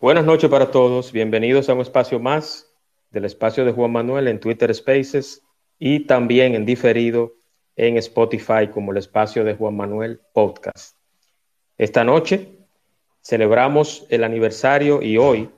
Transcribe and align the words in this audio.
Buenas 0.00 0.24
noches 0.24 0.48
para 0.48 0.70
todos, 0.70 1.12
bienvenidos 1.12 1.68
a 1.68 1.74
un 1.74 1.82
espacio 1.82 2.18
más 2.18 2.72
del 3.10 3.26
espacio 3.26 3.66
de 3.66 3.72
Juan 3.72 3.92
Manuel 3.92 4.28
en 4.28 4.40
Twitter 4.40 4.74
Spaces 4.74 5.42
y 5.78 6.06
también 6.06 6.54
en 6.54 6.64
diferido 6.64 7.34
en 7.76 7.98
Spotify 7.98 8.68
como 8.72 8.92
el 8.92 8.96
espacio 8.96 9.44
de 9.44 9.56
Juan 9.56 9.76
Manuel 9.76 10.22
Podcast. 10.32 10.96
Esta 11.76 12.02
noche 12.02 12.48
celebramos 13.20 14.06
el 14.08 14.24
aniversario 14.24 15.02
y 15.02 15.18
hoy 15.18 15.50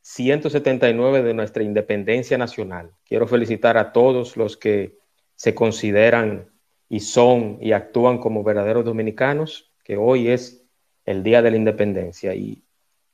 179 0.00 1.22
de 1.22 1.34
nuestra 1.34 1.62
independencia 1.62 2.38
nacional. 2.38 2.92
Quiero 3.04 3.26
felicitar 3.26 3.76
a 3.76 3.92
todos 3.92 4.34
los 4.34 4.56
que 4.56 4.96
se 5.34 5.54
consideran 5.54 6.48
y 6.88 7.00
son 7.00 7.58
y 7.60 7.72
actúan 7.72 8.16
como 8.16 8.42
verdaderos 8.44 8.86
dominicanos, 8.86 9.70
que 9.84 9.98
hoy 9.98 10.28
es 10.28 10.64
el 11.04 11.22
Día 11.22 11.42
de 11.42 11.50
la 11.50 11.58
Independencia 11.58 12.34
y 12.34 12.64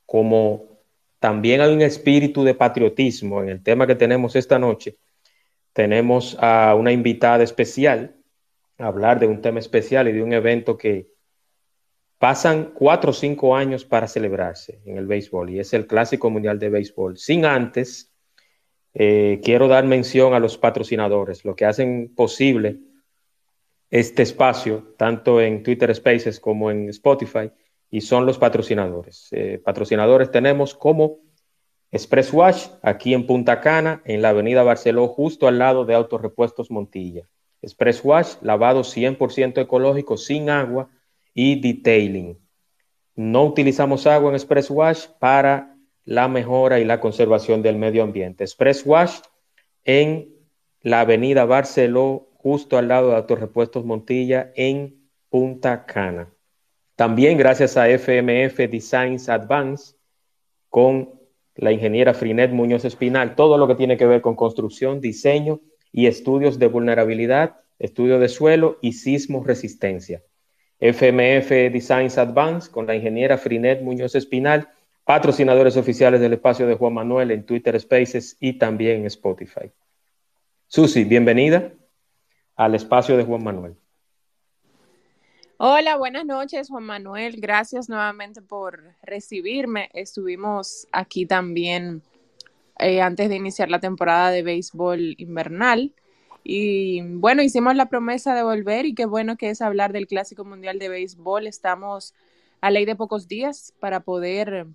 como 0.07 0.76
también 1.19 1.61
hay 1.61 1.73
un 1.73 1.83
espíritu 1.83 2.45
de 2.45 2.55
patriotismo 2.55 3.43
en 3.43 3.49
el 3.49 3.63
tema 3.63 3.87
que 3.87 3.95
tenemos 3.95 4.37
esta 4.37 4.59
noche. 4.59 4.97
Tenemos 5.73 6.37
a 6.41 6.75
una 6.75 6.93
invitada 6.93 7.43
especial 7.43 8.17
a 8.79 8.87
hablar 8.87 9.19
de 9.19 9.27
un 9.27 9.41
tema 9.41 9.59
especial 9.59 10.09
y 10.09 10.13
de 10.13 10.23
un 10.23 10.33
evento 10.33 10.77
que 10.77 11.09
pasan 12.19 12.73
cuatro 12.75 13.11
o 13.11 13.15
cinco 13.15 13.57
años 13.57 13.85
para 13.85 14.09
celebrarse 14.09 14.81
en 14.85 14.97
el 14.97 15.07
béisbol 15.07 15.51
y 15.51 15.61
es 15.61 15.73
el 15.73 15.87
Clásico 15.87 16.31
Mundial 16.31 16.59
de 16.59 16.71
Béisbol. 16.71 17.19
Sin 17.19 17.45
antes, 17.45 18.13
eh, 18.95 19.41
quiero 19.43 19.69
dar 19.69 19.85
mención 19.85 20.35
a 20.35 20.41
los 20.41 20.57
patrocinadores, 20.59 21.45
lo 21.45 21.55
que 21.55 21.67
hacen 21.67 22.13
posible 22.15 22.79
este 23.91 24.23
espacio, 24.23 24.95
tanto 24.97 25.41
en 25.41 25.63
Twitter 25.63 25.95
Spaces 25.95 26.41
como 26.41 26.71
en 26.71 26.89
Spotify 26.89 27.51
y 27.91 28.01
son 28.01 28.27
los 28.27 28.39
patrocinadores. 28.39 29.29
Eh, 29.33 29.61
patrocinadores 29.65 30.31
tenemos 30.31 30.75
como 30.75 31.19
Express 31.91 32.33
Wash, 32.33 32.67
aquí 32.83 33.15
en 33.15 33.27
Punta 33.27 33.61
Cana, 33.61 34.03
en 34.05 34.23
la 34.23 34.31
avenida 34.31 34.63
Barceló, 34.63 35.09
justo 35.09 35.47
al 35.49 35.59
lado 35.59 35.85
de 35.85 35.95
Autorepuestos 35.95 36.71
Montilla. 36.71 37.29
Express 37.63 38.05
Wash, 38.05 38.35
lavado 38.43 38.83
100% 38.83 39.61
ecológico, 39.61 40.17
sin 40.17 40.51
agua 40.51 40.91
y 41.33 41.61
detailing. 41.61 42.39
No 43.15 43.45
utilizamos 43.45 44.07
agua 44.07 44.31
en 44.31 44.37
Express 44.37 44.71
Wash 44.71 45.07
para 45.19 45.77
la 46.05 46.29
mejora 46.29 46.81
y 46.81 46.85
la 46.85 47.01
conservación 47.01 47.63
del 47.63 47.77
medio 47.77 48.03
ambiente. 48.03 48.45
Express 48.45 48.85
Wash 48.85 49.21
en 49.85 50.35
la 50.83 51.01
avenida 51.01 51.45
Barceló, 51.45 52.29
justo 52.35 52.79
al 52.79 52.89
lado 52.89 53.11
de 53.11 53.17
Autorepuestos 53.17 53.85
Montilla, 53.85 54.53
en 54.55 55.09
Punta 55.31 55.87
Cana. 55.87 56.36
También 56.97 57.37
gracias 57.37 57.77
a 57.77 57.89
FMF 57.91 58.57
Designs 58.71 59.29
Advance 59.29 59.95
con 60.71 61.21
la 61.55 61.71
ingeniera 61.71 62.15
Frinet 62.15 62.51
Muñoz 62.51 62.87
Espinal, 62.87 63.35
todo 63.35 63.59
lo 63.59 63.69
que 63.69 63.75
tiene 63.75 63.99
que 63.99 64.07
ver 64.07 64.23
con 64.23 64.35
construcción, 64.35 65.01
diseño 65.03 65.61
y 65.93 66.07
estudios 66.07 66.59
de 66.59 66.69
vulnerabilidad, 66.69 67.57
estudio 67.79 68.19
de 68.19 68.29
suelo 68.29 68.79
y 68.81 68.95
sismo 68.95 69.45
resistencia. 69.45 70.23
FMF 70.81 71.51
Designs 71.71 72.17
Advance 72.17 72.71
con 72.71 72.87
la 72.87 72.95
ingeniera 72.95 73.37
Frinet 73.37 73.83
Muñoz 73.83 74.15
Espinal, 74.15 74.71
patrocinadores 75.05 75.77
oficiales 75.77 76.21
del 76.21 76.33
espacio 76.33 76.67
de 76.67 76.75
Juan 76.75 76.95
Manuel 76.95 77.31
en 77.31 77.45
Twitter 77.45 77.79
Spaces 77.79 78.39
y 78.41 78.55
también 78.55 79.01
en 79.01 79.07
Spotify. 79.07 79.71
Susi, 80.67 81.05
bienvenida 81.05 81.73
al 82.57 82.75
espacio 82.75 83.19
de 83.19 83.25
Juan 83.25 83.45
Manuel. 83.45 83.77
Hola, 85.59 85.97
buenas 85.97 86.27
noches, 86.27 86.69
Juan 86.69 86.85
Manuel. 86.85 87.41
Gracias 87.41 87.89
nuevamente 87.89 88.43
por 88.43 88.93
recibirme. 89.03 89.89
Estuvimos 89.95 90.87
aquí 90.93 91.25
también 91.25 92.03
eh, 92.79 93.01
antes 93.01 93.31
de 93.31 93.37
iniciar 93.37 93.71
la 93.71 93.81
temporada 93.81 94.31
de 94.31 94.43
béisbol 94.43 95.15
invernal. 95.17 95.95
Y 96.45 97.01
bueno, 97.01 97.43
hicimos 97.43 97.75
la 97.75 97.89
promesa 97.89 98.35
de 98.35 98.43
volver 98.43 98.85
y 98.85 98.95
qué 98.95 99.07
bueno 99.07 99.39
que 99.39 99.49
es 99.49 99.63
hablar 99.63 99.95
del 99.95 100.07
Clásico 100.07 100.45
Mundial 100.45 100.79
de 100.79 100.91
Béisbol. 100.91 101.47
Estamos 101.47 102.13
a 102.61 102.71
ley 102.71 102.85
de 102.85 102.95
pocos 102.95 103.27
días 103.27 103.73
para 103.81 104.01
poder 104.01 104.67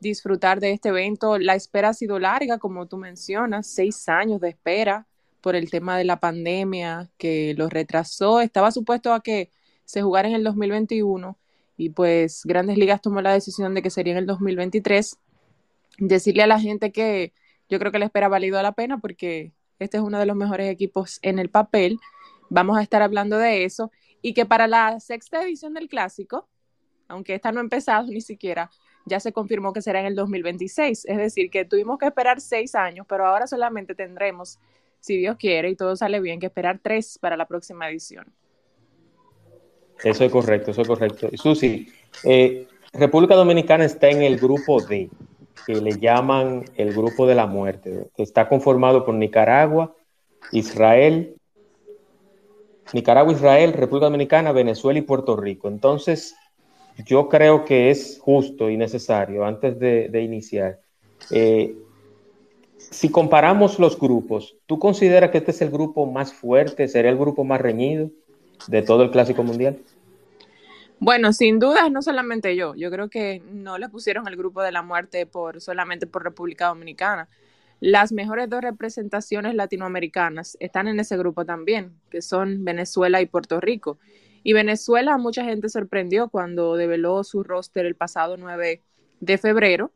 disfrutar 0.00 0.60
de 0.60 0.72
este 0.72 0.88
evento. 0.88 1.38
La 1.38 1.56
espera 1.56 1.90
ha 1.90 1.94
sido 1.94 2.18
larga, 2.18 2.56
como 2.56 2.86
tú 2.86 2.96
mencionas, 2.96 3.66
seis 3.66 4.08
años 4.08 4.40
de 4.40 4.48
espera 4.48 5.06
por 5.42 5.56
el 5.56 5.70
tema 5.70 5.98
de 5.98 6.04
la 6.04 6.20
pandemia 6.20 7.10
que 7.18 7.52
lo 7.54 7.68
retrasó. 7.68 8.40
Estaba 8.40 8.70
supuesto 8.70 9.12
a 9.12 9.22
que 9.22 9.50
se 9.92 10.00
jugara 10.00 10.26
en 10.26 10.34
el 10.34 10.42
2021 10.42 11.36
y 11.76 11.90
pues 11.90 12.46
Grandes 12.46 12.78
Ligas 12.78 13.02
tomó 13.02 13.20
la 13.20 13.34
decisión 13.34 13.74
de 13.74 13.82
que 13.82 13.90
sería 13.90 14.12
en 14.12 14.20
el 14.20 14.26
2023. 14.26 15.18
Decirle 15.98 16.44
a 16.44 16.46
la 16.46 16.58
gente 16.58 16.92
que 16.92 17.34
yo 17.68 17.78
creo 17.78 17.92
que 17.92 17.98
la 17.98 18.06
espera 18.06 18.28
valido 18.28 18.62
la 18.62 18.72
pena 18.72 18.96
porque 18.96 19.52
este 19.78 19.98
es 19.98 20.02
uno 20.02 20.18
de 20.18 20.24
los 20.24 20.34
mejores 20.34 20.70
equipos 20.70 21.18
en 21.20 21.38
el 21.38 21.50
papel. 21.50 22.00
Vamos 22.48 22.78
a 22.78 22.82
estar 22.82 23.02
hablando 23.02 23.36
de 23.36 23.64
eso 23.64 23.92
y 24.22 24.32
que 24.32 24.46
para 24.46 24.66
la 24.66 24.98
sexta 24.98 25.42
edición 25.44 25.74
del 25.74 25.90
clásico, 25.90 26.48
aunque 27.06 27.34
esta 27.34 27.52
no 27.52 27.60
ha 27.60 27.62
empezado 27.62 28.06
ni 28.06 28.22
siquiera, 28.22 28.70
ya 29.04 29.20
se 29.20 29.34
confirmó 29.34 29.74
que 29.74 29.82
será 29.82 30.00
en 30.00 30.06
el 30.06 30.14
2026. 30.14 31.04
Es 31.04 31.16
decir, 31.18 31.50
que 31.50 31.66
tuvimos 31.66 31.98
que 31.98 32.06
esperar 32.06 32.40
seis 32.40 32.74
años, 32.74 33.04
pero 33.06 33.26
ahora 33.26 33.46
solamente 33.46 33.94
tendremos, 33.94 34.58
si 35.00 35.18
Dios 35.18 35.36
quiere 35.36 35.68
y 35.68 35.76
todo 35.76 35.96
sale 35.96 36.18
bien, 36.18 36.40
que 36.40 36.46
esperar 36.46 36.80
tres 36.82 37.18
para 37.18 37.36
la 37.36 37.46
próxima 37.46 37.90
edición. 37.90 38.32
Eso 40.04 40.24
es 40.24 40.32
correcto, 40.32 40.72
eso 40.72 40.82
es 40.82 40.88
correcto. 40.88 41.28
Susi, 41.34 41.88
eh, 42.24 42.66
República 42.92 43.34
Dominicana 43.34 43.84
está 43.84 44.08
en 44.08 44.22
el 44.22 44.36
grupo 44.38 44.80
D, 44.82 45.10
que 45.66 45.80
le 45.80 45.98
llaman 45.98 46.64
el 46.76 46.92
grupo 46.92 47.26
de 47.26 47.34
la 47.34 47.46
muerte, 47.46 48.08
que 48.16 48.22
está 48.22 48.48
conformado 48.48 49.04
por 49.04 49.14
Nicaragua, 49.14 49.94
Israel, 50.50 51.36
Nicaragua, 52.92 53.32
Israel, 53.32 53.72
República 53.72 54.06
Dominicana, 54.06 54.52
Venezuela 54.52 54.98
y 54.98 55.02
Puerto 55.02 55.36
Rico. 55.36 55.68
Entonces, 55.68 56.36
yo 57.06 57.28
creo 57.28 57.64
que 57.64 57.90
es 57.90 58.18
justo 58.20 58.68
y 58.68 58.76
necesario, 58.76 59.44
antes 59.44 59.78
de, 59.78 60.22
iniciar, 60.22 60.80
eh, 61.30 61.74
si 62.76 63.08
comparamos 63.08 63.78
los 63.78 63.98
grupos, 63.98 64.56
¿tú 64.66 64.78
consideras 64.78 65.30
que 65.30 65.38
este 65.38 65.52
es 65.52 65.62
el 65.62 65.70
grupo 65.70 66.04
más 66.06 66.32
fuerte, 66.32 66.88
sería 66.88 67.10
el 67.10 67.16
grupo 67.16 67.44
más 67.44 67.60
reñido 67.60 68.10
de 68.68 68.82
todo 68.82 69.02
el 69.02 69.10
Clásico 69.10 69.42
Mundial? 69.42 69.78
Bueno, 70.98 71.32
sin 71.32 71.58
duda, 71.58 71.88
no 71.88 72.00
solamente 72.00 72.54
yo. 72.54 72.74
Yo 72.76 72.90
creo 72.90 73.10
que 73.10 73.42
no 73.50 73.76
le 73.76 73.88
pusieron 73.88 74.28
el 74.28 74.36
grupo 74.36 74.62
de 74.62 74.70
la 74.70 74.82
muerte 74.82 75.26
por 75.26 75.60
solamente 75.60 76.06
por 76.06 76.22
República 76.22 76.68
Dominicana. 76.68 77.28
Las 77.80 78.12
mejores 78.12 78.48
dos 78.48 78.62
representaciones 78.62 79.56
latinoamericanas 79.56 80.56
están 80.60 80.86
en 80.86 81.00
ese 81.00 81.16
grupo 81.16 81.44
también, 81.44 81.94
que 82.08 82.22
son 82.22 82.64
Venezuela 82.64 83.20
y 83.20 83.26
Puerto 83.26 83.60
Rico. 83.60 83.98
Y 84.44 84.52
Venezuela, 84.52 85.18
mucha 85.18 85.44
gente 85.44 85.68
sorprendió 85.68 86.28
cuando 86.28 86.76
develó 86.76 87.24
su 87.24 87.42
roster 87.42 87.84
el 87.84 87.96
pasado 87.96 88.36
9 88.36 88.82
de 89.18 89.38
febrero, 89.38 89.90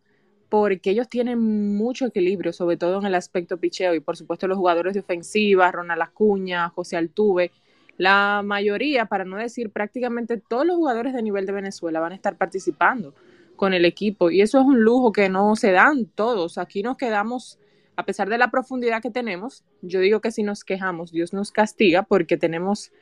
porque 0.48 0.90
ellos 0.90 1.08
tienen 1.08 1.76
mucho 1.76 2.06
equilibrio, 2.06 2.52
sobre 2.52 2.76
todo 2.76 2.98
en 2.98 3.06
el 3.06 3.14
aspecto 3.14 3.58
picheo, 3.58 3.94
y 3.94 4.00
por 4.00 4.16
supuesto 4.16 4.48
los 4.48 4.58
jugadores 4.58 4.94
de 4.94 5.00
ofensiva, 5.00 5.70
Ronald 5.70 6.02
Acuña, 6.02 6.68
José 6.70 6.96
Altuve, 6.96 7.52
la 7.98 8.42
mayoría, 8.44 9.06
para 9.06 9.24
no 9.24 9.36
decir 9.36 9.70
prácticamente 9.70 10.36
todos 10.36 10.66
los 10.66 10.76
jugadores 10.76 11.14
de 11.14 11.22
nivel 11.22 11.46
de 11.46 11.52
Venezuela 11.52 12.00
van 12.00 12.12
a 12.12 12.14
estar 12.14 12.36
participando 12.36 13.14
con 13.56 13.72
el 13.72 13.84
equipo 13.84 14.30
y 14.30 14.42
eso 14.42 14.60
es 14.60 14.66
un 14.66 14.80
lujo 14.80 15.12
que 15.12 15.28
no 15.28 15.56
se 15.56 15.72
dan 15.72 16.06
todos. 16.06 16.58
Aquí 16.58 16.82
nos 16.82 16.96
quedamos, 16.96 17.58
a 17.96 18.04
pesar 18.04 18.28
de 18.28 18.38
la 18.38 18.50
profundidad 18.50 19.00
que 19.00 19.10
tenemos, 19.10 19.64
yo 19.80 20.00
digo 20.00 20.20
que 20.20 20.30
si 20.30 20.42
nos 20.42 20.62
quejamos, 20.62 21.10
Dios 21.10 21.32
nos 21.32 21.52
castiga 21.52 22.02
porque 22.02 22.36
tenemos, 22.36 22.92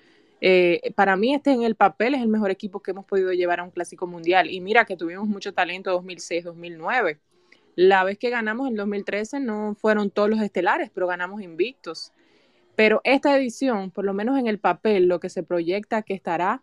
eh, 0.40 0.92
para 0.94 1.16
mí 1.16 1.34
este 1.34 1.52
en 1.52 1.64
el 1.64 1.74
papel 1.74 2.14
es 2.14 2.22
el 2.22 2.28
mejor 2.28 2.50
equipo 2.50 2.80
que 2.80 2.92
hemos 2.92 3.04
podido 3.04 3.32
llevar 3.32 3.60
a 3.60 3.64
un 3.64 3.70
clásico 3.70 4.06
mundial 4.06 4.48
y 4.50 4.60
mira 4.60 4.84
que 4.84 4.96
tuvimos 4.96 5.26
mucho 5.26 5.52
talento 5.52 5.90
2006, 5.90 6.44
2009. 6.44 7.18
La 7.76 8.04
vez 8.04 8.18
que 8.18 8.30
ganamos 8.30 8.68
en 8.68 8.76
2013 8.76 9.40
no 9.40 9.74
fueron 9.74 10.10
todos 10.10 10.30
los 10.30 10.40
estelares, 10.40 10.90
pero 10.94 11.08
ganamos 11.08 11.42
invictos. 11.42 12.12
Pero 12.76 13.00
esta 13.04 13.36
edición, 13.36 13.90
por 13.90 14.04
lo 14.04 14.14
menos 14.14 14.38
en 14.38 14.46
el 14.46 14.58
papel, 14.58 15.06
lo 15.06 15.20
que 15.20 15.28
se 15.28 15.42
proyecta 15.42 16.02
que 16.02 16.14
estará 16.14 16.62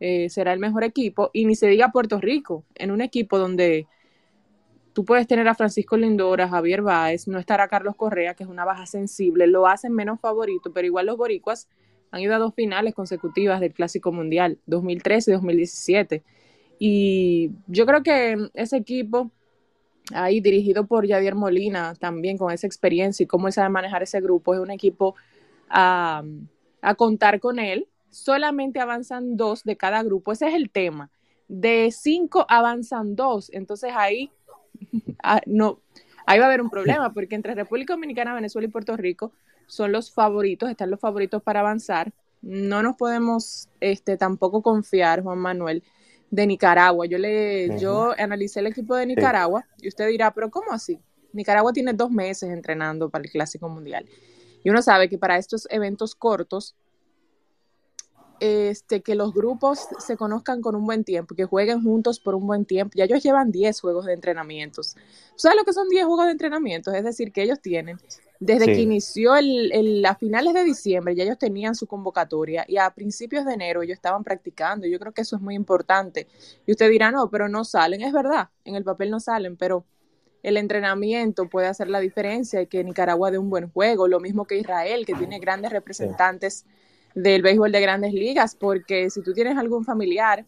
eh, 0.00 0.30
será 0.30 0.52
el 0.52 0.60
mejor 0.60 0.84
equipo. 0.84 1.30
Y 1.32 1.44
ni 1.44 1.54
se 1.54 1.66
diga 1.66 1.90
Puerto 1.90 2.20
Rico, 2.20 2.64
en 2.74 2.90
un 2.90 3.00
equipo 3.00 3.38
donde 3.38 3.86
tú 4.92 5.04
puedes 5.04 5.26
tener 5.26 5.46
a 5.48 5.54
Francisco 5.54 5.96
Lindora, 5.96 6.44
a 6.44 6.48
Javier 6.48 6.82
Báez, 6.82 7.28
no 7.28 7.38
estará 7.38 7.68
Carlos 7.68 7.96
Correa, 7.96 8.34
que 8.34 8.44
es 8.44 8.48
una 8.48 8.64
baja 8.64 8.86
sensible, 8.86 9.46
lo 9.46 9.66
hacen 9.66 9.92
menos 9.92 10.20
favorito, 10.20 10.72
pero 10.72 10.86
igual 10.86 11.06
los 11.06 11.16
boricuas 11.16 11.68
han 12.10 12.20
ido 12.20 12.34
a 12.34 12.38
dos 12.38 12.54
finales 12.54 12.94
consecutivas 12.94 13.60
del 13.60 13.72
Clásico 13.72 14.12
Mundial, 14.12 14.58
2013 14.66 15.30
y 15.30 15.34
2017. 15.34 16.22
Y 16.78 17.50
yo 17.66 17.86
creo 17.86 18.02
que 18.02 18.50
ese 18.54 18.76
equipo 18.76 19.30
ahí 20.12 20.40
dirigido 20.40 20.86
por 20.86 21.06
Javier 21.06 21.34
Molina, 21.34 21.94
también 21.94 22.38
con 22.38 22.52
esa 22.52 22.66
experiencia 22.66 23.24
y 23.24 23.26
cómo 23.26 23.46
él 23.46 23.52
sabe 23.52 23.68
manejar 23.68 24.02
ese 24.02 24.20
grupo, 24.20 24.54
es 24.54 24.60
un 24.60 24.70
equipo 24.70 25.16
a, 25.70 26.22
a 26.82 26.94
contar 26.94 27.40
con 27.40 27.58
él. 27.58 27.88
Solamente 28.10 28.80
avanzan 28.80 29.36
dos 29.36 29.64
de 29.64 29.76
cada 29.76 30.02
grupo, 30.02 30.32
ese 30.32 30.48
es 30.48 30.54
el 30.54 30.70
tema. 30.70 31.10
De 31.46 31.90
cinco 31.92 32.46
avanzan 32.48 33.16
dos, 33.16 33.50
entonces 33.52 33.92
ahí 33.94 34.30
ah, 35.22 35.40
no, 35.46 35.80
ahí 36.26 36.38
va 36.38 36.46
a 36.46 36.48
haber 36.48 36.60
un 36.60 36.70
problema, 36.70 37.12
porque 37.14 37.34
entre 37.34 37.54
República 37.54 37.94
Dominicana, 37.94 38.34
Venezuela 38.34 38.68
y 38.68 38.70
Puerto 38.70 38.96
Rico 38.96 39.32
son 39.66 39.92
los 39.92 40.12
favoritos, 40.12 40.70
están 40.70 40.90
los 40.90 41.00
favoritos 41.00 41.42
para 41.42 41.60
avanzar. 41.60 42.12
No 42.40 42.82
nos 42.82 42.96
podemos 42.96 43.68
este, 43.80 44.16
tampoco 44.16 44.62
confiar, 44.62 45.22
Juan 45.22 45.38
Manuel, 45.38 45.82
de 46.30 46.46
Nicaragua. 46.46 47.06
Yo 47.06 47.18
le, 47.18 47.78
yo 47.80 48.14
analicé 48.18 48.60
el 48.60 48.68
equipo 48.68 48.94
de 48.94 49.06
Nicaragua 49.06 49.66
y 49.80 49.88
usted 49.88 50.08
dirá, 50.08 50.32
pero 50.32 50.50
¿cómo 50.50 50.72
así? 50.72 51.00
Nicaragua 51.32 51.72
tiene 51.72 51.92
dos 51.92 52.10
meses 52.10 52.50
entrenando 52.50 53.10
para 53.10 53.24
el 53.24 53.30
Clásico 53.30 53.68
Mundial. 53.68 54.06
Y 54.64 54.70
uno 54.70 54.82
sabe 54.82 55.08
que 55.08 55.18
para 55.18 55.36
estos 55.36 55.66
eventos 55.70 56.14
cortos, 56.14 56.74
este, 58.40 59.02
que 59.02 59.14
los 59.14 59.34
grupos 59.34 59.88
se 59.98 60.16
conozcan 60.16 60.60
con 60.60 60.76
un 60.76 60.86
buen 60.86 61.04
tiempo, 61.04 61.34
que 61.34 61.44
jueguen 61.44 61.82
juntos 61.82 62.20
por 62.20 62.34
un 62.34 62.46
buen 62.46 62.64
tiempo. 62.64 62.92
Ya 62.96 63.04
ellos 63.04 63.22
llevan 63.22 63.50
10 63.50 63.80
juegos 63.80 64.06
de 64.06 64.14
entrenamientos. 64.14 64.96
¿Sabes 65.36 65.58
lo 65.58 65.64
que 65.64 65.72
son 65.72 65.88
10 65.88 66.04
juegos 66.04 66.26
de 66.26 66.32
entrenamiento? 66.32 66.92
Es 66.92 67.04
decir, 67.04 67.32
que 67.32 67.42
ellos 67.42 67.60
tienen 67.60 67.98
desde 68.40 68.66
que 68.66 68.80
inició 68.80 69.36
el, 69.36 70.04
a 70.04 70.14
finales 70.14 70.54
de 70.54 70.64
diciembre, 70.64 71.14
ya 71.14 71.24
ellos 71.24 71.38
tenían 71.38 71.74
su 71.74 71.86
convocatoria 71.86 72.64
y 72.68 72.76
a 72.76 72.88
principios 72.90 73.44
de 73.44 73.54
enero 73.54 73.82
ellos 73.82 73.96
estaban 73.96 74.22
practicando. 74.22 74.86
Yo 74.86 74.98
creo 74.98 75.12
que 75.12 75.22
eso 75.22 75.36
es 75.36 75.42
muy 75.42 75.54
importante. 75.54 76.28
Y 76.66 76.72
usted 76.72 76.88
dirá, 76.88 77.10
no, 77.10 77.28
pero 77.30 77.48
no 77.48 77.64
salen. 77.64 78.02
Es 78.02 78.12
verdad, 78.12 78.50
en 78.64 78.76
el 78.76 78.84
papel 78.84 79.10
no 79.10 79.18
salen, 79.18 79.56
pero 79.56 79.84
el 80.42 80.56
entrenamiento 80.56 81.48
puede 81.48 81.66
hacer 81.66 81.88
la 81.88 82.00
diferencia 82.00 82.62
y 82.62 82.66
que 82.66 82.84
Nicaragua 82.84 83.30
dé 83.30 83.38
un 83.38 83.50
buen 83.50 83.70
juego. 83.70 84.08
Lo 84.08 84.20
mismo 84.20 84.44
que 84.44 84.58
Israel, 84.58 85.04
que 85.04 85.14
tiene 85.14 85.38
grandes 85.38 85.72
representantes 85.72 86.64
del 87.14 87.42
béisbol 87.42 87.72
de 87.72 87.80
grandes 87.80 88.12
ligas, 88.12 88.54
porque 88.54 89.10
si 89.10 89.22
tú 89.22 89.32
tienes 89.32 89.56
algún 89.56 89.84
familiar, 89.84 90.44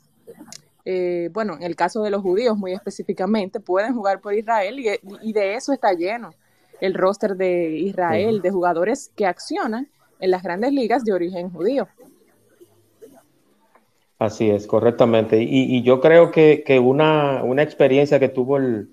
eh, 0.84 1.28
bueno, 1.32 1.54
en 1.56 1.62
el 1.64 1.76
caso 1.76 2.02
de 2.02 2.10
los 2.10 2.22
judíos 2.22 2.56
muy 2.56 2.72
específicamente, 2.72 3.60
pueden 3.60 3.94
jugar 3.94 4.20
por 4.20 4.34
Israel 4.34 4.78
y 5.22 5.32
de 5.32 5.54
eso 5.54 5.72
está 5.72 5.93
lleno 5.93 6.32
el 6.81 6.94
roster 6.94 7.36
de 7.36 7.76
Israel 7.78 8.40
de 8.40 8.50
jugadores 8.50 9.10
que 9.14 9.26
accionan 9.26 9.88
en 10.19 10.31
las 10.31 10.43
grandes 10.43 10.72
ligas 10.72 11.04
de 11.04 11.12
origen 11.12 11.50
judío. 11.50 11.88
Así 14.19 14.50
es, 14.50 14.66
correctamente. 14.66 15.38
Y, 15.40 15.82
yo 15.82 16.00
creo 16.00 16.31
que, 16.31 16.62
una, 16.82 17.62
experiencia 17.62 18.20
que 18.20 18.28
tuvo 18.28 18.58
el, 18.58 18.90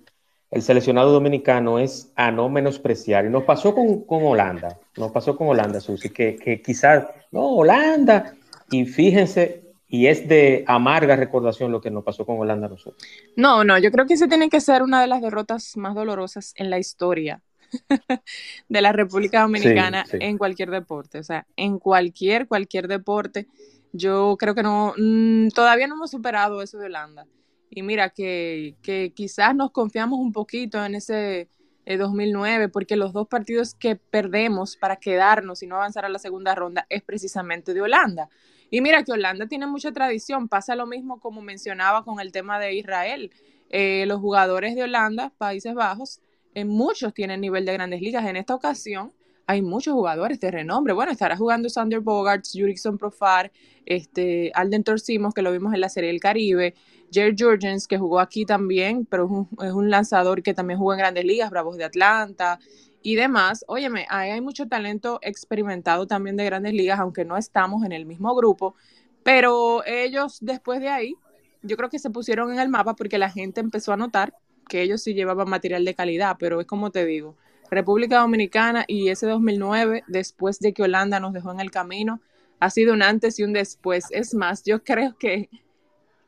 seleccionado 0.60 1.12
dominicano 1.12 1.80
es 1.80 2.12
a 2.16 2.32
no 2.32 2.50
menospreciar. 2.50 3.26
Y 3.26 3.30
nos 3.30 3.44
pasó 3.44 3.76
con, 3.76 4.06
Holanda, 4.08 4.80
nos 4.96 5.12
pasó 5.12 5.36
con 5.36 5.48
Holanda, 5.48 5.80
Susi, 5.80 6.10
que, 6.10 6.36
que 6.36 6.62
quizás, 6.62 7.06
no, 7.32 7.56
Holanda, 7.56 8.34
y 8.70 8.86
fíjense, 8.86 9.68
y 9.88 10.08
es 10.08 10.28
de 10.28 10.64
amarga 10.68 11.16
recordación 11.16 11.72
lo 11.72 11.80
que 11.82 11.92
nos 11.92 12.04
pasó 12.04 12.26
con 12.26 12.40
Holanda 12.40 12.68
nosotros. 12.68 13.02
No, 13.36 13.64
no, 13.64 13.78
yo 13.78 13.92
creo 13.92 14.06
que 14.06 14.16
ese 14.16 14.28
tiene 14.28 14.50
que 14.50 14.60
ser 14.60 14.84
una 14.84 15.02
de 15.02 15.08
las 15.08 15.22
derrotas 15.22 15.78
más 15.78 15.96
dolorosas 15.96 16.54
en 16.58 16.70
la 16.70 16.78
historia 16.78 17.42
de 18.70 18.82
la 18.82 18.92
República 18.92 19.42
Dominicana 19.42 20.06
en 20.12 20.38
cualquier 20.38 20.72
deporte, 20.72 21.20
o 21.20 21.24
sea, 21.24 21.46
en 21.56 21.80
cualquier, 21.80 22.48
cualquier 22.48 22.88
deporte. 22.88 23.48
Yo 23.94 24.36
creo 24.38 24.54
que 24.54 24.64
no, 24.64 24.94
mm, 24.98 25.50
todavía 25.50 25.88
no 25.88 25.96
hemos 25.96 26.12
superado 26.12 26.62
eso 26.62 26.78
de 26.78 26.88
Holanda. 26.88 27.26
Y 27.70 27.84
mira, 27.84 28.10
que, 28.10 28.76
que 28.82 29.12
quizás 29.14 29.56
nos 29.56 29.72
confiamos 29.72 30.20
un 30.20 30.32
poquito 30.32 30.84
en 30.84 30.96
ese 30.96 31.50
2009, 31.86 32.66
eh, 32.66 32.70
porque 32.70 32.96
los 32.96 33.14
dos 33.14 33.28
partidos 33.28 33.74
que 33.76 33.96
perdemos 33.96 34.76
para 34.76 34.98
quedarnos 34.98 35.64
y 35.64 35.68
no 35.68 35.76
avanzar 35.76 36.06
a 36.06 36.10
la 36.10 36.20
segunda 36.20 36.56
ronda 36.56 36.86
es 36.90 37.02
precisamente 37.04 37.74
de 37.74 37.82
Holanda. 37.82 38.30
Y 38.70 38.82
mira 38.82 39.04
que 39.04 39.14
Holanda 39.14 39.48
tiene 39.48 39.68
mucha 39.68 39.94
tradición, 39.94 40.50
pasa 40.50 40.76
lo 40.76 40.86
mismo 40.86 41.20
como 41.20 41.42
mencionaba 41.42 42.04
con 42.04 42.20
el 42.20 42.32
tema 42.32 42.60
de 42.60 42.74
Israel. 42.74 43.32
Eh, 43.70 44.06
los 44.08 44.20
jugadores 44.20 44.76
de 44.76 44.84
Holanda, 44.84 45.32
Países 45.38 45.74
Bajos, 45.74 46.20
muchos 46.66 47.14
tienen 47.14 47.40
nivel 47.40 47.66
de 47.66 47.74
grandes 47.74 48.02
ligas. 48.02 48.26
En 48.26 48.36
esta 48.36 48.56
ocasión 48.56 49.14
hay 49.48 49.62
muchos 49.62 49.94
jugadores 49.94 50.42
de 50.42 50.52
renombre. 50.52 50.94
Bueno, 50.94 51.12
estará 51.12 51.38
jugando 51.38 51.70
Sander 51.70 52.02
Bogarts, 52.02 52.52
Jurickson 52.54 52.98
Profar, 52.98 53.52
este, 53.86 54.52
Alden 54.54 54.84
Torcimos, 54.84 55.34
que 55.34 55.42
lo 55.42 55.54
vimos 55.54 55.74
en 55.74 55.80
la 55.80 55.88
Serie 55.88 56.10
del 56.10 56.20
Caribe, 56.20 56.76
Jared 57.14 57.36
Jurgens, 57.40 57.88
que 57.88 57.98
jugó 57.98 58.20
aquí 58.20 58.46
también, 58.46 59.06
pero 59.06 59.48
es 59.64 59.72
un, 59.72 59.90
lanzador 59.90 60.44
que 60.44 60.54
también 60.54 60.78
jugó 60.78 60.94
en 60.94 61.00
grandes 61.00 61.24
ligas, 61.24 61.50
Bravos 61.50 61.78
de 61.78 61.86
Atlanta 61.86 62.60
y 63.02 63.16
demás. 63.16 63.64
Óyeme, 63.70 64.06
hay 64.10 64.42
mucho 64.42 64.68
talento 64.68 65.20
experimentado 65.22 66.08
también 66.08 66.36
de 66.36 66.44
grandes 66.44 66.74
ligas, 66.74 67.00
aunque 67.00 67.24
no 67.24 67.38
estamos 67.38 67.86
en 67.86 67.94
el 67.94 68.06
mismo 68.06 68.36
grupo, 68.36 68.76
pero 69.24 69.86
ellos 69.86 70.40
después 70.42 70.82
de 70.82 70.90
ahí, 70.90 71.16
yo 71.62 71.78
creo 71.78 71.90
que 71.90 72.00
se 72.00 72.10
pusieron 72.10 72.52
en 72.52 72.60
el 72.60 72.68
mapa 72.68 72.96
porque 72.96 73.18
la 73.18 73.30
gente 73.30 73.62
empezó 73.62 73.94
a 73.94 73.98
notar 73.98 74.34
que 74.68 74.82
ellos 74.82 75.02
sí 75.02 75.14
llevaban 75.14 75.50
material 75.50 75.86
de 75.86 75.96
calidad, 75.96 76.36
pero 76.38 76.60
es 76.60 76.68
como 76.68 76.92
te 76.92 77.06
digo, 77.06 77.38
República 77.70 78.20
Dominicana 78.20 78.86
y 78.88 79.10
ese 79.10 79.28
2009, 79.28 80.04
después 80.08 80.60
de 80.60 80.74
que 80.74 80.84
Holanda 80.84 81.20
nos 81.20 81.34
dejó 81.34 81.52
en 81.52 81.60
el 81.60 81.72
camino, 81.72 82.22
ha 82.60 82.70
sido 82.70 82.94
un 82.94 83.04
antes 83.04 83.40
y 83.40 83.44
un 83.44 83.54
después. 83.54 84.06
Es 84.12 84.34
más, 84.34 84.64
yo 84.64 84.84
creo 84.84 85.16
que, 85.18 85.50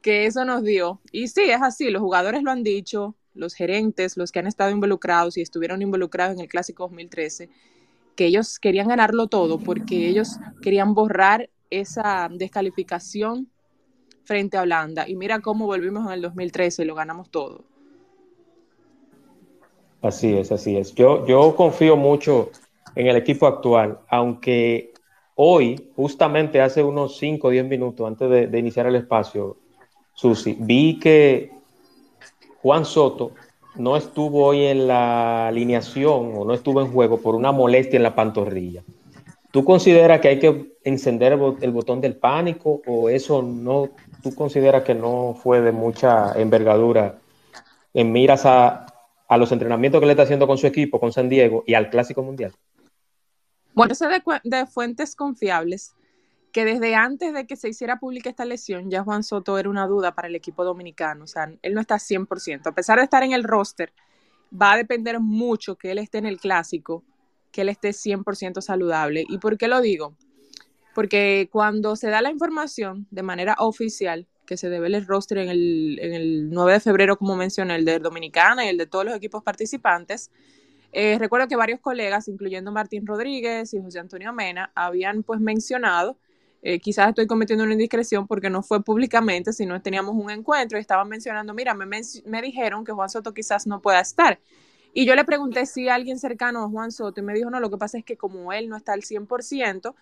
que 0.02 0.26
eso 0.26 0.46
nos 0.46 0.64
dio. 0.64 1.00
Y 1.12 1.28
sí, 1.28 1.50
es 1.50 1.62
así, 1.62 1.90
los 1.90 2.02
jugadores 2.02 2.44
lo 2.44 2.52
han 2.52 2.64
dicho, 2.64 3.16
los 3.34 3.54
gerentes, 3.54 4.18
los 4.18 4.32
que 4.32 4.40
han 4.40 4.48
estado 4.48 4.72
involucrados 4.72 5.38
y 5.38 5.42
estuvieron 5.42 5.82
involucrados 5.82 6.36
en 6.36 6.42
el 6.42 6.48
Clásico 6.48 6.84
2013, 6.84 7.50
que 8.16 8.26
ellos 8.26 8.60
querían 8.60 8.90
ganarlo 8.90 9.28
todo 9.28 9.60
porque 9.60 10.08
ellos 10.08 10.38
querían 10.62 10.94
borrar 10.94 11.50
esa 11.70 12.30
descalificación 12.32 13.50
frente 14.24 14.58
a 14.58 14.62
Holanda. 14.62 15.08
Y 15.08 15.16
mira 15.16 15.40
cómo 15.40 15.66
volvimos 15.66 16.06
en 16.06 16.14
el 16.14 16.22
2013 16.22 16.84
y 16.84 16.86
lo 16.86 16.96
ganamos 16.96 17.30
todo. 17.32 17.66
Así 20.02 20.38
es, 20.38 20.52
así 20.52 20.78
es. 20.78 20.96
Yo, 20.96 21.26
yo 21.26 21.56
confío 21.56 21.98
mucho 21.98 22.52
en 22.96 23.08
el 23.08 23.18
equipo 23.18 23.48
actual, 23.48 24.00
aunque 24.08 24.94
hoy, 25.36 25.92
justamente 25.96 26.62
hace 26.62 26.84
unos 26.84 27.18
5 27.18 27.48
o 27.48 27.52
10 27.52 27.66
minutos 27.66 28.08
antes 28.08 28.52
de, 28.52 28.60
iniciar 28.60 28.88
el 28.88 28.96
espacio, 28.96 29.58
Susi, 30.14 30.58
vi 30.60 31.00
que 31.00 31.52
Juan 32.62 32.86
Soto 32.86 33.32
no 33.76 33.96
estuvo 33.96 34.46
hoy 34.46 34.66
en 34.66 34.88
la 34.88 35.48
alineación 35.48 36.34
o 36.36 36.44
no 36.44 36.54
estuvo 36.54 36.82
en 36.82 36.92
juego 36.92 37.22
por 37.22 37.36
una 37.36 37.52
molestia 37.52 37.98
en 37.98 38.04
la 38.04 38.16
pantorrilla. 38.16 38.84
¿Tú 39.52 39.64
consideras 39.64 40.20
que 40.20 40.28
hay 40.28 40.40
que 40.40 40.74
encender 40.84 41.40
el, 41.62 41.72
botón 41.72 42.02
del 42.02 42.16
pánico 42.16 42.82
o 42.86 43.10
eso 43.10 43.42
no, 43.42 43.90
tú 44.22 44.36
consideras 44.36 44.84
que 44.84 44.94
no 44.94 45.38
fue 45.42 45.62
de 45.62 45.72
mucha 45.72 46.34
envergadura 46.40 47.16
en 47.94 48.12
miras 48.12 48.46
a, 48.46 48.86
a 49.30 49.38
los 49.38 49.52
entrenamientos 49.52 50.02
que 50.02 50.08
le 50.08 50.14
está 50.14 50.24
haciendo 50.24 50.48
con 50.48 50.58
su 50.58 50.68
equipo, 50.68 51.00
con 51.00 51.14
San 51.14 51.30
Diego 51.30 51.64
y 51.66 51.76
al 51.76 51.90
Clásico 51.90 52.24
Mundial? 52.24 52.52
Bueno, 53.74 53.96
sé 53.96 54.08
de, 54.08 54.22
de 54.44 54.66
fuentes 54.66 55.16
confiables 55.16 55.94
que 56.52 56.66
desde 56.66 56.96
antes 56.96 57.34
de 57.34 57.46
que 57.46 57.56
se 57.56 57.70
hiciera 57.70 58.00
pública 58.00 58.30
esta 58.30 58.44
lesión, 58.44 58.90
ya 58.90 59.04
Juan 59.04 59.24
Soto 59.24 59.58
era 59.60 59.70
una 59.70 59.86
duda 59.86 60.16
para 60.16 60.28
el 60.28 60.36
equipo 60.36 60.64
dominicano. 60.64 61.26
O 61.26 61.28
sea, 61.28 61.54
él 61.62 61.74
no 61.76 61.82
está 61.82 62.00
100%. 62.00 62.68
A 62.68 62.74
pesar 62.74 62.98
de 62.98 63.04
estar 63.04 63.22
en 63.22 63.34
el 63.34 63.44
roster, 63.44 63.94
va 64.52 64.74
a 64.74 64.78
depender 64.78 65.20
mucho 65.20 65.76
que 65.76 65.92
él 65.92 66.00
esté 66.00 66.18
en 66.18 66.26
el 66.26 66.40
clásico, 66.40 67.04
que 67.52 67.62
él 67.62 67.70
esté 67.70 67.90
100% 67.90 68.62
saludable. 68.62 69.26
¿Y 69.30 69.38
por 69.38 69.60
qué 69.60 69.68
lo 69.68 69.80
digo? 69.80 70.16
Porque 70.96 71.50
cuando 71.52 71.96
se 71.96 72.10
da 72.10 72.22
la 72.24 72.32
información 72.32 73.06
de 73.12 73.22
manera 73.22 73.56
oficial, 73.60 74.28
que 74.50 74.58
se 74.58 74.68
debe 74.68 74.88
el 74.88 75.06
roster 75.06 75.38
en 75.38 75.50
el, 75.50 76.00
en 76.02 76.12
el 76.12 76.50
9 76.50 76.74
de 76.74 76.80
febrero, 76.80 77.18
como 77.18 77.36
mencioné, 77.36 77.76
el 77.76 77.86
de 77.86 78.00
Dominicana 78.00 78.66
y 78.66 78.70
el 78.70 78.80
de 78.80 78.88
todos 78.88 79.06
los 79.06 79.16
equipos 79.16 79.44
participantes. 79.44 80.32
Eh, 80.92 81.18
recuerdo 81.20 81.48
que 81.48 81.56
varios 81.56 81.80
colegas, 81.80 82.28
incluyendo 82.28 82.72
Martín 82.72 83.06
Rodríguez 83.06 83.72
y 83.76 83.80
José 83.80 84.00
Antonio 84.00 84.34
Mena, 84.34 84.72
habían 84.74 85.22
pues 85.22 85.40
mencionado, 85.40 86.18
eh, 86.64 86.80
quizás 86.80 87.10
estoy 87.10 87.28
cometiendo 87.28 87.64
una 87.64 87.74
indiscreción 87.74 88.26
porque 88.26 88.50
no 88.50 88.64
fue 88.64 88.84
públicamente, 88.84 89.54
sino 89.54 89.80
teníamos 89.84 90.16
un 90.16 90.32
encuentro 90.32 90.80
y 90.80 90.82
estaban 90.82 91.08
mencionando, 91.08 91.54
mira, 91.54 91.76
me, 91.76 91.86
me 91.86 92.42
dijeron 92.42 92.84
que 92.84 92.92
Juan 92.92 93.08
Soto 93.08 93.36
quizás 93.36 93.68
no 93.68 93.84
pueda 93.84 94.00
estar. 94.00 94.40
Y 94.96 95.06
yo 95.06 95.14
le 95.14 95.26
pregunté 95.26 95.68
si 95.68 95.90
alguien 95.90 96.18
cercano 96.18 96.64
a 96.64 96.70
Juan 96.70 96.92
Soto 96.92 97.22
y 97.22 97.24
me 97.24 97.36
dijo, 97.36 97.52
no, 97.52 97.60
lo 97.60 97.70
que 97.70 97.78
pasa 97.78 98.00
es 98.00 98.04
que 98.04 98.18
como 98.18 98.52
él 98.52 98.68
no 98.68 98.76
está 98.76 98.94
al 98.94 99.04
100%, 99.04 99.94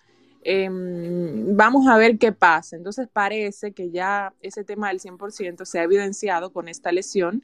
Em, 0.44 1.56
vamos 1.56 1.88
a 1.88 1.98
ver 1.98 2.18
qué 2.18 2.32
pasa. 2.32 2.76
Entonces 2.76 3.08
parece 3.12 3.72
que 3.72 3.90
ya 3.90 4.34
ese 4.42 4.64
tema 4.64 4.90
del 4.90 5.00
100% 5.00 5.66
se 5.66 5.80
ha 5.80 5.84
evidenciado 5.84 6.52
con 6.52 6.68
esta 6.68 6.92
lesión 6.92 7.44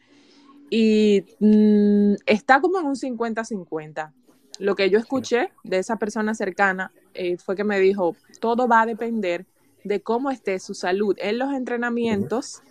y 0.69 1.25
mm, 1.39 2.15
está 2.25 2.61
como 2.61 2.79
en 2.79 2.85
un 2.85 2.95
50-50. 2.95 4.11
Lo 4.59 4.75
que 4.75 4.89
yo 4.89 4.99
escuché 4.99 5.51
de 5.63 5.79
esa 5.79 5.97
persona 5.97 6.33
cercana 6.35 6.91
eh, 7.13 7.37
fue 7.37 7.55
que 7.55 7.63
me 7.63 7.79
dijo, 7.79 8.15
todo 8.39 8.67
va 8.67 8.81
a 8.81 8.85
depender 8.85 9.45
de 9.83 10.01
cómo 10.01 10.31
esté 10.31 10.59
su 10.59 10.73
salud 10.73 11.15
en 11.19 11.39
los 11.39 11.53
entrenamientos 11.53 12.61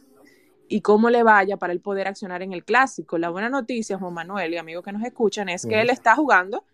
y 0.68 0.80
cómo 0.80 1.10
le 1.10 1.22
vaya 1.22 1.58
para 1.58 1.72
él 1.72 1.80
poder 1.80 2.08
accionar 2.08 2.42
en 2.42 2.52
el 2.52 2.64
clásico. 2.64 3.18
La 3.18 3.28
buena 3.28 3.50
noticia, 3.50 3.98
Juan 3.98 4.14
Manuel 4.14 4.54
y 4.54 4.56
amigos 4.56 4.84
que 4.84 4.92
nos 4.92 5.02
escuchan, 5.02 5.48
es 5.48 5.66
que 5.66 5.80
él 5.80 5.90
está 5.90 6.14
jugando 6.14 6.64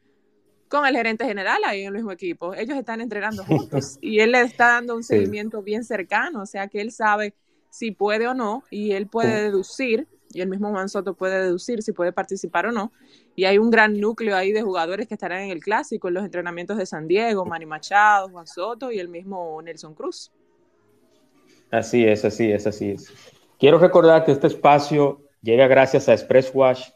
con 0.69 0.87
el 0.87 0.95
gerente 0.95 1.25
general 1.25 1.63
ahí 1.65 1.81
en 1.81 1.89
el 1.89 1.95
mismo 1.95 2.13
equipo. 2.13 2.55
Ellos 2.55 2.77
están 2.77 3.01
entrenando 3.01 3.45
juntos 3.45 3.99
y 4.01 4.21
él 4.21 4.33
le 4.33 4.43
está 4.43 4.69
dando 4.69 4.95
un 4.95 5.03
seguimiento 5.03 5.63
bien 5.63 5.85
cercano, 5.85 6.43
o 6.43 6.47
sea 6.47 6.69
que 6.69 6.81
él 6.81 6.93
sabe 6.93 7.35
si 7.71 7.91
puede 7.91 8.27
o 8.29 8.35
no 8.35 8.63
y 8.71 8.93
él 8.93 9.07
puede 9.07 9.43
deducir, 9.43 10.07
y 10.33 10.41
el 10.41 10.49
mismo 10.49 10.71
Juan 10.71 10.89
Soto 10.89 11.15
puede 11.15 11.43
deducir 11.43 11.83
si 11.83 11.93
puede 11.93 12.13
participar 12.13 12.67
o 12.67 12.73
no. 12.73 12.93
Y 13.35 13.45
hay 13.45 13.57
un 13.59 13.71
gran 13.71 13.99
núcleo 13.99 14.37
ahí 14.37 14.53
de 14.53 14.63
jugadores 14.63 15.07
que 15.07 15.15
estarán 15.15 15.43
en 15.43 15.51
el 15.51 15.61
clásico, 15.61 16.09
en 16.09 16.15
los 16.15 16.25
entrenamientos 16.25 16.77
de 16.77 16.87
San 16.87 17.09
Diego, 17.09 17.47
Manny 17.47 17.67
Machado, 17.67 18.29
Juan 18.29 18.47
Soto 18.47 18.91
y 18.91 18.99
el 18.99 19.09
mismo 19.09 19.61
Nelson 19.63 19.95
Cruz. 19.95 20.31
Así 21.71 22.05
es, 22.05 22.25
así 22.25 22.51
es, 22.51 22.67
así 22.67 22.91
es. 22.91 23.13
Quiero 23.59 23.79
recordar 23.79 24.25
que 24.25 24.33
este 24.33 24.47
espacio 24.47 25.23
llega 25.43 25.67
gracias 25.67 26.09
a 26.09 26.13
Express 26.13 26.51
Wash 26.53 26.91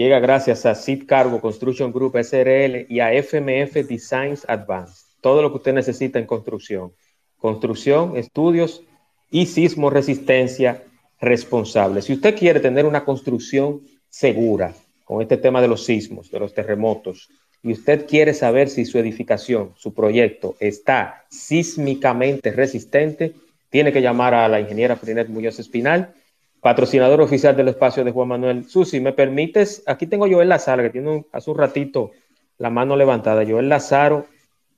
Llega 0.00 0.18
gracias 0.18 0.64
a 0.64 0.74
Seed 0.74 1.04
Cargo 1.06 1.42
Construction 1.42 1.92
Group 1.92 2.16
SRL 2.16 2.86
y 2.88 3.00
a 3.00 3.12
FMF 3.12 3.86
Designs 3.86 4.46
Advanced. 4.48 5.08
Todo 5.20 5.42
lo 5.42 5.50
que 5.50 5.58
usted 5.58 5.74
necesita 5.74 6.18
en 6.18 6.24
construcción. 6.24 6.94
Construcción, 7.36 8.16
estudios 8.16 8.82
y 9.30 9.44
sismo 9.44 9.90
resistencia 9.90 10.82
responsable. 11.20 12.00
Si 12.00 12.14
usted 12.14 12.34
quiere 12.34 12.60
tener 12.60 12.86
una 12.86 13.04
construcción 13.04 13.82
segura 14.08 14.72
con 15.04 15.20
este 15.20 15.36
tema 15.36 15.60
de 15.60 15.68
los 15.68 15.84
sismos, 15.84 16.30
de 16.30 16.40
los 16.40 16.54
terremotos, 16.54 17.28
y 17.62 17.72
usted 17.72 18.06
quiere 18.06 18.32
saber 18.32 18.70
si 18.70 18.86
su 18.86 18.98
edificación, 18.98 19.74
su 19.76 19.92
proyecto 19.92 20.56
está 20.60 21.26
sísmicamente 21.28 22.52
resistente, 22.52 23.34
tiene 23.68 23.92
que 23.92 24.00
llamar 24.00 24.32
a 24.32 24.48
la 24.48 24.60
ingeniera 24.60 24.96
Frinet 24.96 25.28
Muñoz 25.28 25.58
Espinal 25.58 26.14
patrocinador 26.60 27.20
oficial 27.20 27.56
del 27.56 27.68
espacio 27.68 28.04
de 28.04 28.10
Juan 28.10 28.28
Manuel. 28.28 28.64
Susi, 28.68 29.00
¿me 29.00 29.12
permites? 29.12 29.82
Aquí 29.86 30.06
tengo 30.06 30.28
Joel 30.30 30.48
Lazaro, 30.48 30.82
que 30.82 30.90
tiene 30.90 31.24
hace 31.32 31.50
un 31.50 31.58
ratito 31.58 32.10
la 32.58 32.70
mano 32.70 32.96
levantada. 32.96 33.44
Joel 33.46 33.68
Lazaro 33.68 34.26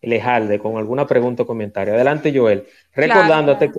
Lejalde, 0.00 0.58
con 0.58 0.76
alguna 0.76 1.06
pregunta 1.06 1.44
o 1.44 1.46
comentario. 1.46 1.94
Adelante, 1.94 2.36
Joel. 2.36 2.66
Recordándote, 2.94 3.70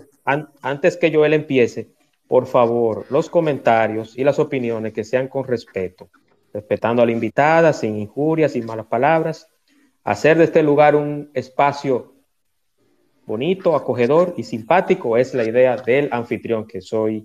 antes 0.62 0.98
que 0.98 1.14
Joel 1.14 1.34
empiece, 1.34 1.90
por 2.28 2.46
favor, 2.46 3.06
los 3.10 3.30
comentarios 3.30 4.18
y 4.18 4.24
las 4.24 4.40
opiniones 4.40 4.94
que 4.94 5.04
sean 5.04 5.28
con 5.28 5.46
respeto, 5.46 6.10
respetando 6.54 7.02
a 7.02 7.06
la 7.06 7.12
invitada, 7.12 7.74
sin 7.74 7.98
injurias, 7.98 8.54
sin 8.54 8.66
malas 8.66 8.86
palabras. 8.86 9.48
Hacer 10.04 10.38
de 10.38 10.46
este 10.46 10.64
lugar 10.64 10.96
un 10.96 11.30
espacio 11.34 12.14
bonito, 13.26 13.76
acogedor 13.76 14.34
y 14.38 14.44
simpático 14.44 15.18
es 15.18 15.34
la 15.34 15.46
idea 15.46 15.78
del 15.78 16.10
anfitrión 16.12 16.68
que 16.68 16.82
soy 16.82 17.24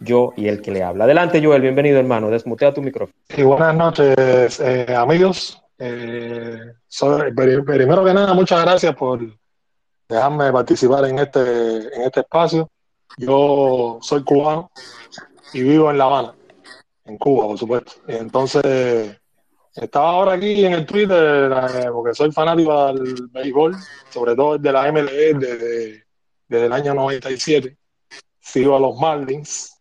yo 0.00 0.32
y 0.36 0.48
el 0.48 0.60
que 0.60 0.70
le 0.70 0.82
habla. 0.82 1.04
Adelante, 1.04 1.44
Joel, 1.44 1.62
bienvenido, 1.62 1.98
hermano. 1.98 2.30
Desmutea 2.30 2.74
tu 2.74 2.82
micrófono. 2.82 3.16
Y 3.36 3.42
buenas 3.42 3.74
noches, 3.74 4.60
eh, 4.60 4.94
amigos. 4.96 5.60
Eh, 5.78 6.72
primero 7.34 8.04
que 8.04 8.14
nada, 8.14 8.34
muchas 8.34 8.62
gracias 8.62 8.94
por 8.94 9.20
dejarme 10.08 10.52
participar 10.52 11.04
en 11.06 11.18
este, 11.18 11.94
en 11.94 12.02
este 12.02 12.20
espacio. 12.20 12.70
Yo 13.16 13.98
soy 14.00 14.22
cubano 14.24 14.70
y 15.52 15.62
vivo 15.62 15.90
en 15.90 15.98
La 15.98 16.04
Habana, 16.04 16.34
en 17.04 17.18
Cuba, 17.18 17.46
por 17.46 17.58
supuesto. 17.58 17.92
Entonces, 18.06 19.16
estaba 19.74 20.10
ahora 20.10 20.32
aquí 20.34 20.64
en 20.64 20.72
el 20.72 20.86
Twitter 20.86 21.52
eh, 21.52 21.88
porque 21.92 22.14
soy 22.14 22.32
fanático 22.32 22.92
del 22.92 23.28
béisbol, 23.30 23.76
sobre 24.10 24.34
todo 24.34 24.58
de 24.58 24.72
la 24.72 24.90
MLB 24.90 25.38
desde, 25.38 26.04
desde 26.48 26.66
el 26.66 26.72
año 26.72 26.94
97. 26.94 27.76
Sigo 28.40 28.76
a 28.76 28.80
los 28.80 28.96
Marlins 28.98 29.73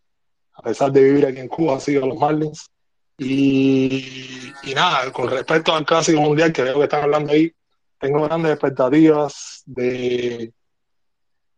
pesar 0.64 0.92
de 0.92 1.04
vivir 1.04 1.26
aquí 1.26 1.40
en 1.40 1.48
Cuba, 1.48 1.80
sigo 1.80 2.06
a 2.06 2.08
los 2.08 2.18
Marlins. 2.18 2.70
Y, 3.18 4.54
nada, 4.76 5.12
con 5.12 5.30
respecto 5.30 5.74
al 5.74 5.86
Clásico 5.86 6.22
Mundial, 6.22 6.52
que 6.52 6.64
veo 6.64 6.78
que 6.78 6.84
están 6.84 7.04
hablando 7.04 7.32
ahí, 7.32 7.54
tengo 8.00 8.24
grandes 8.24 8.52
expectativas 8.54 9.64
de, 9.66 10.52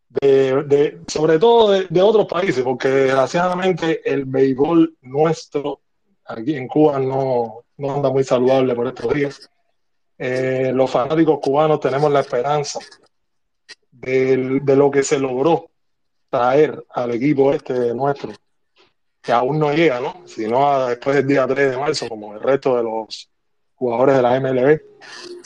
de, 0.10 1.02
sobre 1.08 1.40
todo 1.40 1.72
de, 1.72 2.02
otros 2.02 2.28
países, 2.28 2.64
porque 2.64 2.88
desgraciadamente 2.90 4.02
el 4.12 4.26
béisbol 4.26 4.98
nuestro 5.02 5.82
aquí 6.26 6.56
en 6.56 6.68
Cuba 6.68 7.00
no, 7.00 7.64
no 7.78 7.96
anda 7.96 8.10
muy 8.10 8.24
saludable 8.24 8.76
por 8.76 8.88
estos 8.88 9.14
días. 9.14 9.50
Eh, 10.18 10.72
los 10.74 10.90
fanáticos 10.92 11.40
cubanos 11.42 11.80
tenemos 11.80 12.12
la 12.12 12.22
esperanza 12.22 12.80
de, 13.92 14.60
de, 14.62 14.76
lo 14.76 14.90
que 14.90 15.04
se 15.04 15.20
logró 15.20 15.70
traer 16.30 16.86
al 16.90 17.12
equipo 17.12 17.52
este 17.54 17.94
nuestro 17.94 18.32
que 19.26 19.32
aún 19.32 19.58
no 19.58 19.74
llega, 19.74 20.00
¿no? 20.00 20.22
Sino 20.26 20.88
después 20.88 21.16
del 21.16 21.28
día 21.28 21.48
3 21.48 21.72
de 21.72 21.78
marzo, 21.78 22.08
como 22.08 22.36
el 22.36 22.42
resto 22.42 22.78
de 22.78 22.84
los 22.84 23.28
jugadores 23.74 24.16
de 24.16 24.22
la 24.22 24.40
MLB. 24.40 24.82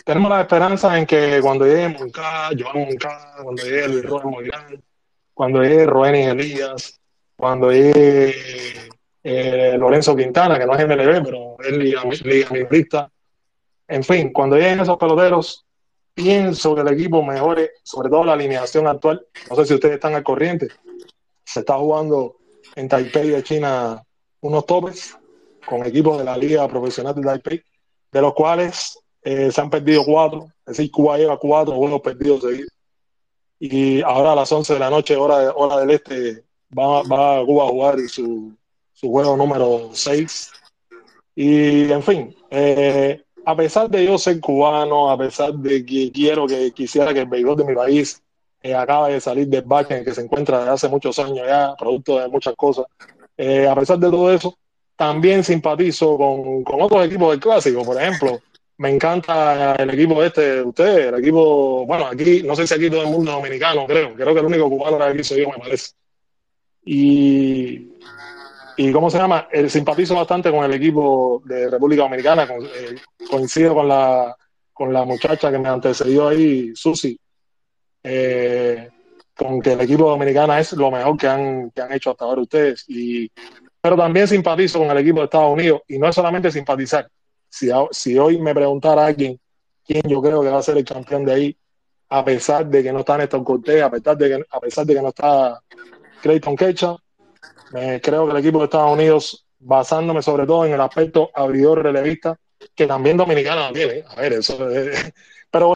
Tenemos 0.03 0.29
la 0.29 0.41
esperanza 0.41 0.97
en 0.97 1.05
que 1.05 1.39
cuando 1.41 1.65
llegue 1.65 1.87
Moncada, 1.87 2.49
Joan 2.57 2.87
Moncada, 2.87 3.37
cuando 3.41 3.63
llegue 3.63 4.01
Rojas 4.01 4.31
Moirán, 4.31 4.83
cuando 5.33 5.63
llegue 5.63 5.85
Roenis 5.85 6.27
Elías, 6.27 6.99
cuando 7.37 7.71
llegue 7.71 8.35
eh, 9.23 9.77
Lorenzo 9.77 10.13
Quintana, 10.15 10.59
que 10.59 10.65
no 10.65 10.75
es 10.75 10.85
MLB, 10.85 11.23
pero 11.23 11.55
es 11.63 11.71
liga, 11.71 12.03
liga 12.23 13.11
En 13.87 14.03
fin, 14.03 14.33
cuando 14.33 14.57
lleguen 14.57 14.81
esos 14.81 14.97
peloteros, 14.97 15.65
pienso 16.13 16.75
que 16.75 16.81
el 16.81 16.89
equipo 16.89 17.23
mejore, 17.23 17.71
sobre 17.83 18.09
todo 18.09 18.25
la 18.25 18.33
alineación 18.33 18.87
actual. 18.87 19.25
No 19.49 19.55
sé 19.55 19.65
si 19.65 19.73
ustedes 19.73 19.95
están 19.95 20.15
al 20.15 20.23
corriente. 20.23 20.67
Se 21.45 21.61
está 21.61 21.75
jugando 21.75 22.38
en 22.75 22.87
Taipei 22.87 23.29
de 23.29 23.43
China 23.43 24.03
unos 24.41 24.65
topes 24.65 25.17
con 25.65 25.85
equipos 25.85 26.17
de 26.17 26.23
la 26.23 26.37
Liga 26.37 26.67
Profesional 26.67 27.15
de 27.15 27.21
Taipei, 27.21 27.63
de 28.11 28.21
los 28.21 28.33
cuales 28.33 28.97
eh, 29.21 29.51
se 29.51 29.61
han 29.61 29.69
perdido 29.69 30.03
cuatro, 30.05 30.47
es 30.65 30.77
decir, 30.77 30.91
Cuba 30.91 31.17
lleva 31.17 31.37
cuatro 31.37 31.75
buenos 31.75 32.01
perdidos 32.01 32.41
seguidos. 32.41 32.71
Y 33.59 34.01
ahora 34.01 34.31
a 34.31 34.35
las 34.35 34.51
11 34.51 34.73
de 34.73 34.79
la 34.79 34.89
noche, 34.89 35.17
hora, 35.17 35.51
hora 35.53 35.77
del 35.81 35.91
este, 35.91 36.45
va, 36.77 37.03
va 37.03 37.45
Cuba 37.45 37.65
a 37.65 37.69
jugar 37.69 37.99
su, 38.07 38.55
su 38.93 39.09
juego 39.09 39.35
número 39.35 39.89
6. 39.91 40.51
Y 41.35 41.91
en 41.91 42.03
fin, 42.03 42.35
eh, 42.49 43.21
a 43.45 43.55
pesar 43.55 43.89
de 43.89 44.05
yo 44.05 44.17
ser 44.17 44.39
cubano, 44.39 45.09
a 45.09 45.17
pesar 45.17 45.53
de 45.53 45.85
que 45.85 46.11
quiero 46.11 46.47
que 46.47 46.71
quisiera 46.71 47.13
que 47.13 47.21
el 47.21 47.27
béisbol 47.27 47.57
de 47.57 47.63
mi 47.65 47.75
país 47.75 48.21
eh, 48.61 48.75
acaba 48.75 49.07
de 49.07 49.21
salir 49.21 49.47
del 49.47 49.61
bache 49.61 49.93
en 49.93 49.99
el 49.99 50.05
que 50.05 50.13
se 50.13 50.21
encuentra 50.21 50.59
desde 50.59 50.71
hace 50.71 50.89
muchos 50.89 51.17
años 51.19 51.45
ya, 51.47 51.75
producto 51.77 52.19
de 52.19 52.27
muchas 52.27 52.55
cosas. 52.55 52.85
Eh, 53.37 53.67
a 53.67 53.75
pesar 53.75 53.97
de 53.97 54.09
todo 54.09 54.33
eso, 54.33 54.57
también 54.95 55.43
simpatizo 55.43 56.17
con, 56.17 56.63
con, 56.63 56.81
otros 56.81 57.05
equipos 57.05 57.31
del 57.31 57.39
clásico, 57.39 57.83
por 57.83 58.01
ejemplo. 58.01 58.41
Me 58.77 58.89
encanta 58.89 59.75
el 59.75 59.89
equipo 59.89 60.23
este 60.23 60.55
de 60.55 60.61
ustedes, 60.61 61.07
el 61.07 61.19
equipo, 61.19 61.85
bueno, 61.85 62.07
aquí, 62.07 62.43
no 62.43 62.55
sé 62.55 62.65
si 62.65 62.73
aquí 62.73 62.89
todo 62.89 63.03
el 63.03 63.09
mundo 63.09 63.31
dominicano, 63.31 63.85
creo, 63.85 64.13
creo 64.13 64.33
que 64.33 64.39
el 64.39 64.45
único 64.45 64.69
cubano 64.69 64.97
de 64.97 65.03
aquí 65.05 65.23
soy 65.23 65.41
yo, 65.41 65.49
me 65.49 65.57
parece. 65.57 65.91
Y, 66.85 67.91
y 68.77 68.91
¿cómo 68.91 69.09
se 69.09 69.17
llama? 69.17 69.47
El 69.51 69.69
simpatizo 69.69 70.15
bastante 70.15 70.51
con 70.51 70.63
el 70.63 70.73
equipo 70.73 71.41
de 71.45 71.69
República 71.69 72.03
Dominicana, 72.03 72.43
eh, 72.43 72.95
coincido 73.29 73.73
con 73.73 73.87
la, 73.87 74.35
con 74.73 74.93
la 74.93 75.03
muchacha 75.03 75.51
que 75.51 75.59
me 75.59 75.67
antecedió 75.67 76.29
ahí, 76.29 76.71
Susi, 76.73 77.19
eh, 78.03 78.89
con 79.35 79.61
que 79.61 79.73
el 79.73 79.81
equipo 79.81 80.09
dominicano 80.09 80.55
es 80.57 80.73
lo 80.73 80.91
mejor 80.91 81.17
que 81.17 81.27
han, 81.27 81.71
que 81.71 81.81
han 81.81 81.93
hecho 81.93 82.11
hasta 82.11 82.25
ahora 82.25 82.41
ustedes. 82.41 82.85
Y, 82.87 83.31
pero 83.81 83.95
también 83.95 84.27
simpatizo 84.27 84.79
con 84.79 84.89
el 84.91 84.97
equipo 84.97 85.19
de 85.19 85.25
Estados 85.25 85.53
Unidos 85.53 85.81
y 85.87 85.97
no 85.97 86.07
es 86.07 86.15
solamente 86.15 86.51
simpatizar. 86.51 87.09
Si, 87.49 87.69
si 87.91 88.17
hoy 88.17 88.39
me 88.39 88.53
preguntara 88.53 89.05
alguien 89.05 89.39
quién 89.85 90.03
yo 90.07 90.21
creo 90.21 90.41
que 90.41 90.49
va 90.49 90.59
a 90.59 90.63
ser 90.63 90.77
el 90.77 90.85
campeón 90.85 91.25
de 91.25 91.33
ahí, 91.33 91.57
a 92.09 92.23
pesar 92.25 92.65
de 92.67 92.83
que 92.83 92.91
no 92.91 92.99
está 92.99 93.17
Néstor 93.17 93.43
Cortés, 93.43 93.81
a 93.81 93.89
pesar 93.89 94.17
de 94.17 94.29
que, 94.29 94.45
a 94.49 94.59
pesar 94.59 94.85
de 94.85 94.95
que 94.95 95.01
no 95.01 95.09
está 95.09 95.59
Clayton 96.21 96.55
Kecha, 96.55 96.95
creo 98.01 98.25
que 98.25 98.31
el 98.31 98.37
equipo 98.37 98.59
de 98.59 98.65
Estados 98.65 98.93
Unidos, 98.93 99.45
basándome 99.59 100.21
sobre 100.21 100.45
todo 100.45 100.65
en 100.65 100.73
el 100.73 100.81
aspecto 100.81 101.29
abridor 101.33 101.83
relevista, 101.83 102.37
que 102.75 102.87
también 102.87 103.17
dominicano 103.17 103.71
tiene, 103.71 104.03
a 104.07 104.15
ver, 104.15 104.33
eso, 104.33 104.57
pero 105.51 105.75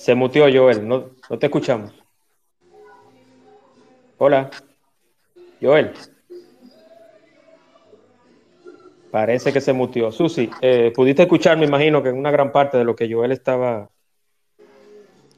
Se 0.00 0.14
muteó 0.14 0.46
Joel, 0.50 0.88
no, 0.88 1.10
no 1.28 1.38
te 1.38 1.44
escuchamos. 1.44 1.92
Hola. 4.16 4.50
Joel. 5.60 5.92
Parece 9.10 9.52
que 9.52 9.60
se 9.60 9.74
mutió. 9.74 10.10
Susi, 10.10 10.48
eh, 10.62 10.90
pudiste 10.96 11.24
escuchar, 11.24 11.58
me 11.58 11.66
imagino, 11.66 12.02
que 12.02 12.08
en 12.08 12.16
una 12.16 12.30
gran 12.30 12.50
parte 12.50 12.78
de 12.78 12.84
lo 12.84 12.96
que 12.96 13.12
Joel 13.12 13.32
estaba. 13.32 13.90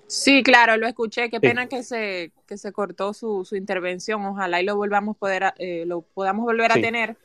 Sí, 0.07 0.45
claro, 0.45 0.77
lo 0.77 0.87
escuché. 0.87 1.29
Qué 1.29 1.41
pena 1.41 1.67
que 1.67 1.83
se, 1.83 2.31
que 2.47 2.57
se 2.57 2.71
cortó 2.71 3.15
su, 3.15 3.45
su 3.45 3.57
intervención. 3.57 4.25
Ojalá 4.25 4.63
y 4.63 4.65
lo 4.65 4.77
volvamos 4.77 5.17
poder, 5.17 5.55
eh, 5.59 5.83
lo 5.87 6.03
podamos 6.03 6.45
volver 6.45 6.71
a 6.71 6.75
tener. 6.75 7.17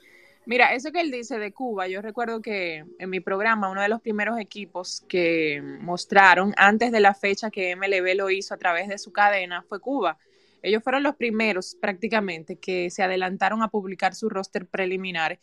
Mira, 0.48 0.74
eso 0.74 0.94
que 0.94 1.02
él 1.02 1.12
dice 1.12 1.38
de 1.40 1.52
Cuba, 1.52 1.90
yo 1.90 2.02
recuerdo 2.02 2.42
que 2.42 2.86
en 3.00 3.10
mi 3.10 3.20
programa 3.20 3.70
uno 3.70 3.82
de 3.82 3.90
los 3.90 4.00
primeros 4.00 4.40
equipos 4.40 5.04
que 5.10 5.62
mostraron 5.82 6.54
antes 6.56 6.94
de 6.94 7.02
la 7.02 7.14
fecha 7.14 7.52
que 7.52 7.76
MLB 7.76 8.16
lo 8.16 8.30
hizo 8.30 8.54
a 8.54 8.58
través 8.58 8.88
de 8.88 8.98
su 8.98 9.12
cadena 9.12 9.62
fue 9.64 9.82
Cuba. 9.82 10.18
Ellos 10.62 10.82
fueron 10.82 11.04
los 11.04 11.18
primeros 11.18 11.76
prácticamente 11.76 12.56
que 12.56 12.90
se 12.90 13.04
adelantaron 13.04 13.62
a 13.62 13.68
publicar 13.68 14.16
su 14.16 14.30
roster 14.30 14.66
preliminar 14.66 15.38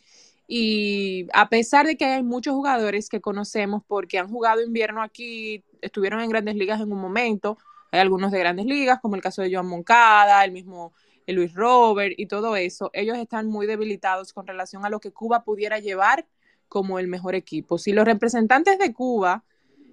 y 0.47 1.27
a 1.33 1.49
pesar 1.49 1.85
de 1.85 1.97
que 1.97 2.05
hay 2.05 2.23
muchos 2.23 2.55
jugadores 2.55 3.07
que 3.07 3.21
conocemos 3.21 3.83
porque 3.85 4.17
han 4.17 4.27
jugado 4.27 4.63
invierno 4.63 5.03
aquí, 5.03 5.63
estuvieron 5.81 6.21
en 6.21 6.29
grandes 6.31 6.55
ligas 6.55 6.81
en 6.81 6.91
un 6.91 6.99
momento, 6.99 7.59
hay 7.91 7.99
algunos 7.99 8.31
de 8.31 8.39
grandes 8.39 8.65
ligas, 8.65 8.99
como 9.03 9.15
el 9.15 9.21
caso 9.21 9.43
de 9.43 9.53
Joan 9.53 9.67
Moncada, 9.67 10.43
el 10.43 10.51
mismo 10.51 10.93
Luis 11.33 11.53
Robert 11.53 12.13
y 12.17 12.27
todo 12.27 12.55
eso, 12.55 12.89
ellos 12.93 13.17
están 13.17 13.47
muy 13.47 13.67
debilitados 13.67 14.33
con 14.33 14.47
relación 14.47 14.85
a 14.85 14.89
lo 14.89 14.99
que 14.99 15.11
Cuba 15.11 15.43
pudiera 15.43 15.79
llevar 15.79 16.25
como 16.67 16.99
el 16.99 17.07
mejor 17.07 17.35
equipo. 17.35 17.77
Si 17.77 17.93
los 17.93 18.05
representantes 18.05 18.77
de 18.79 18.93
Cuba 18.93 19.43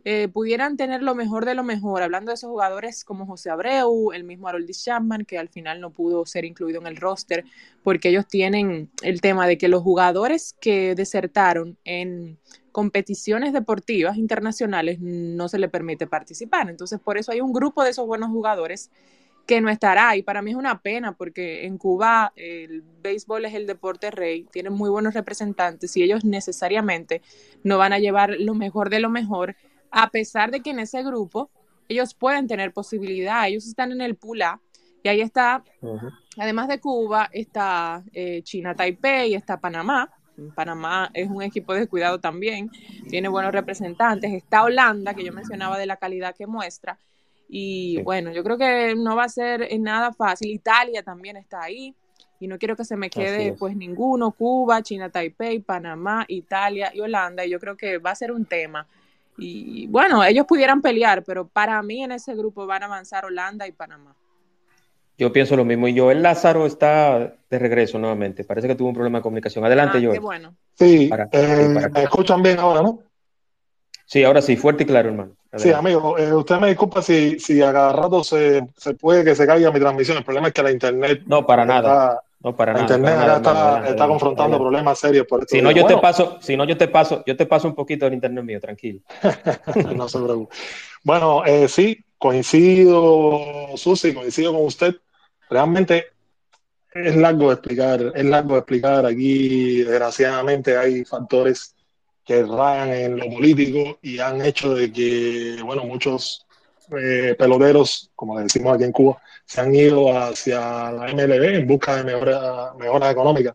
eh, 0.05 0.27
pudieran 0.27 0.77
tener 0.77 1.01
lo 1.01 1.15
mejor 1.15 1.45
de 1.45 1.55
lo 1.55 1.63
mejor, 1.63 2.03
hablando 2.03 2.31
de 2.31 2.35
esos 2.35 2.51
jugadores 2.51 3.05
como 3.05 3.25
José 3.25 3.51
Abreu, 3.51 4.13
el 4.13 4.25
mismo 4.25 4.49
Harold 4.49 4.69
Chapman, 4.71 5.25
que 5.25 5.39
al 5.39 5.49
final 5.49 5.81
no 5.81 5.91
pudo 5.91 6.27
ser 6.27 6.45
incluido 6.45 6.81
en 6.81 6.89
el 6.89 6.97
roster, 6.97 7.45
porque 7.85 8.09
ellos 8.09 8.27
tienen 8.27 8.91
el 9.03 9.21
tema 9.21 9.47
de 9.47 9.59
que 9.59 9.69
los 9.69 9.83
jugadores 9.83 10.57
que 10.61 10.97
desertaron 10.97 11.79
en 11.85 12.37
competiciones 12.73 13.53
deportivas 13.53 14.17
internacionales 14.17 14.99
no 15.01 15.49
se 15.49 15.59
les 15.59 15.71
permite 15.71 16.09
participar. 16.09 16.69
Entonces, 16.69 16.99
por 16.99 17.17
eso 17.17 17.31
hay 17.31 17.41
un 17.41 17.53
grupo 17.53 17.85
de 17.85 17.91
esos 17.91 18.07
buenos 18.07 18.31
jugadores 18.31 18.91
que 19.47 19.61
no 19.61 19.71
estará. 19.71 20.17
Y 20.17 20.23
para 20.23 20.43
mí 20.43 20.51
es 20.51 20.57
una 20.57 20.81
pena 20.81 21.13
porque 21.13 21.67
en 21.67 21.79
Cuba 21.79 22.33
el 22.37 22.83
béisbol 23.03 23.45
es 23.45 23.55
el 23.55 23.67
deporte 23.67 24.11
rey, 24.11 24.45
tienen 24.51 24.73
muy 24.73 24.91
buenos 24.91 25.15
representantes 25.15 25.97
y 25.97 26.03
ellos 26.03 26.25
necesariamente 26.25 27.23
no 27.63 27.79
van 27.79 27.93
a 27.93 27.99
llevar 27.99 28.37
lo 28.39 28.55
mejor 28.55 28.91
de 28.91 29.01
lo 29.01 29.11
mejor 29.11 29.57
a 29.91 30.09
pesar 30.11 30.51
de 30.51 30.61
que 30.61 30.71
en 30.71 30.81
ese 30.81 31.03
grupo 31.03 31.51
ellos 31.89 32.15
pueden 32.15 32.47
tener 32.47 32.73
posibilidad, 32.73 33.47
ellos 33.47 33.67
están 33.67 33.93
en 33.93 34.01
el 34.01 34.17
pool 34.17 34.43
A 34.43 34.61
y 35.03 35.09
ahí 35.09 35.21
está, 35.21 35.65
además 36.39 36.69
de 36.69 36.81
Cuba, 36.81 37.29
está 37.33 38.05
eh, 38.13 38.43
China 38.43 38.75
Taipei, 38.75 39.35
está 39.35 39.61
Panamá. 39.61 40.11
Panamá 40.55 41.11
es 41.13 41.29
un 41.29 41.43
equipo 41.43 41.75
de 41.75 41.87
cuidado 41.87 42.19
también, 42.19 42.71
tiene 43.09 43.29
buenos 43.29 43.53
representantes. 43.53 44.33
Está 44.33 44.65
Holanda, 44.65 45.13
que 45.13 45.25
yo 45.25 45.33
mencionaba 45.33 45.77
de 45.77 45.87
la 45.87 45.97
calidad 45.97 46.35
que 46.35 46.47
muestra. 46.47 46.99
Y 47.55 48.01
bueno, 48.03 48.33
yo 48.33 48.43
creo 48.43 48.57
que 48.57 48.95
no 48.97 49.15
va 49.15 49.25
a 49.25 49.29
ser 49.29 49.69
nada 49.79 50.13
fácil. 50.13 50.51
Italia 50.51 51.03
también 51.03 51.37
está 51.37 51.63
ahí. 51.63 51.95
Y 52.41 52.49
no 52.49 52.59
quiero 52.59 52.75
que 52.77 52.85
se 52.85 52.97
me 52.97 53.11
quede 53.11 53.53
pues 53.53 53.77
ninguno. 53.77 54.31
Cuba, 54.33 54.83
China 54.83 55.11
Taipei, 55.11 55.61
Panamá, 55.61 56.25
Italia 56.29 56.91
y 56.95 57.01
Holanda. 57.01 57.45
Y 57.45 57.51
yo 57.51 57.61
creo 57.61 57.77
que 57.77 57.99
va 57.99 58.11
a 58.11 58.15
ser 58.15 58.33
un 58.33 58.47
tema 58.47 58.87
y 59.39 59.87
bueno, 59.89 60.23
ellos 60.25 60.47
pudieran 60.47 60.83
pelear, 60.83 61.25
pero 61.25 61.47
para 61.49 61.83
mí 61.83 62.03
en 62.03 62.13
ese 62.13 62.35
grupo 62.35 62.67
van 62.67 62.83
a 62.83 62.87
avanzar 62.87 63.25
Holanda 63.25 63.67
y 63.67 63.73
Panamá. 63.73 64.15
Yo 65.19 65.33
pienso 65.33 65.57
lo 65.57 65.65
mismo. 65.65 65.89
Y 65.89 65.99
Joel 65.99 66.23
Lázaro 66.23 66.67
está 66.67 67.35
de 67.49 67.59
regreso 67.59 67.99
nuevamente. 67.99 68.45
Parece 68.45 68.67
que 68.67 68.75
tuvo 68.75 68.89
un 68.89 68.95
problema 68.95 69.19
de 69.19 69.23
comunicación. 69.23 69.65
Adelante, 69.65 69.99
ah, 69.99 70.01
Joel. 70.01 70.13
Qué 70.15 70.21
bueno. 70.21 70.55
Sí, 70.75 71.11
eh, 71.33 71.69
me 71.93 72.03
escuchan 72.03 72.43
bien 72.43 72.59
ahora, 72.59 72.83
¿no? 72.83 73.01
Sí, 74.05 74.25
ahora 74.25 74.43
sí, 74.43 74.57
fuerte 74.57 74.83
y 74.83 74.87
claro, 74.87 75.11
hermano. 75.11 75.37
Sí, 75.57 75.71
amigo, 75.71 76.17
eh, 76.17 76.33
usted 76.33 76.59
me 76.59 76.69
disculpa 76.69 77.03
si, 77.03 77.39
si 77.39 77.61
a 77.61 77.73
cada 77.73 77.93
rato 77.93 78.25
se, 78.25 78.67
se, 78.77 78.95
puede 78.95 79.23
que 79.23 79.35
se 79.35 79.47
caiga 79.47 79.71
mi 79.71 79.81
transmisión. 79.81 80.17
El 80.17 80.25
problema 80.25 80.49
es 80.49 80.55
que 80.55 80.63
la 80.63 80.71
internet. 80.71 81.23
No, 81.27 81.45
para 81.45 81.67
nada. 81.67 82.23
No, 82.41 82.57
para 82.57 82.73
nada. 82.73 82.85
Internet 82.85 83.15
está, 83.37 83.87
está 83.87 84.09
confrontando 84.09 84.59
problemas 84.59 84.99
serios 84.99 85.27
por 85.27 85.47
Si 85.47 85.61
no, 85.61 85.71
yo 85.71 85.85
te 85.85 85.99
paso, 85.99 86.39
si 86.41 86.57
no, 86.57 86.65
yo 86.65 86.77
te 86.77 86.89
paso, 86.89 87.23
yo 87.27 87.37
te 87.37 87.47
paso 87.47 87.69
un 87.69 87.75
poquito 87.75 88.07
del 88.07 88.15
internet 88.15 88.45
mío, 88.45 88.61
tranquilo. 88.61 89.01
no 89.95 90.09
se 90.09 90.19
preocupe. 90.19 90.55
Bueno, 91.05 91.45
eh, 91.45 91.69
sí, 91.69 92.03
coincido, 92.17 93.39
Susi, 93.77 94.15
coincido 94.15 94.55
con 94.55 94.65
usted. 94.65 94.97
Realmente 95.51 96.07
es 96.95 97.15
largo 97.15 97.49
de 97.49 97.55
explicar, 97.55 98.13
es 98.15 98.25
largo 98.25 98.55
de 98.55 98.59
explicar. 98.61 99.05
Aquí, 99.05 99.83
desgraciadamente, 99.83 100.79
hay 100.79 101.05
factores 101.05 101.75
que 102.25 102.43
rayan 102.43 102.91
en 102.91 103.17
lo 103.19 103.25
político 103.27 103.99
y 104.03 104.19
han 104.19 104.43
hecho 104.43 104.75
de 104.75 104.93
que, 104.93 105.59
bueno, 105.65 105.85
muchos 105.85 106.47
eh, 106.99 107.35
peloteros, 107.39 108.11
como 108.15 108.37
le 108.37 108.45
decimos 108.45 108.75
aquí 108.75 108.85
en 108.85 108.93
Cuba, 108.93 109.21
se 109.45 109.61
han 109.61 109.75
ido 109.75 110.17
hacia 110.17 110.93
la 110.93 111.13
MLB 111.13 111.57
en 111.57 111.67
busca 111.67 111.97
de 111.97 112.05
mejoras, 112.05 112.75
mejoras 112.77 113.13
económicas. 113.13 113.55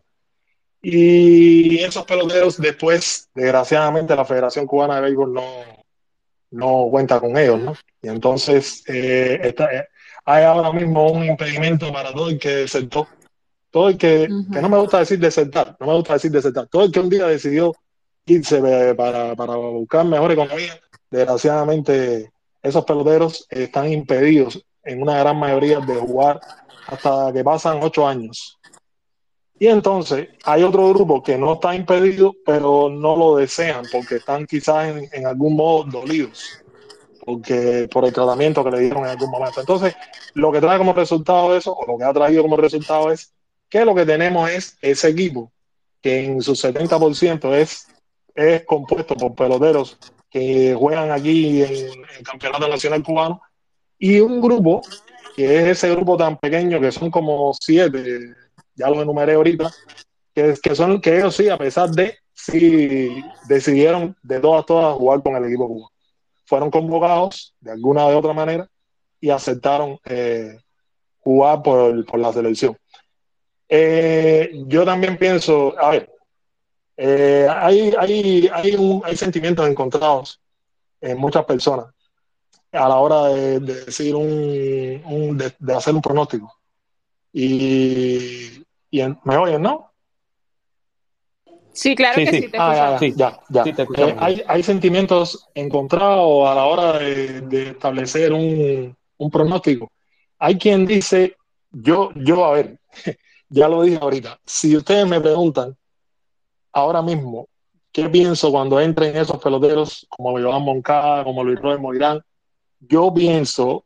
Y 0.80 1.78
esos 1.78 2.04
peloteros 2.04 2.56
después, 2.58 3.28
desgraciadamente, 3.34 4.14
la 4.14 4.24
Federación 4.24 4.66
Cubana 4.66 4.96
de 4.96 5.02
Béisbol 5.02 5.32
no, 5.32 5.44
no 6.52 6.88
cuenta 6.90 7.20
con 7.20 7.36
ellos, 7.36 7.60
¿no? 7.60 7.74
Y 8.02 8.08
entonces 8.08 8.84
eh, 8.86 9.40
está, 9.42 9.72
eh, 9.74 9.88
hay 10.24 10.44
ahora 10.44 10.72
mismo 10.72 11.10
un 11.10 11.24
impedimento 11.24 11.92
para 11.92 12.12
todo 12.12 12.28
el 12.28 12.38
que 12.38 12.50
desertó, 12.50 13.08
todo 13.70 13.88
el 13.88 13.98
que, 13.98 14.28
que 14.52 14.62
no 14.62 14.68
me 14.68 14.78
gusta 14.78 15.00
decir 15.00 15.18
desertar, 15.18 15.76
no 15.80 15.86
me 15.86 15.94
gusta 15.94 16.14
decir 16.14 16.30
desertar, 16.30 16.68
todo 16.68 16.84
el 16.84 16.92
que 16.92 17.00
un 17.00 17.10
día 17.10 17.26
decidió 17.26 17.74
irse 18.34 18.94
para, 18.94 19.34
para 19.34 19.56
buscar 19.56 20.04
mejor 20.04 20.32
economía, 20.32 20.78
desgraciadamente 21.10 22.30
esos 22.62 22.84
peloteros 22.84 23.46
están 23.50 23.92
impedidos 23.92 24.64
en 24.84 25.02
una 25.02 25.18
gran 25.18 25.38
mayoría 25.38 25.80
de 25.80 25.94
jugar 25.94 26.40
hasta 26.86 27.32
que 27.32 27.44
pasan 27.44 27.80
ocho 27.82 28.06
años. 28.06 28.58
Y 29.60 29.66
entonces 29.66 30.28
hay 30.44 30.62
otro 30.62 30.88
grupo 30.90 31.22
que 31.22 31.36
no 31.36 31.54
está 31.54 31.74
impedido, 31.74 32.34
pero 32.46 32.88
no 32.88 33.16
lo 33.16 33.36
desean 33.36 33.84
porque 33.90 34.16
están 34.16 34.46
quizás 34.46 34.94
en, 35.12 35.26
algún 35.26 35.56
modo 35.56 35.84
dolidos 35.84 36.62
porque 37.24 37.86
por 37.92 38.06
el 38.06 38.12
tratamiento 38.12 38.64
que 38.64 38.70
le 38.70 38.80
dieron 38.80 39.04
en 39.04 39.10
algún 39.10 39.30
momento. 39.30 39.60
Entonces, 39.60 39.94
lo 40.32 40.50
que 40.50 40.62
trae 40.62 40.78
como 40.78 40.94
resultado 40.94 41.54
eso, 41.54 41.74
o 41.74 41.86
lo 41.86 41.98
que 41.98 42.04
ha 42.04 42.12
traído 42.14 42.40
como 42.40 42.56
resultado 42.56 43.12
es 43.12 43.34
que 43.68 43.84
lo 43.84 43.94
que 43.94 44.06
tenemos 44.06 44.48
es 44.48 44.78
ese 44.80 45.08
equipo 45.08 45.52
que 46.00 46.24
en 46.24 46.40
su 46.40 46.52
70% 46.52 47.54
es, 47.54 47.86
es 48.38 48.64
compuesto 48.64 49.16
por 49.16 49.34
peloteros 49.34 49.98
que 50.30 50.74
juegan 50.78 51.10
aquí 51.10 51.62
en 51.62 52.04
el 52.18 52.22
Campeonato 52.24 52.68
Nacional 52.68 53.02
Cubano 53.02 53.42
y 53.98 54.20
un 54.20 54.40
grupo, 54.40 54.80
que 55.34 55.56
es 55.56 55.64
ese 55.78 55.90
grupo 55.90 56.16
tan 56.16 56.36
pequeño, 56.38 56.80
que 56.80 56.92
son 56.92 57.10
como 57.10 57.52
siete, 57.60 58.34
ya 58.76 58.88
lo 58.90 59.02
enumeré 59.02 59.34
ahorita, 59.34 59.72
que, 60.32 60.54
que 60.62 60.74
son 60.76 61.00
que 61.00 61.16
ellos 61.16 61.34
sí, 61.34 61.48
a 61.48 61.58
pesar 61.58 61.90
de, 61.90 62.16
sí 62.32 63.22
decidieron 63.48 64.16
de 64.22 64.38
todas, 64.38 64.64
todas 64.66 64.96
jugar 64.96 65.20
con 65.20 65.34
el 65.34 65.44
equipo 65.44 65.66
cubano. 65.66 65.90
Fueron 66.44 66.70
convocados 66.70 67.54
de 67.60 67.72
alguna 67.72 68.08
de 68.08 68.14
otra 68.14 68.32
manera 68.32 68.68
y 69.20 69.30
aceptaron 69.30 69.98
eh, 70.04 70.58
jugar 71.18 71.62
por, 71.62 72.06
por, 72.06 72.20
la 72.20 72.32
selección. 72.32 72.76
Eh, 73.68 74.52
yo 74.66 74.84
también 74.84 75.18
pienso, 75.18 75.78
a 75.78 75.90
ver, 75.90 76.17
eh, 77.00 77.46
hay, 77.48 77.94
hay, 77.96 78.50
hay, 78.52 78.74
un, 78.74 79.00
hay 79.04 79.16
sentimientos 79.16 79.68
encontrados 79.68 80.40
en 81.00 81.16
muchas 81.16 81.44
personas 81.44 81.86
a 82.72 82.88
la 82.88 82.96
hora 82.96 83.28
de, 83.28 83.60
decir 83.60 84.16
un, 84.16 85.38
de, 85.38 85.74
hacer 85.74 85.94
un 85.94 86.02
pronóstico. 86.02 86.52
Y, 87.32 88.64
y 88.90 89.02
me 89.22 89.36
oyen, 89.36 89.62
¿no? 89.62 89.92
Sí, 91.72 91.94
claro 91.94 92.16
que 92.16 92.26
sí, 92.26 92.48
te 92.48 92.58
ah, 92.58 92.98
ya, 93.00 93.38
ya, 93.48 93.64
eh, 93.64 94.16
hay, 94.18 94.42
hay, 94.48 94.62
sentimientos 94.64 95.48
encontrados 95.54 96.48
a 96.48 96.54
la 96.56 96.64
hora 96.64 96.98
de, 96.98 97.70
establecer 97.70 98.32
un, 98.32 98.96
un, 99.18 99.30
pronóstico. 99.30 99.92
Hay 100.40 100.58
quien 100.58 100.84
dice, 100.84 101.36
yo, 101.70 102.10
yo, 102.16 102.44
a 102.44 102.54
ver, 102.54 102.80
ya 103.48 103.68
lo 103.68 103.82
dije 103.82 103.98
ahorita, 104.00 104.40
si 104.44 104.76
ustedes 104.76 105.06
me 105.06 105.20
preguntan 105.20 105.76
ahora 106.78 107.02
mismo 107.02 107.48
qué 107.92 108.08
pienso 108.08 108.50
cuando 108.50 108.80
entren 108.80 109.16
esos 109.16 109.38
peloteros 109.42 110.06
como 110.08 110.38
Joan 110.38 110.62
Moncada, 110.62 111.24
como 111.24 111.42
Luis 111.42 111.60
Roy 111.60 111.78
Moirán, 111.78 112.22
yo 112.80 113.12
pienso, 113.12 113.84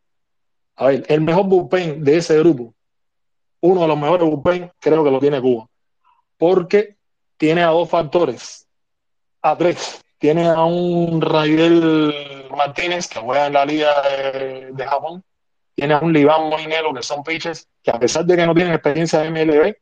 a 0.77 0.87
ver, 0.87 1.05
el 1.09 1.21
mejor 1.23 1.47
bullpen 1.47 2.05
de 2.05 2.19
ese 2.19 2.39
grupo, 2.39 2.75
uno 3.61 3.83
de 3.83 3.89
los 3.89 3.99
mejores 3.99 4.29
bullpen, 4.29 4.71
creo 4.79 5.05
que 5.05 5.11
lo 5.11 5.19
tiene 5.21 5.41
Cuba. 5.41 5.67
Porque 6.37 6.97
tiene 7.37 7.63
a 7.63 7.69
dos 7.69 7.89
factores, 7.89 8.67
a 9.41 9.57
tres. 9.57 10.01
Tiene 10.19 10.47
a 10.47 10.63
un 10.65 11.21
Raidel 11.21 12.47
Martínez 12.57 13.09
que 13.09 13.19
juega 13.19 13.47
en 13.47 13.55
la 13.55 13.65
Liga 13.65 13.91
de, 14.73 14.87
Japón. 14.87 15.25
Tiene 15.75 15.95
a 15.95 15.99
un 15.99 16.13
Liván 16.13 16.49
Moinelo 16.49 16.95
que 16.95 17.03
son 17.03 17.25
pitchers 17.25 17.67
que 17.83 17.91
a 17.91 17.99
pesar 17.99 18.25
de 18.25 18.37
que 18.37 18.47
no 18.47 18.55
tienen 18.55 18.75
experiencia 18.75 19.19
de 19.21 19.31
MLB, 19.31 19.75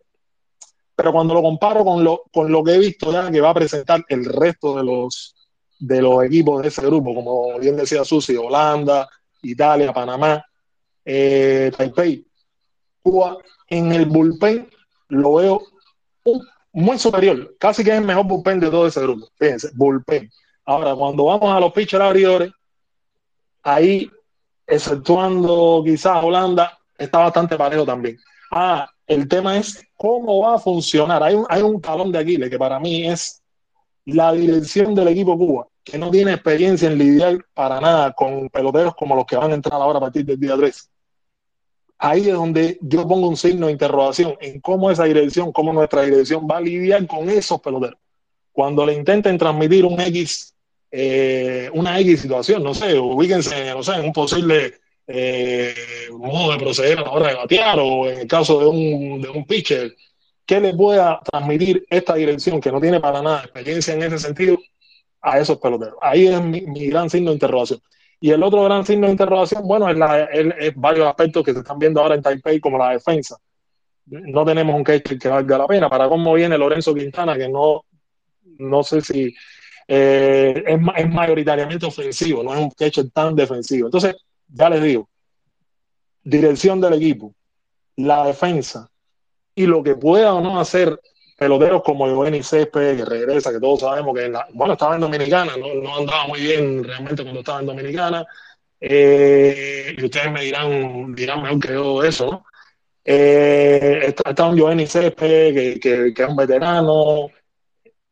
pero 1.01 1.15
cuando 1.15 1.33
lo 1.33 1.41
comparo 1.41 1.83
con 1.83 2.05
lo, 2.05 2.25
con 2.31 2.53
lo 2.53 2.63
que 2.63 2.75
he 2.75 2.79
visto 2.79 3.11
ya 3.11 3.31
que 3.31 3.41
va 3.41 3.49
a 3.49 3.55
presentar 3.55 4.05
el 4.07 4.23
resto 4.23 4.77
de 4.77 4.85
los, 4.85 5.35
de 5.79 6.03
los 6.03 6.23
equipos 6.25 6.61
de 6.61 6.69
ese 6.69 6.83
grupo, 6.83 7.15
como 7.15 7.59
bien 7.59 7.75
decía 7.75 8.05
Susi, 8.05 8.37
Holanda, 8.37 9.09
Italia, 9.41 9.95
Panamá, 9.95 10.45
eh, 11.03 11.73
Taipei, 11.75 12.23
Cuba, 13.01 13.39
en 13.69 13.93
el 13.93 14.05
bullpen 14.05 14.69
lo 15.09 15.37
veo 15.37 15.63
muy 16.73 16.99
superior, 16.99 17.57
casi 17.59 17.83
que 17.83 17.93
es 17.93 17.97
el 17.97 18.05
mejor 18.05 18.27
bullpen 18.27 18.61
de 18.61 18.71
todo 18.71 18.87
ese 18.87 19.01
grupo. 19.01 19.27
Fíjense, 19.39 19.71
bullpen. 19.73 20.31
Ahora, 20.67 20.95
cuando 20.95 21.25
vamos 21.25 21.51
a 21.51 21.61
los 21.61 21.73
pitchers 21.73 22.05
abridores, 22.05 22.53
ahí, 23.63 24.11
exceptuando 24.67 25.83
quizás 25.83 26.23
Holanda, 26.23 26.79
está 26.99 27.21
bastante 27.21 27.57
parejo 27.57 27.87
también. 27.87 28.19
Ah, 28.53 28.87
el 29.11 29.27
tema 29.27 29.59
es 29.59 29.85
cómo 29.97 30.39
va 30.43 30.55
a 30.55 30.59
funcionar. 30.59 31.21
Hay 31.21 31.35
un, 31.35 31.45
hay 31.49 31.63
un 31.63 31.81
talón 31.81 32.13
de 32.13 32.19
Aquiles 32.21 32.49
que 32.49 32.59
para 32.59 32.79
mí 32.79 33.09
es 33.09 33.43
la 34.05 34.33
dirección 34.33 34.95
del 34.95 35.09
equipo 35.09 35.37
Cuba, 35.37 35.67
que 35.83 35.99
no 35.99 36.13
tiene 36.13 36.33
experiencia 36.33 36.89
en 36.89 36.97
lidiar 36.97 37.45
para 37.53 37.81
nada 37.81 38.13
con 38.13 38.49
peloteros 38.51 38.95
como 38.95 39.17
los 39.17 39.27
que 39.27 39.35
van 39.35 39.51
a 39.51 39.55
entrar 39.55 39.83
ahora 39.83 39.99
a 39.99 40.03
partir 40.03 40.25
del 40.25 40.39
día 40.39 40.57
3. 40.57 40.91
Ahí 41.99 42.29
es 42.29 42.35
donde 42.35 42.79
yo 42.83 43.07
pongo 43.09 43.29
un 43.29 43.37
signo 43.37 43.67
de 43.67 43.73
interrogación 43.73 44.37
en 44.41 44.61
cómo 44.61 44.93
esa 44.93 45.05
dirección, 45.05 45.51
cómo 45.51 45.73
nuestra 45.73 46.03
dirección 46.03 46.47
va 46.49 46.59
a 46.59 46.61
lidiar 46.61 47.05
con 47.09 47.29
esos 47.29 47.61
peloteros. 47.61 47.99
Cuando 48.53 48.87
le 48.87 48.95
intenten 48.95 49.37
transmitir 49.37 49.85
un 49.87 50.01
X, 50.01 50.55
eh, 50.93 51.69
una 51.75 51.99
X 51.99 52.21
situación, 52.21 52.63
no 52.63 52.75
sé, 52.75 52.97
ubíquense, 52.97 53.75
no 53.75 53.83
sé, 53.83 53.95
en 53.95 54.05
un 54.05 54.13
posible 54.13 54.75
eh, 55.13 55.75
modo 56.13 56.53
de 56.53 56.59
proceder 56.59 56.99
a 56.99 57.03
la 57.03 57.11
hora 57.11 57.29
de 57.29 57.35
batear 57.35 57.79
o 57.81 58.09
en 58.09 58.21
el 58.21 58.27
caso 58.27 58.61
de 58.61 58.67
un, 58.67 59.21
de 59.21 59.29
un 59.29 59.45
pitcher, 59.45 59.97
¿qué 60.47 60.61
le 60.61 60.75
pueda 60.75 61.21
transmitir 61.25 61.85
esta 61.91 62.15
dirección 62.15 62.61
que 62.61 62.71
no 62.71 62.81
tiene 62.81 63.01
para 63.01 63.21
nada 63.21 63.41
experiencia 63.41 63.95
en 63.95 64.03
ese 64.03 64.19
sentido 64.19 64.59
a 65.21 65.41
esos 65.41 65.59
peloteros? 65.59 65.97
Ahí 66.01 66.29
es 66.29 66.41
mi, 66.43 66.87
gran 66.87 67.11
signo 67.11 67.31
de 67.31 67.35
interrogación. 67.35 67.81
Y 68.21 68.31
el 68.31 68.43
otro 68.43 68.63
gran 68.65 68.87
signo 68.87 69.07
de 69.07 69.13
interrogación, 69.13 69.67
bueno, 69.67 69.89
es, 69.89 69.97
la, 69.97 70.25
es, 70.25 70.75
varios 70.77 71.07
aspectos 71.07 71.45
que 71.45 71.55
se 71.55 71.61
están 71.61 71.79
viendo 71.79 72.01
ahora 72.01 72.15
en 72.15 72.23
Taipei, 72.23 72.61
como 72.61 72.79
la 72.79 72.91
defensa. 72.91 73.37
No 74.07 74.45
tenemos 74.45 74.77
un 74.77 74.85
catcher 74.85 75.19
que 75.19 75.29
valga 75.29 75.59
la 75.59 75.67
pena. 75.67 75.89
Para 75.89 76.09
cómo 76.09 76.35
viene 76.35 76.59
Lorenzo 76.59 76.95
Quintana, 76.95 77.37
que 77.37 77.49
no, 77.49 77.85
no 78.59 78.83
sé 78.83 79.01
si 79.01 79.35
eh, 79.89 80.63
es, 80.67 80.81
es, 80.97 81.09
mayoritariamente 81.09 81.87
ofensivo, 81.87 82.43
no 82.43 82.55
es 82.55 82.61
un 82.61 82.71
catcher 82.71 83.11
tan 83.11 83.35
defensivo. 83.35 83.87
Entonces, 83.87 84.15
ya 84.53 84.71
les 84.71 84.83
digo, 84.83 85.09
dirección 86.23 86.81
del 86.81 86.95
equipo, 86.95 87.35
la 87.97 88.27
defensa 88.27 88.91
y 89.55 89.67
lo 89.67 89.83
que 89.83 89.95
pueda 89.95 90.35
o 90.35 90.41
no 90.41 90.61
hacer 90.61 90.99
peloteros 91.37 91.83
como 91.83 92.07
Giovanni 92.07 92.43
Césped, 92.43 92.99
que 92.99 93.05
regresa, 93.05 93.53
que 93.53 93.61
todos 93.61 93.81
sabemos 93.81 94.15
que, 94.15 94.31
bueno, 94.53 94.75
estaba 94.75 94.95
en 94.95 95.01
Dominicana, 95.01 95.53
no, 95.57 95.97
andaba 95.97 96.27
muy 96.27 96.41
bien 96.41 96.85
realmente 96.85 97.23
cuando 97.23 97.41
estaba 97.41 97.61
en 97.61 97.67
Dominicana. 97.67 98.27
Eh, 98.81 99.95
y 99.97 100.05
ustedes 100.05 100.31
me 100.31 100.43
dirán, 100.43 101.15
dirán 101.15 101.43
mejor 101.43 101.61
que 101.61 101.73
yo 101.73 102.03
eso, 102.03 102.31
¿no? 102.31 102.45
Eh, 103.05 104.15
está, 104.27 104.47
un 104.47 104.57
Giovanni 104.57 104.87
Césped, 104.87 105.55
que, 105.55 105.81
que, 105.81 106.23
es 106.23 106.29
un 106.29 106.37
veterano. 106.37 107.29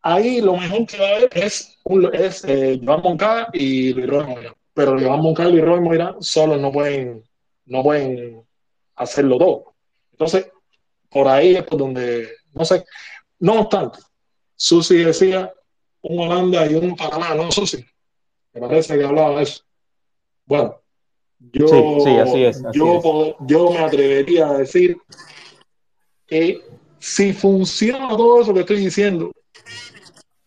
Ahí 0.02 0.40
lo 0.40 0.56
mejor 0.56 0.86
que 0.86 0.98
va 0.98 1.08
a 1.08 1.16
haber 1.16 1.28
es, 1.34 1.78
es 2.14 2.44
eh, 2.44 2.80
Joan 2.82 3.02
Moncada 3.02 3.48
y 3.52 3.92
Luis 3.92 4.06
Rojas 4.06 4.57
pero 4.78 5.00
Iván 5.00 5.22
Moncada 5.22 5.50
y 5.50 5.60
Roy 5.60 5.80
Moira 5.80 6.14
solos 6.20 6.60
no 6.60 6.70
pueden, 6.70 7.24
no 7.66 7.82
pueden 7.82 8.44
hacerlo 8.94 9.36
todo. 9.36 9.74
Entonces, 10.12 10.52
por 11.10 11.26
ahí 11.26 11.56
es 11.56 11.64
por 11.64 11.80
donde, 11.80 12.28
no 12.52 12.64
sé, 12.64 12.84
no 13.40 13.62
obstante, 13.62 13.98
Susi 14.54 14.98
decía 14.98 15.52
un 16.02 16.20
Holanda 16.20 16.64
y 16.70 16.76
un 16.76 16.94
Panamá, 16.94 17.34
¿no, 17.34 17.50
Susi? 17.50 17.84
Me 18.52 18.60
parece 18.60 18.96
que 18.96 19.04
hablaba 19.04 19.38
de 19.38 19.42
eso. 19.42 19.64
Bueno, 20.46 20.80
yo, 21.40 21.66
yo, 22.72 23.36
yo 23.40 23.70
me 23.72 23.78
atrevería 23.78 24.48
a 24.48 24.58
decir 24.58 24.96
que 26.24 26.62
si 27.00 27.32
funciona 27.32 28.10
todo 28.10 28.42
eso 28.42 28.54
que 28.54 28.60
estoy 28.60 28.76
diciendo, 28.76 29.32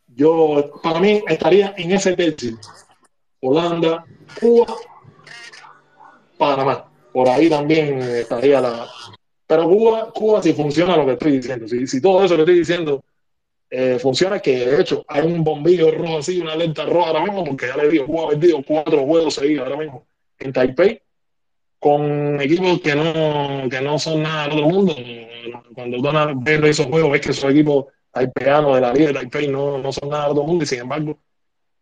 yo, 0.07 0.71
para 0.81 1.01
mí, 1.01 1.21
estaría 1.27 1.73
en 1.75 1.91
ese 1.91 2.15
tercio. 2.15 2.57
Holanda, 3.41 4.05
Cuba, 4.39 4.67
Panamá. 6.37 6.85
Por 7.11 7.27
ahí 7.27 7.49
también 7.49 7.99
estaría 8.01 8.61
la. 8.61 8.87
Pero 9.47 9.67
Cuba, 9.67 10.11
Cuba 10.13 10.41
si 10.41 10.53
funciona 10.53 10.95
lo 10.95 11.05
que 11.05 11.13
estoy 11.13 11.33
diciendo. 11.33 11.67
Si, 11.67 11.85
si 11.87 12.01
todo 12.01 12.23
eso 12.23 12.35
que 12.35 12.41
estoy 12.41 12.59
diciendo 12.59 13.03
eh, 13.69 13.97
funciona, 13.99 14.39
que 14.39 14.65
de 14.65 14.81
hecho 14.81 15.03
hay 15.07 15.23
un 15.23 15.43
bombillo 15.43 15.91
rojo 15.91 16.19
así, 16.19 16.39
una 16.39 16.53
alerta 16.53 16.85
roja 16.85 17.09
ahora 17.09 17.23
mismo, 17.23 17.43
porque 17.43 17.67
ya 17.67 17.77
le 17.77 17.89
digo, 17.89 18.05
Cuba 18.05 18.25
ha 18.25 18.29
perdido 18.29 18.61
cuatro 18.65 19.05
juegos 19.05 19.33
seguidos 19.33 19.65
ahora 19.65 19.77
mismo 19.77 20.05
en 20.39 20.53
Taipei, 20.53 21.01
con 21.79 22.41
equipos 22.41 22.81
que 22.81 22.95
no, 22.95 23.69
que 23.69 23.81
no 23.81 23.99
son 23.99 24.23
nada 24.23 24.43
del 24.47 24.53
otro 24.53 24.69
mundo. 24.69 24.95
Cuando 25.73 25.97
Donald 25.97 26.43
ve 26.43 26.69
esos 26.69 26.87
juegos, 26.87 27.11
ves 27.11 27.21
que 27.21 27.31
esos 27.31 27.49
equipos 27.49 27.85
taipeanos 28.11 28.75
de 28.75 28.81
la 28.81 28.93
Liga 28.93 29.07
de 29.07 29.13
Taipei 29.13 29.47
no, 29.47 29.77
no 29.77 29.91
son 29.91 30.09
nada 30.09 30.23
del 30.23 30.31
otro 30.31 30.43
mundo, 30.43 30.63
y 30.63 30.67
sin 30.67 30.79
embargo, 30.79 31.17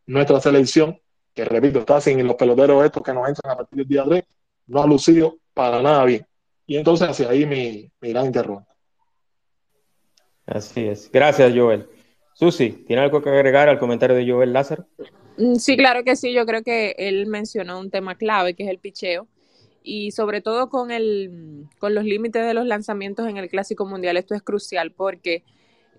nuestra 0.06 0.40
selección 0.40 1.00
que 1.40 1.46
repito, 1.46 1.80
está 1.80 2.02
sin 2.02 2.26
los 2.28 2.36
peloteros 2.36 2.84
estos 2.84 3.02
que 3.02 3.14
nos 3.14 3.28
entran 3.28 3.54
a 3.54 3.58
partir 3.58 3.78
del 3.78 3.88
día 3.88 4.04
3, 4.04 4.24
no 4.68 4.84
ha 4.84 4.88
lucido 4.88 5.38
para 5.54 5.82
nada 5.82 6.04
bien. 6.04 6.26
Y 6.68 6.76
entonces 6.76 7.08
hacia 7.08 7.30
ahí 7.30 7.46
mi, 7.46 7.90
mi 8.02 8.10
gran 8.10 8.26
interrogante. 8.26 8.72
Así 10.46 10.86
es. 10.86 11.10
Gracias, 11.12 11.54
Joel. 11.56 11.88
Susi, 12.34 12.72
¿tiene 12.88 13.02
algo 13.02 13.22
que 13.22 13.30
agregar 13.30 13.70
al 13.70 13.80
comentario 13.80 14.16
de 14.16 14.30
Joel 14.30 14.52
Lázaro? 14.52 14.86
Mm, 15.38 15.56
sí, 15.56 15.78
claro 15.78 16.04
que 16.04 16.16
sí. 16.16 16.34
Yo 16.34 16.46
creo 16.46 16.62
que 16.62 16.96
él 16.98 17.26
mencionó 17.28 17.80
un 17.80 17.90
tema 17.90 18.16
clave, 18.16 18.54
que 18.54 18.64
es 18.64 18.70
el 18.70 18.80
picheo. 18.80 19.28
Y 19.82 20.12
sobre 20.12 20.42
todo 20.42 20.70
con, 20.70 20.92
el, 20.92 21.68
con 21.80 21.96
los 21.96 22.04
límites 22.04 22.46
de 22.46 22.54
los 22.54 22.66
lanzamientos 22.66 23.28
en 23.30 23.38
el 23.38 23.50
Clásico 23.50 23.86
Mundial, 23.86 24.18
esto 24.18 24.36
es 24.36 24.42
crucial 24.42 24.92
porque 24.92 25.44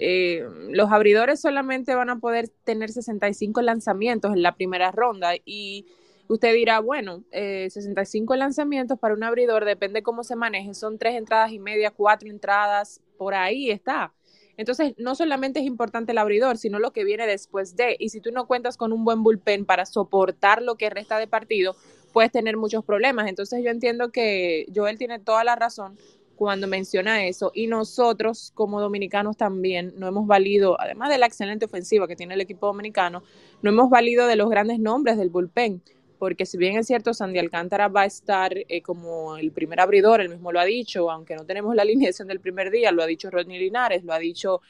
eh, 0.02 0.46
los 0.70 0.90
abridores 0.90 1.42
solamente 1.42 1.94
van 1.94 2.08
a 2.08 2.18
poder 2.18 2.48
tener 2.64 2.90
65 2.90 3.60
lanzamientos 3.60 4.32
en 4.32 4.42
la 4.42 4.54
primera 4.54 4.90
ronda 4.90 5.34
y 5.44 5.84
usted 6.26 6.54
dirá, 6.54 6.80
bueno, 6.80 7.22
65 7.32 8.32
eh, 8.32 8.36
lanzamientos 8.38 8.98
para 8.98 9.12
un 9.12 9.22
abridor, 9.22 9.66
depende 9.66 10.02
cómo 10.02 10.24
se 10.24 10.36
maneje, 10.36 10.72
son 10.72 10.96
tres 10.96 11.16
entradas 11.16 11.52
y 11.52 11.58
media, 11.58 11.90
cuatro 11.90 12.30
entradas, 12.30 13.02
por 13.18 13.34
ahí 13.34 13.70
está. 13.70 14.14
Entonces, 14.56 14.94
no 14.96 15.14
solamente 15.14 15.60
es 15.60 15.66
importante 15.66 16.12
el 16.12 16.18
abridor, 16.18 16.56
sino 16.56 16.78
lo 16.78 16.92
que 16.92 17.04
viene 17.04 17.26
después 17.26 17.76
de. 17.76 17.96
Y 17.98 18.08
si 18.08 18.20
tú 18.20 18.30
no 18.32 18.46
cuentas 18.46 18.76
con 18.76 18.92
un 18.92 19.04
buen 19.04 19.22
bullpen 19.22 19.66
para 19.66 19.86
soportar 19.86 20.62
lo 20.62 20.76
que 20.76 20.90
resta 20.90 21.18
de 21.18 21.26
partido, 21.26 21.76
puedes 22.12 22.32
tener 22.32 22.56
muchos 22.56 22.84
problemas. 22.84 23.28
Entonces, 23.28 23.62
yo 23.62 23.70
entiendo 23.70 24.10
que 24.10 24.66
Joel 24.74 24.98
tiene 24.98 25.18
toda 25.18 25.44
la 25.44 25.56
razón 25.56 25.98
cuando 26.40 26.66
menciona 26.66 27.26
eso. 27.26 27.52
Y 27.54 27.66
nosotros, 27.66 28.50
como 28.54 28.80
dominicanos, 28.80 29.36
también 29.36 29.92
no 29.98 30.08
hemos 30.08 30.26
valido, 30.26 30.80
además 30.80 31.10
de 31.10 31.18
la 31.18 31.26
excelente 31.26 31.66
ofensiva 31.66 32.08
que 32.08 32.16
tiene 32.16 32.32
el 32.32 32.40
equipo 32.40 32.66
dominicano, 32.66 33.22
no 33.60 33.68
hemos 33.68 33.90
valido 33.90 34.26
de 34.26 34.36
los 34.36 34.48
grandes 34.48 34.78
nombres 34.78 35.18
del 35.18 35.28
bullpen. 35.28 35.82
Porque 36.18 36.46
si 36.46 36.56
bien 36.56 36.78
es 36.78 36.86
cierto, 36.86 37.12
Sandy 37.12 37.38
Alcántara 37.38 37.88
va 37.88 38.02
a 38.02 38.06
estar 38.06 38.54
eh, 38.56 38.80
como 38.80 39.36
el 39.36 39.52
primer 39.52 39.80
abridor, 39.80 40.22
él 40.22 40.30
mismo 40.30 40.50
lo 40.50 40.60
ha 40.60 40.64
dicho, 40.64 41.10
aunque 41.10 41.36
no 41.36 41.44
tenemos 41.44 41.74
la 41.74 41.82
alineación 41.82 42.26
del 42.26 42.40
primer 42.40 42.70
día, 42.70 42.90
lo 42.90 43.02
ha 43.02 43.06
dicho 43.06 43.30
Rodney 43.30 43.58
Linares, 43.58 44.02
lo 44.02 44.14
ha 44.14 44.18
dicho 44.18 44.62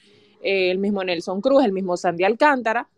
eh, 0.43 0.73
el 0.73 0.79
mismo 0.79 1.05
Nelson 1.05 1.41
Cruz, 1.41 1.65
el 1.65 1.73
mismo 1.73 1.97
Sandy 1.97 2.25
Alcántara, 2.25 2.89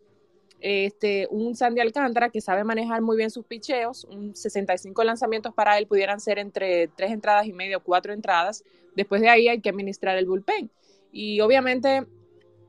este, 0.62 1.26
un 1.30 1.56
Sandy 1.56 1.80
Alcántara 1.80 2.30
que 2.30 2.40
sabe 2.40 2.62
manejar 2.62 3.02
muy 3.02 3.16
bien 3.16 3.30
sus 3.30 3.44
picheos, 3.44 4.04
un 4.04 4.36
65 4.36 5.02
lanzamientos 5.02 5.52
para 5.52 5.76
él 5.76 5.88
pudieran 5.88 6.20
ser 6.20 6.38
entre 6.38 6.86
tres 6.86 7.10
entradas 7.10 7.46
y 7.46 7.52
medio, 7.52 7.82
cuatro 7.82 8.12
entradas. 8.12 8.64
Después 8.94 9.20
de 9.20 9.28
ahí 9.28 9.48
hay 9.48 9.60
que 9.60 9.70
administrar 9.70 10.16
el 10.16 10.26
bullpen. 10.26 10.70
Y 11.10 11.40
obviamente 11.40 12.06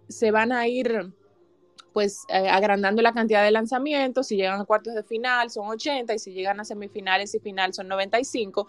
se 0.09 0.31
van 0.31 0.51
a 0.51 0.67
ir 0.67 1.13
pues 1.93 2.25
eh, 2.29 2.49
agrandando 2.49 3.03
la 3.03 3.13
cantidad 3.13 3.43
de 3.43 3.51
lanzamientos, 3.51 4.27
si 4.27 4.37
llegan 4.37 4.59
a 4.59 4.65
cuartos 4.65 4.95
de 4.95 5.03
final 5.03 5.51
son 5.51 5.67
80 5.67 6.15
y 6.15 6.19
si 6.19 6.33
llegan 6.33 6.59
a 6.59 6.65
semifinales 6.65 7.35
y 7.35 7.39
final 7.39 7.73
son 7.73 7.87
95, 7.87 8.67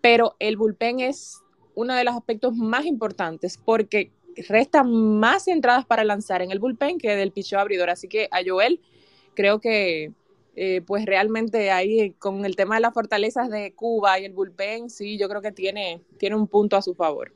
pero 0.00 0.34
el 0.38 0.56
bullpen 0.56 1.00
es 1.00 1.42
uno 1.74 1.94
de 1.94 2.04
los 2.04 2.14
aspectos 2.14 2.54
más 2.54 2.86
importantes 2.86 3.58
porque 3.62 4.10
resta 4.48 4.82
más 4.84 5.48
entradas 5.48 5.84
para 5.84 6.04
lanzar 6.04 6.42
en 6.42 6.50
el 6.50 6.58
bullpen 6.58 6.98
que 6.98 7.16
del 7.16 7.32
picheo 7.32 7.58
abridor. 7.58 7.90
Así 7.90 8.08
que 8.08 8.28
a 8.30 8.40
Joel 8.46 8.80
creo 9.34 9.60
que 9.60 10.12
eh, 10.54 10.82
pues 10.86 11.06
realmente 11.06 11.70
ahí 11.70 12.10
con 12.18 12.44
el 12.44 12.56
tema 12.56 12.74
de 12.74 12.82
las 12.82 12.92
fortalezas 12.92 13.48
de 13.48 13.72
Cuba 13.72 14.18
y 14.18 14.26
el 14.26 14.32
bullpen, 14.32 14.90
sí, 14.90 15.16
yo 15.16 15.28
creo 15.28 15.40
que 15.40 15.52
tiene, 15.52 16.02
tiene 16.18 16.36
un 16.36 16.46
punto 16.46 16.76
a 16.76 16.82
su 16.82 16.94
favor. 16.94 17.32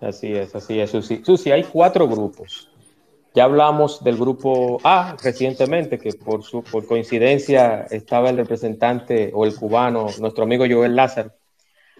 Así 0.00 0.32
es, 0.32 0.54
así 0.54 0.80
es, 0.80 0.90
Susi. 0.90 1.22
Susi, 1.24 1.50
hay 1.50 1.64
cuatro 1.64 2.08
grupos. 2.08 2.70
Ya 3.34 3.44
hablamos 3.44 4.02
del 4.02 4.16
grupo 4.16 4.78
A 4.82 5.16
recientemente, 5.22 5.98
que 5.98 6.12
por, 6.12 6.42
su, 6.42 6.62
por 6.62 6.86
coincidencia 6.86 7.86
estaba 7.90 8.30
el 8.30 8.36
representante 8.36 9.30
o 9.34 9.44
el 9.44 9.54
cubano, 9.54 10.06
nuestro 10.20 10.44
amigo 10.44 10.64
Joel 10.68 10.96
Lázaro. 10.96 11.32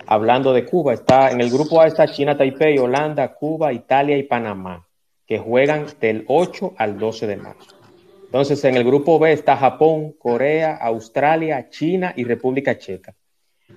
Hablando 0.06 0.52
de 0.52 0.64
Cuba. 0.64 0.94
Está 0.94 1.30
en 1.30 1.40
el 1.40 1.50
grupo 1.50 1.80
A 1.80 1.86
está 1.86 2.06
China, 2.06 2.36
Taipei, 2.36 2.78
Holanda, 2.78 3.34
Cuba, 3.34 3.72
Italia 3.72 4.16
y 4.16 4.22
Panamá, 4.22 4.86
que 5.26 5.38
juegan 5.38 5.86
del 6.00 6.24
8 6.28 6.74
al 6.76 6.98
12 6.98 7.26
de 7.26 7.36
marzo. 7.36 7.76
Entonces, 8.24 8.62
en 8.64 8.76
el 8.76 8.84
grupo 8.84 9.18
B 9.18 9.32
está 9.32 9.56
Japón, 9.56 10.14
Corea, 10.18 10.76
Australia, 10.76 11.68
China 11.70 12.12
y 12.14 12.24
República 12.24 12.76
Checa. 12.76 13.14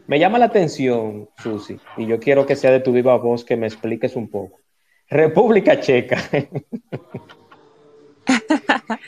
Me 0.08 0.20
llama 0.20 0.40
la 0.40 0.46
atención, 0.46 1.30
Susi, 1.38 1.80
y 1.98 2.06
yo 2.06 2.20
quiero 2.20 2.46
que 2.46 2.56
sea 2.56 2.72
de 2.72 2.80
tu 2.82 2.92
viva 2.92 3.18
voz 3.18 3.46
que 3.46 3.56
me 3.56 3.68
expliques 3.68 4.16
un 4.16 4.30
poco. 4.30 4.60
República 5.10 5.80
Checa. 5.80 6.18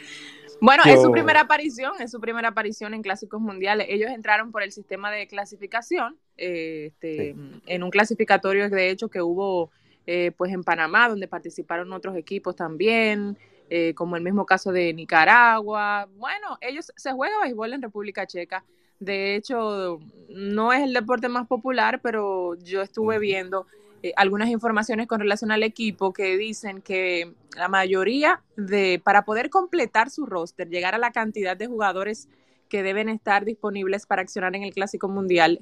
bueno, 0.63 0.84
es 0.86 1.02
su 1.02 1.12
primera 1.12 1.41
aparición, 1.41 1.93
es 1.99 2.12
su 2.12 2.19
primera 2.19 2.49
aparición 2.49 2.93
en 2.93 3.02
clásicos 3.02 3.41
mundiales. 3.41 3.88
Ellos 3.89 4.10
entraron 4.12 4.52
por 4.52 4.63
el 4.63 4.71
sistema 4.71 5.12
de 5.12 5.28
clasificación, 5.28 6.17
eh, 6.38 6.88
este, 6.88 7.36
en 7.65 7.84
un 7.84 7.89
clasificatorio 7.89 8.69
de 8.69 8.89
hecho 8.89 9.10
que 9.10 9.21
hubo 9.21 9.71
eh, 10.06 10.32
pues 10.38 10.52
en 10.52 10.63
Panamá, 10.63 11.10
donde 11.10 11.28
participaron 11.28 11.91
otros 11.93 12.15
equipos 12.17 12.56
también, 12.56 13.38
eh, 13.69 13.93
como 13.95 14.15
el 14.15 14.23
mismo 14.23 14.45
caso 14.45 14.71
de 14.71 14.93
Nicaragua. 14.93 16.08
Bueno, 16.17 16.58
ellos 16.62 16.91
se 16.95 17.12
juega 17.12 17.41
béisbol 17.41 17.73
en 17.73 17.82
República 17.82 18.26
Checa. 18.26 18.63
De 18.99 19.36
hecho, 19.36 19.99
no 20.30 20.71
es 20.73 20.82
el 20.82 20.93
deporte 20.93 21.30
más 21.30 21.47
popular, 21.47 22.02
pero 22.02 22.56
yo 22.56 22.82
estuve 22.82 23.19
viendo 23.19 23.65
eh, 24.03 24.11
algunas 24.17 24.49
informaciones 24.49 25.07
con 25.07 25.21
relación 25.21 25.49
al 25.51 25.63
equipo 25.63 26.11
que 26.11 26.37
dicen 26.37 26.81
que 26.81 27.33
la 27.55 27.69
mayoría 27.69 28.41
de, 28.57 29.01
para 29.01 29.23
poder 29.23 29.49
completar 29.49 30.09
su 30.09 30.25
roster, 30.25 30.69
llegar 30.69 30.93
a 30.93 30.97
la 30.97 31.11
cantidad 31.11 31.55
de 31.55 31.67
jugadores 31.67 32.27
que 32.67 32.83
deben 32.83 33.07
estar 33.07 33.45
disponibles 33.45 34.05
para 34.05 34.21
accionar 34.21 34.57
en 34.57 34.63
el 34.63 34.73
Clásico 34.73 35.07
Mundial, 35.07 35.61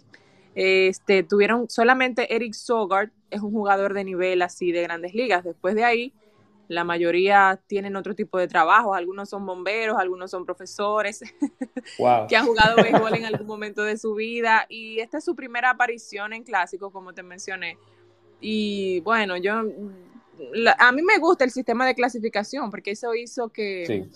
este, 0.55 1.21
tuvieron 1.21 1.69
solamente 1.69 2.35
Eric 2.35 2.53
Sogard, 2.53 3.11
es 3.29 3.41
un 3.41 3.51
jugador 3.51 3.93
de 3.93 4.03
nivel 4.03 4.41
así 4.41 4.71
de 4.71 4.81
grandes 4.81 5.13
ligas. 5.13 5.43
Después 5.43 5.75
de 5.75 5.83
ahí, 5.83 6.13
la 6.67 6.83
mayoría 6.83 7.59
tienen 7.67 7.95
otro 7.95 8.15
tipo 8.15 8.39
de 8.39 8.47
trabajo, 8.47 8.95
algunos 8.95 9.29
son 9.29 9.45
bomberos, 9.45 9.99
algunos 9.99 10.31
son 10.31 10.45
profesores 10.45 11.21
que 12.27 12.35
han 12.35 12.47
jugado 12.47 12.77
béisbol 12.77 13.13
en 13.13 13.25
algún 13.33 13.45
momento 13.45 13.83
de 13.83 13.97
su 13.97 14.15
vida 14.15 14.65
y 14.67 14.99
esta 14.99 15.19
es 15.19 15.25
su 15.25 15.35
primera 15.35 15.69
aparición 15.69 16.33
en 16.33 16.43
clásicos, 16.43 16.91
como 16.91 17.13
te 17.13 17.21
mencioné. 17.21 17.77
Y 18.41 18.99
bueno, 19.01 19.37
yo 19.37 19.53
a 20.77 20.91
mí 20.91 21.01
me 21.01 21.17
gusta 21.19 21.43
el 21.43 21.51
sistema 21.51 21.85
de 21.85 21.95
clasificación 21.95 22.71
porque 22.71 22.91
eso 22.91 23.13
hizo 23.15 23.49
que 23.49 24.09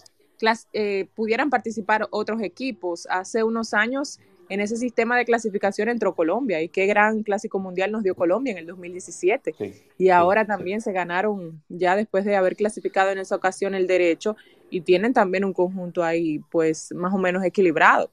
eh, 0.73 1.07
pudieran 1.15 1.49
participar 1.49 2.07
otros 2.09 2.41
equipos. 2.41 3.07
Hace 3.09 3.43
unos 3.43 3.73
años 3.73 4.19
en 4.49 4.59
ese 4.59 4.77
sistema 4.77 5.17
de 5.17 5.25
clasificación 5.25 5.89
entró 5.89 6.13
Colombia 6.13 6.61
y 6.61 6.69
qué 6.69 6.85
gran 6.85 7.23
clásico 7.23 7.59
mundial 7.59 7.91
nos 7.91 8.03
dio 8.03 8.15
Colombia 8.15 8.51
en 8.51 8.59
el 8.59 8.65
2017. 8.67 9.55
y 9.97 10.09
ahora 10.09 10.45
también 10.45 10.81
se 10.81 10.91
ganaron, 10.91 11.61
ya 11.69 11.95
después 11.95 12.25
de 12.25 12.35
haber 12.35 12.55
clasificado 12.55 13.11
en 13.11 13.19
esa 13.19 13.35
ocasión 13.35 13.75
el 13.75 13.87
derecho, 13.87 14.35
y 14.69 14.81
tienen 14.81 15.13
también 15.13 15.45
un 15.45 15.53
conjunto 15.53 16.03
ahí 16.03 16.39
pues 16.51 16.91
más 16.93 17.13
o 17.13 17.17
menos 17.17 17.43
equilibrado. 17.43 18.11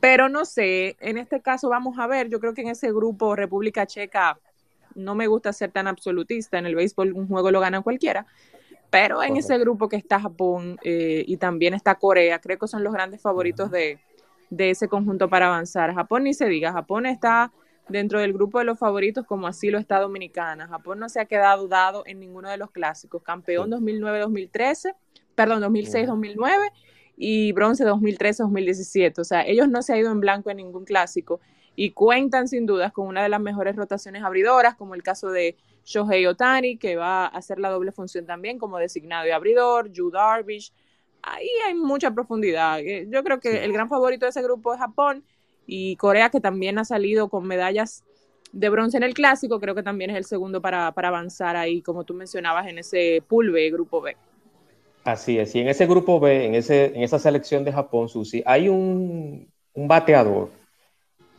Pero 0.00 0.28
no 0.28 0.44
sé, 0.44 0.96
en 1.00 1.18
este 1.18 1.40
caso 1.40 1.68
vamos 1.68 1.98
a 1.98 2.06
ver, 2.06 2.28
yo 2.28 2.40
creo 2.40 2.52
que 2.52 2.60
en 2.62 2.68
ese 2.68 2.92
grupo 2.92 3.34
República 3.34 3.86
Checa 3.86 4.38
no 4.94 5.14
me 5.14 5.26
gusta 5.26 5.52
ser 5.52 5.70
tan 5.70 5.86
absolutista, 5.86 6.58
en 6.58 6.66
el 6.66 6.74
béisbol 6.74 7.12
un 7.12 7.28
juego 7.28 7.50
lo 7.50 7.60
gana 7.60 7.82
cualquiera, 7.82 8.26
pero 8.90 9.22
en 9.22 9.36
ese 9.36 9.58
grupo 9.58 9.88
que 9.88 9.96
está 9.96 10.20
Japón 10.20 10.78
eh, 10.84 11.24
y 11.26 11.36
también 11.36 11.74
está 11.74 11.96
Corea, 11.96 12.38
creo 12.38 12.58
que 12.58 12.68
son 12.68 12.84
los 12.84 12.92
grandes 12.92 13.20
favoritos 13.20 13.70
de, 13.70 13.98
ese 14.56 14.86
conjunto 14.86 15.28
para 15.28 15.48
avanzar. 15.48 15.92
Japón 15.94 16.22
ni 16.22 16.32
se 16.32 16.46
diga, 16.46 16.72
Japón 16.72 17.06
está 17.06 17.50
dentro 17.88 18.20
del 18.20 18.32
grupo 18.32 18.60
de 18.60 18.64
los 18.64 18.78
favoritos 18.78 19.26
como 19.26 19.48
así 19.48 19.68
lo 19.70 19.78
está 19.78 19.98
Dominicana. 19.98 20.68
Japón 20.68 21.00
no 21.00 21.08
se 21.08 21.18
ha 21.18 21.24
quedado 21.24 21.66
dado 21.66 22.04
en 22.06 22.20
ninguno 22.20 22.48
de 22.48 22.56
los 22.56 22.70
clásicos, 22.70 23.22
campeón 23.24 23.70
2009-2013, 23.72 24.94
perdón, 25.34 25.60
2006-2009 25.62 26.70
y 27.16 27.50
bronce 27.50 27.84
2013-2017. 27.84 29.18
O 29.18 29.24
sea, 29.24 29.44
ellos 29.44 29.68
no 29.68 29.82
se 29.82 29.92
han 29.92 29.98
ido 29.98 30.12
en 30.12 30.20
blanco 30.20 30.50
en 30.50 30.58
ningún 30.58 30.84
clásico 30.84 31.40
y 31.76 31.90
cuentan 31.90 32.48
sin 32.48 32.66
dudas 32.66 32.92
con 32.92 33.06
una 33.08 33.22
de 33.22 33.28
las 33.28 33.40
mejores 33.40 33.76
rotaciones 33.76 34.22
abridoras, 34.22 34.76
como 34.76 34.94
el 34.94 35.02
caso 35.02 35.30
de 35.30 35.56
Shohei 35.84 36.26
Otani, 36.26 36.76
que 36.76 36.96
va 36.96 37.26
a 37.26 37.28
hacer 37.28 37.58
la 37.58 37.70
doble 37.70 37.92
función 37.92 38.26
también 38.26 38.58
como 38.58 38.78
designado 38.78 39.26
y 39.26 39.30
abridor, 39.30 39.90
Yu 39.90 40.10
Darvish. 40.10 40.72
Ahí 41.22 41.48
hay 41.66 41.74
mucha 41.74 42.10
profundidad. 42.12 42.80
Eh, 42.80 43.08
yo 43.10 43.24
creo 43.24 43.40
que 43.40 43.64
el 43.64 43.72
gran 43.72 43.88
favorito 43.88 44.26
de 44.26 44.30
ese 44.30 44.42
grupo 44.42 44.72
es 44.72 44.80
Japón 44.80 45.24
y 45.66 45.96
Corea, 45.96 46.30
que 46.30 46.40
también 46.40 46.78
ha 46.78 46.84
salido 46.84 47.28
con 47.28 47.46
medallas 47.46 48.04
de 48.52 48.68
bronce 48.68 48.96
en 48.96 49.02
el 49.02 49.14
clásico, 49.14 49.58
creo 49.58 49.74
que 49.74 49.82
también 49.82 50.10
es 50.10 50.16
el 50.16 50.24
segundo 50.24 50.60
para, 50.60 50.86
avanzar 50.86 51.56
ahí, 51.56 51.82
como 51.82 52.04
tú 52.04 52.14
mencionabas, 52.14 52.68
en 52.68 52.78
ese 52.78 53.20
pool 53.26 53.50
B, 53.50 53.68
grupo 53.70 54.00
B. 54.00 54.16
Así 55.02 55.38
es, 55.38 55.54
y 55.56 55.60
en 55.60 55.68
ese 55.68 55.86
grupo 55.86 56.20
B, 56.20 56.46
en, 56.46 56.54
ese, 56.54 56.86
en 56.86 57.02
esa 57.02 57.18
selección 57.18 57.64
de 57.64 57.72
Japón, 57.72 58.08
Susi, 58.08 58.42
hay 58.46 58.68
un, 58.68 59.48
un 59.74 59.88
bateador 59.88 60.50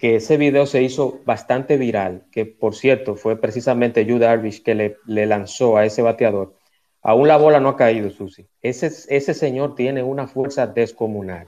que 0.06 0.18
ese 0.18 0.38
video 0.38 0.68
se 0.68 0.84
hizo 0.84 1.22
bastante 1.26 1.78
viral, 1.78 2.28
que 2.32 2.46
por 2.46 2.76
cierto 2.76 3.16
fue 3.16 3.42
precisamente 3.42 4.06
Yu 4.06 4.20
Darvish 4.20 4.62
que 4.62 4.76
le, 4.76 5.26
lanzó 5.26 5.78
a 5.78 5.86
ese 5.88 6.04
bateador. 6.04 6.54
Aún 7.02 7.28
la 7.28 7.38
bola 7.38 7.60
no 7.60 7.70
ha 7.70 7.76
caído, 7.76 8.12
Susi. 8.12 8.46
Ese, 8.62 8.86
ese 8.86 9.34
señor 9.34 9.74
tiene 9.74 10.04
una 10.04 10.28
fuerza 10.28 10.68
descomunal. 10.68 11.48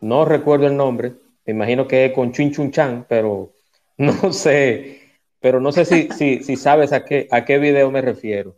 No 0.00 0.24
recuerdo 0.24 0.66
el 0.66 0.78
nombre, 0.78 1.12
me 1.44 1.52
imagino 1.52 1.86
que 1.86 2.06
es 2.06 2.12
con 2.14 2.32
Chun 2.32 2.52
Chun 2.52 2.70
Chan, 2.70 3.04
pero 3.06 3.52
no 3.98 4.32
sé, 4.32 5.18
pero 5.38 5.60
no 5.60 5.70
sé 5.70 5.84
si, 5.84 6.08
si, 6.08 6.42
si 6.42 6.56
sabes 6.56 6.94
a 6.94 7.04
qué, 7.04 7.28
a 7.30 7.44
qué 7.44 7.58
video 7.58 7.90
me 7.90 8.00
refiero. 8.00 8.56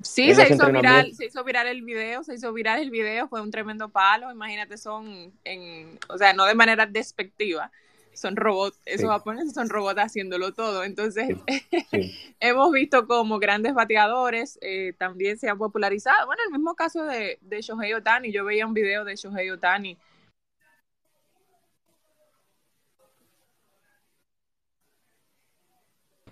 Sí, 0.00 0.34
se 0.34 0.50
hizo, 0.50 0.72
viral, 0.72 1.12
se 1.14 1.26
hizo 1.26 1.44
viral 1.44 1.66
el 1.66 1.82
video, 1.82 2.24
se 2.24 2.36
hizo 2.36 2.54
viral 2.54 2.80
el 2.80 2.90
video, 2.90 3.28
fue 3.28 3.42
un 3.42 3.50
tremendo 3.50 3.90
palo, 3.90 4.32
imagínate, 4.32 4.78
son 4.78 5.30
en, 5.44 5.98
o 6.08 6.16
sea, 6.16 6.32
no 6.32 6.46
de 6.46 6.54
manera 6.54 6.86
despectiva, 6.86 7.70
son 8.18 8.36
robots, 8.36 8.78
esos 8.84 9.08
japoneses 9.08 9.54
son 9.54 9.68
robots 9.68 10.00
haciéndolo 10.00 10.52
todo. 10.52 10.84
Entonces, 10.84 11.36
hemos 12.40 12.72
visto 12.72 13.06
como 13.06 13.38
grandes 13.38 13.74
bateadores 13.74 14.58
eh, 14.62 14.92
también 14.98 15.38
se 15.38 15.48
han 15.48 15.58
popularizado. 15.58 16.26
Bueno, 16.26 16.42
el 16.46 16.52
mismo 16.52 16.74
caso 16.74 17.04
de, 17.04 17.38
de 17.40 17.60
Shohei 17.62 17.94
Otani, 17.94 18.32
yo 18.32 18.44
veía 18.44 18.66
un 18.66 18.74
video 18.74 19.04
de 19.04 19.16
Shohei 19.16 19.50
Otani. 19.50 19.96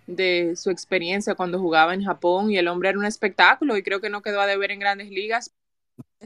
de 0.06 0.54
su 0.56 0.70
experiencia 0.70 1.34
cuando 1.34 1.58
jugaba 1.58 1.92
en 1.92 2.04
Japón 2.04 2.50
y 2.50 2.58
el 2.58 2.68
hombre 2.68 2.90
era 2.90 2.98
un 2.98 3.04
espectáculo 3.04 3.76
y 3.76 3.82
creo 3.82 4.00
que 4.00 4.08
no 4.08 4.22
quedó 4.22 4.40
a 4.40 4.46
deber 4.46 4.70
en 4.70 4.78
grandes 4.78 5.10
ligas 5.10 5.52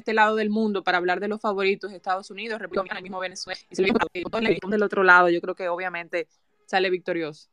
este 0.01 0.13
lado 0.13 0.37
del 0.37 0.51
mundo 0.51 0.83
para 0.83 0.99
hablar 0.99 1.21
de 1.21 1.29
los 1.29 1.41
favoritos, 1.41 1.93
Estados 1.93 2.31
Unidos, 2.31 2.61
República 2.61 2.97
el 2.97 3.03
mismo 3.03 3.21
Venezuela, 3.21 3.59
y 3.71 3.77
si 3.77 3.83
del 3.83 4.83
otro 4.83 5.03
lado, 5.03 5.29
yo 5.31 5.41
creo 5.41 5.55
que 5.55 5.69
obviamente 5.69 6.27
sale 6.67 6.91
victorioso. 6.91 7.49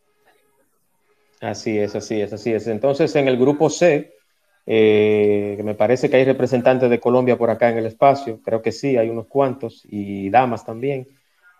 Así 1.40 1.78
es, 1.78 1.96
así 1.96 2.20
es, 2.20 2.34
así 2.34 2.52
es. 2.52 2.68
Entonces, 2.68 3.16
en 3.16 3.28
el 3.28 3.38
grupo 3.38 3.70
C, 3.70 4.16
eh, 4.66 5.54
que 5.56 5.64
me 5.64 5.76
parece 5.76 6.10
que 6.10 6.18
hay 6.18 6.26
representantes 6.26 6.90
de 6.90 7.00
Colombia 7.00 7.38
por 7.38 7.50
acá 7.50 7.70
en 7.70 7.78
el 7.78 7.86
espacio, 7.86 8.42
creo 8.42 8.62
que 8.62 8.72
sí, 8.72 8.98
hay 8.98 9.10
unos 9.10 9.28
cuantos, 9.28 9.84
y 9.86 10.30
damas 10.30 10.66
también. 10.66 11.08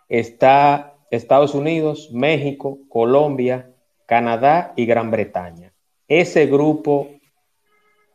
Está 0.10 0.96
Estados 1.12 1.54
Unidos, 1.54 2.10
México, 2.12 2.80
Colombia, 2.90 3.70
Canadá 4.06 4.74
y 4.76 4.86
Gran 4.86 5.12
Bretaña. 5.12 5.72
Ese 6.08 6.48
grupo 6.48 7.10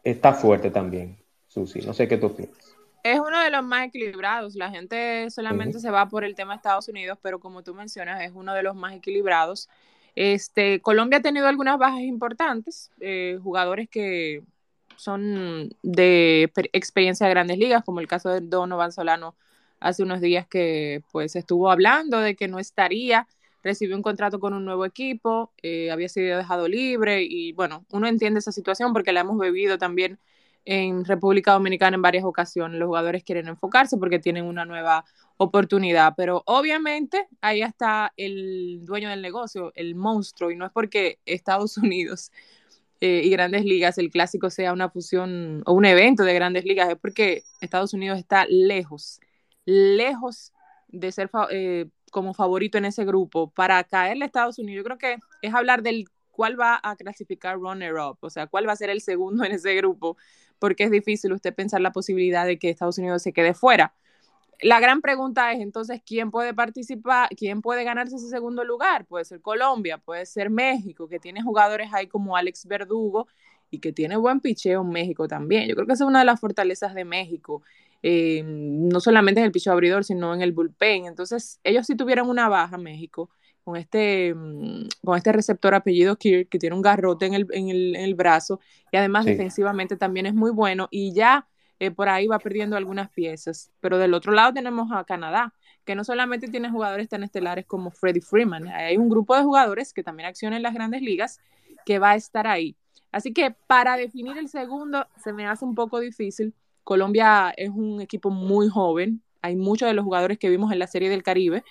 está 0.03 0.33
fuerte 0.33 0.71
también. 0.71 1.22
Susi. 1.53 1.81
No 1.81 1.93
sé 1.93 2.09
qué 2.09 2.17
tú 2.17 2.27
opinas. 2.27 2.57
Es 3.03 3.19
uno 3.19 3.43
de 3.43 3.51
los 3.51 3.65
más 3.65 3.89
equilibrados. 3.89 4.55
La 4.55 4.71
gente 4.71 5.29
solamente 5.31 5.81
se 5.81 5.91
va 5.91 6.09
por 6.09 6.25
el 6.25 6.35
tema 6.35 6.53
de 6.53 6.57
Estados 6.59 6.89
Unidos, 6.89 7.19
pero 7.21 7.41
como 7.41 7.63
tú 7.63 7.75
mencionas, 7.75 8.23
es 8.23 8.31
uno 8.33 8.55
de 8.55 8.63
los 8.63 8.77
más 8.77 8.95
equilibrados. 8.95 9.69
Este, 10.15 10.81
Colombia 10.81 11.19
ha 11.19 11.23
tenido 11.23 11.47
algunas 11.47 11.79
bajas 11.79 12.01
importantes, 12.01 12.91
eh, 13.01 13.39
jugadores 13.43 13.89
que 13.89 14.43
son 14.97 15.71
de 15.83 16.53
experiencia 16.73 17.27
de 17.27 17.33
grandes 17.33 17.59
ligas, 17.59 17.83
como 17.85 18.01
el 18.01 18.07
caso 18.07 18.29
de 18.31 18.41
Donovan 18.41 18.93
Solano 18.93 19.35
hace 19.81 20.03
unos 20.05 20.21
días 20.21 20.47
que 20.47 21.03
pues 21.11 21.35
estuvo 21.35 21.71
hablando 21.71 22.21
de 22.21 22.37
que 22.37 22.47
no 22.47 22.61
estaría, 22.61 23.27
recibió 23.65 23.97
un 23.97 24.03
contrato 24.03 24.39
con 24.39 24.55
un 24.55 24.65
nuevo 24.65 24.85
equipo, 24.85 25.51
eh, 25.63 25.91
había 25.91 26.09
sido 26.09 26.39
dejado 26.39 26.69
libre 26.69 27.25
y 27.25 27.53
bueno, 27.53 27.85
uno 27.91 28.07
entiende 28.07 28.39
esa 28.39 28.53
situación 28.53 28.93
porque 28.93 29.13
la 29.13 29.21
hemos 29.21 29.39
bebido 29.39 29.79
también 29.79 30.19
en 30.65 31.05
República 31.05 31.53
Dominicana 31.53 31.97
en 31.97 32.03
varias 32.03 32.25
ocasiones. 32.25 32.79
Los 32.79 32.87
jugadores 32.87 33.25
quieren 33.25 33.49
enfocarse 33.49 33.97
porque 33.97 34.19
tienen 34.19 34.45
una 34.45 34.65
nueva 34.65 35.05
oportunidad, 35.37 36.15
pero 36.17 36.43
obviamente 36.47 37.27
ahí 37.41 37.63
está 37.63 38.13
el 38.17 38.85
dueño 38.85 39.09
del 39.09 39.23
negocio, 39.23 39.73
el 39.75 39.95
monstruo, 39.95 40.51
y 40.51 40.57
no 40.57 40.67
es 40.67 40.73
porque 40.73 41.19
Estados 41.27 41.77
Unidos 41.79 42.31
eh, 43.01 43.23
y 43.25 43.31
grandes 43.31 43.65
ligas, 43.65 43.99
el 43.99 44.11
clásico 44.11 44.51
sea 44.51 44.73
una 44.73 44.89
fusión 44.89 45.63
o 45.67 45.73
un 45.73 45.85
evento 45.85 46.23
de 46.23 46.35
grandes 46.35 46.65
ligas, 46.65 46.89
es 46.89 46.97
porque 46.97 47.43
Estados 47.61 47.95
Unidos 47.95 48.19
está 48.19 48.47
lejos, 48.49 49.21
lejos 49.65 50.53
de 50.89 51.11
ser 51.11 51.31
eh, 51.51 51.87
como 52.13 52.35
favorito 52.35 52.79
en 52.79 52.85
ese 52.85 53.05
grupo 53.05 53.51
para 53.51 53.83
caerle 53.83 54.25
a 54.25 54.27
Estados 54.27 54.59
Unidos. 54.59 54.77
Yo 54.79 54.85
creo 54.85 54.99
que 54.99 55.19
es 55.41 55.55
hablar 55.55 55.83
del 55.83 56.05
cuál 56.33 56.59
va 56.59 56.81
a 56.83 56.97
clasificar 56.97 57.59
runner-up, 57.59 58.19
o 58.21 58.31
sea, 58.31 58.49
cuál 58.49 58.67
va 58.67 58.73
a 58.73 58.77
ser 58.77 58.91
el 58.91 59.01
segundo 59.01 59.45
en 59.45 59.53
ese 59.53 59.75
grupo, 59.77 60.17
porque 60.59 60.85
es 60.85 60.91
difícil 60.91 61.33
usted 61.33 61.55
pensar 61.55 61.81
la 61.81 61.93
posibilidad 61.93 62.47
de 62.47 62.59
que 62.59 62.71
Estados 62.71 62.99
Unidos 62.99 63.23
se 63.23 63.33
quede 63.33 63.55
fuera. 63.55 63.95
La 64.61 64.79
gran 64.79 65.01
pregunta 65.01 65.53
es 65.53 65.61
entonces, 65.61 66.01
¿quién 66.07 66.31
puede 66.31 66.55
participar? 66.55 67.29
¿Quién 67.37 67.63
puede 67.63 67.83
ganarse 67.83 68.17
ese 68.17 68.29
segundo 68.29 68.63
lugar? 68.65 69.07
Puede 69.07 69.25
ser 69.25 69.41
Colombia, 69.41 69.99
puede 69.99 70.25
ser 70.25 70.51
México, 70.51 71.09
que 71.09 71.19
tiene 71.19 71.43
jugadores 71.43 71.93
ahí 71.93 72.07
como 72.07 72.37
Alex 72.37 72.67
Verdugo 72.67 73.27
y 73.71 73.81
que 73.81 73.93
tiene 73.93 74.17
buen 74.17 74.41
picheo 74.41 74.83
en 74.83 74.91
México 74.91 75.27
también. 75.27 75.69
Yo 75.69 75.75
creo 75.75 75.87
que 75.87 75.95
esa 75.95 76.05
es 76.05 76.09
una 76.09 76.21
de 76.21 76.27
las 76.27 76.39
fortalezas 76.39 76.95
de 76.95 77.05
México. 77.05 77.63
Eh, 78.05 78.43
no 78.45 79.01
solamente 79.01 79.41
en 79.41 79.47
el 79.47 79.53
picheo 79.53 79.73
abridor, 79.73 80.05
sino 80.05 80.35
en 80.35 80.43
el 80.43 80.53
bullpen. 80.53 81.07
Entonces, 81.07 81.61
ellos 81.65 81.87
si 81.87 81.97
tuvieran 81.97 82.29
una 82.29 82.49
baja, 82.49 82.79
México, 82.79 83.31
con 83.65 83.77
este, 83.77 84.35
mm, 84.35 84.89
con 85.05 85.17
este 85.17 85.33
receptor 85.33 85.75
apellido 85.75 86.17
Kirk, 86.17 86.49
que 86.49 86.59
tiene 86.59 86.77
un 86.77 86.83
garrote 86.83 87.27
en 87.27 87.35
el, 87.35 87.47
en 87.53 87.69
el, 87.69 87.97
en 87.97 88.03
el 88.03 88.15
brazo, 88.15 88.61
y 88.91 88.97
además 88.97 89.25
defensivamente 89.25 89.97
también 89.97 90.27
es 90.27 90.35
muy 90.35 90.51
bueno, 90.51 90.89
y 90.91 91.13
ya 91.15 91.47
eh, 91.79 91.91
por 91.91 92.09
ahí 92.09 92.27
va 92.27 92.39
perdiendo 92.39 92.77
algunas 92.77 93.11
piezas. 93.11 93.73
Pero 93.81 93.99
del 93.99 94.15
otro 94.15 94.33
lado 94.33 94.53
tenemos 94.53 94.91
a 94.93 95.05
Canadá, 95.05 95.53
que 95.85 95.95
no 95.95 96.05
solamente 96.05 96.49
tiene 96.49 96.71
jugadores 96.71 97.09
tan 97.09 97.25
estelares 97.25 97.67
como 97.67 97.91
Freddie 97.91 98.23
Freeman, 98.23 98.69
hay 98.69 98.97
un 98.97 99.09
grupo 99.09 99.37
de 99.37 99.43
jugadores 99.43 99.93
que 99.93 100.03
también 100.03 100.29
accionan 100.29 100.59
en 100.59 100.63
las 100.63 100.75
grandes 100.75 101.03
ligas 101.03 101.41
que 101.85 101.99
va 101.99 102.11
a 102.11 102.15
estar 102.15 102.47
ahí. 102.47 102.77
Así 103.11 103.33
que 103.33 103.55
para 103.67 103.97
definir 103.97 104.39
el 104.39 104.49
segundo 104.49 105.07
se 105.23 105.33
me 105.33 105.47
hace 105.47 105.65
un 105.65 105.75
poco 105.75 106.01
difícil. 106.01 106.55
Colombia 106.85 107.53
es 107.57 107.71
un 107.71 108.01
equipo 108.01 108.31
muy 108.31 108.69
joven, 108.69 109.23
hay 109.43 109.57
muchos 109.57 109.89
de 109.89 109.95
los 109.95 110.05
jugadores 110.05 110.39
que 110.39 110.51
vimos 110.51 110.73
en 110.73 110.79
la 110.79 110.87
Serie 110.87 111.11
del 111.11 111.23
Caribe, 111.23 111.65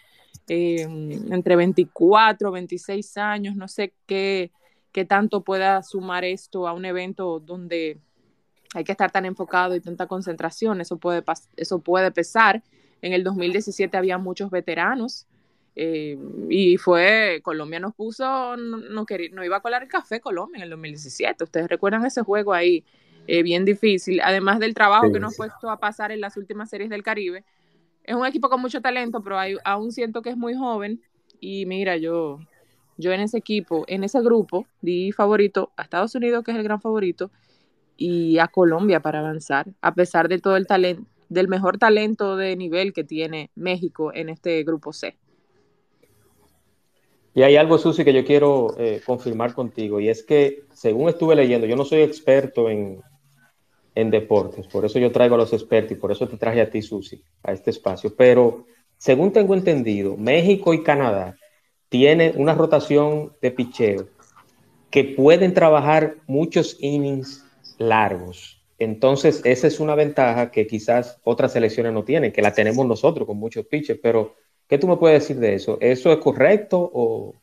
eh, 0.48 0.82
entre 0.82 1.56
24, 1.56 2.52
26 2.52 3.17
años, 3.17 3.56
no 3.56 3.67
sé 3.67 3.94
qué, 4.06 4.52
qué 4.91 5.06
tanto 5.06 5.41
pueda 5.41 5.82
sumar 5.84 6.26
esto 6.26 6.67
a 6.67 6.74
un 6.74 6.86
evento 6.86 7.39
donde 7.39 8.00
hay 8.74 8.84
que 8.84 8.91
estar 8.91 9.12
tan 9.12 9.26
enfocado 9.26 9.76
y 9.76 9.82
tanta 9.82 10.08
concentración, 10.08 10.82
eso 10.82 10.98
puede, 10.98 11.24
eso 11.58 11.80
puede 11.80 12.12
pesar. 12.12 12.63
En 13.02 13.13
el 13.13 13.24
2017 13.24 13.98
había 13.98 14.17
muchos 14.17 14.52
veteranos 14.52 15.28
eh, 15.76 16.17
y 16.50 16.78
fue, 16.78 17.39
Colombia 17.44 17.80
nos 17.80 17.96
puso, 17.96 18.58
no, 18.58 19.06
quería, 19.06 19.30
no 19.32 19.44
iba 19.44 19.58
a 19.58 19.62
colar 19.62 19.84
el 19.84 19.89
café 19.89 20.20
Colombia 20.20 20.58
en 20.58 20.63
el 20.63 20.70
2017. 20.72 21.44
Ustedes 21.44 21.67
recuerdan 21.67 22.06
ese 22.06 22.22
juego 22.22 22.54
ahí, 22.54 22.84
eh, 23.28 23.44
bien 23.44 23.65
difícil, 23.65 24.22
además 24.22 24.60
del 24.60 24.74
trabajo 24.74 25.12
que 25.12 25.20
nos 25.20 25.34
ha 25.34 25.38
puesto 25.38 25.70
a 25.70 25.80
pasar 25.80 26.12
en 26.12 26.22
las 26.22 26.38
últimas 26.38 26.70
series 26.70 26.89
del 26.89 27.04
Caribe. 27.04 27.44
Es 28.04 28.16
un 28.16 28.26
equipo 28.26 28.50
con 28.50 28.62
mucho 28.62 28.82
talento, 28.82 29.22
pero 29.24 29.38
aún 29.64 29.92
siento 29.92 30.22
que 30.22 30.30
es 30.30 30.38
muy 30.38 30.56
joven. 30.56 31.02
Y 31.40 31.66
mira, 31.66 31.98
yo, 31.98 32.40
yo 32.98 33.12
en 33.12 33.22
ese 33.22 33.38
equipo, 33.38 33.84
en 33.88 34.04
ese 34.04 34.22
grupo, 34.22 34.66
di 34.82 35.12
favorito 35.12 35.72
a 35.78 35.84
Estados 35.84 36.16
Unidos, 36.16 36.44
que 36.44 36.52
es 36.52 36.58
el 36.58 36.64
gran 36.64 36.82
favorito, 36.82 37.32
y 37.98 38.40
a 38.40 38.48
Colombia 38.48 39.00
para 39.00 39.20
avanzar, 39.20 39.68
a 39.82 39.94
pesar 39.94 40.28
de 40.28 40.40
todo 40.40 40.58
el 40.58 40.66
talento, 40.66 41.04
del 41.30 41.48
mejor 41.48 41.78
talento 41.78 42.36
de 42.36 42.56
nivel 42.58 42.92
que 42.92 43.04
tiene 43.04 43.52
México 43.56 44.12
en 44.14 44.30
este 44.30 44.64
grupo 44.64 44.92
C. 44.92 45.16
Y 47.34 47.44
hay 47.44 47.56
algo, 47.56 47.78
Susi, 47.78 48.04
que 48.04 48.14
yo 48.14 48.26
quiero 48.26 48.76
eh, 48.78 49.02
confirmar 49.06 49.54
contigo, 49.54 50.00
y 50.00 50.10
es 50.10 50.24
que, 50.24 50.64
según 50.74 51.08
estuve 51.08 51.36
leyendo, 51.36 51.68
yo 51.68 51.78
no 51.78 51.86
soy 51.86 52.02
experto 52.02 52.70
en, 52.70 53.02
en 53.93 54.10
deportes, 54.10 54.67
por 54.67 54.86
eso 54.86 54.99
yo 54.99 55.12
traigo 55.12 55.36
a 55.36 55.39
los 55.39 55.54
expertos 55.54 55.91
y 55.91 55.99
por 55.99 56.12
eso 56.12 56.27
te 56.27 56.38
traje 56.38 56.62
a 56.62 56.69
ti, 56.69 56.82
Susi, 56.82 57.21
a 57.43 57.51
este 57.51 57.71
espacio, 57.71 58.15
pero 58.15 58.65
según 58.97 59.34
tengo 59.34 59.54
entendido, 59.54 60.15
México 60.15 60.73
y 60.73 60.84
Canadá 60.84 61.36
tienen 61.89 62.34
una 62.38 62.54
rotación 62.54 63.34
de 63.41 63.51
picheo 63.51 64.08
que 64.89 65.04
pueden 65.04 65.54
trabajar 65.54 66.17
muchos 66.27 66.77
innings 66.80 67.45
largos. 67.77 68.62
Entonces, 68.77 69.41
esa 69.43 69.67
es 69.67 69.80
una 69.80 69.95
ventaja 69.95 70.51
que 70.51 70.67
quizás 70.67 71.19
otras 71.23 71.54
selecciones 71.54 71.93
no 71.93 72.04
tienen, 72.04 72.32
que 72.32 72.41
la 72.41 72.54
tenemos 72.54 72.86
nosotros 72.86 73.27
con 73.27 73.38
muchos 73.38 73.65
pitches, 73.65 73.99
pero 74.01 74.36
¿qué 74.67 74.77
tú 74.77 74.88
me 74.88 74.97
puedes 74.97 75.21
decir 75.21 75.38
de 75.38 75.56
eso? 75.56 75.77
¿Eso 75.82 76.12
es 76.12 76.17
correcto 76.17 76.89
o...? 76.93 77.36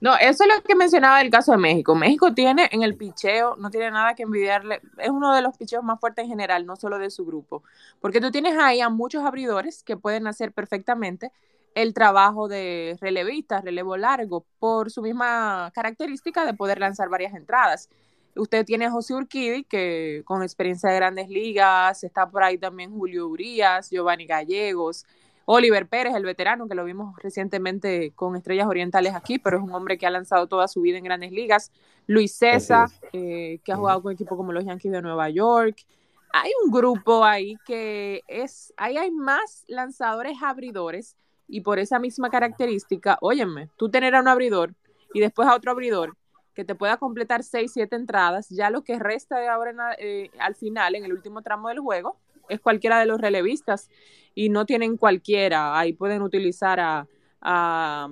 No, 0.00 0.14
eso 0.16 0.44
es 0.44 0.54
lo 0.54 0.62
que 0.62 0.74
mencionaba 0.74 1.20
el 1.22 1.30
caso 1.30 1.52
de 1.52 1.58
México. 1.58 1.94
México 1.94 2.34
tiene 2.34 2.68
en 2.70 2.82
el 2.82 2.96
picheo, 2.96 3.56
no 3.56 3.70
tiene 3.70 3.90
nada 3.90 4.14
que 4.14 4.24
envidiarle, 4.24 4.80
es 4.98 5.08
uno 5.08 5.34
de 5.34 5.40
los 5.40 5.56
picheos 5.56 5.82
más 5.82 5.98
fuertes 5.98 6.24
en 6.24 6.30
general, 6.30 6.66
no 6.66 6.76
solo 6.76 6.98
de 6.98 7.10
su 7.10 7.24
grupo, 7.24 7.62
porque 8.00 8.20
tú 8.20 8.30
tienes 8.30 8.58
ahí 8.58 8.80
a 8.80 8.90
muchos 8.90 9.24
abridores 9.24 9.82
que 9.82 9.96
pueden 9.96 10.26
hacer 10.26 10.52
perfectamente 10.52 11.32
el 11.74 11.92
trabajo 11.94 12.48
de 12.48 12.96
relevista, 13.00 13.60
relevo 13.60 13.96
largo, 13.96 14.44
por 14.58 14.90
su 14.90 15.02
misma 15.02 15.70
característica 15.74 16.44
de 16.44 16.54
poder 16.54 16.78
lanzar 16.78 17.08
varias 17.08 17.34
entradas. 17.34 17.90
Usted 18.34 18.64
tiene 18.64 18.86
a 18.86 18.90
José 18.90 19.14
Urquidi, 19.14 19.64
que 19.64 20.22
con 20.24 20.42
experiencia 20.42 20.90
de 20.90 20.96
grandes 20.96 21.28
ligas, 21.28 22.02
está 22.04 22.28
por 22.28 22.42
ahí 22.42 22.58
también 22.58 22.92
Julio 22.92 23.28
Urias, 23.28 23.90
Giovanni 23.90 24.26
Gallegos, 24.26 25.04
Oliver 25.48 25.86
Pérez, 25.86 26.14
el 26.14 26.24
veterano, 26.24 26.66
que 26.68 26.74
lo 26.74 26.84
vimos 26.84 27.14
recientemente 27.22 28.12
con 28.16 28.34
Estrellas 28.34 28.66
Orientales 28.66 29.14
aquí, 29.14 29.38
pero 29.38 29.58
es 29.58 29.62
un 29.62 29.72
hombre 29.72 29.96
que 29.96 30.04
ha 30.04 30.10
lanzado 30.10 30.48
toda 30.48 30.66
su 30.66 30.80
vida 30.80 30.98
en 30.98 31.04
grandes 31.04 31.30
ligas. 31.30 31.70
Luis 32.08 32.36
César, 32.36 32.88
eh, 33.12 33.60
que 33.64 33.72
ha 33.72 33.76
jugado 33.76 34.02
con 34.02 34.12
equipos 34.12 34.36
como 34.36 34.52
los 34.52 34.64
Yankees 34.64 34.90
de 34.90 35.02
Nueva 35.02 35.30
York. 35.30 35.86
Hay 36.32 36.50
un 36.64 36.72
grupo 36.72 37.24
ahí 37.24 37.56
que 37.64 38.22
es, 38.26 38.74
ahí 38.76 38.96
hay 38.96 39.12
más 39.12 39.64
lanzadores 39.68 40.36
abridores 40.42 41.16
y 41.46 41.60
por 41.60 41.78
esa 41.78 42.00
misma 42.00 42.28
característica, 42.28 43.16
óyeme, 43.20 43.70
tú 43.76 43.88
tener 43.88 44.16
a 44.16 44.20
un 44.20 44.28
abridor 44.28 44.74
y 45.14 45.20
después 45.20 45.46
a 45.46 45.54
otro 45.54 45.70
abridor 45.70 46.16
que 46.54 46.64
te 46.64 46.74
pueda 46.74 46.96
completar 46.96 47.44
6, 47.44 47.70
7 47.72 47.94
entradas, 47.94 48.48
ya 48.48 48.70
lo 48.70 48.82
que 48.82 48.98
resta 48.98 49.38
de 49.38 49.46
ahora 49.46 49.94
eh, 49.98 50.30
al 50.40 50.56
final, 50.56 50.96
en 50.96 51.04
el 51.04 51.12
último 51.12 51.42
tramo 51.42 51.68
del 51.68 51.78
juego, 51.78 52.16
es 52.48 52.60
cualquiera 52.60 52.98
de 53.00 53.06
los 53.06 53.20
relevistas 53.20 53.88
y 54.34 54.48
no 54.48 54.66
tienen 54.66 54.96
cualquiera. 54.96 55.78
Ahí 55.78 55.92
pueden 55.92 56.22
utilizar 56.22 56.80
a, 56.80 57.06
a, 57.40 58.08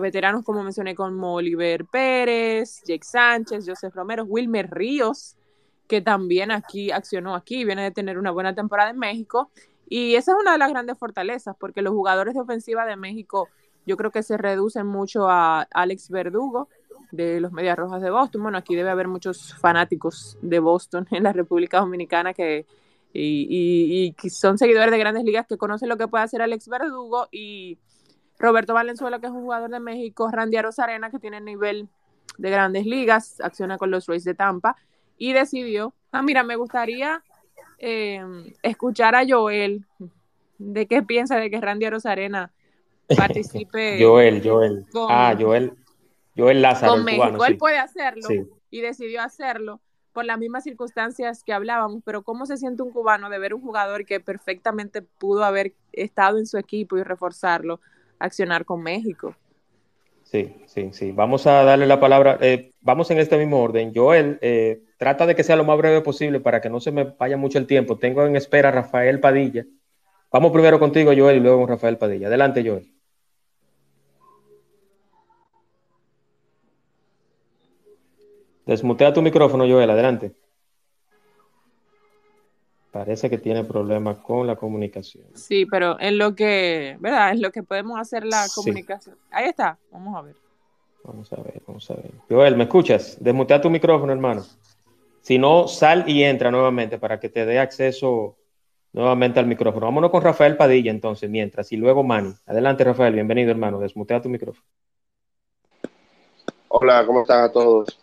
veteranos 0.00 0.44
como 0.44 0.62
mencioné 0.62 0.94
como 0.94 1.34
Oliver 1.34 1.84
Pérez, 1.86 2.82
Jake 2.86 3.04
Sánchez, 3.04 3.64
Joseph 3.66 3.94
Romero, 3.94 4.24
Wilmer 4.24 4.70
Ríos, 4.70 5.36
que 5.86 6.00
también 6.00 6.50
aquí 6.50 6.90
accionó 6.90 7.34
aquí, 7.34 7.64
viene 7.64 7.82
de 7.82 7.90
tener 7.90 8.18
una 8.18 8.30
buena 8.30 8.54
temporada 8.54 8.90
en 8.90 8.98
México. 8.98 9.50
Y 9.88 10.16
esa 10.16 10.32
es 10.32 10.38
una 10.40 10.52
de 10.52 10.58
las 10.58 10.70
grandes 10.70 10.98
fortalezas, 10.98 11.56
porque 11.58 11.82
los 11.82 11.92
jugadores 11.92 12.34
de 12.34 12.40
ofensiva 12.40 12.86
de 12.86 12.96
México 12.96 13.48
yo 13.86 13.96
creo 13.96 14.10
que 14.10 14.22
se 14.24 14.36
reducen 14.36 14.86
mucho 14.86 15.28
a 15.28 15.62
Alex 15.72 16.10
Verdugo, 16.10 16.68
de 17.12 17.40
los 17.40 17.52
Medias 17.52 17.76
Rojas 17.76 18.02
de 18.02 18.10
Boston. 18.10 18.42
Bueno, 18.42 18.58
aquí 18.58 18.74
debe 18.74 18.90
haber 18.90 19.08
muchos 19.08 19.54
fanáticos 19.54 20.38
de 20.42 20.58
Boston 20.58 21.06
en 21.10 21.22
la 21.22 21.32
República 21.32 21.80
Dominicana 21.80 22.34
que 22.34 22.66
y, 23.12 24.14
son 24.30 24.58
seguidores 24.58 24.90
de 24.90 24.98
grandes 24.98 25.24
ligas 25.24 25.46
que 25.46 25.56
conocen 25.56 25.88
lo 25.88 25.96
que 25.96 26.08
puede 26.08 26.24
hacer 26.24 26.42
Alex 26.42 26.68
Verdugo 26.68 27.28
y 27.30 27.78
Roberto 28.38 28.74
Valenzuela, 28.74 29.18
que 29.18 29.26
es 29.26 29.32
un 29.32 29.42
jugador 29.42 29.70
de 29.70 29.80
México, 29.80 30.28
Randy 30.30 30.56
Arozarena, 30.58 31.10
que 31.10 31.18
tiene 31.18 31.40
nivel 31.40 31.88
de 32.38 32.50
grandes 32.50 32.84
ligas, 32.84 33.40
acciona 33.40 33.78
con 33.78 33.90
los 33.90 34.06
Rays 34.06 34.24
de 34.24 34.34
Tampa 34.34 34.76
y 35.16 35.32
decidió, 35.32 35.94
ah, 36.12 36.22
mira, 36.22 36.42
me 36.42 36.56
gustaría 36.56 37.22
eh, 37.78 38.20
escuchar 38.62 39.14
a 39.14 39.24
Joel 39.26 39.84
de 40.58 40.86
qué 40.86 41.02
piensa 41.02 41.36
de 41.36 41.50
que 41.50 41.60
Randy 41.60 41.86
Arozarena 41.86 42.52
participe. 43.16 43.98
Joel, 44.02 44.42
Joel. 44.46 44.86
ah, 45.08 45.34
Joel. 45.38 45.72
Joel 46.36 46.60
Lázaro. 46.60 46.92
Con 46.92 47.04
México, 47.04 47.46
él 47.46 47.56
puede 47.56 47.78
hacerlo 47.78 48.28
y 48.70 48.80
decidió 48.82 49.22
hacerlo 49.22 49.80
por 50.16 50.24
las 50.24 50.38
mismas 50.38 50.64
circunstancias 50.64 51.44
que 51.44 51.52
hablábamos, 51.52 52.00
pero 52.02 52.22
¿cómo 52.22 52.46
se 52.46 52.56
siente 52.56 52.82
un 52.82 52.90
cubano 52.90 53.28
de 53.28 53.38
ver 53.38 53.52
un 53.52 53.60
jugador 53.60 54.06
que 54.06 54.18
perfectamente 54.18 55.02
pudo 55.02 55.44
haber 55.44 55.74
estado 55.92 56.38
en 56.38 56.46
su 56.46 56.56
equipo 56.56 56.96
y 56.96 57.02
reforzarlo, 57.02 57.80
accionar 58.18 58.64
con 58.64 58.82
México? 58.82 59.34
Sí, 60.22 60.56
sí, 60.64 60.88
sí. 60.94 61.12
Vamos 61.12 61.46
a 61.46 61.64
darle 61.64 61.86
la 61.86 62.00
palabra. 62.00 62.38
Eh, 62.40 62.70
vamos 62.80 63.10
en 63.10 63.18
este 63.18 63.36
mismo 63.36 63.60
orden. 63.60 63.92
Joel, 63.94 64.38
eh, 64.40 64.80
trata 64.96 65.26
de 65.26 65.34
que 65.34 65.44
sea 65.44 65.54
lo 65.54 65.64
más 65.64 65.76
breve 65.76 66.00
posible 66.00 66.40
para 66.40 66.62
que 66.62 66.70
no 66.70 66.80
se 66.80 66.92
me 66.92 67.04
vaya 67.04 67.36
mucho 67.36 67.58
el 67.58 67.66
tiempo. 67.66 67.98
Tengo 67.98 68.24
en 68.24 68.36
espera 68.36 68.70
a 68.70 68.72
Rafael 68.72 69.20
Padilla. 69.20 69.66
Vamos 70.32 70.50
primero 70.50 70.78
contigo, 70.78 71.12
Joel, 71.14 71.36
y 71.36 71.40
luego 71.40 71.58
con 71.58 71.68
Rafael 71.68 71.98
Padilla. 71.98 72.28
Adelante, 72.28 72.66
Joel. 72.66 72.90
Desmutea 78.66 79.12
tu 79.12 79.22
micrófono, 79.22 79.64
Joel, 79.64 79.88
adelante. 79.88 80.32
Parece 82.90 83.30
que 83.30 83.38
tiene 83.38 83.62
problemas 83.62 84.18
con 84.18 84.46
la 84.46 84.56
comunicación. 84.56 85.24
Sí, 85.34 85.66
pero 85.66 86.00
en 86.00 86.18
lo 86.18 86.34
que, 86.34 86.96
¿verdad? 86.98 87.30
En 87.30 87.42
lo 87.42 87.52
que 87.52 87.62
podemos 87.62 88.00
hacer 88.00 88.24
la 88.24 88.44
comunicación. 88.52 89.16
Ahí 89.30 89.46
está, 89.46 89.78
vamos 89.92 90.16
a 90.16 90.22
ver. 90.22 90.34
Vamos 91.04 91.32
a 91.32 91.36
ver, 91.36 91.62
vamos 91.64 91.88
a 91.90 91.94
ver. 91.94 92.10
Joel, 92.28 92.56
¿me 92.56 92.64
escuchas? 92.64 93.16
Desmutea 93.20 93.60
tu 93.60 93.70
micrófono, 93.70 94.12
hermano. 94.12 94.44
Si 95.20 95.38
no, 95.38 95.68
sal 95.68 96.04
y 96.08 96.24
entra 96.24 96.50
nuevamente 96.50 96.98
para 96.98 97.20
que 97.20 97.28
te 97.28 97.46
dé 97.46 97.60
acceso 97.60 98.36
nuevamente 98.92 99.38
al 99.38 99.46
micrófono. 99.46 99.86
Vámonos 99.86 100.10
con 100.10 100.22
Rafael 100.22 100.56
Padilla 100.56 100.90
entonces, 100.90 101.30
mientras, 101.30 101.70
y 101.70 101.76
luego 101.76 102.02
Manny. 102.02 102.34
Adelante, 102.46 102.82
Rafael, 102.82 103.14
bienvenido, 103.14 103.52
hermano. 103.52 103.78
Desmutea 103.78 104.20
tu 104.20 104.28
micrófono. 104.28 104.66
Hola, 106.68 107.06
¿cómo 107.06 107.20
están 107.20 107.44
a 107.44 107.52
todos? 107.52 108.00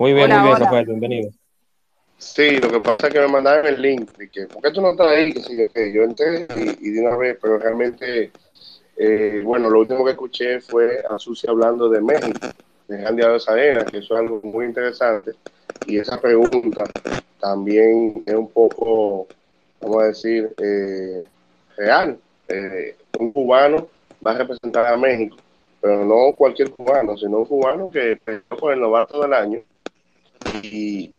Muy 0.00 0.14
bien, 0.14 0.30
muy 0.30 0.46
bien, 0.46 0.56
Rafael, 0.56 0.86
bienvenido. 0.86 1.30
Sí, 2.16 2.56
lo 2.56 2.70
que 2.70 2.80
pasa 2.80 3.08
es 3.08 3.12
que 3.12 3.20
me 3.20 3.28
mandaron 3.28 3.66
el 3.66 3.82
link 3.82 4.10
que, 4.32 4.46
¿por 4.46 4.62
qué 4.62 4.70
tú 4.70 4.80
no 4.80 4.92
estás 4.92 5.08
ahí? 5.08 5.30
Que, 5.34 5.92
yo 5.92 6.04
entré 6.04 6.46
y, 6.56 6.88
de 6.88 7.00
una 7.02 7.18
vez, 7.18 7.36
pero 7.38 7.58
realmente, 7.58 8.32
eh, 8.96 9.42
bueno, 9.44 9.68
lo 9.68 9.80
último 9.80 10.02
que 10.02 10.12
escuché 10.12 10.62
fue 10.62 11.04
a 11.06 11.18
Susi 11.18 11.48
hablando 11.48 11.90
de 11.90 12.00
México, 12.00 12.48
de 12.88 13.06
Andy 13.06 13.22
Arena, 13.46 13.84
que 13.84 13.98
eso 13.98 14.14
es 14.14 14.20
algo 14.20 14.40
muy 14.42 14.64
interesante. 14.64 15.32
Y 15.86 15.98
esa 15.98 16.18
pregunta 16.18 16.84
también 17.38 18.22
es 18.24 18.34
un 18.34 18.48
poco, 18.48 19.28
vamos 19.82 20.02
a 20.02 20.06
decir, 20.06 20.50
eh, 20.62 21.24
real. 21.76 22.18
Eh, 22.48 22.96
un 23.18 23.32
cubano 23.32 23.86
va 24.26 24.30
a 24.30 24.38
representar 24.38 24.86
a 24.86 24.96
México, 24.96 25.36
pero 25.78 26.06
no 26.06 26.34
cualquier 26.34 26.70
cubano, 26.70 27.18
sino 27.18 27.40
un 27.40 27.44
cubano 27.44 27.90
que 27.90 28.12
empezó 28.12 28.56
con 28.58 28.72
el 28.72 28.80
novato 28.80 29.20
del 29.20 29.34
año 29.34 29.60
y, 30.62 31.12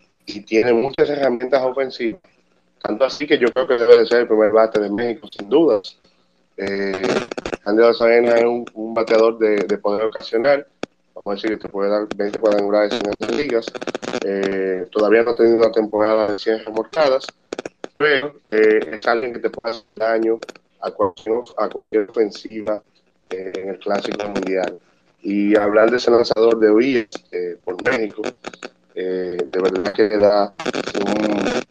tiene 0.45 0.72
muchas 0.72 1.09
herramientas 1.09 1.61
ofensivas. 1.61 2.22
Tanto 2.82 3.03
así 3.03 3.28
que 3.28 3.38
yo 3.38 3.51
creo 3.51 3.67
que 3.67 3.78
debe 3.78 3.97
de 3.97 4.05
ser 4.05 4.22
el 4.22 4.28
primer 4.28 4.51
bate 4.51 4.80
de 4.80 4.89
México, 4.89 5.28
sin 5.30 5.49
dudas. 5.49 5.97
Eh, 6.55 6.93
Andy 7.65 7.84
es 7.84 8.43
un, 8.74 8.93
bateador 8.93 9.38
de, 9.38 9.78
poder 9.78 10.05
ocasional. 10.05 10.65
Vamos 11.13 11.26
a 11.28 11.36
decir 11.36 11.51
que 11.51 11.67
te 11.67 11.69
puede 11.69 11.89
dar 11.89 12.07
20 12.15 12.39
cuadrangulares 12.39 12.99
en 12.99 13.09
estas 13.09 13.36
ligas. 13.36 13.74
Eh, 14.24 14.88
todavía 14.91 15.24
no 15.24 15.32
ha 15.32 15.36
tenido 15.36 15.57
una 15.57 15.72
temporada 15.72 16.32
de 16.32 16.39
100 16.39 16.65
remorcadas, 16.65 17.28
pero 17.97 18.36
eh, 18.49 18.97
es 18.99 19.07
alguien 19.07 19.34
que 19.34 19.39
te 19.39 19.49
puede 19.49 19.76
hacer 19.76 19.86
daño 19.95 20.39
a 20.80 20.89
cualquier, 20.91 22.09
ofensiva 22.09 22.82
eh, 23.30 23.51
en 23.55 23.69
el 23.69 23.80
Clásico 23.80 24.28
Mundial. 24.28 24.80
Y 25.22 25.55
hablar 25.55 25.91
de 25.91 25.97
ese 25.97 26.09
lanzador 26.09 26.57
de 26.57 26.69
OIS 26.69 27.07
por 27.63 27.84
México, 27.84 28.24
de 28.96 29.60
verdad 29.62 29.94
que 29.94 30.10
da 30.18 30.54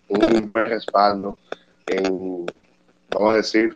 un, 0.09 0.21
un 0.21 0.53
respaldo 0.55 1.39
en, 1.87 2.47
vamos 3.11 3.35
a 3.35 3.37
decir, 3.37 3.73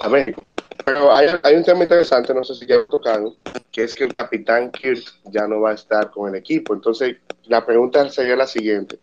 a 0.00 0.08
México. 0.08 0.42
Pero 0.84 1.14
hay, 1.14 1.28
hay, 1.42 1.56
un 1.56 1.64
tema 1.64 1.84
interesante, 1.84 2.34
no 2.34 2.44
sé 2.44 2.54
si 2.54 2.66
ya 2.66 2.76
lo 2.76 2.86
tocaron, 2.86 3.34
que 3.72 3.84
es 3.84 3.94
que 3.94 4.04
el 4.04 4.14
capitán 4.14 4.70
Kirk 4.70 5.02
ya 5.24 5.46
no 5.46 5.60
va 5.60 5.70
a 5.70 5.74
estar 5.74 6.10
con 6.10 6.28
el 6.28 6.34
equipo. 6.34 6.74
Entonces, 6.74 7.16
la 7.44 7.64
pregunta 7.64 8.08
sería 8.10 8.36
la 8.36 8.46
siguiente. 8.46 8.98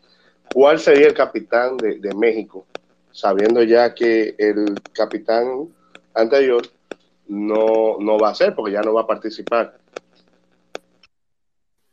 ¿Cuál 0.54 0.80
sería 0.80 1.08
el 1.08 1.14
capitán 1.14 1.78
de, 1.78 1.98
de 2.00 2.14
México? 2.14 2.66
Sabiendo 3.12 3.64
ya 3.64 3.96
que 3.96 4.36
el 4.38 4.80
capitán 4.94 5.70
anterior 6.14 6.62
no, 7.28 7.98
no 8.00 8.20
va 8.20 8.30
a 8.30 8.36
ser, 8.36 8.54
porque 8.54 8.74
ya 8.74 8.82
no 8.82 8.94
va 8.94 9.02
a 9.02 9.08
participar. 9.08 9.81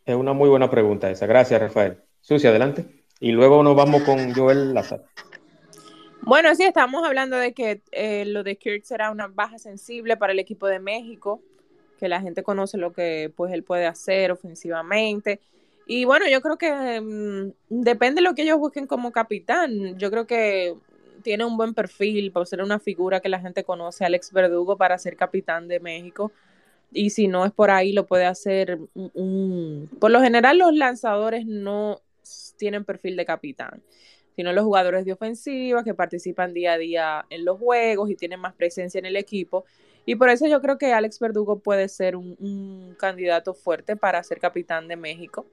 Es 0.09 0.17
una 0.17 0.33
muy 0.33 0.49
buena 0.49 0.71
pregunta 0.71 1.11
esa. 1.11 1.27
Gracias, 1.27 1.61
Rafael. 1.61 1.99
Susi, 2.23 2.47
adelante. 2.47 2.87
Y 3.21 3.33
luego 3.33 3.63
nos 3.63 3.77
vamos 3.77 4.05
con 4.05 4.33
Joel 4.33 4.73
Lázaro. 4.73 5.05
Bueno, 6.23 6.55
sí, 6.55 6.65
estamos 6.65 7.05
hablando 7.05 7.37
de 7.37 7.53
que 7.53 7.83
eh, 7.93 8.25
lo 8.25 8.43
de 8.43 8.57
Kirk 8.57 8.85
será 8.85 9.11
una 9.11 9.27
baja 9.27 9.59
sensible 9.59 10.17
para 10.17 10.33
el 10.33 10.39
equipo 10.39 10.67
de 10.67 10.79
México, 10.79 11.43
que 11.99 12.09
la 12.09 12.23
gente 12.23 12.43
conoce 12.43 12.79
lo 12.79 12.95
que 12.95 13.31
pues 13.37 13.53
él 13.53 13.65
puede 13.65 13.85
hacer 13.85 14.33
ofensivamente. 14.33 15.41
Y 15.87 16.07
bueno, 16.07 16.27
yo 16.27 16.41
creo 16.41 16.57
que 16.57 17.03
mm, 17.03 17.53
depende 17.69 18.23
de 18.23 18.29
lo 18.29 18.35
que 18.35 18.45
ellos 18.45 18.59
busquen 18.59 18.87
como 18.87 19.13
capitán. 19.13 19.99
Yo 19.99 20.11
creo 20.11 20.27
que 20.27 20.75
tiene 21.23 21.45
un 21.45 21.59
buen 21.59 21.75
perfil 21.75 22.33
para 22.33 22.47
ser 22.47 22.63
una 22.63 22.79
figura 22.79 23.21
que 23.21 23.29
la 23.29 23.41
gente 23.41 23.63
conoce, 23.63 24.07
Alex 24.07 24.33
Verdugo, 24.33 24.79
para 24.79 24.97
ser 24.97 25.17
capitán 25.17 25.69
de 25.69 25.81
México. 25.81 26.33
Y 26.91 27.11
si 27.11 27.29
no 27.29 27.45
es 27.45 27.53
por 27.53 27.71
ahí, 27.71 27.93
lo 27.93 28.07
puede 28.07 28.25
hacer 28.25 28.79
un... 28.95 29.91
Por 30.01 30.11
lo 30.11 30.21
general, 30.21 30.59
los 30.59 30.75
lanzadores 30.75 31.47
no 31.47 32.01
tienen 32.57 32.85
perfil 32.85 33.17
de 33.17 33.25
capitán 33.25 33.83
sino 34.39 34.53
los 34.53 34.65
jugadores 34.65 35.05
de 35.05 35.13
ofensiva 35.13 35.83
que 35.83 35.95
participan 35.95 36.55
día 36.55 36.75
a 36.75 36.79
día 36.79 37.27
en 37.29 37.45
los 37.45 37.59
juegos 37.59 38.09
y 38.09 38.15
tienen 38.15 38.39
más 38.39 38.55
presencia 38.55 39.01
en 39.01 39.07
el 39.07 39.17
equipo. 39.17 39.65
Y 40.07 40.15
por 40.15 40.31
eso 40.31 40.47
yo 40.47 40.63
creo 40.63 40.79
que 40.79 40.93
Alex 40.93 41.19
Verdugo 41.19 41.59
puede 41.59 41.89
ser 41.89 42.15
un, 42.15 42.95
candidato 43.01 43.53
fuerte 43.53 43.97
para 43.97 44.23
ser 44.23 44.39
capitán 44.39 44.87
de 44.87 44.95
México. 44.95 45.45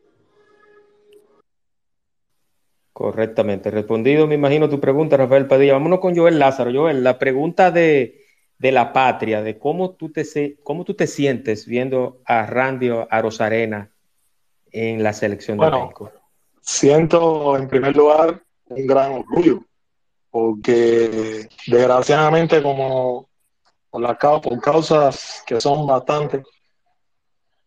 Correctamente. 2.93 3.71
Respondido, 3.71 4.27
me 4.27 4.36
imagino, 4.36 4.69
tu 4.69 4.79
pregunta, 4.79 5.17
Rafael 5.17 5.47
Padilla. 5.47 5.73
Vámonos 5.73 5.99
con 5.99 6.15
Joel 6.15 6.38
Lázaro. 6.38 6.71
Joel, 6.71 7.03
la 7.03 7.17
pregunta 7.17 7.71
de, 7.71 8.24
la 8.59 8.93
patria, 8.93 9.41
de 9.41 9.57
cómo 9.57 9.91
tú, 9.91 10.11
te, 10.11 10.57
cómo 10.63 10.83
tú 10.83 10.93
te 10.93 11.07
sientes 11.07 11.65
viendo 11.65 12.21
a 12.25 12.45
Randy 12.45 12.89
a 13.09 13.21
Rosarena 13.21 13.91
en 14.71 15.03
la 15.03 15.13
selección 15.13 15.57
de 15.57 15.69
México. 15.69 16.11
Siento, 16.61 17.57
en 17.57 17.67
primer 17.67 17.95
lugar, 17.95 18.41
un 18.67 18.87
gran 18.87 19.11
orgullo, 19.13 19.61
porque 20.31 21.47
desgraciadamente 21.67 22.61
como 22.63 23.29
por, 23.89 24.01
la, 24.01 24.17
por 24.17 24.59
causas 24.59 25.43
que 25.45 25.61
son 25.61 25.85
bastantes, 25.85 26.41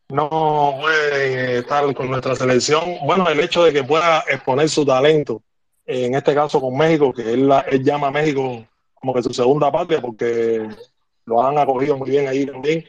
no 0.09 0.79
puede 0.81 1.59
estar 1.59 1.95
con 1.95 2.11
nuestra 2.11 2.35
selección. 2.35 2.83
Bueno, 3.05 3.29
el 3.29 3.41
hecho 3.41 3.63
de 3.65 3.73
que 3.73 3.85
pueda 3.85 4.25
exponer 4.29 4.69
su 4.69 4.85
talento, 4.85 5.43
en 5.87 6.15
este 6.15 6.35
caso 6.35 6.61
con 6.61 6.77
México, 6.77 7.13
que 7.13 7.33
él, 7.33 7.51
él 7.71 7.85
llama 7.85 8.09
a 8.09 8.11
México 8.11 8.65
como 9.01 9.15
que 9.15 9.23
su 9.23 9.33
segunda 9.33 9.71
patria, 9.71 10.01
porque 10.01 10.69
lo 11.25 11.43
han 11.43 11.59
acogido 11.59 11.97
muy 11.97 12.11
bien 12.11 12.29
ahí 12.29 12.47
también, 12.47 12.85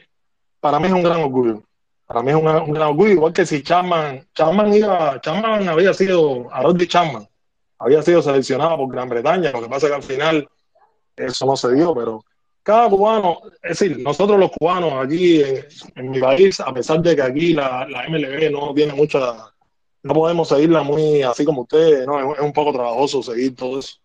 para 0.60 0.78
mí 0.78 0.86
es 0.86 0.92
un 0.92 1.02
gran 1.02 1.20
orgullo. 1.20 1.62
Para 2.06 2.22
mí 2.22 2.30
es 2.30 2.36
un, 2.36 2.44
gran 2.44 2.88
orgullo, 2.88 3.12
igual 3.12 3.32
que 3.32 3.46
si 3.46 3.62
Chapman, 3.62 4.26
Chapman, 4.34 4.74
iba, 4.74 5.20
Chapman 5.20 5.68
había 5.68 5.94
sido, 5.94 6.52
a 6.52 6.62
Roddy 6.62 6.88
Chapman, 6.88 7.28
había 7.78 8.02
sido 8.02 8.20
seleccionado 8.20 8.76
por 8.76 8.92
Gran 8.92 9.08
Bretaña, 9.08 9.52
lo 9.52 9.62
que 9.62 9.68
pasa 9.68 9.86
es 9.86 9.90
que 9.92 9.96
al 9.96 10.02
final 10.02 10.48
eso 11.16 11.46
no 11.46 11.56
se 11.56 11.72
dio, 11.72 11.94
pero 11.94 12.24
cada 12.62 12.88
cubano, 12.88 13.40
es 13.62 13.78
decir, 13.78 13.98
nosotros 14.00 14.38
los 14.38 14.50
cubanos 14.50 14.92
aquí 15.04 15.42
en, 15.94 16.10
mi 16.10 16.20
país, 16.20 16.60
a 16.60 16.72
pesar 16.72 17.00
de 17.00 17.16
que 17.16 17.22
aquí 17.22 17.52
la, 17.54 17.86
la, 17.88 18.08
MLB 18.08 18.50
no 18.50 18.74
tiene 18.74 18.92
mucha, 18.92 19.52
no 20.02 20.14
podemos 20.14 20.48
seguirla 20.48 20.82
muy 20.82 21.22
así 21.22 21.44
como 21.44 21.62
ustedes, 21.62 22.06
¿no? 22.06 22.34
es, 22.34 22.40
un 22.40 22.52
poco 22.52 22.72
trabajoso 22.72 23.22
seguir 23.22 23.54
todo 23.54 23.78
eso. 23.78 23.96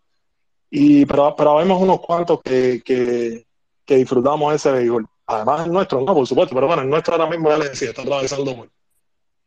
Y, 0.70 1.06
pero, 1.06 1.34
pero 1.36 1.56
vemos 1.56 1.80
unos 1.80 2.00
cuantos 2.00 2.40
que, 2.42 2.82
que, 2.84 3.46
que 3.84 3.96
disfrutamos 3.96 4.54
ese 4.54 4.72
béisbol. 4.72 5.06
Además, 5.26 5.66
el 5.66 5.72
nuestro, 5.72 6.00
no, 6.00 6.14
por 6.14 6.26
supuesto, 6.26 6.54
pero 6.54 6.66
bueno, 6.66 6.82
el 6.82 6.88
nuestro 6.88 7.14
ahora 7.14 7.28
mismo 7.28 7.48
ya 7.50 7.58
le 7.58 7.68
decía, 7.70 7.90
está 7.90 8.02
atravesando 8.02 8.68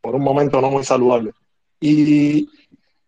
por 0.00 0.14
un 0.14 0.22
momento 0.22 0.60
no 0.60 0.70
muy 0.70 0.84
saludable. 0.84 1.32
Y, 1.80 2.48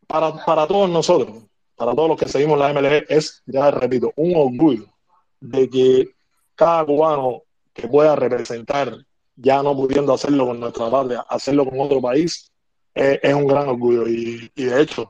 para, 0.06 0.66
todos 0.66 0.88
nosotros, 0.90 1.44
para 1.76 1.94
todos 1.94 2.08
los 2.10 2.18
que 2.18 2.28
seguimos 2.28 2.58
la 2.58 2.72
MLG, 2.72 3.06
es, 3.08 3.42
ya 3.46 3.70
repito, 3.70 4.12
un 4.16 4.36
orgullo 4.36 4.86
de 5.40 5.68
que 5.68 6.14
cada 6.54 6.84
cubano 6.84 7.42
que 7.72 7.88
pueda 7.88 8.14
representar, 8.16 8.94
ya 9.36 9.62
no 9.62 9.74
pudiendo 9.74 10.12
hacerlo 10.12 10.46
con 10.46 10.60
nuestra 10.60 10.90
patria, 10.90 11.24
hacerlo 11.28 11.64
con 11.64 11.80
otro 11.80 12.00
país, 12.00 12.50
es, 12.94 13.34
un 13.34 13.46
gran 13.46 13.68
orgullo. 13.68 14.06
Y, 14.06 14.50
de 14.54 14.82
hecho, 14.82 15.08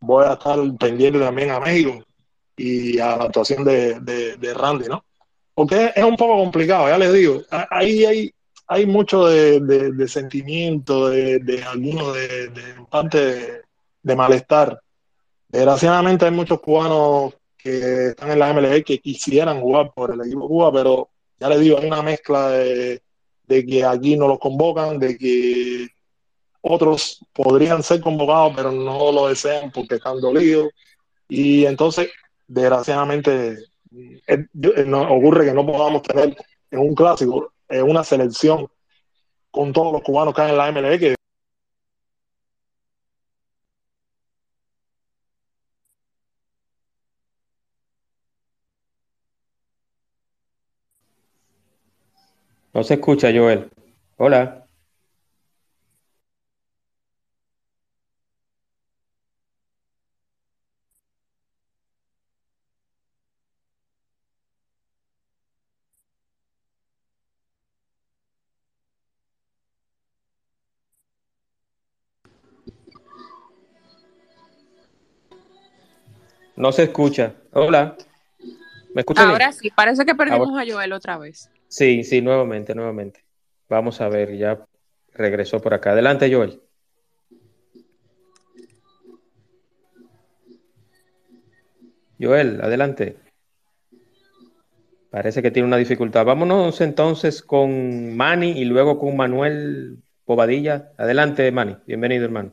voy 0.00 0.26
a 0.26 0.32
estar 0.32 0.58
pendiente 0.78 1.20
también 1.20 1.50
a 1.50 1.60
México 1.60 2.04
y 2.62 2.98
a 2.98 3.16
la 3.16 3.24
actuación 3.24 3.64
de, 3.64 4.00
de, 4.00 4.54
Randy, 4.54 4.86
¿no? 4.86 5.02
Porque 5.54 5.92
es 5.96 6.04
un 6.04 6.16
poco 6.16 6.36
complicado, 6.36 6.88
ya 6.88 6.98
les 6.98 7.10
digo, 7.14 7.40
ahí 7.70 8.04
hay, 8.04 8.34
hay 8.66 8.84
mucho 8.84 9.26
de, 9.26 10.06
sentimiento, 10.08 11.08
de, 11.08 11.64
algunos 11.66 12.14
de, 12.14 12.52
parte 12.90 13.62
de 14.02 14.16
malestar. 14.16 14.78
Desgraciadamente 15.48 16.26
hay 16.26 16.32
muchos 16.32 16.60
cubanos 16.60 17.34
que 17.56 18.08
están 18.08 18.30
en 18.30 18.38
la 18.38 18.52
MLB 18.52 18.84
que 18.84 19.00
quisieran 19.00 19.60
jugar 19.60 19.92
por 19.94 20.12
el 20.12 20.20
equipo 20.20 20.46
Cuba, 20.46 20.70
pero 20.70 21.08
ya 21.38 21.48
les 21.48 21.60
digo, 21.60 21.78
hay 21.78 21.86
una 21.86 22.02
mezcla 22.02 22.50
de, 22.50 23.00
que 23.48 23.84
aquí 23.84 24.16
no 24.18 24.28
los 24.28 24.38
convocan, 24.38 24.98
de 24.98 25.16
que 25.16 25.88
otros 26.60 27.24
podrían 27.32 27.82
ser 27.82 28.02
convocados, 28.02 28.52
pero 28.54 28.70
no 28.70 29.10
lo 29.12 29.28
desean 29.28 29.70
porque 29.70 29.94
están 29.94 30.20
dolidos. 30.20 30.68
Y 31.26 31.64
entonces, 31.64 32.10
desgraciadamente, 32.50 33.58
eh, 34.26 34.46
eh, 34.56 34.94
ocurre 35.08 35.46
que 35.46 35.54
no 35.54 35.64
podamos 35.64 36.02
tener 36.02 36.36
en 36.70 36.80
un 36.80 36.94
clásico 36.94 37.52
en 37.68 37.88
una 37.88 38.02
selección 38.02 38.66
con 39.50 39.72
todos 39.72 39.92
los 39.92 40.02
cubanos 40.02 40.34
que 40.34 40.42
hay 40.42 40.50
en 40.50 40.56
la 40.56 40.68
MLB 40.72 40.98
que 40.98 41.14
No 52.72 52.84
se 52.84 52.94
escucha, 52.94 53.30
Joel. 53.34 53.68
Hola. 54.16 54.64
No 76.60 76.72
se 76.72 76.82
escucha. 76.82 77.36
Hola. 77.52 77.96
¿Me 78.94 79.00
escucha 79.00 79.26
Ahora 79.26 79.50
sí, 79.50 79.70
parece 79.70 80.04
que 80.04 80.14
perdimos 80.14 80.50
a 80.50 80.70
Joel 80.70 80.92
otra 80.92 81.16
vez. 81.16 81.50
Sí, 81.68 82.04
sí, 82.04 82.20
nuevamente, 82.20 82.74
nuevamente. 82.74 83.24
Vamos 83.70 84.02
a 84.02 84.10
ver, 84.10 84.36
ya 84.36 84.62
regresó 85.14 85.62
por 85.62 85.72
acá. 85.72 85.92
Adelante, 85.92 86.30
Joel. 86.30 86.60
Joel, 92.20 92.60
adelante. 92.60 93.16
Parece 95.08 95.40
que 95.40 95.50
tiene 95.50 95.66
una 95.66 95.78
dificultad. 95.78 96.26
Vámonos 96.26 96.82
entonces 96.82 97.40
con 97.40 98.14
Manny 98.14 98.50
y 98.50 98.66
luego 98.66 98.98
con 98.98 99.16
Manuel 99.16 100.02
Bobadilla. 100.26 100.92
Adelante, 100.98 101.50
Manny. 101.52 101.78
Bienvenido, 101.86 102.26
hermano. 102.26 102.52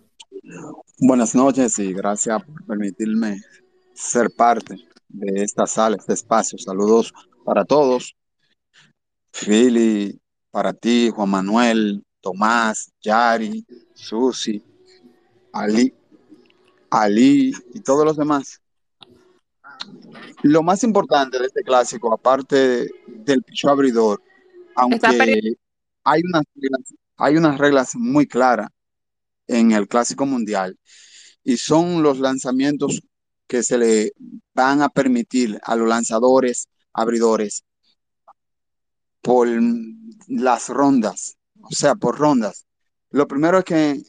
Buenas 0.99 1.35
noches 1.35 1.77
y 1.79 1.91
gracias 1.91 2.41
por 2.41 2.65
permitirme 2.65 3.41
ser 3.97 4.29
parte 4.29 4.75
de 5.07 5.43
esta 5.43 5.65
sala, 5.65 5.97
este 5.97 6.13
espacio. 6.13 6.57
Saludos 6.57 7.13
para 7.43 7.65
todos. 7.65 8.15
Philly, 9.31 10.19
para 10.51 10.73
ti, 10.73 11.09
Juan 11.09 11.29
Manuel, 11.29 12.03
Tomás, 12.21 12.91
Yari, 13.01 13.65
Susi, 13.93 14.63
Ali, 15.51 15.93
Ali 16.89 17.53
y 17.73 17.79
todos 17.81 18.05
los 18.05 18.17
demás. 18.17 18.61
Lo 20.43 20.61
más 20.61 20.83
importante 20.83 21.39
de 21.39 21.47
este 21.47 21.63
clásico, 21.63 22.13
aparte 22.13 22.89
del 23.07 23.43
picho 23.43 23.69
abridor, 23.69 24.21
aunque 24.75 25.57
hay 26.03 26.21
unas, 26.23 26.43
hay 27.17 27.37
unas 27.37 27.57
reglas 27.57 27.95
muy 27.95 28.27
claras 28.27 28.69
en 29.47 29.71
el 29.71 29.87
clásico 29.87 30.25
mundial, 30.25 30.77
y 31.43 31.57
son 31.57 32.03
los 32.03 32.19
lanzamientos 32.19 33.01
que 33.47 33.63
se 33.63 33.77
le 33.77 34.13
van 34.53 34.81
a 34.81 34.89
permitir 34.89 35.59
a 35.63 35.75
los 35.75 35.87
lanzadores 35.87 36.67
abridores 36.93 37.63
por 39.21 39.47
las 40.27 40.69
rondas, 40.69 41.37
o 41.61 41.71
sea, 41.71 41.95
por 41.95 42.17
rondas. 42.17 42.65
Lo 43.11 43.27
primero 43.27 43.59
es 43.59 43.65
que 43.65 44.01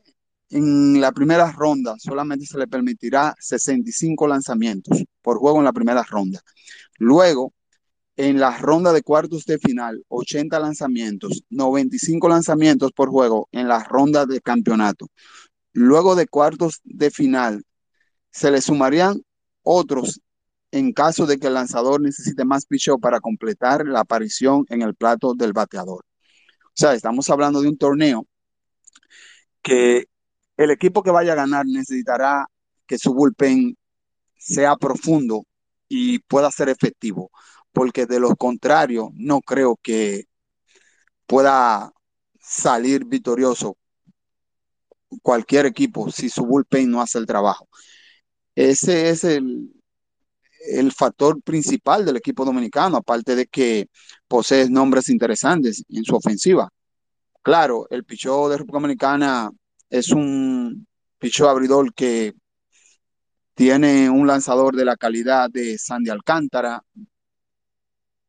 en 0.51 1.01
la 1.01 1.12
primera 1.12 1.53
ronda 1.53 1.97
solamente 1.99 2.47
se 2.47 2.59
le 2.59 2.66
permitirá 2.66 3.34
65 3.39 4.26
lanzamientos 4.26 5.05
por 5.22 5.39
juego 5.39 5.59
en 5.59 5.64
la 5.64 5.72
primera 5.72 6.03
ronda. 6.03 6.41
Luego, 6.99 7.53
en 8.16 8.41
la 8.41 8.57
ronda 8.59 8.93
de 8.93 9.03
cuartos 9.03 9.45
de 9.45 9.59
final, 9.59 10.03
80 10.09 10.59
lanzamientos, 10.59 11.45
95 11.51 12.28
lanzamientos 12.28 12.93
por 12.93 13.11
juego 13.11 13.49
en 13.53 13.68
la 13.68 13.84
ronda 13.84 14.26
de 14.26 14.41
campeonato. 14.41 15.07
Luego 15.72 16.16
de 16.16 16.26
cuartos 16.26 16.80
de 16.84 17.11
final, 17.11 17.64
se 18.30 18.51
le 18.51 18.61
sumarían 18.61 19.22
otros 19.68 20.20
en 20.70 20.92
caso 20.92 21.26
de 21.26 21.38
que 21.38 21.46
el 21.48 21.54
lanzador 21.54 22.00
necesite 22.00 22.44
más 22.44 22.66
picheo 22.66 22.98
para 22.98 23.20
completar 23.20 23.86
la 23.86 24.00
aparición 24.00 24.64
en 24.68 24.82
el 24.82 24.94
plato 24.94 25.34
del 25.34 25.52
bateador. 25.52 26.04
O 26.66 26.72
sea, 26.74 26.94
estamos 26.94 27.28
hablando 27.30 27.60
de 27.60 27.68
un 27.68 27.76
torneo 27.76 28.26
que 29.62 30.06
el 30.56 30.70
equipo 30.70 31.02
que 31.02 31.10
vaya 31.10 31.32
a 31.32 31.36
ganar 31.36 31.66
necesitará 31.66 32.46
que 32.86 32.98
su 32.98 33.12
bullpen 33.12 33.76
sea 34.38 34.76
profundo 34.76 35.44
y 35.88 36.20
pueda 36.20 36.50
ser 36.50 36.68
efectivo, 36.68 37.30
porque 37.72 38.06
de 38.06 38.20
lo 38.20 38.36
contrario 38.36 39.10
no 39.14 39.40
creo 39.40 39.78
que 39.82 40.26
pueda 41.26 41.92
salir 42.40 43.04
victorioso 43.04 43.76
cualquier 45.22 45.66
equipo 45.66 46.10
si 46.10 46.30
su 46.30 46.46
bullpen 46.46 46.90
no 46.90 47.02
hace 47.02 47.18
el 47.18 47.26
trabajo. 47.26 47.68
Ese 48.59 49.11
es 49.11 49.22
el, 49.22 49.70
el 50.72 50.90
factor 50.90 51.40
principal 51.42 52.04
del 52.04 52.16
equipo 52.16 52.44
dominicano, 52.44 52.96
aparte 52.96 53.36
de 53.36 53.46
que 53.46 53.88
posee 54.26 54.68
nombres 54.68 55.09
interesantes 55.11 55.84
en 55.88 56.02
su 56.02 56.16
ofensiva. 56.16 56.68
Claro, 57.40 57.86
el 57.88 58.04
pichó 58.04 58.48
de 58.48 58.56
República 58.56 58.80
Dominicana 58.80 59.50
es 59.88 60.11
un 60.11 60.88
pichó 61.20 61.48
abridor 61.48 61.94
que 61.94 62.34
tiene 63.54 64.11
un 64.11 64.26
lanzador 64.26 64.74
de 64.74 64.84
la 64.84 64.96
calidad 64.96 65.48
de 65.48 65.78
Sandy 65.78 66.11
Alcántara, 66.11 66.82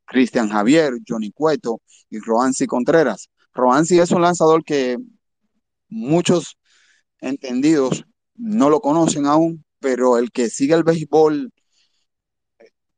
Cristian 0.05 0.49
Javier, 0.49 0.93
Johnny 1.07 1.31
Cueto 1.31 1.81
y 2.07 2.19
Roansi 2.19 2.67
Contreras. 2.67 3.31
Roansi 3.51 3.97
es 3.97 4.11
un 4.11 4.21
lanzador 4.21 4.63
que 4.63 4.99
muchos 5.87 6.55
entendidos 7.19 8.05
no 8.35 8.69
lo 8.69 8.79
conocen 8.79 9.25
aún, 9.25 9.65
pero 9.79 10.17
el 10.17 10.31
que 10.31 10.49
sigue 10.49 10.75
el 10.75 10.83
béisbol 10.83 11.51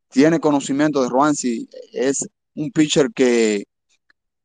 tiene 0.10 0.40
conocimiento 0.40 1.02
de 1.02 1.10
Roansi, 1.10 1.70
es 1.94 2.28
un 2.56 2.72
pitcher 2.72 3.12
que 3.14 3.66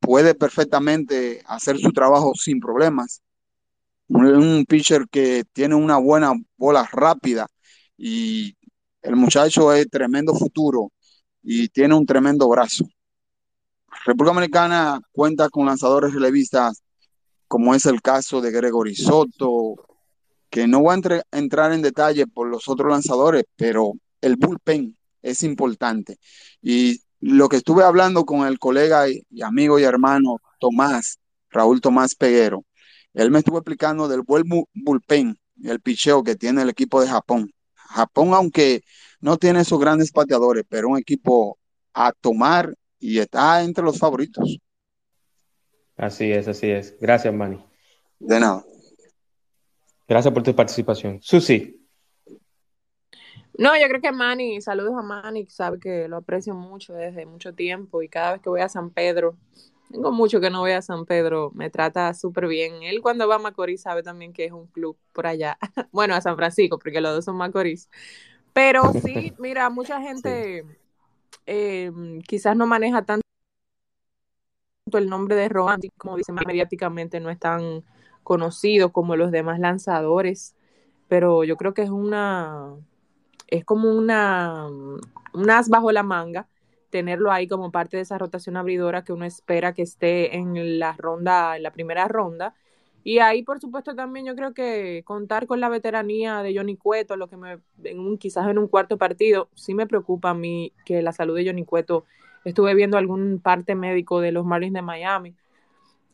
puede 0.01 0.35
perfectamente 0.35 1.43
hacer 1.47 1.79
su 1.79 1.93
trabajo 1.93 2.33
sin 2.35 2.61
problemas. 2.61 3.23
Un, 4.09 4.65
pitcher 4.69 5.07
que 5.11 5.45
tiene 5.53 5.75
una 5.75 5.99
buena 5.99 6.33
bola 6.57 6.89
rápida 6.93 7.49
y 7.99 8.57
el 9.03 9.17
muchacho 9.17 9.73
es 9.73 9.89
tremendo 9.91 10.35
futuro 10.35 10.93
y 11.43 11.69
tiene 11.69 11.95
un 11.95 12.07
tremendo 12.07 12.49
brazo. 12.49 12.87
República 14.05 14.35
Dominicana 14.35 15.01
cuenta 15.11 15.49
con 15.49 15.67
lanzadores 15.67 16.15
relevistas 16.15 16.83
como 17.49 17.75
es 17.75 17.87
el 17.87 18.03
caso 18.03 18.41
de 18.41 18.51
Gregory 18.51 18.95
Soto, 18.95 19.75
que 20.51 20.67
no 20.67 20.81
voy 20.81 20.97
a 20.97 21.23
entrar 21.33 21.73
en 21.73 21.83
detalle 21.83 22.27
por 22.27 22.49
los 22.49 22.69
otros 22.69 22.91
lanzadores, 22.91 23.45
pero 23.57 23.93
el 24.21 24.37
bullpen 24.37 24.97
es 25.23 25.43
importante. 25.43 26.19
Y 26.63 27.01
lo 27.21 27.49
que 27.49 27.57
estuve 27.57 27.83
hablando 27.83 28.25
con 28.25 28.47
el 28.47 28.59
colega 28.59 29.09
y, 29.09 29.25
amigo 29.43 29.79
y 29.79 29.85
hermano 29.85 30.39
Tomás, 30.61 31.19
Raúl 31.51 31.81
Tomás 31.81 32.15
Peguero, 32.15 32.65
él 33.15 33.31
me 33.31 33.39
estuvo 33.39 33.59
explicando 33.59 34.09
del 34.09 34.23
buen 34.23 34.45
bullpen, 34.75 35.39
el 35.65 35.81
picheo 35.81 36.23
que 36.23 36.37
tiene 36.37 36.63
el 36.63 36.69
equipo 36.69 37.01
de 37.01 37.09
Japón. 37.09 37.51
Japón, 37.75 38.35
aunque 38.35 38.83
no 39.21 39.39
tiene 39.39 39.61
esos 39.61 39.81
grandes 39.81 40.13
pateadores, 40.13 40.65
pero 40.69 40.89
un 40.89 40.99
equipo 40.99 41.59
a 41.95 42.13
tomar 42.13 42.75
y 42.99 43.19
está 43.19 43.63
entre 43.63 43.85
los 43.85 43.99
favoritos. 43.99 44.59
Así 45.97 46.31
es, 46.31 46.47
así 46.47 46.69
es. 46.69 46.95
Gracias, 47.01 47.33
Manny. 47.33 47.59
De 48.19 48.39
nada. 48.39 48.65
Gracias 50.09 50.33
por 50.33 50.43
tu 50.43 50.55
participación. 50.55 51.21
Susi. 51.23 51.81
No, 53.59 53.77
yo 53.81 53.89
creo 53.89 54.01
que 54.01 54.13
Manny, 54.13 54.61
saludos 54.61 54.95
a 54.99 55.03
Manny, 55.03 55.47
sabe 55.47 55.81
que 55.81 56.09
lo 56.09 56.19
aprecio 56.19 56.55
mucho 56.55 56.93
desde 56.93 57.25
mucho 57.25 57.55
tiempo 57.55 58.03
y 58.03 58.09
cada 58.09 58.33
vez 58.33 58.43
que 58.43 58.51
voy 58.51 58.61
a 58.61 58.69
San 58.69 58.91
Pedro, 58.91 59.37
tengo 59.91 60.13
mucho 60.13 60.41
que 60.41 60.51
no 60.51 60.61
voy 60.61 60.73
a 60.73 60.83
San 60.83 61.07
Pedro, 61.07 61.53
me 61.55 61.71
trata 61.71 62.13
súper 62.13 62.49
bien. 62.49 62.83
Él 62.83 63.01
cuando 63.01 63.27
va 63.27 63.37
a 63.37 63.39
Macorís 63.39 63.83
sabe 63.83 64.03
también 64.03 64.33
que 64.33 64.45
es 64.45 64.53
un 64.53 64.67
club 64.67 64.99
por 65.13 65.27
allá. 65.27 65.59
bueno, 65.93 66.15
a 66.15 66.21
San 66.21 66.37
Francisco, 66.37 66.79
porque 66.79 67.01
los 67.01 67.15
dos 67.15 67.25
son 67.25 67.37
Macorís. 67.37 67.89
Pero 68.53 68.93
sí, 68.93 69.33
mira, 69.39 69.71
mucha 69.71 70.01
gente 70.03 70.65
eh, 71.47 71.91
quizás 72.27 72.57
no 72.57 72.67
maneja 72.67 73.05
tanto 73.05 73.23
el 74.93 75.09
nombre 75.09 75.35
de 75.35 75.49
Rohan, 75.49 75.81
como 75.97 76.17
dicen 76.17 76.35
mediáticamente, 76.35 77.21
no 77.21 77.31
es 77.31 77.39
tan 77.39 77.85
conocido 78.27 78.93
como 78.93 79.15
los 79.15 79.31
demás 79.31 79.61
lanzadores, 79.61 80.57
pero 81.09 81.45
yo 81.45 81.57
creo 81.57 81.75
que 81.75 81.83
es 81.83 81.91
una 81.91 82.75
es 83.47 83.65
como 83.65 83.91
una, 83.91 84.67
un 84.67 85.51
as 85.51 85.69
bajo 85.69 85.93
la 85.93 86.03
manga 86.03 86.49
tenerlo 86.91 87.31
ahí 87.31 87.47
como 87.47 87.71
parte 87.71 87.97
de 87.97 88.03
esa 88.03 88.19
rotación 88.19 88.57
abridora 88.57 89.05
que 89.05 89.13
uno 89.13 89.25
espera 89.25 89.75
que 89.75 89.83
esté 89.83 90.37
en 90.37 90.81
la 90.81 90.95
ronda, 90.95 91.57
en 91.57 91.63
la 91.63 91.71
primera 91.71 92.09
ronda. 92.09 92.55
Y 93.05 93.19
ahí, 93.21 93.45
por 93.45 93.61
supuesto, 93.61 93.95
también 93.95 94.27
yo 94.27 94.35
creo 94.35 94.53
que 94.55 95.03
contar 95.05 95.47
con 95.47 95.61
la 95.61 95.69
veteranía 95.69 96.43
de 96.43 96.57
Johnny 96.57 96.77
Cueto, 96.77 97.17
lo 97.17 97.29
que 97.29 97.37
me, 97.37 97.61
en 97.85 98.01
un, 98.01 98.19
quizás 98.19 98.49
en 98.49 98.59
un 98.59 98.67
cuarto 98.67 98.99
partido, 98.99 99.49
sí 99.55 99.75
me 99.75 99.87
preocupa 99.87 100.31
a 100.31 100.35
mí 100.35 100.73
que 100.85 101.03
la 101.03 101.13
salud 101.13 101.37
de 101.37 101.47
Johnny 101.47 101.65
Cueto, 101.65 102.05
estuve 102.45 102.75
viendo 102.75 102.99
algún 102.99 103.41
parte 103.41 103.75
médico 103.77 104.21
de 104.21 104.33
los 104.33 104.45
Marlins 104.45 104.75
de 104.75 104.83
Miami, 104.83 105.35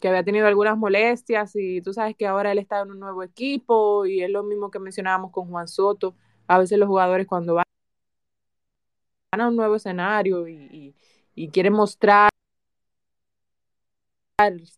que 0.02 0.08
había 0.08 0.24
tenido 0.24 0.48
algunas 0.48 0.76
molestias 0.76 1.52
y 1.54 1.80
tú 1.80 1.92
sabes 1.94 2.16
que 2.16 2.26
ahora 2.26 2.50
él 2.50 2.58
está 2.58 2.80
en 2.80 2.90
un 2.90 2.98
nuevo 2.98 3.22
equipo 3.22 4.04
y 4.04 4.20
es 4.20 4.30
lo 4.30 4.42
mismo 4.42 4.68
que 4.68 4.80
mencionábamos 4.80 5.30
con 5.30 5.48
Juan 5.48 5.68
Soto 5.68 6.16
a 6.48 6.58
veces 6.58 6.76
los 6.76 6.88
jugadores 6.88 7.28
cuando 7.28 7.54
van 7.54 7.64
a 9.30 9.46
un 9.46 9.54
nuevo 9.54 9.76
escenario 9.76 10.48
y, 10.48 10.94
quieren 11.52 11.72
mostrar 11.72 12.30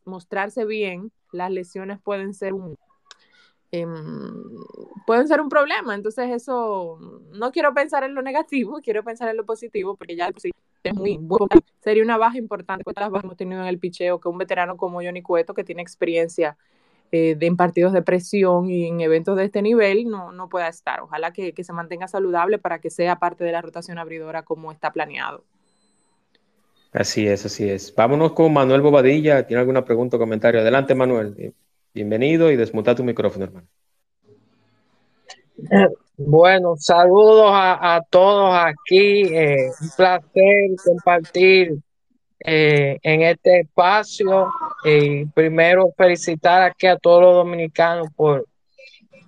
mostrarse 0.04 0.66
bien, 0.66 1.10
las 1.32 1.50
lesiones 1.50 1.98
pueden 2.00 2.34
ser 2.34 2.52
un 2.52 2.76
em, 3.70 3.90
pueden 5.06 5.26
ser 5.26 5.40
un 5.40 5.48
problema. 5.48 5.94
Entonces, 5.94 6.30
eso 6.30 6.98
no 7.32 7.50
quiero 7.50 7.72
pensar 7.72 8.04
en 8.04 8.14
lo 8.14 8.20
negativo, 8.20 8.80
quiero 8.84 9.02
pensar 9.02 9.30
en 9.30 9.38
lo 9.38 9.46
positivo, 9.46 9.96
porque 9.96 10.16
ya 10.16 10.30
es 10.88 10.94
muy 10.94 11.16
bueno. 11.18 11.46
Sería 11.80 12.02
una 12.02 12.16
baja 12.16 12.38
importante, 12.38 12.84
las 12.94 13.10
bajas 13.10 13.24
hemos 13.24 13.36
tenido 13.36 13.60
en 13.60 13.68
el 13.68 13.78
picheo, 13.78 14.20
que 14.20 14.28
un 14.28 14.38
veterano 14.38 14.76
como 14.76 15.02
Johnny 15.02 15.22
Cueto, 15.22 15.54
que 15.54 15.64
tiene 15.64 15.82
experiencia 15.82 16.56
eh, 17.12 17.36
en 17.38 17.56
partidos 17.56 17.92
de 17.92 18.02
presión 18.02 18.70
y 18.70 18.86
en 18.86 19.00
eventos 19.00 19.36
de 19.36 19.44
este 19.44 19.62
nivel 19.62 20.08
no, 20.08 20.32
no 20.32 20.48
pueda 20.48 20.68
estar. 20.68 21.00
Ojalá 21.00 21.32
que, 21.32 21.52
que 21.52 21.64
se 21.64 21.72
mantenga 21.72 22.08
saludable 22.08 22.58
para 22.58 22.80
que 22.80 22.90
sea 22.90 23.18
parte 23.18 23.44
de 23.44 23.52
la 23.52 23.62
rotación 23.62 23.98
abridora 23.98 24.42
como 24.42 24.72
está 24.72 24.92
planeado. 24.92 25.44
Así 26.92 27.26
es, 27.26 27.44
así 27.44 27.68
es. 27.68 27.92
Vámonos 27.94 28.32
con 28.32 28.52
Manuel 28.52 28.80
Bobadilla. 28.80 29.46
¿Tiene 29.46 29.60
alguna 29.60 29.84
pregunta 29.84 30.16
o 30.16 30.20
comentario? 30.20 30.60
Adelante, 30.60 30.94
Manuel. 30.94 31.54
Bienvenido 31.92 32.50
y 32.50 32.56
desmuta 32.56 32.94
tu 32.94 33.02
micrófono, 33.02 33.46
hermano. 33.46 33.68
Bueno, 36.16 36.76
saludos 36.78 37.50
a, 37.52 38.00
todos 38.08 38.54
aquí. 38.54 39.22
Eh, 39.34 39.68
un 39.80 39.90
placer 39.96 40.70
compartir 40.84 41.78
eh, 42.38 42.98
en 43.02 43.22
este 43.22 43.60
espacio. 43.60 44.48
Y 44.84 45.24
primero 45.26 45.92
felicitar 45.96 46.62
aquí 46.62 46.86
a 46.86 46.96
todos 46.98 47.20
los 47.22 47.34
dominicanos 47.34 48.08
por 48.14 48.46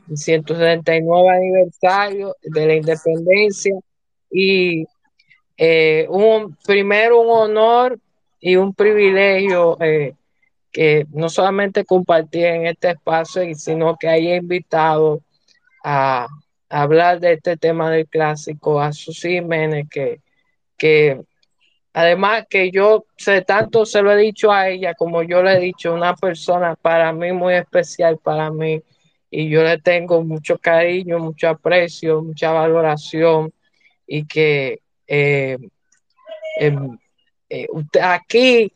el 0.09 0.16
179 0.16 1.28
aniversario 1.28 2.37
de 2.43 2.66
la 2.66 2.74
independencia 2.74 3.74
y 4.30 4.84
eh, 5.57 6.07
un 6.09 6.57
primero 6.64 7.20
un 7.20 7.51
honor 7.51 7.99
y 8.39 8.57
un 8.57 8.74
privilegio 8.74 9.76
eh, 9.80 10.14
que 10.70 11.07
no 11.11 11.28
solamente 11.28 11.84
compartir 11.84 12.45
en 12.45 12.66
este 12.66 12.91
espacio, 12.91 13.43
sino 13.57 13.97
que 13.97 14.09
haya 14.09 14.37
invitado 14.37 15.20
a, 15.82 16.28
hablar 16.68 17.20
de 17.20 17.34
este 17.34 17.56
tema 17.56 17.90
del 17.90 18.06
clásico 18.08 18.80
a 18.80 18.92
Susi 18.92 19.30
Jiménez, 19.30 19.86
que, 19.90 20.20
que 20.76 21.20
Además 21.98 22.44
que 22.50 22.70
yo 22.70 23.06
sé 23.16 23.40
tanto 23.40 23.86
se 23.86 24.02
lo 24.02 24.12
he 24.12 24.18
dicho 24.18 24.52
a 24.52 24.68
ella 24.68 24.92
como 24.92 25.22
yo 25.22 25.42
le 25.42 25.54
he 25.54 25.60
dicho, 25.60 25.94
una 25.94 26.14
persona 26.14 26.76
para 26.76 27.10
mí 27.10 27.32
muy 27.32 27.54
especial 27.54 28.18
para 28.18 28.50
mí 28.50 28.82
y 29.30 29.48
yo 29.48 29.62
le 29.62 29.78
tengo 29.78 30.22
mucho 30.22 30.58
cariño, 30.58 31.18
mucho 31.18 31.48
aprecio, 31.48 32.20
mucha 32.20 32.52
valoración 32.52 33.50
y 34.06 34.26
que 34.26 34.82
eh, 35.06 35.56
em, 36.60 36.98
eh, 37.48 37.66
aquí 38.02 38.70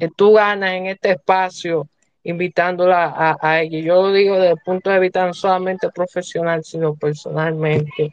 eh, 0.00 0.08
tú 0.16 0.32
ganas 0.32 0.72
en 0.72 0.86
este 0.86 1.12
espacio 1.12 1.88
invitándola 2.26 3.36
a, 3.40 3.62
ella. 3.62 3.78
Yo 3.80 4.02
lo 4.02 4.12
digo 4.12 4.34
desde 4.34 4.52
el 4.52 4.60
punto 4.64 4.90
de 4.90 5.00
vista 5.00 5.26
no 5.26 5.34
solamente 5.34 5.88
profesional, 5.90 6.64
sino 6.64 6.94
personalmente 6.94 8.12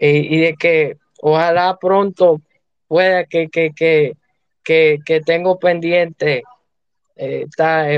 y 0.00 0.40
de 0.40 0.54
que 0.54 0.96
ojalá 1.20 1.76
pronto 1.80 2.40
pueda 2.86 3.24
que, 3.24 3.48
que, 3.48 3.72
que, 3.74 4.12
que, 4.62 4.98
que 5.04 5.20
tengo 5.20 5.58
pendiente 5.58 6.42
eh, 7.16 7.46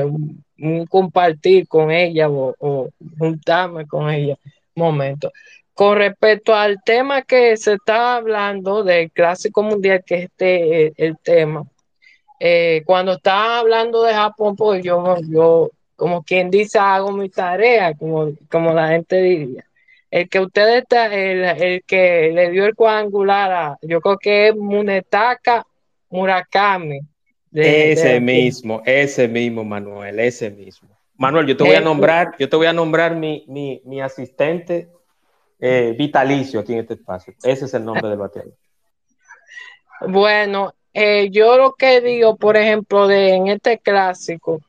un, 0.02 0.86
compartir 0.86 1.68
con 1.68 1.90
ella 1.90 2.28
o, 2.30 2.88
juntarme 3.18 3.86
con 3.86 4.10
ella 4.10 4.36
momento. 4.74 5.30
Con 5.74 5.98
respecto 5.98 6.54
al 6.54 6.82
tema 6.84 7.22
que 7.22 7.56
se 7.56 7.74
está 7.74 8.16
hablando 8.16 8.82
del 8.82 9.10
Clásico 9.10 9.62
Mundial, 9.62 10.02
que 10.04 10.14
es 10.16 10.24
este, 10.24 10.86
eh, 10.86 10.92
el 10.96 11.18
tema, 11.18 11.64
eh, 12.40 12.82
cuando 12.84 13.12
está 13.12 13.60
hablando 13.60 14.02
de 14.02 14.14
Japón, 14.14 14.56
pues 14.56 14.82
yo, 14.82 15.16
yo, 15.28 15.70
como 15.94 16.24
quien 16.24 16.50
dice, 16.50 16.80
hago 16.80 17.12
mi 17.12 17.28
tarea, 17.28 17.94
como, 17.94 18.32
como 18.50 18.72
la 18.72 18.88
gente 18.88 19.22
diría 19.22 19.64
el 20.10 20.28
que 20.28 20.40
usted 20.40 20.78
está, 20.78 21.06
el, 21.14 21.44
el, 21.44 21.84
que 21.84 22.30
le 22.32 22.50
dio 22.50 22.66
el 22.66 22.74
cuadrangular 22.74 23.52
a, 23.52 23.78
yo 23.82 24.00
creo 24.00 24.18
que 24.18 24.48
es 24.48 24.56
Munetaka 24.56 25.64
Murakami. 26.10 27.00
ese 27.52 28.20
mismo, 28.20 28.82
ese 28.84 29.28
mismo, 29.28 29.64
Manuel, 29.64 30.18
ese 30.18 30.50
mismo. 30.50 30.88
Manuel, 31.16 31.46
yo 31.46 31.56
te 31.56 31.64
voy 31.64 31.76
a 31.76 31.80
nombrar, 31.80 32.34
yo 32.38 32.48
te 32.48 32.56
voy 32.56 32.66
a 32.66 32.72
nombrar 32.72 33.14
mi, 33.14 33.44
mi, 33.46 33.80
mi 33.84 34.00
asistente 34.00 34.88
eh, 35.60 35.94
vitalicio 35.96 36.60
aquí 36.60 36.72
en 36.72 36.80
este 36.80 36.94
espacio. 36.94 37.34
Ese 37.42 37.66
es 37.66 37.74
el 37.74 37.84
nombre 37.84 38.08
del 38.08 38.18
bateador. 38.18 38.54
Bueno, 40.08 40.72
eh, 40.92 41.28
yo 41.30 41.56
lo 41.56 41.74
que 41.74 42.00
digo, 42.00 42.36
por 42.36 42.56
ejemplo, 42.56 43.06
de 43.06 43.34
en 43.34 43.48
este 43.48 43.78
clásico, 43.78 44.60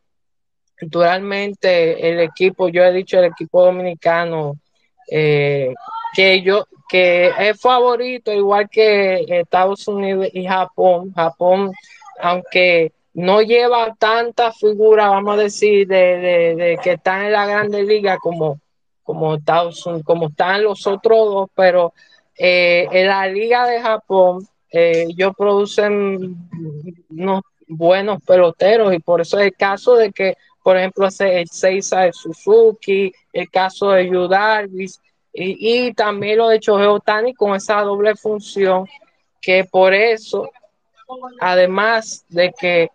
naturalmente 0.82 2.10
el 2.10 2.20
equipo, 2.20 2.70
yo 2.70 2.84
he 2.84 2.92
dicho 2.92 3.20
el 3.20 3.26
equipo 3.26 3.64
dominicano 3.64 4.56
eh, 5.10 5.74
que 6.14 6.42
yo 6.42 6.66
que 6.92 7.32
es 7.40 7.60
favorito 7.62 8.34
igual 8.34 8.70
que 8.70 9.24
Estados 9.30 9.88
Unidos 9.88 10.28
y 10.34 10.46
Japón. 10.46 11.14
Japón, 11.14 11.72
aunque 12.20 12.92
no 13.14 13.42
lleva 13.42 13.96
tanta 13.96 14.52
figura, 14.52 15.08
vamos 15.08 15.36
a 15.36 15.44
decir, 15.44 15.88
de, 15.88 16.78
que 16.84 16.94
están 16.94 17.26
en 17.26 17.32
la 17.32 17.46
Grande 17.46 17.84
Liga 17.84 18.18
como, 18.18 18.60
como 19.04 19.36
Estados 19.36 19.86
Unidos, 19.86 20.06
como 20.06 20.28
están 20.28 20.64
los 20.64 20.86
otros 20.86 21.18
dos, 21.30 21.50
pero 21.56 21.94
eh, 22.38 22.90
en 22.92 23.08
la 23.08 23.26
Liga 23.26 23.66
de 23.68 23.82
Japón 23.82 24.46
eh, 24.72 25.06
ellos 25.10 25.34
producen 25.38 26.36
unos 27.10 27.42
buenos 27.68 28.22
peloteros 28.24 28.94
y 28.94 29.00
por 29.00 29.22
eso 29.22 29.40
es 29.40 29.48
el 29.48 29.56
caso 29.56 29.96
de 29.96 30.12
que 30.12 30.36
por 30.64 30.78
ejemplo, 30.78 31.08
el 31.20 31.48
Seiza 31.48 32.02
de 32.02 32.14
Suzuki, 32.14 33.12
el 33.34 33.50
caso 33.50 33.92
de 33.92 34.08
Yu 34.08 34.30
y, 35.34 35.88
y, 35.88 35.94
también 35.94 36.38
lo 36.38 36.50
de 36.50 36.60
Chohei 36.60 37.00
Tani 37.04 37.34
con 37.34 37.56
esa 37.56 37.82
doble 37.82 38.16
función, 38.16 38.86
que 39.42 39.64
por 39.64 39.94
eso, 39.94 40.50
además 41.40 42.26
de 42.30 42.54
que 42.60 42.90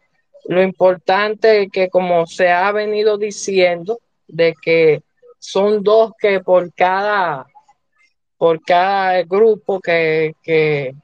lo 0.45 0.63
importante 0.63 1.69
que 1.73 1.89
como 1.89 2.27
se 2.27 2.51
ha 2.51 2.71
venido 2.73 3.19
diciendo, 3.19 3.99
de 4.29 4.55
que 4.63 5.03
son 5.39 5.83
dos 5.83 6.13
que 6.21 6.41
por 6.41 6.73
cada, 6.73 7.47
por 8.37 8.63
cada 8.63 9.23
grupo 9.23 9.81
que, 9.81 10.35
que, 10.43 10.95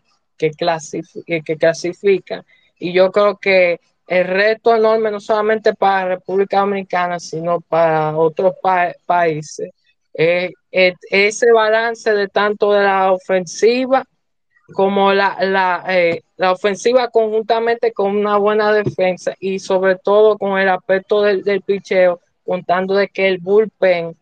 que, 0.51 1.43
que 1.43 1.57
clasifica, 1.57 2.45
y 2.79 2.93
yo 2.93 3.13
creo 3.13 3.37
que 3.37 3.81
el 4.09 4.27
reto 4.27 4.75
enorme 4.75 5.11
no 5.11 5.21
solamente 5.21 5.75
para 5.75 6.17
República 6.17 6.61
Dominicana, 6.61 7.21
sino 7.21 7.61
para 7.61 8.17
otros 8.17 8.55
países. 9.07 9.71
Eh, 10.15 10.53
ese 10.71 11.53
balance 11.53 12.13
de 12.13 12.29
tanto 12.29 12.73
de 12.73 12.83
la 12.83 13.13
ofensiva 13.13 14.05
como 14.75 15.13
la, 15.13 15.39
la, 15.41 15.85
eh, 15.89 16.23
la, 16.37 16.53
ofensiva 16.53 17.09
conjuntamente 17.09 17.93
con 17.93 18.17
una 18.17 18.37
buena 18.37 18.73
defensa 18.73 19.35
y 19.41 19.59
sobre 19.59 19.97
todo 19.97 20.37
con 20.37 20.59
el 20.59 20.69
aspecto 20.69 21.23
del, 21.23 21.43
del 21.43 21.63
picheo, 21.63 22.21
contando 22.45 22.95
de 22.95 23.09
que 23.09 23.29
el 23.29 23.39
bullpen 23.39 24.15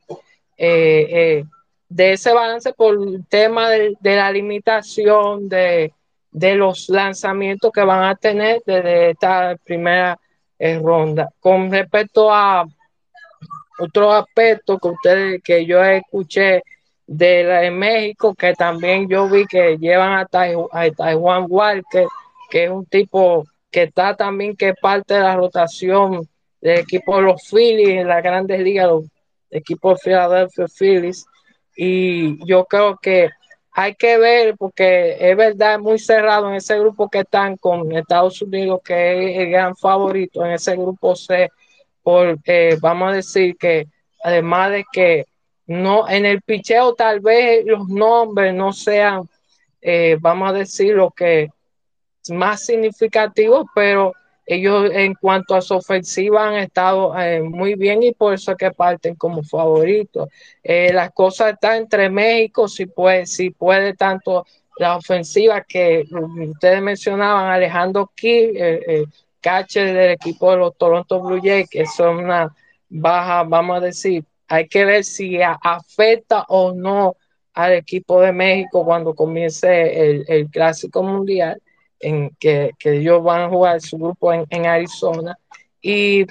eh, 0.56 1.44
de 1.88 2.12
ese 2.12 2.32
balance 2.32 2.72
por 2.72 2.94
el 2.94 3.26
tema 3.26 3.68
de 3.70 3.96
la 4.02 4.30
limitación 4.30 5.48
de, 5.48 5.92
de 6.30 6.54
los 6.54 6.88
lanzamientos 6.88 7.72
que 7.72 7.82
van 7.82 8.04
a 8.04 8.14
tener 8.14 8.62
desde 8.64 9.10
esta 9.10 9.56
primera 9.64 10.18
eh, 10.58 10.78
ronda. 10.78 11.30
Con 11.40 11.70
respecto 11.70 12.32
a 12.32 12.64
otro 13.78 14.12
aspecto 14.12 14.78
que 14.78 14.88
ustedes, 14.88 15.42
que 15.42 15.64
yo 15.66 15.82
escuché 15.82 16.62
de, 17.06 17.70
México, 17.72 18.34
que 18.34 18.52
también 18.52 19.08
yo 19.08 19.28
vi 19.28 19.46
que 19.46 19.76
llevan 19.78 20.12
a, 20.12 20.26
Taiwan 20.26 21.46
Walker, 21.48 22.06
que 22.50 22.64
es 22.64 22.70
un 22.70 22.86
tipo 22.86 23.44
que 23.70 23.84
está 23.84 24.14
también 24.14 24.56
que 24.56 24.74
parte 24.74 25.14
de 25.14 25.20
la 25.20 25.36
rotación 25.36 26.28
del 26.60 26.80
equipo 26.80 27.16
de 27.16 27.22
los 27.22 27.42
Phillies 27.48 28.00
en 28.00 28.08
las 28.08 28.22
grandes 28.22 28.60
ligas, 28.60 28.88
los 28.88 29.04
equipos 29.50 29.98
de 29.98 30.10
Philadelphia 30.10 30.66
Phillies. 30.78 31.26
Y 31.76 32.44
yo 32.46 32.64
creo 32.64 32.96
que 32.96 33.30
hay 33.80 33.94
que 33.94 34.18
ver, 34.18 34.56
porque 34.58 35.16
es 35.18 35.34
verdad, 35.34 35.78
muy 35.78 35.98
cerrado 35.98 36.50
en 36.50 36.56
ese 36.56 36.78
grupo 36.78 37.08
que 37.08 37.20
están 37.20 37.56
con 37.56 37.90
Estados 37.92 38.42
Unidos, 38.42 38.82
que 38.84 39.30
es 39.30 39.38
el 39.38 39.50
gran 39.50 39.74
favorito 39.74 40.44
en 40.44 40.52
ese 40.52 40.76
grupo 40.76 41.16
C, 41.16 41.48
porque 42.02 42.76
vamos 42.78 43.10
a 43.10 43.16
decir 43.16 43.56
que 43.56 43.86
además 44.22 44.70
de 44.72 44.84
que 44.92 45.24
no 45.66 46.06
en 46.06 46.26
el 46.26 46.42
picheo 46.42 46.94
tal 46.94 47.20
vez 47.20 47.64
los 47.64 47.88
nombres 47.88 48.52
no 48.52 48.74
sean, 48.74 49.22
eh, 49.80 50.18
vamos 50.20 50.50
a 50.50 50.52
decir, 50.52 50.94
lo 50.94 51.10
que 51.10 51.48
más 52.28 52.66
significativo, 52.66 53.66
pero 53.74 54.12
ellos 54.54 54.90
en 54.92 55.14
cuanto 55.14 55.54
a 55.54 55.60
su 55.60 55.74
ofensiva 55.74 56.48
han 56.48 56.54
estado 56.56 57.16
eh, 57.16 57.40
muy 57.40 57.76
bien 57.76 58.02
y 58.02 58.12
por 58.12 58.34
eso 58.34 58.50
es 58.50 58.56
que 58.56 58.72
parten 58.72 59.14
como 59.14 59.44
favoritos. 59.44 60.28
Eh, 60.62 60.92
las 60.92 61.12
cosas 61.12 61.52
están 61.52 61.76
entre 61.76 62.10
México, 62.10 62.66
si 62.66 62.86
puede, 62.86 63.26
si 63.26 63.50
puede 63.50 63.94
tanto 63.94 64.44
la 64.76 64.96
ofensiva 64.96 65.62
que 65.62 66.04
ustedes 66.48 66.82
mencionaban, 66.82 67.50
Alejandro 67.50 68.10
Key, 68.16 68.52
eh, 68.56 69.04
catcher 69.40 69.94
del 69.94 70.10
equipo 70.12 70.50
de 70.50 70.56
los 70.56 70.76
Toronto 70.76 71.20
Blue 71.20 71.40
Jays, 71.40 71.68
que 71.70 71.86
son 71.86 72.24
una 72.24 72.52
baja, 72.88 73.44
vamos 73.44 73.76
a 73.76 73.80
decir, 73.80 74.24
hay 74.48 74.66
que 74.66 74.84
ver 74.84 75.04
si 75.04 75.38
afecta 75.42 76.44
o 76.48 76.72
no 76.72 77.14
al 77.54 77.74
equipo 77.74 78.20
de 78.20 78.32
México 78.32 78.84
cuando 78.84 79.14
comience 79.14 80.10
el, 80.10 80.24
el 80.26 80.50
Clásico 80.50 81.04
Mundial 81.04 81.60
en 82.00 82.30
que, 82.38 82.72
ellos 82.84 83.22
van 83.22 83.42
a 83.42 83.48
jugar 83.48 83.80
su 83.80 83.98
grupo 83.98 84.32
en, 84.32 84.66
Arizona. 84.66 85.38
Y 85.80 86.26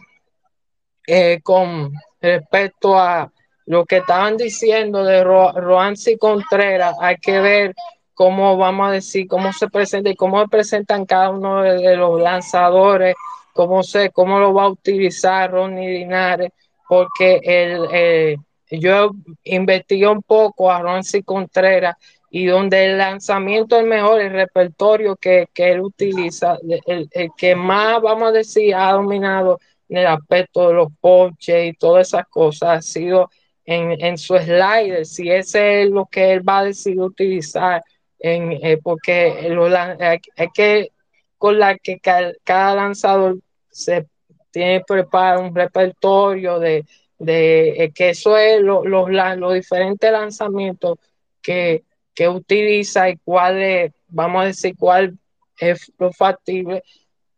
eh, 1.08 1.40
con 1.42 1.94
respecto 2.20 2.98
a 2.98 3.32
lo 3.66 3.86
que 3.86 3.98
estaban 3.98 4.36
diciendo 4.36 5.04
de 5.04 5.24
Ro 5.24 5.52
Roansi 5.54 6.18
Contreras, 6.18 6.96
hay 7.00 7.18
que 7.18 7.40
ver 7.40 7.76
cómo 8.14 8.58
vamos 8.58 8.90
a 8.90 8.92
decir, 8.92 9.28
cómo 9.28 9.54
se 9.54 9.70
presenta 9.70 10.10
y 10.10 10.16
cómo 10.16 10.46
presentan 10.48 11.06
cada 11.06 11.30
uno 11.30 11.62
de, 11.62 11.96
los 11.96 12.20
lanzadores, 12.20 13.16
cómo, 13.54 13.84
se, 13.84 14.10
cómo 14.10 14.40
lo 14.40 14.54
va 14.54 14.64
a 14.64 14.70
utilizar 14.70 15.52
Ronnie 15.52 16.00
Linares, 16.00 16.52
porque 16.88 17.40
el, 17.44 17.88
eh, 17.94 18.38
yo 18.72 19.12
investigué 19.44 20.08
un 20.08 20.22
poco 20.22 20.72
a 20.72 20.82
Ronzi 20.82 21.24
Contreras 21.24 21.96
y 22.30 22.46
donde 22.46 22.86
el 22.86 22.98
lanzamiento 22.98 23.80
es 23.80 23.86
mejor, 23.86 24.22
el 24.22 24.32
repertorio 24.32 25.16
que, 25.16 25.48
que 25.54 25.72
él 25.72 25.82
utiliza, 25.82 26.58
el, 26.86 27.10
el, 27.12 27.30
que 27.36 27.56
más, 27.56 28.02
vamos 28.02 28.30
a 28.30 28.32
decir, 28.32 28.76
ha 28.76 28.92
dominado 28.92 29.60
en 29.88 29.98
el 29.98 30.08
aspecto 30.08 30.68
de 30.68 30.76
los 30.76 30.90
ponches 31.02 31.70
y 31.70 31.74
todas 31.74 32.08
esas 32.08 32.28
cosas, 32.28 32.70
ha 32.70 32.82
sido 32.82 33.30
en, 33.66 34.00
en 34.04 34.18
su 34.18 34.38
slider, 34.38 35.06
si 35.06 35.30
ese 35.32 35.84
es 35.84 35.90
lo 35.90 36.06
que 36.06 36.34
él 36.34 36.48
va 36.48 36.60
a 36.60 36.66
decidir 36.66 37.02
utilizar, 37.02 37.84
en, 38.20 38.52
eh, 38.52 38.78
porque 38.84 39.48
lo, 39.50 39.66
hay, 39.66 40.20
que, 40.54 40.92
con 41.38 41.58
la 41.58 41.78
que 41.78 42.00
cada, 42.00 42.76
lanzador 42.76 43.38
se 43.72 44.06
tiene 44.52 44.82
preparado 44.82 45.42
un 45.42 45.56
repertorio 45.56 46.60
de, 46.60 46.86
de 47.18 47.84
eh, 47.84 47.92
que 47.92 48.10
eso 48.10 48.38
es 48.38 48.62
los 48.62 48.86
los 48.86 49.54
diferentes 49.54 50.12
lanzamientos 50.12 50.98
que, 51.42 51.84
que 52.20 52.28
utiliza 52.28 53.10
y 53.10 53.16
cuál 53.24 53.62
es, 53.62 53.94
vamos 54.10 54.42
a 54.42 54.46
decir, 54.48 54.76
cuál 54.78 55.18
es 55.58 55.90
lo 55.98 56.12
factible. 56.12 56.84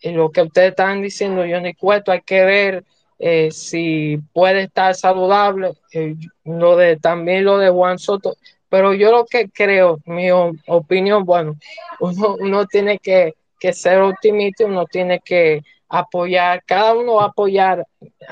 En 0.02 0.18
lo 0.18 0.32
que 0.32 0.42
ustedes 0.42 0.72
están 0.72 1.04
diciendo, 1.04 1.44
Johnny 1.48 1.76
Cueto, 1.76 2.12
hay 2.12 2.22
que 2.22 2.44
ver 2.44 2.84
eh, 3.20 3.52
si 3.52 4.18
puede 4.34 4.64
estar 4.64 4.96
saludable, 4.96 5.74
eh, 5.94 6.16
lo 6.46 6.76
de, 6.78 6.98
también 6.98 7.46
lo 7.46 7.60
de 7.60 7.70
Juan 7.70 8.00
Soto, 8.00 8.36
pero 8.70 8.96
yo 8.96 9.12
lo 9.12 9.28
que 9.28 9.50
creo, 9.50 10.00
mi 10.06 10.32
opinión, 10.32 11.26
bueno, 11.26 11.58
uno, 12.00 12.38
uno 12.40 12.66
tiene 12.66 12.98
que, 12.98 13.36
que 13.60 13.74
ser 13.74 14.02
optimista, 14.02 14.66
uno 14.66 14.88
tiene 14.88 15.20
que 15.20 15.62
apoyar, 15.90 16.64
cada 16.66 16.96
uno 16.96 17.18
va 17.18 17.26
a 17.26 17.28
apoyar 17.28 17.86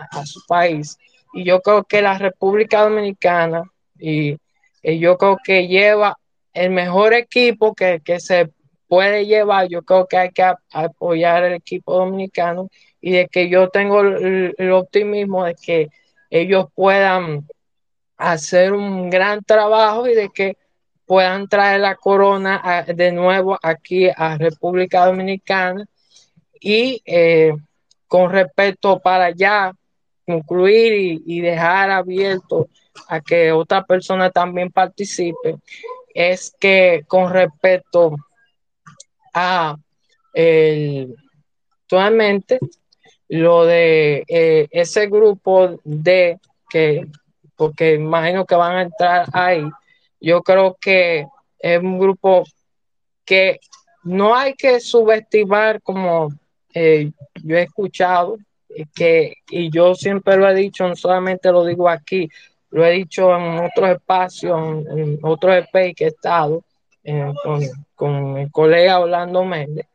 a, 0.10 0.26
su 0.26 0.42
país. 0.48 0.98
Y 1.32 1.44
yo 1.44 1.62
creo 1.62 1.84
que 1.84 2.02
la 2.02 2.18
República 2.18 2.82
Dominicana, 2.82 3.62
y, 4.00 4.36
yo 4.82 5.16
creo 5.20 5.38
que 5.44 5.68
lleva 5.68 6.18
el 6.54 6.72
mejor 6.72 7.14
equipo 7.14 7.74
que, 7.74 8.02
se 8.20 8.50
puede 8.88 9.26
llevar, 9.26 9.68
yo 9.68 9.84
creo 9.84 10.08
que 10.08 10.18
hay 10.18 10.30
que 10.32 10.52
apoyar 10.72 11.44
el 11.44 11.54
equipo 11.54 11.94
dominicano 11.94 12.70
y 13.02 13.12
de 13.12 13.28
que 13.28 13.50
yo 13.50 13.70
tengo 13.70 14.02
el, 14.02 14.72
optimismo 14.72 15.46
de 15.46 15.56
que 15.56 15.90
ellos 16.30 16.66
puedan 16.74 17.48
hacer 18.18 18.74
un 18.74 19.10
gran 19.10 19.44
trabajo 19.44 20.08
y 20.08 20.16
de 20.16 20.30
que 20.30 20.58
puedan 21.06 21.48
traer 21.48 21.82
la 21.82 21.96
corona 21.96 22.86
de 22.88 23.12
nuevo 23.12 23.58
aquí 23.62 24.10
a 24.16 24.38
República 24.38 25.06
Dominicana. 25.06 25.86
Y 26.62 27.02
eh, 27.06 27.54
con 28.08 28.32
respecto 28.32 29.00
para 29.00 29.30
ya 29.32 29.72
concluir 30.26 31.22
y, 31.26 31.42
dejar 31.42 31.90
abierto 31.90 32.68
a 33.08 33.20
que 33.22 33.52
otra 33.52 33.84
persona 33.84 34.30
también 34.30 34.72
participe, 34.72 35.56
es 36.14 36.56
que 36.60 37.04
con 37.08 37.32
respecto 37.32 38.16
a 39.34 39.78
el, 40.34 41.16
actualmente 41.84 42.60
lo 43.28 43.66
de 43.66 44.24
eh, 44.28 44.68
ese 44.72 45.08
grupo 45.08 45.80
de 45.84 46.40
que, 46.70 47.08
porque 47.56 47.96
imagino 47.96 48.46
que 48.46 48.56
van 48.56 48.76
a 48.76 48.82
entrar 48.84 49.26
ahí, 49.34 49.64
yo 50.20 50.42
creo 50.42 50.78
que 50.80 51.26
es 51.60 51.80
un 51.80 52.00
grupo 52.00 52.44
que 53.26 53.60
no 54.04 54.36
hay 54.36 54.54
que 54.54 54.80
subestimar 54.80 55.82
como 55.82 56.30
eh, 56.74 57.12
yo 57.44 57.58
he 57.58 57.64
escuchado 57.64 58.38
que, 58.96 59.34
y 59.50 59.72
yo 59.72 59.96
siempre 59.96 60.38
lo 60.38 60.48
he 60.48 60.56
dicho, 60.56 60.88
no 60.88 60.96
solamente 60.96 61.52
lo 61.52 61.66
digo 61.66 61.90
aquí, 61.90 62.30
lo 62.72 62.86
he 62.86 62.92
dicho 62.92 63.36
en 63.36 63.60
otros 63.66 63.90
espacios, 63.90 64.86
en, 64.88 65.20
otros 65.22 65.56
EP 65.56 65.96
que 65.96 66.06
he 66.06 66.08
estado 66.08 66.64
eh, 67.04 67.32
con, 67.44 67.62
con 67.96 68.34
mi 68.34 68.50
colega 68.50 69.00
Orlando 69.00 69.44
Méndez, 69.44 69.88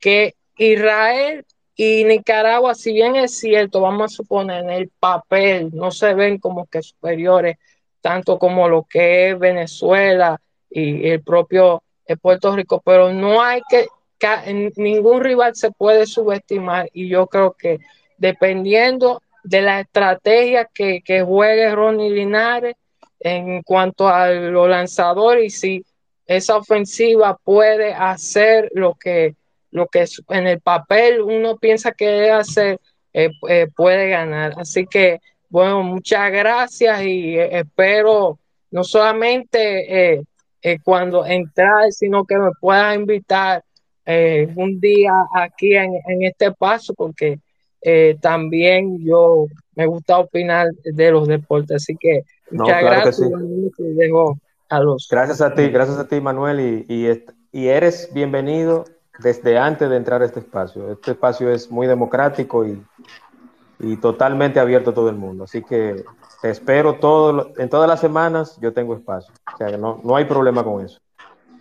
que 0.00 0.34
Israel 0.56 1.44
y 1.74 2.04
Nicaragua, 2.04 2.74
si 2.74 2.92
bien 2.92 3.16
es 3.16 3.38
cierto, 3.38 3.80
vamos 3.80 4.12
a 4.12 4.16
suponer 4.16 4.64
en 4.64 4.70
el 4.70 4.90
papel, 5.00 5.70
no 5.72 5.90
se 5.90 6.14
ven 6.14 6.38
como 6.38 6.66
que 6.66 6.82
superiores, 6.82 7.56
tanto 8.00 8.38
como 8.38 8.68
lo 8.68 8.84
que 8.84 9.30
es 9.30 9.38
Venezuela 9.38 10.40
y 10.70 11.08
el 11.08 11.22
propio 11.22 11.82
eh, 12.06 12.16
Puerto 12.16 12.54
Rico, 12.54 12.82
pero 12.84 13.12
no 13.12 13.42
hay 13.42 13.62
que 13.68 13.86
ningún 14.76 15.20
rival 15.20 15.56
se 15.56 15.72
puede 15.72 16.06
subestimar 16.06 16.88
y 16.92 17.08
yo 17.08 17.26
creo 17.26 17.52
que 17.54 17.80
dependiendo 18.18 19.20
de 19.42 19.62
la 19.62 19.80
estrategia 19.80 20.68
que, 20.72 21.02
que 21.02 21.22
juegue 21.22 21.74
Ronnie 21.74 22.10
Linares 22.10 22.76
en 23.20 23.62
cuanto 23.62 24.08
a 24.08 24.28
los 24.30 24.68
lanzadores 24.68 25.44
y 25.44 25.50
si 25.50 25.84
esa 26.26 26.56
ofensiva 26.56 27.38
puede 27.42 27.92
hacer 27.92 28.70
lo 28.74 28.94
que, 28.94 29.34
lo 29.70 29.86
que 29.86 30.04
en 30.28 30.46
el 30.46 30.60
papel 30.60 31.20
uno 31.20 31.56
piensa 31.56 31.92
que 31.92 32.30
hacer, 32.30 32.78
eh, 33.12 33.30
eh, 33.48 33.66
puede 33.74 34.08
ganar. 34.08 34.54
Así 34.56 34.86
que, 34.86 35.20
bueno, 35.48 35.82
muchas 35.82 36.30
gracias 36.30 37.02
y 37.02 37.38
eh, 37.38 37.58
espero 37.58 38.38
no 38.70 38.84
solamente 38.84 40.24
cuando 40.82 41.26
entrar, 41.26 41.90
sino 41.90 42.24
que 42.24 42.38
me 42.38 42.50
puedas 42.58 42.94
invitar 42.96 43.62
un 44.06 44.80
día 44.80 45.12
aquí 45.34 45.74
en, 45.74 45.92
este 46.22 46.52
paso 46.52 46.94
porque 46.94 47.38
eh, 47.82 48.16
también 48.20 49.04
yo 49.04 49.46
me 49.74 49.86
gusta 49.86 50.18
opinar 50.18 50.68
de 50.84 51.10
los 51.10 51.26
deportes, 51.26 51.76
así 51.76 51.96
que 51.96 52.22
muchas 52.50 52.82
gracias. 52.82 53.20
a 54.68 54.80
los... 54.80 55.08
Gracias 55.10 55.40
a 55.40 55.54
ti, 55.54 55.68
gracias 55.68 55.98
a 55.98 56.06
ti 56.06 56.20
Manuel 56.20 56.86
y, 56.88 57.24
y, 57.52 57.66
eres 57.66 58.10
bienvenido 58.12 58.84
desde 59.18 59.58
antes 59.58 59.90
de 59.90 59.96
entrar 59.96 60.22
a 60.22 60.26
este 60.26 60.40
espacio. 60.40 60.92
Este 60.92 61.12
espacio 61.12 61.50
es 61.50 61.70
muy 61.70 61.86
democrático 61.86 62.64
y, 62.64 62.82
y 63.80 63.96
totalmente 63.96 64.60
abierto 64.60 64.90
a 64.90 64.94
todo 64.94 65.08
el 65.08 65.16
mundo, 65.16 65.44
así 65.44 65.62
que 65.62 66.04
te 66.40 66.50
espero 66.50 66.94
todo, 66.94 67.52
en 67.56 67.68
todas 67.68 67.88
las 67.88 68.00
semanas 68.00 68.58
yo 68.60 68.72
tengo 68.72 68.94
espacio, 68.94 69.32
o 69.52 69.56
sea 69.56 69.68
que 69.68 69.78
no, 69.78 70.00
no 70.04 70.16
hay 70.16 70.24
problema 70.24 70.62
con 70.62 70.84
eso. 70.84 71.00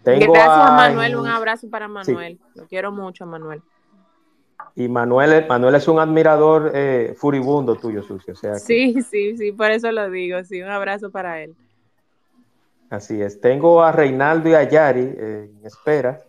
Gracias, 0.03 0.47
Manuel. 0.47 1.15
Un 1.15 1.27
abrazo 1.27 1.69
para 1.69 1.87
Manuel. 1.87 2.39
Lo 2.55 2.65
quiero 2.65 2.91
mucho, 2.91 3.25
Manuel. 3.25 3.61
Y 4.75 4.87
Manuel, 4.87 5.45
Manuel 5.47 5.75
es 5.75 5.87
un 5.87 5.99
admirador 5.99 6.71
eh, 6.73 7.13
furibundo 7.17 7.75
tuyo, 7.75 8.01
Sucio. 8.03 8.35
sea 8.35 8.55
sí, 8.55 9.01
sí, 9.01 9.37
sí, 9.37 9.51
por 9.51 9.71
eso 9.71 9.91
lo 9.91 10.09
digo. 10.09 10.43
Sí, 10.43 10.61
un 10.61 10.69
abrazo 10.69 11.11
para 11.11 11.41
él. 11.41 11.55
Así 12.89 13.21
es. 13.21 13.39
Tengo 13.39 13.81
a 13.83 13.91
Reinaldo 13.91 14.49
y 14.49 14.53
a 14.53 14.63
Yari 14.63 15.13
eh, 15.17 15.51
en 15.57 15.65
espera. 15.65 16.21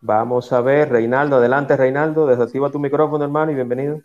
Vamos 0.00 0.52
a 0.52 0.60
ver, 0.60 0.90
Reinaldo, 0.90 1.36
adelante, 1.36 1.76
Reinaldo. 1.76 2.26
Desactiva 2.26 2.70
tu 2.70 2.78
micrófono, 2.78 3.24
hermano, 3.24 3.50
y 3.50 3.56
bienvenido. 3.56 4.00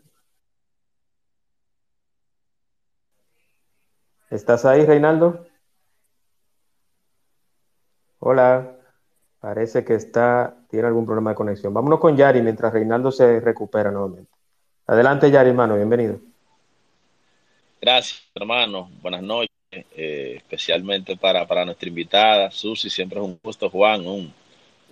¿Estás 4.32 4.66
ahí, 4.66 4.84
Reinaldo? 4.84 5.46
Hola, 8.18 8.73
parece 9.44 9.84
que 9.84 9.96
está, 9.96 10.56
tiene 10.70 10.88
algún 10.88 11.06
problema 11.06 11.32
de 11.32 11.36
conexión. 11.36 11.74
Vámonos 11.74 12.00
con 12.00 12.16
Yari 12.16 12.42
mientras 12.42 12.72
Reinaldo 12.72 13.12
se 13.12 13.42
recupera 13.42 13.92
nuevamente. 13.92 14.32
Adelante, 14.88 15.30
Yari, 15.30 15.50
hermano, 15.50 15.76
bienvenido. 15.76 16.18
Gracias, 17.82 18.24
hermano. 18.34 18.90
Buenas 19.02 19.22
noches, 19.22 19.50
eh, 19.70 20.36
especialmente 20.38 21.18
para, 21.18 21.46
para 21.46 21.66
nuestra 21.66 21.90
invitada, 21.90 22.52
Susi. 22.52 22.90
Siempre 22.90 23.20
es 23.20 23.26
un 23.26 23.38
gusto, 23.44 23.70
Juan, 23.70 24.08
un, 24.08 24.34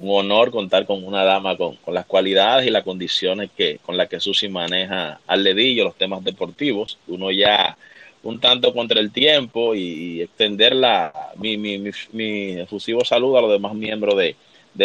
honor 0.04 0.52
contar 0.52 0.86
con 0.86 1.02
una 1.06 1.24
dama 1.24 1.56
con, 1.56 1.78
las 1.88 2.06
cualidades 2.06 2.68
y 2.68 2.72
las 2.72 2.84
condiciones 2.84 3.52
que, 3.56 3.78
con 3.78 3.96
las 3.96 4.10
que 4.10 4.20
Susi 4.20 4.50
maneja 4.50 5.22
al 5.28 5.46
dedillo 5.46 5.86
los 5.86 5.96
temas 5.96 6.26
deportivos. 6.26 6.98
Uno 7.08 7.32
ya 7.32 7.78
un 8.24 8.40
tanto 8.40 8.74
contra 8.74 9.00
el 9.00 9.12
tiempo 9.12 9.74
y, 9.76 10.22
extender 10.22 10.76
la, 10.76 11.32
mi, 11.38 11.58
mi, 11.58 11.80
mi, 12.12 12.60
efusivo 12.60 13.04
saludo 13.04 13.38
a 13.38 13.42
los 13.42 13.52
demás 13.52 13.74
miembros 13.74 14.16
de, 14.18 14.36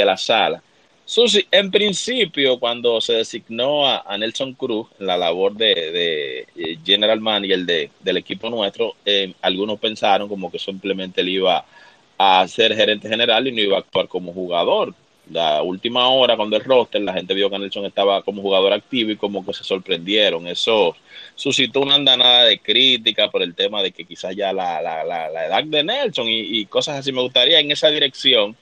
la 0.04 0.16
sala. 0.16 0.62
Susi, 1.04 1.46
en 1.52 1.70
principio, 1.70 2.58
cuando 2.58 3.00
se 3.00 3.14
designó 3.14 3.86
a, 3.86 4.16
Nelson 4.18 4.54
Cruz 4.54 4.88
en 4.98 5.06
la 5.06 5.16
labor 5.16 5.54
de, 5.54 6.46
de 6.54 6.78
general 6.84 7.20
manager 7.20 7.60
de, 7.60 7.90
del 8.00 8.16
equipo 8.16 8.50
nuestro, 8.50 8.94
eh, 9.04 9.32
algunos 9.42 9.78
pensaron 9.78 10.28
como 10.28 10.50
que 10.50 10.58
simplemente 10.58 11.20
él 11.20 11.28
iba 11.28 11.64
a 12.18 12.48
ser 12.48 12.74
gerente 12.74 13.08
general 13.08 13.46
y 13.46 13.52
no 13.52 13.60
iba 13.60 13.76
a 13.76 13.80
actuar 13.80 14.08
como 14.08 14.32
jugador. 14.32 14.94
La 15.30 15.62
última 15.62 16.08
hora, 16.08 16.36
cuando 16.36 16.56
el 16.56 16.64
roster, 16.64 17.00
la 17.02 17.12
gente 17.12 17.34
vio 17.34 17.50
que 17.50 17.58
Nelson 17.58 17.84
estaba 17.84 18.22
como 18.22 18.42
jugador 18.42 18.72
activo 18.72 19.10
y 19.10 19.16
como 19.16 19.44
que 19.44 19.52
se 19.52 19.64
sorprendieron. 19.64 20.46
Eso 20.46 20.96
suscitó 21.34 21.80
una 21.80 21.96
andanada 21.96 22.44
de 22.44 22.58
crítica 22.58 23.30
por 23.30 23.42
el 23.42 23.54
tema 23.54 23.82
de 23.82 23.90
que 23.92 24.04
quizás 24.04 24.36
ya 24.36 24.52
la, 24.52 24.80
la, 24.80 25.04
la, 25.04 25.46
edad 25.46 25.64
de 25.64 25.82
Nelson 25.82 26.26
y, 26.28 26.64
cosas 26.66 26.98
así. 26.98 27.12
Me 27.12 27.22
gustaría 27.22 27.58
en 27.58 27.70
esa 27.70 27.88
dirección, 27.88 28.56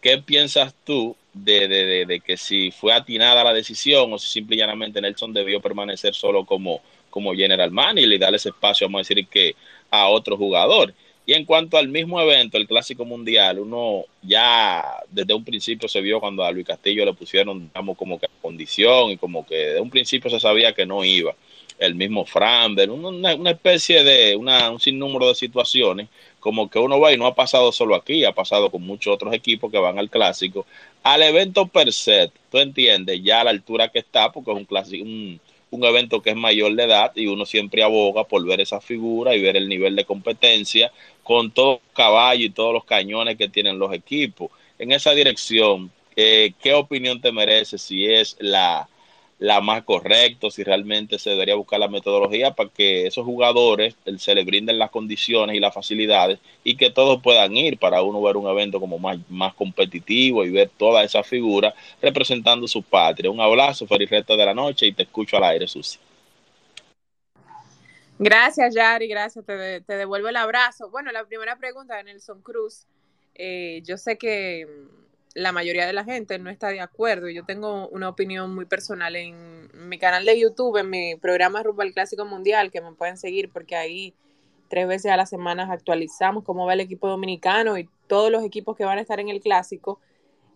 ¿qué 0.00 0.18
piensas 0.18 0.74
tú 0.84 1.16
de, 1.34 1.68
de, 1.68 2.06
de, 2.06 2.20
que 2.20 2.36
si 2.36 2.70
fue 2.70 2.94
atinada 2.94 3.44
la 3.44 3.52
decisión 3.52 4.10
o 4.12 4.18
si 4.18 4.28
simple 4.28 4.56
y 4.56 4.58
llanamente 4.60 5.00
Nelson 5.00 5.34
debió 5.34 5.60
permanecer 5.60 6.14
solo 6.14 6.46
como, 6.46 6.80
como 7.10 7.34
general 7.34 7.70
manager 7.70 8.12
y 8.12 8.18
darle 8.18 8.36
ese 8.38 8.48
espacio, 8.50 8.86
vamos 8.86 9.00
a 9.00 9.08
decir, 9.08 9.26
que 9.26 9.54
a 9.90 10.08
otro 10.08 10.36
jugador? 10.36 10.94
Y 11.28 11.34
en 11.34 11.44
cuanto 11.44 11.76
al 11.76 11.88
mismo 11.88 12.20
evento, 12.20 12.56
el 12.56 12.68
Clásico 12.68 13.04
Mundial, 13.04 13.58
uno 13.58 14.04
ya 14.22 14.84
desde 15.10 15.34
un 15.34 15.44
principio 15.44 15.88
se 15.88 16.00
vio 16.00 16.20
cuando 16.20 16.44
a 16.44 16.52
Luis 16.52 16.64
Castillo 16.64 17.04
le 17.04 17.14
pusieron, 17.14 17.66
digamos, 17.66 17.98
como 17.98 18.16
que 18.20 18.28
condición 18.40 19.10
y 19.10 19.16
como 19.16 19.44
que 19.44 19.56
de 19.56 19.80
un 19.80 19.90
principio 19.90 20.30
se 20.30 20.38
sabía 20.38 20.72
que 20.72 20.86
no 20.86 21.04
iba. 21.04 21.34
El 21.80 21.96
mismo 21.96 22.24
Framber, 22.24 22.90
una, 22.90 23.34
una 23.34 23.50
especie 23.50 24.04
de, 24.04 24.36
una, 24.36 24.70
un 24.70 24.78
sinnúmero 24.78 25.26
de 25.26 25.34
situaciones, 25.34 26.08
como 26.38 26.70
que 26.70 26.78
uno 26.78 27.00
va 27.00 27.12
y 27.12 27.18
no 27.18 27.26
ha 27.26 27.34
pasado 27.34 27.72
solo 27.72 27.96
aquí, 27.96 28.24
ha 28.24 28.32
pasado 28.32 28.70
con 28.70 28.82
muchos 28.82 29.12
otros 29.12 29.34
equipos 29.34 29.72
que 29.72 29.78
van 29.78 29.98
al 29.98 30.08
Clásico. 30.08 30.64
Al 31.02 31.22
evento 31.24 31.66
per 31.66 31.92
se, 31.92 32.30
tú 32.52 32.58
entiendes 32.58 33.20
ya 33.24 33.40
a 33.40 33.44
la 33.44 33.50
altura 33.50 33.88
que 33.88 33.98
está, 33.98 34.30
porque 34.30 34.52
es 34.52 34.56
un 34.56 34.64
clásico, 34.64 35.04
un, 35.04 35.40
un 35.70 35.84
evento 35.84 36.22
que 36.22 36.30
es 36.30 36.36
mayor 36.36 36.74
de 36.74 36.84
edad 36.84 37.12
y 37.14 37.26
uno 37.26 37.44
siempre 37.44 37.82
aboga 37.82 38.24
por 38.24 38.44
ver 38.46 38.60
esa 38.60 38.80
figura 38.80 39.34
y 39.34 39.42
ver 39.42 39.56
el 39.56 39.68
nivel 39.68 39.96
de 39.96 40.04
competencia 40.04 40.92
con 41.26 41.50
todo 41.50 41.80
caballo 41.92 42.44
y 42.44 42.50
todos 42.50 42.72
los 42.72 42.84
cañones 42.84 43.36
que 43.36 43.48
tienen 43.48 43.80
los 43.80 43.92
equipos. 43.92 44.52
En 44.78 44.92
esa 44.92 45.10
dirección, 45.10 45.90
eh, 46.14 46.52
¿qué 46.62 46.72
opinión 46.72 47.20
te 47.20 47.32
merece 47.32 47.78
si 47.78 48.06
es 48.06 48.36
la, 48.38 48.88
la 49.40 49.60
más 49.60 49.82
correcta, 49.82 50.48
si 50.52 50.62
realmente 50.62 51.18
se 51.18 51.30
debería 51.30 51.56
buscar 51.56 51.80
la 51.80 51.88
metodología 51.88 52.52
para 52.52 52.70
que 52.70 53.08
esos 53.08 53.24
jugadores 53.24 53.96
se 54.18 54.36
les 54.36 54.46
brinden 54.46 54.78
las 54.78 54.90
condiciones 54.90 55.56
y 55.56 55.60
las 55.60 55.74
facilidades 55.74 56.38
y 56.62 56.76
que 56.76 56.90
todos 56.90 57.20
puedan 57.20 57.56
ir 57.56 57.76
para 57.76 58.02
uno 58.02 58.22
ver 58.22 58.36
un 58.36 58.48
evento 58.48 58.78
como 58.78 59.00
más, 59.00 59.18
más 59.28 59.52
competitivo 59.54 60.44
y 60.44 60.50
ver 60.50 60.70
toda 60.78 61.02
esa 61.02 61.24
figura 61.24 61.74
representando 62.00 62.68
su 62.68 62.82
patria. 62.84 63.32
Un 63.32 63.40
abrazo, 63.40 63.84
feliz 63.88 64.10
resto 64.10 64.36
de 64.36 64.46
la 64.46 64.54
noche 64.54 64.86
y 64.86 64.92
te 64.92 65.02
escucho 65.02 65.36
al 65.38 65.44
aire, 65.44 65.66
Susi. 65.66 65.98
Gracias, 68.18 68.74
Yari, 68.74 69.08
gracias, 69.08 69.44
te, 69.44 69.82
te 69.82 69.96
devuelvo 69.96 70.28
el 70.28 70.36
abrazo. 70.36 70.90
Bueno, 70.90 71.12
la 71.12 71.24
primera 71.24 71.56
pregunta 71.56 71.96
de 71.96 72.04
Nelson 72.04 72.40
Cruz, 72.40 72.86
eh, 73.34 73.82
yo 73.84 73.98
sé 73.98 74.16
que 74.16 74.66
la 75.34 75.52
mayoría 75.52 75.86
de 75.86 75.92
la 75.92 76.04
gente 76.04 76.38
no 76.38 76.48
está 76.48 76.68
de 76.68 76.80
acuerdo. 76.80 77.28
Yo 77.28 77.44
tengo 77.44 77.88
una 77.88 78.08
opinión 78.08 78.54
muy 78.54 78.64
personal 78.64 79.16
en 79.16 79.68
mi 79.74 79.98
canal 79.98 80.24
de 80.24 80.40
YouTube, 80.40 80.78
en 80.78 80.88
mi 80.88 81.16
programa 81.16 81.62
Rumbo 81.62 81.82
al 81.82 81.92
Clásico 81.92 82.24
Mundial, 82.24 82.70
que 82.70 82.80
me 82.80 82.92
pueden 82.92 83.18
seguir 83.18 83.50
porque 83.52 83.76
ahí 83.76 84.14
tres 84.68 84.88
veces 84.88 85.12
a 85.12 85.16
la 85.18 85.26
semana 85.26 85.70
actualizamos 85.70 86.42
cómo 86.42 86.64
va 86.64 86.72
el 86.72 86.80
equipo 86.80 87.08
dominicano 87.08 87.76
y 87.76 87.88
todos 88.06 88.32
los 88.32 88.42
equipos 88.44 88.76
que 88.76 88.86
van 88.86 88.96
a 88.96 89.02
estar 89.02 89.20
en 89.20 89.28
el 89.28 89.40
Clásico. 89.40 90.00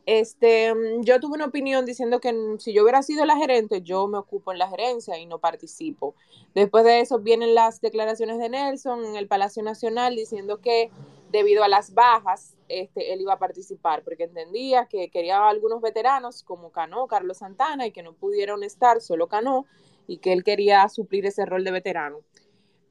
Este, 0.07 0.73
yo 1.03 1.21
tuve 1.21 1.35
una 1.35 1.47
opinión 1.47 1.85
diciendo 1.85 2.21
que 2.21 2.35
si 2.59 2.73
yo 2.73 2.83
hubiera 2.83 3.03
sido 3.03 3.25
la 3.27 3.37
gerente, 3.37 3.83
yo 3.83 4.07
me 4.09 4.19
ocupo 4.19 4.53
en 4.53 4.59
la 4.59 4.69
gerencia 4.69 5.19
y 5.19 5.27
no 5.27 5.39
participo. 5.39 6.15
Después 6.55 6.85
de 6.85 7.01
eso 7.01 7.19
vienen 7.19 7.55
las 7.55 7.81
declaraciones 7.81 8.39
de 8.39 8.49
Nelson 8.49 9.05
en 9.05 9.17
el 9.17 9.29
Palacio 9.29 9.63
Nacional 9.63 10.17
diciendo 10.17 10.61
que 10.61 10.91
debido 11.31 11.63
a 11.63 11.69
las 11.69 11.95
bajas, 11.95 12.57
este, 12.69 13.13
él 13.13 13.21
iba 13.21 13.35
a 13.35 13.39
participar, 13.39 14.03
porque 14.03 14.25
entendía 14.25 14.87
que 14.87 15.11
quería 15.11 15.49
algunos 15.49 15.81
veteranos 15.81 16.43
como 16.43 16.71
Cano, 16.71 17.07
Carlos 17.07 17.39
Santana, 17.39 17.87
y 17.87 17.93
que 17.93 18.03
no 18.03 18.15
pudieron 18.15 18.63
estar, 18.63 19.01
solo 19.01 19.29
Cano, 19.29 19.67
y 20.07 20.19
que 20.19 20.33
él 20.33 20.43
quería 20.45 20.89
suplir 20.89 21.27
ese 21.27 21.47
rol 21.47 21.65
de 21.65 21.71
veterano. 21.71 22.21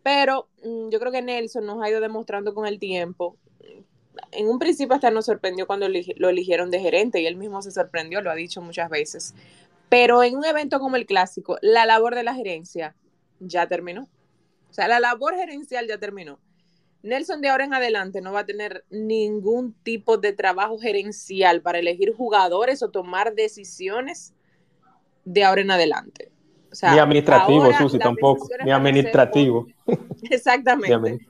Pero 0.03 0.47
mm, 0.64 0.89
yo 0.89 0.99
creo 0.99 1.12
que 1.12 1.22
Nelson 1.22 1.66
nos 1.66 1.84
ha 1.84 1.89
ido 1.89 1.99
demostrando 1.99 2.53
con 2.53 2.66
el 2.66 2.80
tiempo. 2.80 3.36
En 4.32 4.48
un 4.48 4.60
principio 4.60 4.96
hasta 4.96 5.12
nos 5.12 5.26
sorprendió 5.26 5.68
cuando 5.68 5.88
lo 5.90 6.30
eligieron 6.30 6.72
de 6.72 6.80
gerente 6.80 7.22
y 7.22 7.26
él 7.26 7.36
mismo 7.36 7.62
se 7.62 7.72
sorprendió, 7.72 8.22
lo 8.22 8.32
ha 8.32 8.36
dicho 8.36 8.62
muchas 8.62 8.90
veces. 8.90 9.34
Pero 9.90 10.24
en 10.24 10.36
un 10.36 10.46
evento 10.46 10.80
como 10.80 10.96
el 10.96 11.06
clásico, 11.06 11.58
la 11.62 11.86
labor 11.86 12.16
de 12.16 12.24
la 12.24 12.36
gerencia 12.36 12.96
ya 13.40 13.68
terminó. 13.68 14.08
O 14.70 14.74
sea, 14.74 14.88
la 14.88 15.00
labor 15.00 15.36
gerencial 15.36 15.88
ya 15.88 15.98
terminó 15.98 16.40
Nelson 17.02 17.42
de 17.42 17.50
ahora 17.50 17.64
en 17.64 17.74
adelante 17.74 18.22
no 18.22 18.34
va 18.34 18.42
a 18.42 18.46
tener 18.46 18.84
ningún 18.90 19.74
tipo 19.84 20.18
de 20.18 20.34
trabajo 20.34 20.78
gerencial 20.78 21.62
para 21.62 21.80
elegir 21.80 22.14
jugadores 22.14 22.84
o 22.84 22.90
tomar 22.90 23.36
decisiones 23.36 24.34
de 25.24 25.44
ahora 25.44 25.62
en 25.62 25.72
adelante. 25.72 26.32
ni 26.92 27.00
administrativo, 27.00 27.74
Susi, 27.78 28.00
tampoco. 28.00 28.48
Ni 28.66 28.72
administrativo. 28.72 29.68
Exactamente. 30.30 31.26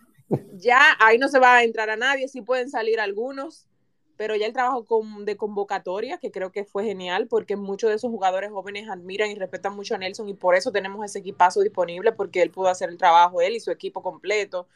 Ya 0.53 0.82
ahí 0.99 1.17
no 1.17 1.27
se 1.27 1.39
va 1.39 1.57
a 1.57 1.63
entrar 1.63 1.89
a 1.89 1.97
nadie, 1.97 2.27
sí 2.27 2.41
pueden 2.41 2.69
salir 2.69 2.99
algunos, 2.99 3.67
pero 4.17 4.36
ya 4.36 4.45
el 4.45 4.53
trabajo 4.53 4.86
de 5.21 5.38
convocatoria, 5.38 6.17
que 6.17 6.32
creo 6.32 6.51
que 6.51 6.65
fue 6.65 6.84
genial, 6.84 7.27
porque 7.27 7.55
muchos 7.55 7.89
de 7.89 7.95
esos 7.95 8.11
jugadores 8.11 8.51
jóvenes 8.51 8.89
admiran 8.89 9.32
y 9.32 9.36
respetan 9.36 9.75
mucho 9.75 9.95
a 9.95 9.97
Nelson 9.97 10.27
y 10.27 10.34
por 10.34 10.55
eso 10.55 10.71
tenemos 10.71 11.05
ese 11.05 11.19
equipazo 11.19 11.61
disponible, 11.61 12.11
porque 12.11 12.41
él 12.41 12.51
pudo 12.51 12.67
hacer 12.67 12.89
el 12.89 12.97
trabajo, 12.97 13.41
él 13.41 13.55
y 13.55 13.59
su 13.59 13.71
equipo 13.71 14.01
completo. 14.01 14.67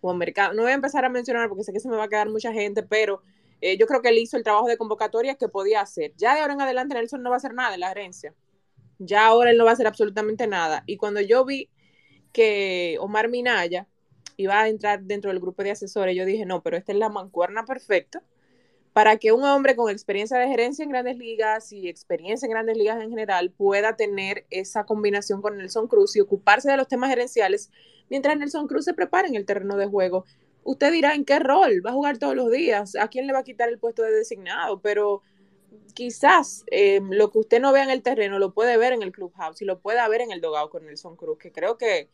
Juan 0.00 0.18
Mercado. 0.18 0.54
No 0.54 0.62
voy 0.62 0.72
a 0.72 0.74
empezar 0.74 1.04
a 1.04 1.08
mencionar 1.08 1.48
porque 1.48 1.64
sé 1.64 1.72
que 1.72 1.80
se 1.80 1.88
me 1.88 1.96
va 1.96 2.04
a 2.04 2.08
quedar 2.08 2.28
mucha 2.28 2.52
gente, 2.52 2.82
pero 2.82 3.22
eh, 3.60 3.76
yo 3.76 3.86
creo 3.86 4.02
que 4.02 4.08
él 4.08 4.18
hizo 4.18 4.36
el 4.36 4.44
trabajo 4.44 4.66
de 4.66 4.76
convocatoria 4.76 5.34
que 5.34 5.48
podía 5.48 5.80
hacer. 5.80 6.12
Ya 6.16 6.34
de 6.34 6.40
ahora 6.40 6.54
en 6.54 6.60
adelante 6.60 6.94
Nelson 6.94 7.22
no 7.22 7.30
va 7.30 7.36
a 7.36 7.38
hacer 7.38 7.54
nada 7.54 7.74
en 7.74 7.80
la 7.80 7.90
herencia. 7.90 8.34
Ya 8.98 9.26
ahora 9.26 9.50
él 9.50 9.58
no 9.58 9.64
va 9.64 9.70
a 9.70 9.74
hacer 9.74 9.86
absolutamente 9.86 10.46
nada. 10.46 10.84
Y 10.86 10.96
cuando 10.96 11.20
yo 11.20 11.44
vi 11.44 11.68
que 12.32 12.96
Omar 13.00 13.28
Minaya 13.28 13.86
iba 14.38 14.62
a 14.62 14.68
entrar 14.68 15.02
dentro 15.02 15.30
del 15.30 15.40
grupo 15.40 15.62
de 15.62 15.72
asesores, 15.72 16.16
yo 16.16 16.24
dije, 16.24 16.46
no, 16.46 16.62
pero 16.62 16.78
esta 16.78 16.92
es 16.92 16.98
la 16.98 17.10
mancuerna 17.10 17.66
perfecta 17.66 18.22
para 18.92 19.16
que 19.16 19.32
un 19.32 19.44
hombre 19.44 19.76
con 19.76 19.90
experiencia 19.90 20.38
de 20.38 20.48
gerencia 20.48 20.82
en 20.82 20.90
grandes 20.90 21.18
ligas 21.18 21.72
y 21.72 21.88
experiencia 21.88 22.46
en 22.46 22.50
grandes 22.50 22.76
ligas 22.76 23.00
en 23.00 23.10
general 23.10 23.50
pueda 23.50 23.96
tener 23.96 24.46
esa 24.50 24.84
combinación 24.86 25.42
con 25.42 25.56
Nelson 25.56 25.88
Cruz 25.88 26.16
y 26.16 26.20
ocuparse 26.20 26.70
de 26.70 26.76
los 26.76 26.88
temas 26.88 27.10
gerenciales 27.10 27.70
mientras 28.08 28.36
Nelson 28.36 28.66
Cruz 28.66 28.84
se 28.84 28.94
prepara 28.94 29.28
en 29.28 29.34
el 29.34 29.44
terreno 29.44 29.76
de 29.76 29.86
juego. 29.86 30.24
Usted 30.64 30.92
dirá 30.92 31.14
en 31.14 31.24
qué 31.24 31.38
rol, 31.38 31.84
va 31.84 31.90
a 31.90 31.94
jugar 31.94 32.18
todos 32.18 32.34
los 32.34 32.50
días, 32.50 32.96
a 32.96 33.08
quién 33.08 33.26
le 33.26 33.32
va 33.32 33.40
a 33.40 33.44
quitar 33.44 33.68
el 33.68 33.78
puesto 33.78 34.02
de 34.02 34.12
designado, 34.12 34.80
pero 34.80 35.22
quizás 35.94 36.64
eh, 36.70 37.00
lo 37.10 37.30
que 37.30 37.38
usted 37.38 37.60
no 37.60 37.72
vea 37.72 37.84
en 37.84 37.90
el 37.90 38.02
terreno 38.02 38.38
lo 38.38 38.52
puede 38.52 38.76
ver 38.76 38.92
en 38.92 39.02
el 39.02 39.12
clubhouse 39.12 39.62
y 39.62 39.64
lo 39.64 39.80
puede 39.80 40.06
ver 40.08 40.20
en 40.20 40.32
el 40.32 40.40
dogado 40.40 40.70
con 40.70 40.84
Nelson 40.86 41.16
Cruz, 41.16 41.38
que 41.38 41.52
creo 41.52 41.78
que 41.78 42.08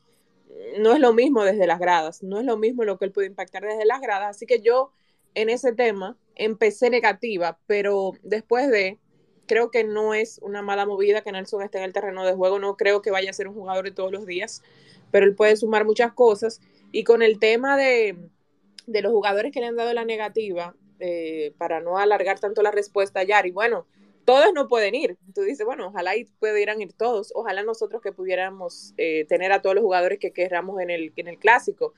no 0.78 0.92
es 0.92 1.00
lo 1.00 1.12
mismo 1.12 1.44
desde 1.44 1.66
las 1.66 1.78
gradas, 1.78 2.22
no 2.22 2.38
es 2.38 2.44
lo 2.44 2.56
mismo 2.56 2.84
lo 2.84 2.98
que 2.98 3.06
él 3.06 3.12
puede 3.12 3.26
impactar 3.26 3.62
desde 3.62 3.84
las 3.84 4.00
gradas, 4.00 4.36
así 4.36 4.46
que 4.46 4.60
yo 4.60 4.92
en 5.34 5.50
ese 5.50 5.72
tema 5.72 6.16
empecé 6.36 6.90
negativa, 6.90 7.58
pero 7.66 8.12
después 8.22 8.70
de, 8.70 8.98
creo 9.46 9.70
que 9.70 9.84
no 9.84 10.14
es 10.14 10.38
una 10.42 10.62
mala 10.62 10.86
movida 10.86 11.22
que 11.22 11.32
Nelson 11.32 11.62
esté 11.62 11.78
en 11.78 11.84
el 11.84 11.92
terreno 11.92 12.24
de 12.24 12.34
juego, 12.34 12.58
no 12.58 12.76
creo 12.76 13.02
que 13.02 13.10
vaya 13.10 13.30
a 13.30 13.34
ser 13.34 13.48
un 13.48 13.54
jugador 13.54 13.84
de 13.84 13.92
todos 13.92 14.12
los 14.12 14.26
días, 14.26 14.62
pero 15.10 15.26
él 15.26 15.34
puede 15.34 15.56
sumar 15.56 15.84
muchas 15.84 16.12
cosas. 16.12 16.60
Y 16.92 17.04
con 17.04 17.22
el 17.22 17.38
tema 17.38 17.76
de, 17.76 18.16
los 18.86 19.12
jugadores 19.12 19.52
que 19.52 19.60
le 19.60 19.66
han 19.66 19.76
dado 19.76 19.92
la 19.92 20.04
negativa, 20.04 20.74
eh, 21.00 21.52
para 21.58 21.80
no 21.80 21.98
alargar 21.98 22.38
tanto 22.38 22.62
la 22.62 22.70
respuesta, 22.70 23.22
Yari, 23.22 23.50
bueno, 23.50 23.86
todos 24.24 24.52
no 24.54 24.68
pueden 24.68 24.94
ir. 24.94 25.16
Tú 25.34 25.42
dices, 25.42 25.64
bueno, 25.66 25.88
ojalá 25.88 26.16
y 26.16 26.24
pudieran 26.24 26.80
ir 26.80 26.92
todos, 26.92 27.32
ojalá 27.34 27.62
nosotros 27.62 28.02
que 28.02 28.12
pudiéramos 28.12 28.94
eh, 28.96 29.24
tener 29.28 29.52
a 29.52 29.62
todos 29.62 29.74
los 29.74 29.82
jugadores 29.82 30.18
que 30.18 30.32
queramos 30.32 30.80
en 30.80 30.90
el, 30.90 31.12
en 31.16 31.28
el 31.28 31.38
clásico. 31.38 31.94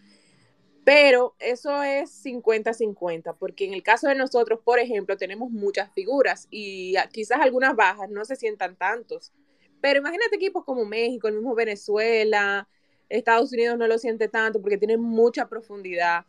Pero 0.85 1.35
eso 1.41 1.83
es 1.83 2.25
50-50, 2.25 3.37
porque 3.39 3.65
en 3.65 3.75
el 3.75 3.83
caso 3.83 4.07
de 4.07 4.15
nosotros, 4.15 4.61
por 4.63 4.79
ejemplo, 4.79 5.17
tenemos 5.17 5.51
muchas 5.51 5.93
figuras 5.93 6.47
y 6.51 6.95
quizás 7.13 7.41
algunas 7.41 7.75
bajas 7.75 8.09
no 8.09 8.25
se 8.25 8.37
sientan 8.37 8.77
tantos. 8.77 9.33
Pero 9.81 9.99
imagínate 9.99 10.37
equipos 10.37 10.65
como 10.65 10.85
México, 10.85 11.27
el 11.27 11.35
mismo 11.35 11.57
Venezuela, 11.57 12.69
Estados 13.09 13.53
Unidos 13.53 13.79
no 13.79 13.87
lo 13.87 13.99
siente 13.99 14.29
tanto 14.29 14.61
porque 14.61 14.79
tiene 14.79 14.97
mucha 14.97 15.49
profundidad, 15.49 16.25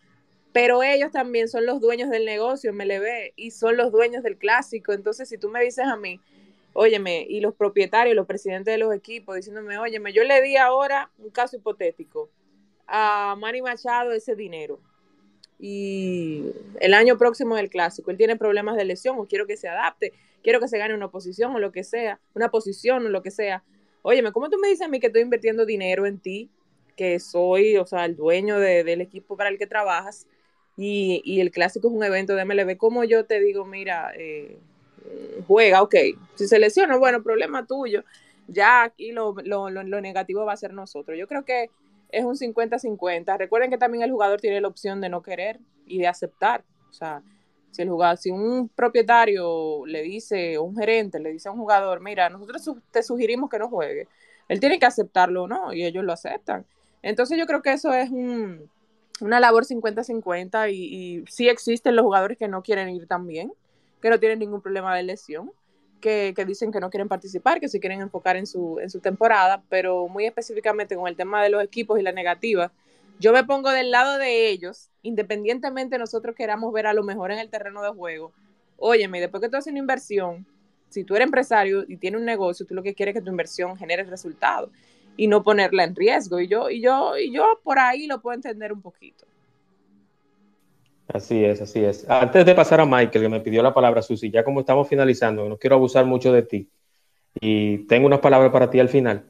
pero 0.57 0.81
ellos 0.81 1.11
también 1.11 1.47
son 1.47 1.67
los 1.67 1.79
dueños 1.79 2.09
del 2.09 2.25
negocio, 2.25 2.73
MLB, 2.73 3.31
y 3.35 3.51
son 3.51 3.77
los 3.77 3.91
dueños 3.91 4.23
del 4.23 4.37
clásico. 4.37 4.91
Entonces, 4.91 5.29
si 5.29 5.37
tú 5.37 5.49
me 5.49 5.63
dices 5.63 5.85
a 5.85 5.95
mí, 5.97 6.19
óyeme, 6.73 7.27
y 7.29 7.41
los 7.41 7.53
propietarios, 7.53 8.15
los 8.15 8.25
presidentes 8.25 8.73
de 8.73 8.79
los 8.79 8.91
equipos, 8.91 9.35
diciéndome, 9.35 9.77
óyeme, 9.77 10.13
yo 10.13 10.23
le 10.23 10.41
di 10.41 10.57
ahora 10.57 11.11
un 11.19 11.29
caso 11.29 11.57
hipotético 11.57 12.31
a 12.87 13.35
Manny 13.37 13.61
Machado 13.61 14.13
ese 14.13 14.35
dinero. 14.35 14.79
Y 15.59 16.45
el 16.79 16.95
año 16.95 17.19
próximo 17.19 17.55
del 17.55 17.69
clásico, 17.69 18.09
él 18.09 18.17
tiene 18.17 18.35
problemas 18.35 18.77
de 18.77 18.85
lesión 18.85 19.19
o 19.19 19.27
quiero 19.27 19.45
que 19.45 19.57
se 19.57 19.67
adapte, 19.67 20.11
quiero 20.41 20.59
que 20.59 20.67
se 20.67 20.79
gane 20.79 20.95
una 20.95 21.11
posición 21.11 21.53
o 21.53 21.59
lo 21.59 21.71
que 21.71 21.83
sea, 21.83 22.19
una 22.33 22.49
posición 22.49 23.05
o 23.05 23.09
lo 23.09 23.21
que 23.21 23.29
sea. 23.29 23.63
Óyeme, 24.01 24.31
¿cómo 24.31 24.49
tú 24.49 24.57
me 24.57 24.69
dices 24.69 24.87
a 24.87 24.89
mí 24.89 24.99
que 24.99 25.05
estoy 25.05 25.21
invirtiendo 25.21 25.67
dinero 25.67 26.07
en 26.07 26.17
ti 26.17 26.49
que 26.95 27.19
soy, 27.19 27.77
o 27.77 27.85
sea, 27.85 28.05
el 28.05 28.15
dueño 28.15 28.57
del 28.57 29.01
equipo 29.01 29.37
para 29.37 29.51
el 29.51 29.59
que 29.59 29.67
trabajas 29.67 30.25
y, 30.77 31.41
el 31.41 31.51
clásico 31.51 31.87
es 31.87 31.93
un 31.93 32.03
evento 32.03 32.35
de 32.35 32.45
MLB, 32.45 32.77
como 32.77 33.03
yo 33.03 33.25
te 33.25 33.39
digo, 33.39 33.65
mira, 33.65 34.11
eh, 34.15 34.59
mm, 35.03 35.43
juega, 35.47 35.81
ok. 35.81 35.95
Si 36.35 36.47
se 36.47 36.59
lesiona, 36.59 36.97
bueno, 36.97 37.23
problema 37.23 37.65
tuyo. 37.65 38.03
Ya 38.47 38.83
aquí 38.83 39.11
lo, 39.11 39.35
lo, 39.43 39.69
lo 39.69 40.01
negativo 40.01 40.45
va 40.45 40.53
a 40.53 40.57
ser 40.57 40.73
nosotros. 40.73 41.17
Yo 41.17 41.27
creo 41.27 41.43
que 41.43 41.69
es 42.09 42.23
un 42.23 42.35
50-50. 42.35 43.37
Recuerden 43.37 43.71
que 43.71 43.77
también 43.77 44.03
el 44.03 44.11
jugador 44.11 44.39
tiene 44.39 44.61
la 44.61 44.67
opción 44.67 45.01
de 45.01 45.09
no 45.09 45.21
querer 45.23 45.59
y 45.85 45.97
de 45.99 46.07
aceptar. 46.07 46.63
O 46.89 46.93
sea, 46.93 47.23
si 47.71 47.81
el 47.81 47.89
jugador, 47.89 48.17
si 48.17 48.31
un 48.31 48.69
propietario 48.69 49.85
le 49.85 50.03
dice, 50.03 50.57
o 50.57 50.63
un 50.63 50.77
gerente 50.77 51.19
le 51.19 51.31
dice 51.31 51.49
a 51.49 51.51
un 51.51 51.57
jugador, 51.57 52.01
mira, 52.01 52.29
nosotros 52.29 52.77
te 52.91 53.03
sugerimos 53.03 53.49
que 53.49 53.59
no 53.59 53.69
juegue, 53.69 54.07
él 54.47 54.59
tiene 54.59 54.79
que 54.79 54.85
aceptarlo, 54.85 55.47
¿no? 55.47 55.73
Y 55.73 55.83
ellos 55.83 56.03
lo 56.03 56.13
aceptan. 56.13 56.65
Entonces 57.01 57.37
yo 57.37 57.45
creo 57.45 57.61
que 57.61 57.73
eso 57.73 57.93
es 57.93 58.09
un, 58.09 58.69
una 59.21 59.39
labor 59.39 59.65
50-50 59.65 60.71
y, 60.71 60.75
y 60.75 61.23
sí 61.27 61.49
existen 61.49 61.95
los 61.95 62.03
jugadores 62.03 62.37
que 62.37 62.47
no 62.47 62.61
quieren 62.63 62.89
ir 62.89 63.07
también, 63.07 63.51
que 64.01 64.09
no 64.09 64.19
tienen 64.19 64.39
ningún 64.39 64.61
problema 64.61 64.95
de 64.95 65.03
lesión 65.03 65.51
que, 65.99 66.45
dicen 66.45 66.71
que 66.71 66.79
no 66.79 66.89
quieren 66.89 67.07
participar, 67.07 67.59
que 67.59 67.69
se 67.69 67.79
quieren 67.79 68.01
enfocar 68.01 68.35
en 68.35 68.47
su, 68.47 68.79
en 68.79 68.89
su 68.89 68.99
temporada, 68.99 69.63
pero 69.69 70.07
muy 70.07 70.25
específicamente 70.25 70.95
con 70.95 71.07
el 71.07 71.15
tema 71.15 71.43
de 71.43 71.49
los 71.49 71.63
equipos 71.63 71.99
y 71.99 72.03
la 72.03 72.11
negativa, 72.11 72.71
yo 73.19 73.33
me 73.33 73.43
pongo 73.43 73.71
del 73.71 73.91
lado 73.91 74.17
de 74.17 74.49
ellos, 74.49 74.89
independientemente 75.01 75.97
nosotros 75.97 76.35
queramos 76.35 76.71
ver 76.71 76.87
a 76.87 76.93
lo 76.93 77.03
mejor 77.03 77.31
en 77.31 77.39
el 77.39 77.49
terreno 77.49 77.81
de 77.81 77.89
juego. 77.89 78.31
Óyeme, 78.77 79.19
después 79.19 79.41
que 79.41 79.49
tú 79.49 79.57
haces 79.57 79.71
una 79.71 79.79
inversión, 79.79 80.45
si 80.89 81.03
tú 81.03 81.15
eres 81.15 81.25
empresario 81.25 81.83
y 81.87 81.97
tienes 81.97 82.19
un 82.19 82.25
negocio, 82.25 82.65
tú 82.65 82.75
lo 82.75 82.83
que 82.83 82.93
quieres 82.93 83.15
es 83.15 83.21
que 83.21 83.25
tu 83.25 83.31
inversión 83.31 83.75
genere 83.75 84.03
resultados 84.03 84.69
y 85.17 85.27
no 85.27 85.43
ponerla 85.43 85.83
en 85.83 85.95
riesgo. 85.95 86.39
Y 86.39 86.47
yo, 86.47 86.69
y 86.69 86.81
yo, 86.81 87.17
y 87.17 87.33
yo 87.33 87.59
por 87.63 87.79
ahí 87.79 88.07
lo 88.07 88.21
puedo 88.21 88.35
entender 88.35 88.71
un 88.71 88.81
poquito. 88.81 89.25
Así 91.07 91.43
es, 91.43 91.61
así 91.61 91.83
es. 91.83 92.09
Antes 92.09 92.45
de 92.45 92.53
pasar 92.53 92.79
a 92.81 92.85
Michael, 92.85 93.23
que 93.23 93.29
me 93.29 93.39
pidió 93.39 93.63
la 93.63 93.73
palabra, 93.73 94.01
Susi, 94.01 94.29
ya 94.29 94.43
como 94.43 94.59
estamos 94.59 94.87
finalizando, 94.87 95.47
no 95.47 95.57
quiero 95.57 95.77
abusar 95.77 96.05
mucho 96.05 96.31
de 96.31 96.43
ti 96.43 96.69
y 97.39 97.79
tengo 97.87 98.07
unas 98.07 98.19
palabras 98.19 98.51
para 98.51 98.69
ti 98.69 98.79
al 98.79 98.89
final. 98.89 99.25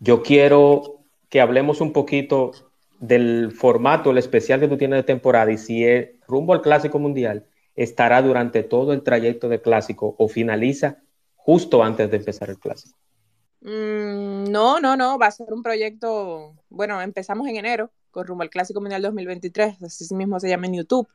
Yo 0.00 0.22
quiero 0.22 1.04
que 1.28 1.40
hablemos 1.40 1.80
un 1.80 1.92
poquito 1.92 2.52
del 2.98 3.52
formato, 3.52 4.10
el 4.10 4.18
especial 4.18 4.60
que 4.60 4.68
tú 4.68 4.76
tienes 4.76 4.98
de 4.98 5.02
temporada 5.02 5.50
y 5.50 5.58
si 5.58 5.84
es 5.84 6.10
rumbo 6.26 6.52
al 6.52 6.62
Clásico 6.62 6.98
Mundial 6.98 7.46
estará 7.74 8.20
durante 8.22 8.62
todo 8.62 8.92
el 8.92 9.02
trayecto 9.02 9.48
del 9.48 9.62
Clásico 9.62 10.14
o 10.18 10.28
finaliza 10.28 10.98
justo 11.34 11.82
antes 11.82 12.10
de 12.10 12.18
empezar 12.18 12.50
el 12.50 12.58
Clásico. 12.58 12.98
Mm, 13.62 14.50
no, 14.50 14.80
no, 14.80 14.96
no, 14.96 15.18
va 15.18 15.26
a 15.26 15.30
ser 15.30 15.52
un 15.52 15.62
proyecto, 15.62 16.56
bueno, 16.68 17.00
empezamos 17.00 17.46
en 17.46 17.56
enero 17.56 17.92
con 18.10 18.26
rumbo 18.26 18.42
al 18.42 18.50
Clásico 18.50 18.80
Mundial 18.80 19.02
2023, 19.02 19.80
así 19.82 20.14
mismo 20.16 20.40
se 20.40 20.48
llama 20.48 20.66
en 20.66 20.74
YouTube. 20.74 21.08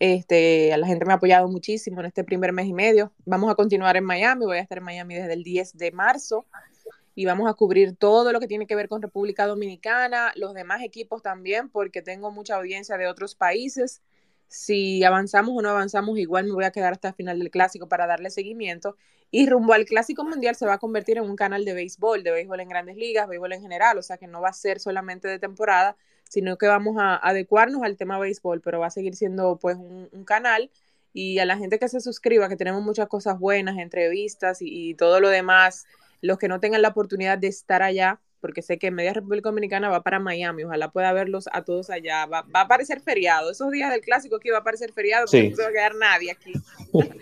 Este, 0.00 0.74
la 0.76 0.86
gente 0.86 1.04
me 1.04 1.12
ha 1.12 1.16
apoyado 1.16 1.46
muchísimo 1.48 2.00
en 2.00 2.06
este 2.06 2.24
primer 2.24 2.52
mes 2.52 2.66
y 2.66 2.72
medio. 2.72 3.12
Vamos 3.26 3.50
a 3.50 3.54
continuar 3.54 3.96
en 3.96 4.04
Miami, 4.04 4.46
voy 4.46 4.56
a 4.56 4.60
estar 4.60 4.78
en 4.78 4.84
Miami 4.84 5.14
desde 5.14 5.34
el 5.34 5.44
10 5.44 5.76
de 5.76 5.92
marzo 5.92 6.46
y 7.14 7.26
vamos 7.26 7.48
a 7.50 7.54
cubrir 7.54 7.94
todo 7.96 8.32
lo 8.32 8.40
que 8.40 8.48
tiene 8.48 8.66
que 8.66 8.74
ver 8.74 8.88
con 8.88 9.02
República 9.02 9.46
Dominicana, 9.46 10.32
los 10.36 10.54
demás 10.54 10.82
equipos 10.82 11.22
también, 11.22 11.68
porque 11.68 12.02
tengo 12.02 12.30
mucha 12.32 12.56
audiencia 12.56 12.96
de 12.96 13.06
otros 13.06 13.34
países. 13.34 14.02
Si 14.48 15.04
avanzamos 15.04 15.54
o 15.56 15.62
no 15.62 15.68
avanzamos, 15.68 16.18
igual 16.18 16.46
me 16.46 16.52
voy 16.52 16.64
a 16.64 16.72
quedar 16.72 16.94
hasta 16.94 17.08
el 17.08 17.14
final 17.14 17.38
del 17.38 17.50
clásico 17.50 17.88
para 17.88 18.06
darle 18.06 18.30
seguimiento. 18.30 18.96
Y 19.36 19.48
rumbo 19.48 19.72
al 19.72 19.84
clásico 19.84 20.22
mundial 20.22 20.54
se 20.54 20.64
va 20.64 20.74
a 20.74 20.78
convertir 20.78 21.18
en 21.18 21.24
un 21.24 21.34
canal 21.34 21.64
de 21.64 21.74
béisbol, 21.74 22.22
de 22.22 22.30
béisbol 22.30 22.60
en 22.60 22.68
grandes 22.68 22.96
ligas, 22.96 23.26
béisbol 23.26 23.54
en 23.54 23.62
general, 23.62 23.98
o 23.98 24.02
sea 24.02 24.16
que 24.16 24.28
no 24.28 24.40
va 24.40 24.50
a 24.50 24.52
ser 24.52 24.78
solamente 24.78 25.26
de 25.26 25.40
temporada, 25.40 25.96
sino 26.28 26.56
que 26.56 26.68
vamos 26.68 26.98
a 27.00 27.16
adecuarnos 27.16 27.82
al 27.82 27.96
tema 27.96 28.16
béisbol, 28.20 28.60
pero 28.60 28.78
va 28.78 28.86
a 28.86 28.90
seguir 28.90 29.16
siendo 29.16 29.58
pues 29.60 29.76
un, 29.76 30.24
canal. 30.24 30.70
Y 31.12 31.40
a 31.40 31.46
la 31.46 31.56
gente 31.56 31.80
que 31.80 31.88
se 31.88 31.98
suscriba, 31.98 32.48
que 32.48 32.54
tenemos 32.54 32.84
muchas 32.84 33.08
cosas 33.08 33.40
buenas, 33.40 33.76
entrevistas 33.76 34.58
y, 34.60 34.94
todo 34.94 35.18
lo 35.18 35.30
demás, 35.30 35.84
los 36.20 36.38
que 36.38 36.46
no 36.46 36.60
tengan 36.60 36.82
la 36.82 36.90
oportunidad 36.90 37.36
de 37.36 37.48
estar 37.48 37.82
allá, 37.82 38.20
porque 38.44 38.60
sé 38.60 38.78
que 38.78 38.90
Media 38.90 39.14
República 39.14 39.48
Dominicana 39.48 39.88
va 39.88 40.02
para 40.02 40.18
Miami, 40.18 40.64
ojalá 40.64 40.90
pueda 40.90 41.14
verlos 41.14 41.48
a 41.50 41.62
todos 41.62 41.88
allá, 41.88 42.26
va, 42.26 42.44
a 42.52 42.60
aparecer 42.60 43.00
feriado, 43.00 43.50
esos 43.50 43.70
días 43.70 43.90
del 43.90 44.02
clásico 44.02 44.36
aquí 44.36 44.50
va 44.50 44.58
a 44.58 44.60
aparecer 44.60 44.92
feriado, 44.92 45.24
porque 45.24 45.48
no 45.48 45.56
se 45.56 45.62
va 45.62 45.68
a 45.68 45.72
quedar 45.72 45.94
nadie 45.94 46.30
aquí. 46.30 46.52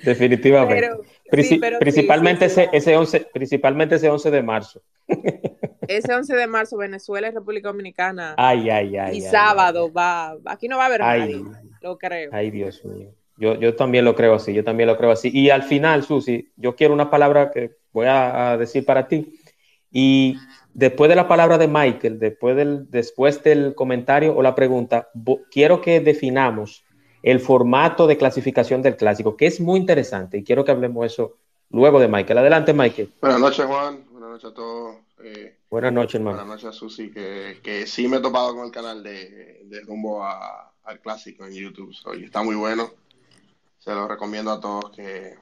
Definitivamente. 0.03 0.91
principalmente, 1.31 2.47
ese, 2.47 2.69
ese 2.73 2.97
11, 2.97 3.29
principalmente 3.33 3.95
ese 3.95 4.11
11 4.11 4.33
de 4.33 4.43
marzo. 4.43 4.83
Ese 5.87 6.13
11 6.13 6.35
de 6.35 6.47
marzo, 6.47 6.77
Venezuela 6.77 7.29
y 7.29 7.31
República 7.33 7.69
Dominicana. 7.69 8.35
Ay, 8.39 8.71
ay, 8.71 8.97
ay. 8.97 9.17
Y 9.19 9.21
sábado 9.21 9.93
va. 9.93 10.37
Aquí 10.47 10.69
no 10.69 10.79
va 10.79 10.85
a 10.85 10.87
haber 10.87 11.01
nadie, 11.01 11.43
lo 11.83 11.99
creo. 11.99 12.31
Ay, 12.33 12.51
Dios 12.51 12.85
mío. 12.85 13.15
Yo, 13.37 13.55
yo 13.59 13.75
también 13.75 14.05
lo 14.05 14.15
creo 14.15 14.35
así, 14.35 14.55
yo 14.55 14.65
también 14.65 14.89
lo 14.89 14.97
creo 14.97 15.11
así. 15.11 15.31
Y 15.33 15.51
al 15.51 15.65
final, 15.65 16.03
Susi, 16.05 16.53
yo 16.57 16.77
quiero 16.77 16.95
una 16.95 17.11
palabra 17.11 17.51
que 17.51 17.73
voy 17.93 18.07
a, 18.09 18.57
decir 18.57 18.85
para 18.85 19.07
ti. 19.07 19.39
Y 19.91 20.37
después 20.75 21.09
de 21.09 21.17
la 21.17 21.29
palabra 21.29 21.59
de 21.59 21.69
Michael, 21.69 22.19
después 22.19 22.57
del, 22.57 22.91
después 22.91 23.43
del 23.43 23.75
comentario 23.75 24.35
o 24.37 24.43
la 24.43 24.55
pregunta, 24.55 25.09
quiero 25.51 25.81
que 25.81 26.01
definamos 26.01 26.85
el 27.23 27.41
formato 27.41 28.07
de 28.07 28.17
clasificación 28.17 28.83
del 28.83 28.97
clásico, 28.97 29.37
que 29.37 29.47
es 29.47 29.61
muy 29.61 29.79
interesante 29.79 30.39
y 30.39 30.45
quiero 30.45 30.65
que 30.65 30.73
hablemos 30.73 31.07
eso 31.07 31.37
luego 31.71 32.01
de 32.01 32.09
Michael. 32.09 32.39
Adelante, 32.39 32.73
Michael. 32.73 33.13
Buenas 33.21 33.41
noches, 33.41 33.65
Juan. 33.65 34.05
Buenas 34.11 34.31
noches 34.31 34.51
a 34.51 34.55
todos. 34.55 34.97
Eh, 35.25 35.57
buenas 35.71 35.93
noches, 35.93 36.17
hermano. 36.17 36.39
Buenas 36.39 36.63
noches 36.63 36.69
a 36.69 36.73
Susi, 36.79 37.11
que, 37.11 37.61
que, 37.63 37.87
sí 37.87 38.09
me 38.09 38.17
he 38.17 38.21
topado 38.21 38.55
con 38.57 38.67
el 38.67 38.73
canal 38.73 39.03
de, 39.03 39.63
de 39.65 39.81
rumbo 39.83 40.25
al 40.25 41.01
clásico 41.01 41.47
en 41.47 41.53
YouTube. 41.53 41.95
y 42.19 42.25
está 42.25 42.43
muy 42.43 42.57
bueno. 42.57 42.91
Se 43.79 43.93
lo 43.93 44.09
recomiendo 44.09 44.51
a 44.53 44.61
todos 44.61 44.91
que, 44.91 45.35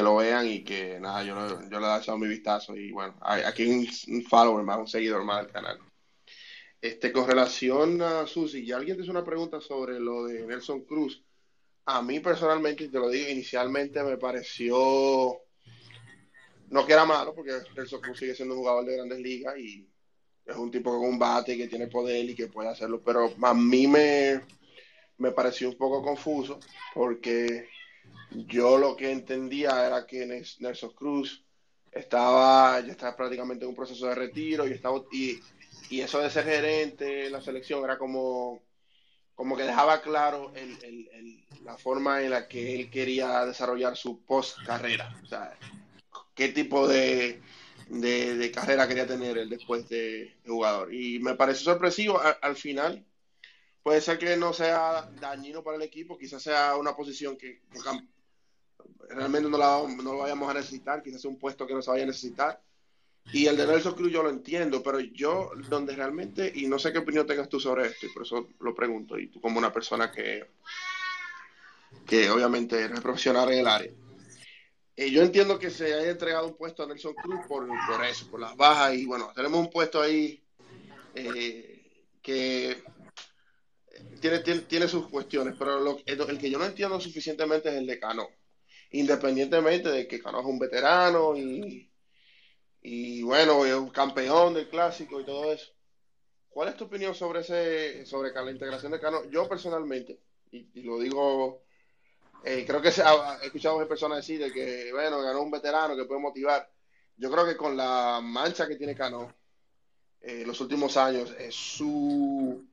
que 0.00 0.04
lo 0.04 0.16
vean 0.16 0.46
y 0.46 0.64
que 0.64 0.98
nada, 0.98 1.22
yo, 1.22 1.68
yo 1.68 1.78
le 1.78 1.86
he 1.86 1.98
echado 1.98 2.16
mi 2.16 2.26
vistazo 2.26 2.74
y 2.74 2.90
bueno, 2.90 3.14
aquí 3.20 3.66
un, 3.66 3.86
un 4.14 4.24
follower 4.24 4.64
más, 4.64 4.78
un 4.78 4.88
seguidor 4.88 5.24
más 5.24 5.42
del 5.42 5.52
canal. 5.52 5.78
Este, 6.80 7.12
con 7.12 7.28
relación 7.28 8.00
a 8.00 8.26
Susi, 8.26 8.64
y 8.64 8.72
alguien 8.72 8.96
te 8.96 9.02
hizo 9.02 9.10
una 9.10 9.24
pregunta 9.24 9.60
sobre 9.60 10.00
lo 10.00 10.24
de 10.24 10.46
Nelson 10.46 10.84
Cruz. 10.86 11.22
A 11.84 12.00
mí 12.00 12.18
personalmente, 12.20 12.88
te 12.88 12.98
lo 12.98 13.10
digo, 13.10 13.28
inicialmente 13.28 14.02
me 14.02 14.16
pareció 14.16 15.42
no 16.70 16.86
que 16.86 16.94
era 16.94 17.04
malo, 17.04 17.34
porque 17.34 17.52
Nelson 17.76 18.00
Cruz 18.00 18.18
sigue 18.18 18.34
siendo 18.34 18.54
un 18.54 18.60
jugador 18.60 18.86
de 18.86 18.96
grandes 18.96 19.18
ligas 19.18 19.58
y 19.58 19.86
es 20.46 20.56
un 20.56 20.70
tipo 20.70 20.98
con 20.98 21.10
un 21.10 21.18
bate 21.18 21.58
que 21.58 21.68
tiene 21.68 21.88
poder 21.88 22.24
y 22.24 22.34
que 22.34 22.46
puede 22.46 22.70
hacerlo, 22.70 23.02
pero 23.04 23.34
a 23.42 23.52
mí 23.52 23.86
me, 23.86 24.40
me 25.18 25.32
pareció 25.32 25.68
un 25.68 25.76
poco 25.76 26.02
confuso 26.02 26.58
porque 26.94 27.68
yo 28.30 28.78
lo 28.78 28.96
que 28.96 29.10
entendía 29.10 29.86
era 29.86 30.06
que 30.06 30.26
Nelson 30.58 30.92
Cruz 30.94 31.44
estaba 31.92 32.80
ya 32.80 32.92
estaba 32.92 33.16
prácticamente 33.16 33.64
en 33.64 33.70
un 33.70 33.76
proceso 33.76 34.06
de 34.06 34.14
retiro 34.14 34.66
y 34.66 34.72
estaba 34.72 35.02
y, 35.12 35.40
y 35.90 36.00
eso 36.00 36.20
de 36.20 36.30
ser 36.30 36.44
gerente 36.44 37.26
en 37.26 37.32
la 37.32 37.40
selección 37.40 37.82
era 37.84 37.98
como 37.98 38.62
como 39.34 39.56
que 39.56 39.64
dejaba 39.64 40.00
claro 40.02 40.52
la 41.64 41.76
forma 41.78 42.22
en 42.22 42.30
la 42.30 42.46
que 42.46 42.76
él 42.76 42.90
quería 42.90 43.44
desarrollar 43.46 43.96
su 43.96 44.24
post 44.24 44.58
carrera 44.64 45.12
o 45.24 45.26
sea 45.26 45.56
qué 46.40 46.48
tipo 46.48 46.88
de, 46.88 47.42
carrera 48.54 48.88
quería 48.88 49.06
tener 49.06 49.36
él 49.36 49.50
después 49.50 49.88
de, 49.90 50.38
jugador. 50.46 50.94
Y 50.94 51.18
me 51.18 51.34
parece 51.34 51.64
sorpresivo 51.64 52.18
al 52.40 52.56
final. 52.56 53.04
Puede 53.82 54.00
ser 54.00 54.18
que 54.18 54.36
no 54.36 54.52
sea 54.52 55.10
dañino 55.20 55.62
para 55.62 55.76
el 55.76 55.82
equipo, 55.82 56.18
quizás 56.18 56.42
sea 56.42 56.76
una 56.76 56.94
posición 56.94 57.36
que 57.36 57.62
realmente 59.08 59.48
no, 59.48 59.56
la, 59.56 59.82
no 59.88 60.12
lo 60.12 60.18
vayamos 60.18 60.50
a 60.50 60.54
necesitar, 60.54 61.02
quizás 61.02 61.22
sea 61.22 61.30
un 61.30 61.38
puesto 61.38 61.66
que 61.66 61.74
no 61.74 61.82
se 61.82 61.90
vaya 61.90 62.04
a 62.04 62.06
necesitar. 62.06 62.62
Y 63.32 63.46
el 63.46 63.56
de 63.56 63.66
Nelson 63.66 63.94
Cruz 63.94 64.12
yo 64.12 64.22
lo 64.22 64.30
entiendo, 64.30 64.82
pero 64.82 65.00
yo 65.00 65.50
donde 65.68 65.94
realmente, 65.94 66.52
y 66.54 66.66
no 66.66 66.78
sé 66.78 66.92
qué 66.92 66.98
opinión 66.98 67.26
tengas 67.26 67.48
tú 67.48 67.60
sobre 67.60 67.86
esto, 67.86 68.06
y 68.06 68.10
por 68.10 68.22
eso 68.22 68.48
lo 68.60 68.74
pregunto, 68.74 69.18
y 69.18 69.28
tú 69.28 69.40
como 69.40 69.58
una 69.58 69.72
persona 69.72 70.10
que, 70.10 70.50
que 72.06 72.30
obviamente 72.30 72.80
eres 72.82 73.00
profesional 73.00 73.52
en 73.52 73.58
el 73.60 73.66
área, 73.66 73.92
eh, 75.00 75.10
yo 75.10 75.22
entiendo 75.22 75.58
que 75.58 75.70
se 75.70 75.94
haya 75.94 76.10
entregado 76.10 76.46
un 76.46 76.56
puesto 76.58 76.82
a 76.82 76.86
Nelson 76.86 77.14
Cruz 77.14 77.40
por, 77.48 77.66
por 77.66 78.04
eso, 78.04 78.30
por 78.30 78.38
las 78.38 78.54
bajas. 78.54 78.94
Y 78.94 79.06
bueno, 79.06 79.32
tenemos 79.34 79.58
un 79.58 79.70
puesto 79.70 79.98
ahí 79.98 80.42
eh, 81.14 82.04
que 82.20 82.82
tiene, 84.20 84.40
tiene, 84.40 84.88
sus 84.88 85.08
cuestiones, 85.08 85.54
pero 85.58 85.98
el, 86.06 86.38
que 86.38 86.50
yo 86.50 86.58
no 86.58 86.66
entiendo 86.66 87.00
suficientemente 87.00 87.68
es 87.68 87.76
el 87.76 87.86
de 87.86 87.98
Cano. 87.98 88.28
Independientemente 88.92 89.88
de 89.90 90.08
que 90.08 90.20
Cano 90.20 90.40
es 90.40 90.46
un 90.46 90.58
veterano 90.58 91.36
y, 91.36 91.90
y 92.82 93.22
bueno, 93.22 93.64
es 93.64 93.74
un 93.74 93.90
campeón 93.90 94.54
del 94.54 94.68
clásico 94.68 95.20
y 95.20 95.24
todo 95.24 95.52
eso. 95.52 95.72
¿Cuál 96.48 96.68
es 96.70 96.76
tu 96.76 96.84
opinión 96.84 97.14
sobre 97.14 97.40
ese 97.40 98.04
sobre 98.06 98.32
la 98.32 98.50
integración 98.50 98.92
de 98.92 99.00
Cano? 99.00 99.28
Yo 99.30 99.48
personalmente, 99.48 100.20
y 100.50 100.82
lo 100.82 100.98
digo 100.98 101.62
eh, 102.42 102.64
creo 102.66 102.80
que 102.80 102.88
he 102.88 103.46
escuchado 103.46 103.80
a 103.80 103.88
personas 103.88 104.18
decir 104.18 104.40
de 104.40 104.52
que, 104.52 104.90
bueno, 104.92 105.20
ganó 105.20 105.42
un 105.42 105.50
veterano 105.50 105.94
que 105.96 106.04
puede 106.04 106.20
motivar. 106.20 106.70
Yo 107.16 107.30
creo 107.30 107.44
que 107.44 107.56
con 107.56 107.76
la 107.76 108.20
mancha 108.22 108.66
que 108.66 108.76
tiene 108.76 108.94
Cano 108.94 109.34
eh, 110.22 110.44
los 110.46 110.60
últimos 110.60 110.96
años, 110.96 111.34
su, 111.50 112.66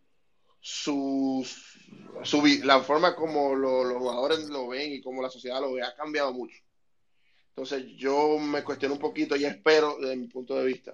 sus, 0.67 1.79
su, 2.23 2.45
la 2.65 2.81
forma 2.81 3.15
como 3.15 3.55
lo, 3.55 3.85
los 3.85 3.99
jugadores 3.99 4.49
lo 4.49 4.67
ven 4.67 4.91
y 4.91 5.01
como 5.01 5.21
la 5.21 5.29
sociedad 5.29 5.61
lo 5.61 5.71
ve 5.71 5.81
ha 5.81 5.95
cambiado 5.95 6.33
mucho. 6.33 6.57
Entonces 7.51 7.85
yo 7.95 8.37
me 8.37 8.65
cuestiono 8.65 8.95
un 8.95 8.99
poquito 8.99 9.37
y 9.37 9.45
espero, 9.45 9.95
desde 9.97 10.17
mi 10.17 10.27
punto 10.27 10.55
de 10.57 10.65
vista, 10.65 10.93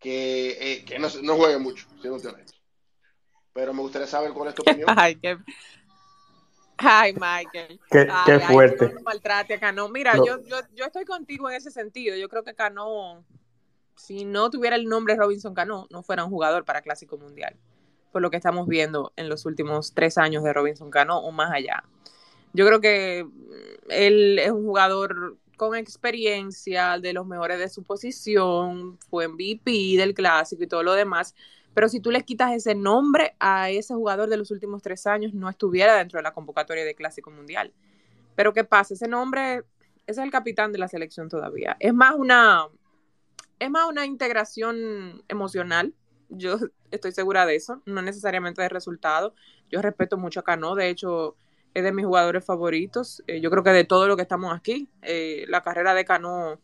que, 0.00 0.56
eh, 0.60 0.84
que 0.84 0.98
no, 0.98 1.06
no, 1.22 1.36
juegue 1.36 1.58
mucho, 1.58 1.86
siendo 2.00 2.16
honesto. 2.28 2.58
Pero 3.52 3.72
me 3.72 3.80
gustaría 3.80 4.08
saber 4.08 4.32
cuál 4.32 4.48
es 4.48 4.56
tu 4.56 4.62
opinión. 4.62 4.88
Ay, 4.98 5.14
qué... 5.16 5.38
Ay, 6.76 7.12
Michael. 7.12 7.80
Qué, 7.88 8.08
ay, 8.10 8.24
qué 8.26 8.40
fuerte. 8.40 8.86
Ay, 8.86 8.94
no 8.94 9.00
maltrate 9.02 9.54
a 9.54 9.60
Cano. 9.60 9.88
Mira, 9.88 10.16
No. 10.16 10.26
yo, 10.26 10.42
yo, 10.42 10.56
yo 10.74 10.84
estoy 10.84 11.04
contigo 11.04 11.48
en 11.48 11.54
ese 11.54 11.70
sentido. 11.70 12.16
Yo 12.16 12.28
creo 12.28 12.42
que 12.42 12.56
Cano, 12.56 13.24
si 13.94 14.24
no 14.24 14.50
tuviera 14.50 14.74
el 14.74 14.86
nombre 14.86 15.14
Robinson 15.14 15.54
Cano, 15.54 15.86
no 15.90 16.02
fuera 16.02 16.24
un 16.24 16.30
jugador 16.30 16.64
para 16.64 16.82
Clásico 16.82 17.16
Mundial. 17.16 17.56
Por 18.14 18.22
lo 18.22 18.30
que 18.30 18.36
estamos 18.36 18.68
viendo 18.68 19.12
en 19.16 19.28
los 19.28 19.44
últimos 19.44 19.92
tres 19.92 20.18
años 20.18 20.44
de 20.44 20.52
Robinson 20.52 20.88
Cano 20.88 21.18
o 21.18 21.32
más 21.32 21.52
allá. 21.52 21.82
Yo 22.52 22.64
creo 22.64 22.80
que 22.80 23.24
mm, 23.24 23.90
él 23.90 24.38
es 24.38 24.52
un 24.52 24.64
jugador 24.64 25.36
con 25.56 25.74
experiencia, 25.74 27.00
de 27.00 27.12
los 27.12 27.26
mejores 27.26 27.58
de 27.58 27.68
su 27.68 27.82
posición, 27.82 28.98
fue 29.10 29.26
MVP 29.26 29.96
del 29.96 30.14
clásico 30.14 30.62
y 30.62 30.68
todo 30.68 30.84
lo 30.84 30.92
demás. 30.92 31.34
Pero 31.74 31.88
si 31.88 31.98
tú 31.98 32.12
le 32.12 32.22
quitas 32.22 32.52
ese 32.52 32.76
nombre 32.76 33.34
a 33.40 33.70
ese 33.70 33.94
jugador 33.94 34.28
de 34.28 34.36
los 34.36 34.52
últimos 34.52 34.80
tres 34.80 35.08
años, 35.08 35.34
no 35.34 35.48
estuviera 35.48 35.96
dentro 35.96 36.18
de 36.18 36.22
la 36.22 36.32
convocatoria 36.32 36.84
de 36.84 36.94
Clásico 36.94 37.32
Mundial. 37.32 37.72
Pero 38.36 38.52
¿qué 38.52 38.62
pasa? 38.62 38.94
Ese 38.94 39.08
nombre 39.08 39.64
es 40.06 40.18
el 40.18 40.30
capitán 40.30 40.70
de 40.70 40.78
la 40.78 40.86
selección 40.86 41.28
todavía. 41.28 41.76
Es 41.80 41.92
más 41.92 42.14
una, 42.16 42.68
es 43.58 43.70
más 43.70 43.88
una 43.88 44.06
integración 44.06 45.24
emocional. 45.26 45.92
Yo 46.28 46.58
estoy 46.90 47.12
segura 47.12 47.46
de 47.46 47.56
eso, 47.56 47.82
no 47.86 48.02
necesariamente 48.02 48.62
de 48.62 48.68
resultado. 48.68 49.34
Yo 49.70 49.82
respeto 49.82 50.16
mucho 50.16 50.40
a 50.40 50.44
Cano, 50.44 50.74
de 50.74 50.88
hecho, 50.88 51.36
es 51.74 51.84
de 51.84 51.92
mis 51.92 52.04
jugadores 52.06 52.44
favoritos. 52.44 53.22
Eh, 53.26 53.40
yo 53.40 53.50
creo 53.50 53.62
que 53.62 53.70
de 53.70 53.84
todo 53.84 54.08
lo 54.08 54.16
que 54.16 54.22
estamos 54.22 54.54
aquí, 54.54 54.88
eh, 55.02 55.44
la 55.48 55.62
carrera 55.62 55.94
de 55.94 56.04
Cano, 56.04 56.60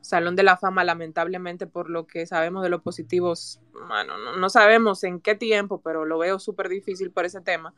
Salón 0.00 0.34
de 0.34 0.42
la 0.42 0.56
Fama, 0.56 0.84
lamentablemente 0.84 1.66
por 1.66 1.88
lo 1.88 2.06
que 2.06 2.26
sabemos 2.26 2.62
de 2.62 2.68
los 2.68 2.82
positivos, 2.82 3.60
bueno, 3.72 4.18
no, 4.18 4.36
no 4.36 4.50
sabemos 4.50 5.04
en 5.04 5.20
qué 5.20 5.34
tiempo, 5.36 5.80
pero 5.80 6.04
lo 6.04 6.18
veo 6.18 6.38
súper 6.38 6.68
difícil 6.68 7.10
por 7.10 7.24
ese 7.24 7.40
tema. 7.40 7.72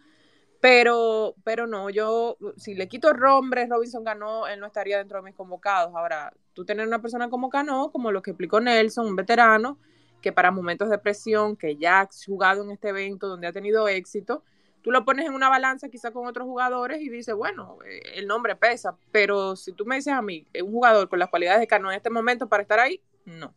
Pero, 0.64 1.34
pero 1.44 1.66
no, 1.66 1.90
yo, 1.90 2.38
si 2.56 2.74
le 2.74 2.88
quito 2.88 3.10
el 3.10 3.20
nombre, 3.20 3.66
Robinson 3.68 4.02
ganó, 4.02 4.46
él 4.46 4.58
no 4.60 4.66
estaría 4.66 4.96
dentro 4.96 5.18
de 5.18 5.24
mis 5.24 5.34
convocados. 5.34 5.94
Ahora, 5.94 6.32
tú 6.54 6.64
tener 6.64 6.86
una 6.86 7.02
persona 7.02 7.28
como 7.28 7.50
Cano, 7.50 7.90
como 7.92 8.10
lo 8.10 8.22
que 8.22 8.30
explicó 8.30 8.60
Nelson, 8.60 9.08
un 9.08 9.14
veterano, 9.16 9.78
que 10.24 10.32
para 10.32 10.50
momentos 10.50 10.88
de 10.88 10.96
presión, 10.96 11.54
que 11.54 11.76
ya 11.76 12.00
ha 12.00 12.08
jugado 12.26 12.64
en 12.64 12.70
este 12.70 12.88
evento 12.88 13.28
donde 13.28 13.46
ha 13.46 13.52
tenido 13.52 13.86
éxito, 13.88 14.42
tú 14.80 14.90
lo 14.90 15.04
pones 15.04 15.26
en 15.26 15.34
una 15.34 15.50
balanza 15.50 15.90
quizá 15.90 16.12
con 16.12 16.26
otros 16.26 16.46
jugadores 16.46 17.02
y 17.02 17.10
dices, 17.10 17.34
bueno, 17.34 17.76
eh, 17.84 18.00
el 18.14 18.26
nombre 18.26 18.56
pesa, 18.56 18.96
pero 19.12 19.54
si 19.54 19.74
tú 19.74 19.84
me 19.84 19.96
dices 19.96 20.14
a 20.14 20.22
mí, 20.22 20.46
un 20.62 20.72
jugador 20.72 21.10
con 21.10 21.18
las 21.18 21.28
cualidades 21.28 21.60
de 21.60 21.66
Cano 21.66 21.90
en 21.90 21.98
este 21.98 22.08
momento 22.08 22.48
para 22.48 22.62
estar 22.62 22.80
ahí, 22.80 23.02
no. 23.26 23.52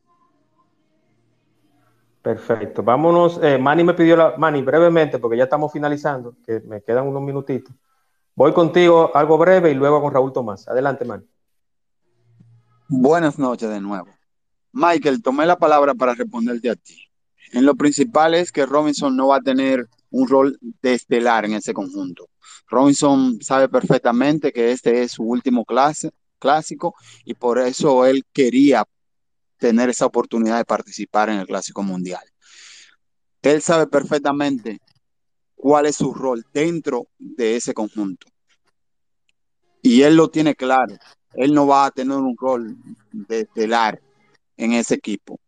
Perfecto. 2.22 2.84
Vámonos. 2.84 3.40
Eh, 3.42 3.58
Manny 3.58 3.86
me 3.86 3.94
pidió 3.94 4.18
la. 4.18 4.36
Manny, 4.36 4.62
brevemente, 4.62 5.18
porque 5.18 5.38
ya 5.38 5.46
estamos 5.46 5.72
finalizando, 5.72 6.36
que 6.46 6.60
me 6.60 6.82
quedan 6.82 7.08
unos 7.08 7.22
minutitos. 7.22 7.74
Voy 8.36 8.52
contigo 8.52 9.16
algo 9.16 9.38
breve 9.38 9.72
y 9.72 9.74
luego 9.74 10.02
con 10.02 10.14
Raúl 10.14 10.34
Tomás. 10.34 10.68
Adelante, 10.68 11.06
Manny. 11.06 11.26
Buenas 12.90 13.40
noches 13.40 13.70
de 13.70 13.80
nuevo. 13.80 14.17
Michael, 14.78 15.24
tomé 15.24 15.48
la 15.48 15.58
palabra 15.58 15.96
para 15.96 16.14
responderte 16.14 16.70
a 16.70 16.76
ti. 16.76 17.02
En 17.52 17.66
lo 17.66 17.74
principal 17.74 18.36
es 18.36 18.52
que 18.52 18.64
Robinson 18.64 19.16
no 19.16 19.30
va 19.30 19.38
a 19.38 19.42
tener 19.42 19.88
un 20.12 20.28
rol 20.28 20.60
de 20.62 20.94
estelar 20.94 21.46
en 21.46 21.54
ese 21.54 21.74
conjunto. 21.74 22.30
Robinson 22.68 23.42
sabe 23.42 23.70
perfectamente 23.70 24.52
que 24.52 24.72
este 24.72 25.02
es 25.02 25.14
su 25.14 25.24
último 25.24 25.66
clase, 25.66 26.12
clásico 26.38 26.94
y 27.26 27.34
por 27.34 27.58
eso 27.58 28.06
él 28.06 28.24
quería 28.32 28.86
tener 29.58 29.90
esa 29.90 30.06
oportunidad 30.06 30.60
de 30.60 30.66
participar 30.66 31.30
en 31.30 31.40
el 31.40 31.48
Clásico 31.48 31.82
Mundial. 31.82 32.24
Él 33.42 33.64
sabe 33.64 33.88
perfectamente 33.88 34.80
cuál 35.56 35.88
es 35.88 35.96
su 35.96 36.14
rol 36.14 36.46
dentro 36.54 37.08
de 37.18 37.56
ese 37.56 37.74
conjunto. 37.74 38.28
Y 39.82 40.04
él 40.04 40.16
lo 40.16 40.30
tiene 40.30 40.54
claro. 40.54 40.96
Él 41.34 41.56
no 41.56 41.66
va 41.66 41.88
a 41.88 41.92
tener 41.92 42.18
un 42.18 42.38
rol 42.38 42.78
de 43.12 43.40
estelar 43.40 44.00
en 44.58 44.74
ese 44.74 44.96
equipo. 44.96 45.40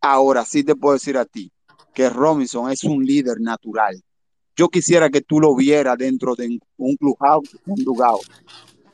Ahora 0.00 0.44
sí 0.44 0.64
te 0.64 0.74
puedo 0.74 0.94
decir 0.94 1.18
a 1.18 1.24
ti 1.24 1.52
que 1.92 2.08
Robinson 2.08 2.70
es 2.70 2.84
un 2.84 3.04
líder 3.04 3.40
natural. 3.40 4.02
Yo 4.56 4.68
quisiera 4.68 5.10
que 5.10 5.20
tú 5.20 5.40
lo 5.40 5.54
vieras 5.54 5.98
dentro 5.98 6.34
de 6.34 6.58
un 6.76 6.96
clubhouse, 6.96 7.56
un 7.66 7.82
lugar. 7.84 8.14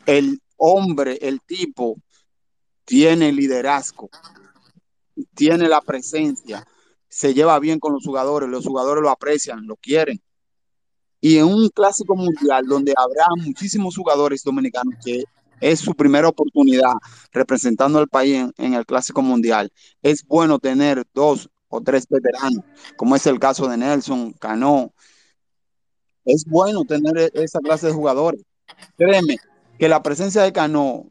El 0.06 0.40
hombre, 0.56 1.18
el 1.20 1.40
tipo, 1.40 1.96
tiene 2.84 3.32
liderazgo, 3.32 4.08
tiene 5.34 5.68
la 5.68 5.80
presencia, 5.80 6.66
se 7.08 7.34
lleva 7.34 7.58
bien 7.58 7.78
con 7.78 7.92
los 7.92 8.04
jugadores, 8.04 8.48
los 8.48 8.64
jugadores 8.64 9.02
lo 9.02 9.10
aprecian, 9.10 9.66
lo 9.66 9.76
quieren. 9.76 10.20
Y 11.20 11.38
en 11.38 11.46
un 11.46 11.68
clásico 11.70 12.14
mundial 12.14 12.66
donde 12.66 12.94
habrá 12.96 13.26
muchísimos 13.36 13.96
jugadores 13.96 14.42
dominicanos 14.42 14.94
que 15.04 15.24
es 15.60 15.80
su 15.80 15.94
primera 15.94 16.28
oportunidad 16.28 16.92
representando 17.32 17.98
al 17.98 18.08
país 18.08 18.46
en, 18.56 18.74
el 18.74 18.86
clásico 18.86 19.22
mundial, 19.22 19.72
es 20.02 20.24
bueno 20.26 20.58
tener 20.58 21.04
dos 21.14 21.48
o 21.68 21.80
tres 21.80 22.06
veteranos, 22.08 22.64
como 22.96 23.16
es 23.16 23.26
el 23.26 23.38
caso 23.38 23.68
de 23.68 23.76
Nelson, 23.76 24.32
Cano. 24.32 24.92
Es 26.24 26.44
bueno 26.46 26.84
tener 26.84 27.30
esa 27.34 27.58
clase 27.60 27.88
de 27.88 27.92
jugadores. 27.92 28.42
Créeme 28.96 29.36
que 29.78 29.88
la 29.88 30.02
presencia 30.02 30.42
de 30.42 30.52
Cano 30.52 31.10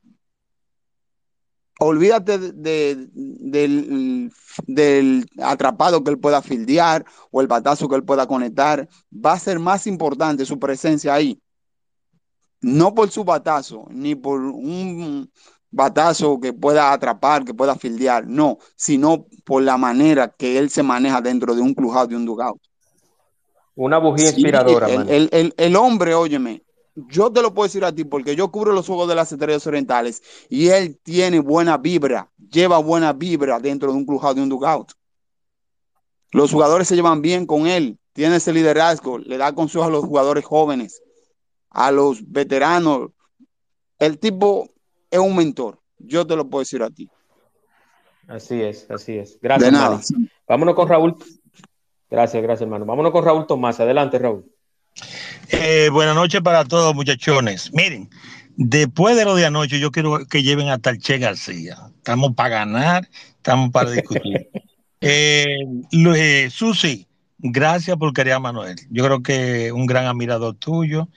olvídate 1.80 2.40
de, 2.40 2.52
de, 2.54 3.08
del, 3.14 4.32
del, 4.66 5.30
atrapado 5.42 6.04
que 6.04 6.12
él 6.12 6.20
pueda 6.20 6.42
fildear 6.42 7.06
o 7.32 7.42
el 7.42 7.48
batazo 7.48 7.88
que 7.88 7.96
él 7.96 8.04
pueda 8.04 8.28
conectar. 8.28 8.88
Va 9.14 9.34
a 9.34 9.40
ser 9.40 9.60
más 9.60 9.88
importante 9.88 10.46
su 10.46 10.60
presencia 10.60 11.14
ahí. 11.14 11.40
No 12.62 12.94
por 12.94 13.10
su 13.12 13.24
batazo, 13.24 13.88
ni 13.92 14.16
por 14.16 14.42
un 14.42 15.30
batazo 15.70 16.40
que 16.40 16.54
pueda 16.54 16.92
atrapar, 16.92 17.46
que 17.46 17.54
pueda 17.54 17.76
fildear, 17.76 18.26
no, 18.26 18.58
sino 18.76 19.28
por 19.44 19.62
la 19.64 19.78
manera 19.78 20.30
que 20.30 20.58
él 20.58 20.70
se 20.70 20.84
maneja 20.84 21.22
dentro 21.22 21.54
de 21.56 21.62
un 21.62 21.74
clubhouse, 21.74 22.10
de 22.10 22.16
un 22.16 22.26
dugout. 22.26 22.60
Una 23.76 24.00
bujía 24.00 24.32
sí, 24.32 24.38
inspiradora. 24.42 24.90
El, 24.90 25.10
el, 25.10 25.30
el, 25.32 25.54
el 25.56 25.76
hombre, 25.76 26.16
óyeme, 26.16 26.64
yo 26.96 27.32
te 27.32 27.44
lo 27.44 27.54
puedo 27.54 27.68
decir 27.68 27.86
a 27.86 27.94
ti 27.94 28.04
porque 28.06 28.36
yo 28.36 28.52
cubro 28.52 28.74
los 28.74 28.88
juegos 28.88 29.08
de 29.08 29.14
las 29.14 29.32
estrellas 29.32 29.68
orientales 29.68 30.24
y 30.50 30.70
él 30.70 31.00
tiene 31.04 31.40
buena 31.40 31.78
vibra, 31.78 32.32
lleva 32.50 32.80
buena 32.80 33.14
vibra 33.14 33.60
dentro 33.60 33.92
de 33.92 33.98
un 33.98 34.06
clubhouse, 34.06 34.36
de 34.36 34.42
un 34.42 34.50
dugout. 34.50 34.94
Los 36.32 36.52
jugadores 36.52 36.88
se 36.88 36.96
llevan 36.96 37.22
bien 37.22 37.46
con 37.46 37.68
él, 37.68 38.00
tiene 38.14 38.38
ese 38.38 38.52
liderazgo, 38.52 39.20
le 39.20 39.38
da 39.38 39.54
consejos 39.54 39.88
a 39.88 39.92
los 39.92 40.04
jugadores 40.04 40.44
jóvenes, 40.44 41.04
a 41.70 41.92
los 41.92 42.30
veteranos. 42.32 43.12
El 44.00 44.20
tipo 44.20 44.70
es 45.10 45.20
un 45.20 45.36
mentor, 45.36 45.80
yo 45.98 46.26
te 46.26 46.36
lo 46.36 46.50
puedo 46.50 46.62
decir 46.62 46.84
a 46.84 46.90
ti. 46.90 47.10
Así 48.28 48.62
es, 48.62 48.90
así 48.92 49.18
es. 49.18 49.40
Gracias. 49.42 49.72
De 49.72 49.78
nada. 49.78 50.02
Hermano. 50.02 50.30
Vámonos 50.48 50.76
con 50.76 50.90
Raúl. 50.90 51.16
Gracias, 52.10 52.44
gracias, 52.44 52.62
hermano. 52.64 52.86
Vámonos 52.86 53.12
con 53.12 53.24
Raúl 53.24 53.48
Tomás. 53.48 53.80
Adelante, 53.80 54.20
Raúl. 54.20 54.46
Eh, 55.50 55.90
buenas 55.92 56.16
noches 56.16 56.42
para 56.42 56.66
todos, 56.66 56.94
muchachones. 56.94 57.72
Miren, 57.74 58.10
después 58.56 59.16
de 59.16 59.26
lo 59.26 59.36
de 59.36 59.46
anoche, 59.46 59.80
yo 59.80 59.92
quiero 59.92 60.26
que 60.26 60.44
lleven 60.44 60.70
hasta 60.70 60.90
el 60.90 61.00
Che 61.00 61.18
García. 61.20 61.78
Estamos 61.98 62.34
para 62.34 62.50
ganar, 62.50 63.08
estamos 63.38 63.72
para 63.72 63.92
discutir. 63.92 64.50
eh, 65.02 65.60
eh, 65.92 66.50
Susi, 66.52 67.08
gracias 67.38 67.96
por 67.98 68.14
querer 68.14 68.34
a 68.34 68.40
Manuel. 68.40 68.76
Yo 68.90 69.06
creo 69.06 69.22
que 69.22 69.72
un 69.72 69.86
gran 69.86 70.06
admirador 70.06 70.56
tuyo 70.56 71.08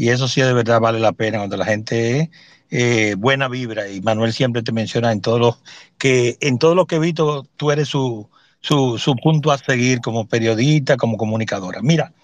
y 0.00 0.08
eso 0.08 0.28
sí 0.28 0.40
de 0.40 0.54
verdad 0.54 0.80
vale 0.80 0.98
la 0.98 1.12
pena 1.12 1.36
cuando 1.36 1.58
la 1.58 1.66
gente 1.66 2.30
eh, 2.70 3.14
buena 3.18 3.48
vibra 3.48 3.86
y 3.90 4.00
Manuel 4.00 4.32
siempre 4.32 4.62
te 4.62 4.72
menciona 4.72 5.12
en 5.12 5.20
todo 5.20 5.38
lo 5.38 5.58
que 5.98 6.38
en 6.40 6.58
todo 6.58 6.74
lo 6.74 6.86
que 6.86 6.96
he 6.96 6.98
visto 6.98 7.46
tú 7.58 7.70
eres 7.70 7.88
su, 7.88 8.26
su, 8.62 8.96
su 8.96 9.14
punto 9.16 9.52
a 9.52 9.58
seguir 9.58 10.00
como 10.00 10.26
periodista, 10.26 10.96
como 10.96 11.18
comunicadora. 11.18 11.82
Mira, 11.82 12.14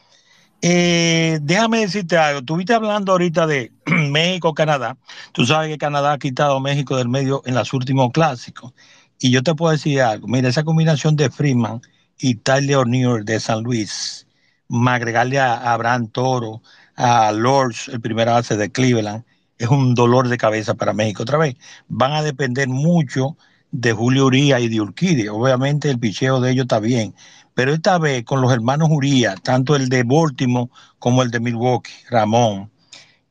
eh, 0.62 1.38
déjame 1.42 1.80
decirte 1.80 2.16
algo. 2.16 2.38
Estuviste 2.40 2.72
hablando 2.72 3.12
ahorita 3.12 3.46
de 3.46 3.72
México, 4.10 4.54
Canadá. 4.54 4.96
Tú 5.32 5.44
sabes 5.44 5.68
que 5.68 5.76
Canadá 5.76 6.12
ha 6.12 6.18
quitado 6.18 6.56
a 6.56 6.60
México 6.60 6.96
del 6.96 7.10
medio 7.10 7.42
en 7.44 7.56
los 7.56 7.74
últimos 7.74 8.10
clásicos. 8.10 8.72
Y 9.20 9.30
yo 9.30 9.42
te 9.42 9.54
puedo 9.54 9.72
decir 9.72 10.00
algo. 10.00 10.28
Mira, 10.28 10.48
esa 10.48 10.64
combinación 10.64 11.14
de 11.16 11.28
Freeman 11.28 11.82
y 12.18 12.36
Tyler 12.36 12.78
O'Neill 12.78 13.22
de 13.26 13.38
San 13.38 13.62
Luis, 13.62 14.26
más 14.68 14.96
agregarle 14.96 15.38
a 15.38 15.74
Abraham 15.74 16.08
Toro, 16.08 16.62
a 16.96 17.32
Lords, 17.32 17.88
el 17.88 18.00
primer 18.00 18.28
base 18.28 18.56
de 18.56 18.70
Cleveland, 18.70 19.24
es 19.58 19.68
un 19.68 19.94
dolor 19.94 20.28
de 20.28 20.38
cabeza 20.38 20.74
para 20.74 20.92
México. 20.92 21.22
Otra 21.22 21.38
vez, 21.38 21.56
van 21.88 22.12
a 22.12 22.22
depender 22.22 22.68
mucho 22.68 23.36
de 23.70 23.92
Julio 23.92 24.26
Uría 24.26 24.60
y 24.60 24.68
de 24.68 24.80
Urquide. 24.80 25.30
Obviamente 25.30 25.90
el 25.90 25.98
picheo 25.98 26.40
de 26.40 26.52
ellos 26.52 26.64
está 26.64 26.80
bien, 26.80 27.14
pero 27.54 27.72
esta 27.72 27.98
vez 27.98 28.24
con 28.24 28.40
los 28.40 28.52
hermanos 28.52 28.88
Uría, 28.90 29.34
tanto 29.36 29.76
el 29.76 29.88
de 29.88 30.02
Baltimore 30.04 30.70
como 30.98 31.22
el 31.22 31.30
de 31.30 31.40
Milwaukee, 31.40 31.92
Ramón, 32.10 32.70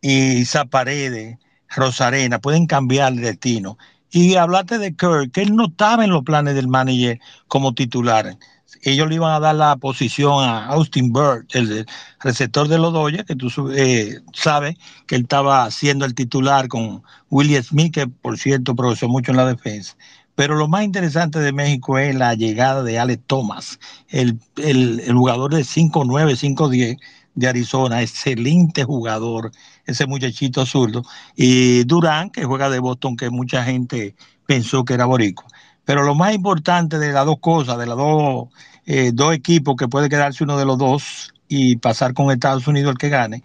y 0.01 0.45
Zaparedes, 0.45 1.37
Rosarena, 1.69 2.39
pueden 2.39 2.67
cambiar 2.67 3.13
el 3.13 3.21
destino. 3.21 3.77
Y 4.11 4.35
hablaste 4.35 4.77
de 4.77 4.95
Kirk, 4.95 5.31
que 5.31 5.41
él 5.41 5.55
no 5.55 5.65
estaba 5.67 6.05
en 6.05 6.11
los 6.11 6.23
planes 6.23 6.55
del 6.55 6.67
manager 6.67 7.19
como 7.47 7.73
titular. 7.73 8.37
Ellos 8.85 9.09
le 9.09 9.15
iban 9.15 9.33
a 9.33 9.39
dar 9.39 9.55
la 9.55 9.75
posición 9.77 10.43
a 10.43 10.67
Austin 10.67 11.11
Bird, 11.11 11.47
el 11.53 11.87
receptor 12.19 12.67
de 12.67 12.77
los 12.77 12.93
Dodgers, 12.93 13.25
que 13.25 13.35
tú 13.35 13.49
eh, 13.75 14.21
sabes 14.31 14.77
que 15.07 15.15
él 15.15 15.23
estaba 15.23 15.71
siendo 15.71 16.05
el 16.05 16.13
titular 16.13 16.67
con 16.67 17.01
William 17.31 17.63
Smith, 17.63 17.95
que 17.95 18.05
por 18.07 18.37
cierto 18.37 18.75
progresó 18.75 19.07
mucho 19.07 19.31
en 19.31 19.37
la 19.37 19.47
defensa. 19.47 19.97
Pero 20.35 20.53
lo 20.55 20.67
más 20.67 20.83
interesante 20.83 21.39
de 21.39 21.51
México 21.51 21.97
es 21.97 22.13
la 22.13 22.35
llegada 22.35 22.83
de 22.83 22.99
Alex 22.99 23.23
Thomas, 23.25 23.79
el, 24.09 24.37
el, 24.57 25.01
jugador 25.13 25.55
de 25.55 25.61
5'9, 25.61 26.35
5'10 26.35 26.99
de 27.33 27.47
Arizona, 27.47 28.03
excelente 28.03 28.83
jugador, 28.83 29.51
ese 29.87 30.05
muchachito 30.05 30.63
zurdo, 30.67 31.01
y 31.35 31.85
Durán, 31.85 32.29
que 32.29 32.45
juega 32.45 32.69
de 32.69 32.77
Boston, 32.77 33.17
que 33.17 33.31
mucha 33.31 33.63
gente 33.63 34.15
pensó 34.45 34.85
que 34.85 34.93
era 34.93 35.05
boricua. 35.05 35.47
Pero 35.85 36.03
lo 36.03 36.15
más 36.15 36.33
importante 36.33 36.97
de 36.99 37.13
las 37.13 37.25
dos 37.25 37.39
cosas, 37.39 37.77
de 37.77 37.85
los 37.85 37.97
dos, 37.97 38.49
eh, 38.85 39.11
dos 39.13 39.33
equipos 39.33 39.75
que 39.75 39.87
puede 39.87 40.09
quedarse 40.09 40.43
uno 40.43 40.57
de 40.57 40.65
los 40.65 40.77
dos 40.77 41.33
y 41.47 41.77
pasar 41.77 42.13
con 42.13 42.31
Estados 42.31 42.67
Unidos 42.67 42.91
el 42.91 42.97
que 42.97 43.09
gane, 43.09 43.43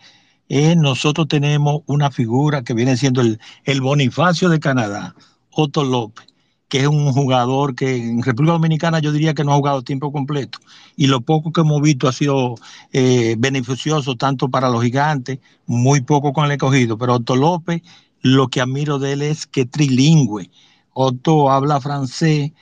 es 0.48 0.76
nosotros 0.76 1.28
tenemos 1.28 1.82
una 1.86 2.10
figura 2.10 2.62
que 2.62 2.74
viene 2.74 2.96
siendo 2.96 3.20
el, 3.20 3.40
el 3.64 3.80
Bonifacio 3.80 4.48
de 4.48 4.60
Canadá, 4.60 5.14
Otto 5.50 5.84
López 5.84 6.30
que 6.70 6.78
es 6.82 6.86
un 6.86 7.12
jugador 7.12 7.74
que 7.74 7.96
en 7.96 8.22
República 8.22 8.52
Dominicana 8.52 9.00
yo 9.00 9.10
diría 9.10 9.34
que 9.34 9.42
no 9.42 9.52
ha 9.52 9.56
jugado 9.56 9.82
tiempo 9.82 10.12
completo. 10.12 10.60
Y 10.96 11.08
lo 11.08 11.20
poco 11.20 11.52
que 11.52 11.62
hemos 11.62 11.82
visto 11.82 12.06
ha 12.08 12.12
sido 12.12 12.54
eh, 12.92 13.34
beneficioso 13.38 14.14
tanto 14.14 14.48
para 14.48 14.70
los 14.70 14.84
gigantes, 14.84 15.40
muy 15.66 16.00
poco 16.00 16.32
con 16.32 16.44
el 16.44 16.52
escogido. 16.52 16.96
Pero 16.96 17.14
Otto 17.14 17.34
López, 17.34 17.82
lo 18.22 18.48
que 18.48 18.60
admiro 18.60 19.00
de 19.00 19.14
él 19.14 19.22
es 19.22 19.48
que 19.48 19.66
trilingüe. 19.66 20.48
Otto 20.92 21.50
habla 21.50 21.80
francés, 21.80 22.52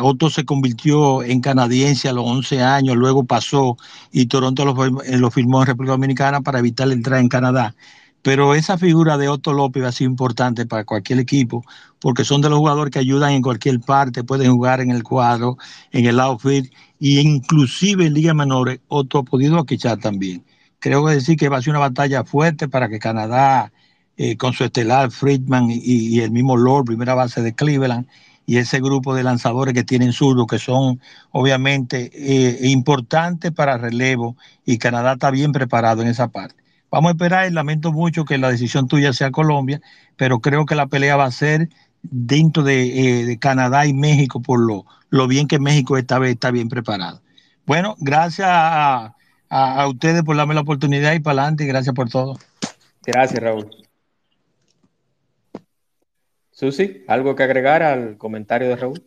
Otto 0.00 0.30
se 0.30 0.44
convirtió 0.44 1.22
en 1.22 1.40
canadiense 1.40 2.08
a 2.08 2.12
los 2.12 2.24
11 2.26 2.62
años, 2.62 2.96
luego 2.96 3.24
pasó 3.24 3.76
y 4.10 4.26
Toronto 4.26 4.64
lo, 4.64 4.74
lo 4.74 5.30
firmó 5.30 5.60
en 5.60 5.66
República 5.66 5.92
Dominicana 5.92 6.40
para 6.40 6.58
evitar 6.58 6.88
la 6.88 6.94
entrada 6.94 7.20
en 7.20 7.28
Canadá 7.28 7.74
pero 8.22 8.54
esa 8.54 8.78
figura 8.78 9.18
de 9.18 9.28
Otto 9.28 9.52
López 9.52 9.82
va 9.82 9.88
a 9.88 9.92
ser 9.92 10.06
importante 10.06 10.64
para 10.64 10.84
cualquier 10.84 11.18
equipo, 11.18 11.64
porque 12.00 12.24
son 12.24 12.40
de 12.40 12.48
los 12.48 12.58
jugadores 12.58 12.92
que 12.92 13.00
ayudan 13.00 13.32
en 13.32 13.42
cualquier 13.42 13.80
parte, 13.80 14.24
pueden 14.24 14.52
jugar 14.52 14.80
en 14.80 14.90
el 14.90 15.02
cuadro, 15.02 15.58
en 15.90 16.06
el 16.06 16.20
outfit, 16.20 16.72
y 17.00 17.18
inclusive 17.18 18.06
en 18.06 18.14
Liga 18.14 18.32
Menores, 18.32 18.80
Otto 18.88 19.18
ha 19.18 19.22
podido 19.24 19.58
aquechar 19.58 19.98
también. 19.98 20.44
Creo 20.78 21.04
que 21.04 21.14
decir 21.14 21.36
que 21.36 21.48
va 21.48 21.58
a 21.58 21.62
ser 21.62 21.70
una 21.70 21.80
batalla 21.80 22.24
fuerte 22.24 22.68
para 22.68 22.88
que 22.88 22.98
Canadá, 23.00 23.72
eh, 24.16 24.36
con 24.36 24.52
su 24.52 24.64
estelar 24.64 25.10
Friedman 25.10 25.68
y, 25.70 26.20
el 26.20 26.30
mismo 26.30 26.56
Lord, 26.56 26.84
primera 26.86 27.14
base 27.14 27.42
de 27.42 27.54
Cleveland, 27.54 28.06
y 28.46 28.58
ese 28.58 28.80
grupo 28.80 29.14
de 29.14 29.22
lanzadores 29.22 29.74
que 29.74 29.84
tienen 29.84 30.12
zurdo, 30.12 30.46
que 30.46 30.58
son 30.58 31.00
obviamente 31.30 32.10
eh, 32.14 32.68
importantes 32.68 33.52
para 33.52 33.78
relevo, 33.78 34.36
y 34.64 34.78
Canadá 34.78 35.14
está 35.14 35.30
bien 35.30 35.52
preparado 35.52 36.02
en 36.02 36.08
esa 36.08 36.28
parte. 36.28 36.62
Vamos 36.90 37.10
a 37.10 37.12
esperar, 37.12 37.50
lamento 37.52 37.92
mucho 37.92 38.24
que 38.24 38.36
la 38.36 38.50
decisión 38.50 38.86
tuya 38.86 39.12
sea 39.12 39.30
Colombia, 39.30 39.80
pero 40.16 40.40
creo 40.40 40.66
que 40.66 40.74
la 40.74 40.86
pelea 40.86 41.16
va 41.16 41.24
a 41.24 41.30
ser 41.30 41.70
dentro 42.02 42.62
de, 42.62 43.30
eh, 43.32 43.38
Canadá 43.38 43.86
y 43.86 43.94
México 43.94 44.42
por 44.42 44.60
lo, 44.60 44.84
lo, 45.08 45.26
bien 45.26 45.46
que 45.46 45.58
México 45.58 45.96
esta 45.96 46.18
vez 46.18 46.32
está 46.32 46.50
bien 46.50 46.68
preparado. 46.68 47.22
Bueno, 47.64 47.96
gracias 47.98 48.48
a, 48.50 49.14
a, 49.48 49.86
ustedes 49.88 50.22
por 50.22 50.36
darme 50.36 50.54
la 50.54 50.62
oportunidad 50.62 51.14
y 51.14 51.20
para 51.20 51.42
adelante, 51.42 51.64
y 51.64 51.68
gracias 51.68 51.94
por 51.94 52.10
todo. 52.10 52.38
Gracias, 53.06 53.42
Raúl. 53.42 53.70
Susi, 56.62 57.02
¿algo 57.08 57.34
que 57.34 57.42
agregar 57.42 57.82
al 57.82 58.16
comentario 58.16 58.68
de 58.68 58.76
Raúl? 58.76 59.02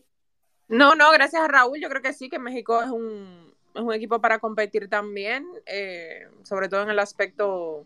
No, 0.67 0.93
no, 0.93 1.09
gracias 1.13 1.41
a 1.41 1.47
Raúl. 1.47 1.79
Yo 1.79 1.87
creo 1.87 2.01
que 2.01 2.11
sí, 2.11 2.29
que 2.29 2.37
México 2.37 2.83
es 2.83 2.89
un, 2.89 3.53
es 3.73 3.81
un 3.81 3.93
equipo 3.93 4.19
para 4.19 4.39
competir 4.39 4.89
también, 4.89 5.47
eh, 5.65 6.27
sobre 6.43 6.67
todo 6.67 6.83
en 6.83 6.89
el 6.89 6.99
aspecto 6.99 7.85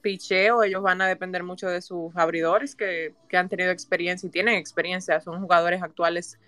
picheo. 0.00 0.62
Ellos 0.62 0.80
van 0.80 1.02
a 1.02 1.06
depender 1.06 1.42
mucho 1.42 1.68
de 1.68 1.82
sus 1.82 2.16
abridores 2.16 2.74
que, 2.74 3.12
que 3.28 3.36
han 3.36 3.50
tenido 3.50 3.70
experiencia 3.70 4.26
y 4.26 4.30
tienen 4.30 4.54
experiencia. 4.54 5.20
Son 5.20 5.38
jugadores 5.42 5.82
actuales 5.82 6.38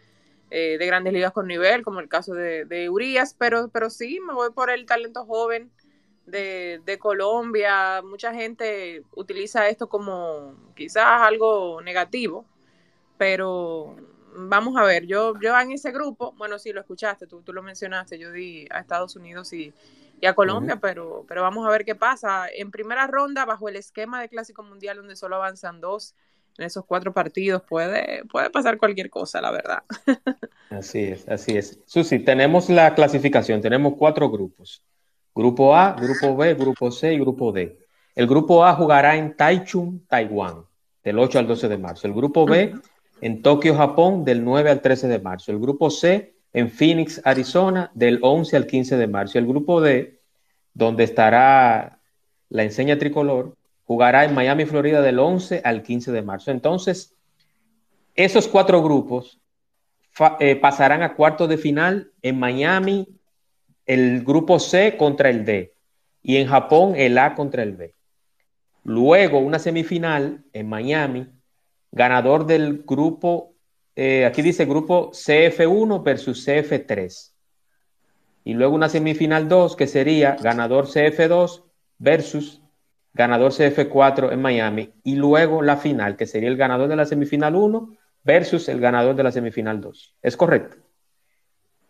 eh, 0.51 0.79
de 0.79 0.87
grandes 0.87 1.13
ligas 1.13 1.33
con 1.33 1.47
nivel, 1.47 1.83
como 1.83 2.01
el 2.01 2.09
caso 2.09 2.33
de, 2.33 2.65
de 2.65 2.89
Urias, 2.89 3.37
pero, 3.39 3.69
pero 3.69 3.91
sí, 3.91 4.21
me 4.27 4.33
voy 4.33 4.53
por 4.53 4.71
el 4.71 4.87
talento 4.87 5.27
joven 5.27 5.71
de, 6.25 6.81
de, 6.87 6.99
Colombia. 6.99 8.01
Mucha 8.01 8.33
gente 8.33 9.03
utiliza 9.15 9.69
esto 9.69 9.87
como 9.91 10.55
quizás 10.75 11.21
algo 11.21 11.83
negativo, 11.83 12.47
pero 13.17 13.97
vamos 14.37 14.77
a 14.77 14.85
ver, 14.85 15.07
yo, 15.07 15.35
yo 15.41 15.59
en 15.59 15.73
ese 15.73 15.93
grupo, 15.93 16.35
bueno, 16.37 16.59
sí, 16.59 16.73
lo 16.73 16.81
escuchaste, 16.81 17.27
tú, 17.27 17.43
tú 17.43 17.53
lo 17.53 17.63
mencionaste, 17.63 18.19
yo 18.19 18.33
di 18.33 18.67
a 18.71 18.81
Estados 18.81 19.17
Unidos 19.17 19.53
y, 19.53 19.73
y 20.21 20.27
a 20.27 20.35
Colombia, 20.35 20.75
uh 20.75 20.79
-huh. 20.79 20.81
pero, 20.81 21.25
pero 21.29 21.43
vamos 21.43 21.67
a 21.67 21.71
ver 21.71 21.85
qué 21.85 21.95
pasa. 21.95 22.47
En 22.53 22.71
primera 22.71 23.07
ronda, 23.07 23.45
bajo 23.45 23.69
el 23.69 23.77
esquema 23.77 24.21
de 24.21 24.29
Clásico 24.29 24.63
Mundial, 24.63 24.97
donde 24.97 25.17
solo 25.17 25.37
avanzan 25.37 25.81
dos 25.81 26.15
en 26.59 26.67
esos 26.67 26.85
cuatro 26.85 27.13
partidos, 27.13 27.63
puede, 27.63 28.25
puede 28.27 28.51
pasar 28.51 28.79
cualquier 28.79 29.11
cosa, 29.11 29.41
la 29.41 29.51
verdad. 29.51 29.83
Así 30.71 31.05
es, 31.05 31.29
así 31.29 31.57
es. 31.57 31.79
Susi, 31.87 32.19
tenemos 32.19 32.69
la 32.69 32.95
clasificación, 32.95 33.61
tenemos 33.61 33.95
cuatro 33.97 34.29
grupos. 34.29 34.83
Grupo 35.33 35.77
A, 35.77 35.93
Grupo 35.93 36.37
B, 36.37 36.55
Grupo 36.55 36.91
C 36.91 37.13
y 37.13 37.19
Grupo 37.19 37.53
D. 37.53 37.79
El 38.15 38.27
Grupo 38.27 38.65
A 38.65 38.75
jugará 38.75 39.15
en 39.15 39.37
Taichung, 39.37 40.01
Taiwán, 40.09 40.65
del 41.05 41.19
8 41.19 41.39
al 41.39 41.47
12 41.47 41.69
de 41.69 41.79
marzo. 41.79 42.07
El 42.09 42.15
Grupo 42.15 42.45
B... 42.45 42.73
Uh 42.73 42.77
-huh 42.77 42.94
en 43.21 43.43
Tokio, 43.43 43.77
Japón, 43.77 44.25
del 44.25 44.45
9 44.45 44.71
al 44.71 44.81
13 44.81 45.09
de 45.09 45.19
marzo. 45.19 45.53
El 45.53 45.59
grupo 45.59 45.91
C 45.91 46.35
en 46.53 46.71
Phoenix, 46.71 47.21
Arizona, 47.25 47.91
del 47.95 48.19
11 48.23 48.57
al 48.57 48.67
15 48.67 48.97
de 48.97 49.07
marzo. 49.07 49.39
El 49.39 49.47
grupo 49.47 49.81
D, 49.81 50.21
donde 50.73 51.05
estará 51.05 52.01
la 52.49 52.63
enseña 52.63 52.99
tricolor, 52.99 53.57
jugará 53.85 54.25
en 54.25 54.35
Miami, 54.35 54.65
Florida, 54.65 55.03
del 55.03 55.19
11 55.19 55.63
al 55.65 55.83
15 55.83 56.13
de 56.13 56.23
marzo. 56.23 56.51
Entonces, 56.51 57.15
esos 58.15 58.47
cuatro 58.47 58.83
grupos 58.83 59.41
eh, 60.39 60.57
pasarán 60.57 61.03
a 61.03 61.15
cuartos 61.15 61.49
de 61.49 61.59
final 61.59 62.13
en 62.23 62.39
Miami, 62.39 63.09
el 63.87 64.23
grupo 64.23 64.61
C 64.61 64.97
contra 64.97 65.29
el 65.29 65.45
D, 65.45 65.75
y 66.23 66.37
en 66.37 66.47
Japón 66.47 66.95
el 66.97 67.19
A 67.19 67.35
contra 67.35 67.63
el 67.63 67.73
B. 67.73 67.95
Luego, 68.85 69.39
una 69.39 69.59
semifinal 69.59 70.45
en 70.53 70.69
Miami, 70.69 71.27
ganador 71.95 72.45
del 72.45 72.83
grupo, 72.85 73.55
eh, 73.95 74.27
aquí 74.27 74.43
dice 74.43 74.65
grupo 74.65 75.13
CF1 75.13 76.03
versus 76.03 76.47
CF3. 76.47 77.33
Y 78.43 78.55
luego 78.55 78.75
una 78.75 78.89
semifinal 78.89 79.49
2 79.49 79.77
que 79.77 79.87
sería 79.87 80.37
ganador 80.41 80.87
CF2 80.87 81.63
versus 81.99 82.61
ganador 83.13 83.53
CF4 83.53 84.33
en 84.33 84.43
Miami. 84.43 84.93
Y 85.05 85.15
luego 85.15 85.63
la 85.63 85.77
final, 85.77 86.17
que 86.17 86.27
sería 86.27 86.49
el 86.49 86.57
ganador 86.57 86.89
de 86.89 86.97
la 86.97 87.07
semifinal 87.07 87.55
1 87.55 87.97
versus 88.25 88.69
el 88.69 88.81
ganador 88.81 89.15
de 89.15 89.23
la 89.23 89.31
semifinal 89.31 89.81
2. 89.81 90.17
¿Es 90.21 90.37
correcto? 90.37 90.77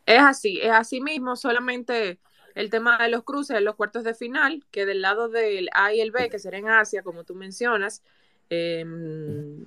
Es 0.05 0.21
así, 0.21 0.61
es 0.61 0.71
así 0.71 1.01
mismo, 1.01 1.35
solamente 1.35 2.21
el 2.55 2.69
tema 2.69 2.99
de 2.99 3.09
los 3.09 3.25
cruces 3.25 3.57
en 3.57 3.65
los 3.65 3.75
cuartos 3.75 4.05
de 4.05 4.13
final, 4.13 4.63
que 4.71 4.85
del 4.85 5.01
lado 5.01 5.31
del 5.31 5.71
A 5.73 5.95
y 5.95 6.03
el 6.03 6.13
B, 6.13 6.29
que 6.29 6.39
será 6.39 6.59
en 6.59 6.69
Asia, 6.69 7.03
como 7.03 7.25
tú 7.25 7.35
mencionas, 7.35 8.03
eh, 8.51 8.85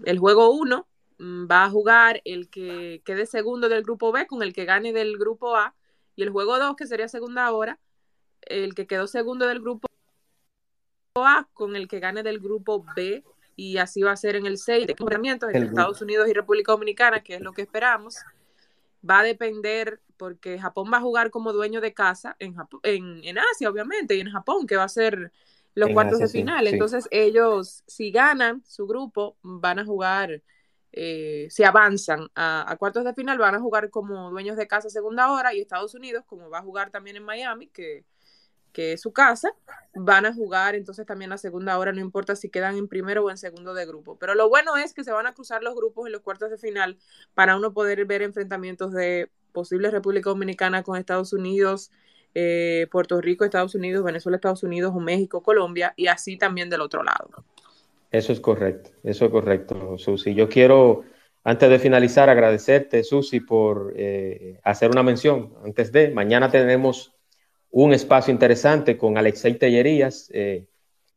el 0.06 0.20
juego 0.20 0.52
1 0.52 0.88
mm, 1.18 1.48
va 1.49 1.66
a 1.66 1.70
jugar 1.70 2.22
el 2.26 2.49
que 2.49 3.02
quede 3.06 3.26
segundo 3.26 3.70
del 3.70 3.84
grupo 3.84 4.12
B 4.12 4.28
con 4.28 4.44
el 4.44 4.54
que 4.54 4.66
gane 4.66 4.94
del 4.94 5.18
grupo 5.18 5.56
A 5.56 5.74
y 6.16 6.24
el 6.24 6.30
juego 6.30 6.58
2 6.58 6.76
que 6.76 6.88
sería 6.88 7.08
segunda 7.08 7.52
hora 7.52 7.80
el 8.41 8.76
que 8.76 8.88
quedó 8.88 9.08
segundo 9.08 9.48
del 9.48 9.62
grupo 9.62 9.88
A 11.16 11.48
con 11.54 11.76
el 11.76 11.88
que 11.88 11.99
gane 11.99 12.24
del 12.24 12.40
grupo 12.40 12.86
B 12.95 13.24
y 13.56 13.78
así 13.78 14.04
va 14.04 14.12
a 14.12 14.18
ser 14.18 14.36
en 14.36 14.45
el 14.45 14.58
6 14.58 14.86
de 14.86 14.94
enfrentamientos 14.94 15.49
entre 15.49 15.68
Estados 15.68 16.02
Unidos 16.02 16.28
y 16.30 16.34
República 16.34 16.72
Dominicana 16.72 17.22
que 17.24 17.36
es 17.36 17.41
lo 17.41 17.54
que 17.54 17.64
esperamos. 17.64 18.18
Va 19.08 19.20
a 19.20 19.24
depender 19.24 19.99
porque 20.18 20.60
Japón 20.60 20.91
va 20.94 20.98
a 20.98 21.02
jugar 21.02 21.32
como 21.32 21.54
dueño 21.54 21.82
de 21.82 21.94
casa 21.94 22.36
en, 22.40 22.56
Japón, 22.56 22.80
en, 22.84 23.24
en 23.24 23.38
Asia 23.40 23.70
obviamente 23.70 24.16
y 24.16 24.20
en 24.20 24.30
Japón 24.30 24.68
que 24.68 24.76
va 24.76 24.84
a 24.84 24.90
ser 24.90 25.32
los 25.78 25.91
cuartos 25.91 26.20
de 26.20 26.28
final. 26.28 26.66
Sí, 26.66 26.74
Entonces 26.74 27.08
ellos, 27.12 27.84
si 27.86 28.12
ganan 28.12 28.64
su 28.66 28.88
grupo, 28.88 29.38
van 29.44 29.78
a 29.78 29.86
jugar, 29.86 30.41
eh, 30.91 31.48
si 31.52 31.64
avanzan 31.64 32.30
a, 32.34 32.70
a, 32.72 32.76
cuartos 32.78 33.04
de 33.04 33.14
final, 33.14 33.38
van 33.38 33.54
a 33.54 33.60
jugar 33.60 33.91
como 33.91 34.32
dueños 34.32 34.58
de 34.58 34.68
casa 34.68 34.90
segunda 34.90 35.32
hora 35.32 35.54
y 35.54 35.62
Estados 35.62 35.94
Unidos, 35.94 36.24
como 36.26 36.49
va 36.49 36.60
a 36.60 36.64
jugar 36.64 36.90
también 36.90 37.16
en 37.16 37.24
Miami, 37.24 37.68
que, 37.68 38.06
que 38.74 38.94
es 38.94 39.02
su 39.02 39.14
casa, 39.14 39.52
van 39.94 40.26
a 40.26 40.34
jugar 40.34 40.74
entonces 40.74 41.06
también 41.06 41.30
la 41.30 41.38
segunda 41.38 41.78
hora, 41.78 41.91
no 41.91 42.02
importa 42.02 42.36
si 42.36 42.49
quedan 42.49 42.76
en 42.76 42.88
primero 42.88 43.24
o 43.24 43.30
en 43.30 43.38
segundo 43.38 43.76
de 43.76 43.86
grupo. 43.86 44.18
Pero 44.18 44.34
lo 44.34 44.49
bueno 44.49 44.78
es 44.78 44.95
que 44.95 45.04
se 45.04 45.12
van 45.12 45.28
a 45.28 45.34
cruzar 45.34 45.62
los 45.62 45.76
grupos 45.76 46.08
en 46.08 46.12
los 46.12 46.22
cuartos 46.22 46.49
de 46.49 46.58
final 46.58 46.98
para 47.36 47.56
uno 47.56 47.72
poder 47.72 48.04
ver 48.06 48.24
enfrentamientos 48.24 48.94
de 48.94 49.30
posible 49.52 49.91
República 49.91 50.30
Dominicana 50.30 50.82
con 50.82 50.98
Estados 50.98 51.34
Unidos, 51.34 51.91
eh, 52.40 52.86
Puerto 52.92 53.20
Rico, 53.20 53.46
Estados 53.46 53.74
Unidos, 53.74 54.04
Venezuela, 54.04 54.36
Estados 54.36 54.62
Unidos 54.62 54.94
o 54.96 55.00
México, 55.00 55.42
Colombia 55.42 55.96
y 55.98 56.06
así 56.06 56.38
también 56.38 56.70
del 56.70 56.82
otro 56.82 57.02
lado. 57.02 57.30
Eso 58.12 58.32
es 58.32 58.40
correcto, 58.40 58.92
eso 59.04 59.26
es 59.26 59.32
correcto, 59.32 59.98
Susi. 59.98 60.36
Yo 60.36 60.48
quiero, 60.48 61.04
antes 61.44 61.68
de 61.68 61.80
finalizar, 61.80 62.30
agradecerte, 62.30 63.04
Susi, 63.04 63.40
por 63.40 63.92
eh, 63.96 64.60
hacer 64.64 64.92
una 64.92 65.02
mención. 65.02 65.56
Antes 65.66 65.92
de, 65.92 66.12
mañana 66.12 66.52
tenemos 66.52 67.12
un 67.72 67.92
espacio 67.94 68.32
interesante 68.32 68.98
con 68.98 69.18
Alexei 69.18 69.56
Tellerías, 69.56 70.30
eh, 70.32 70.68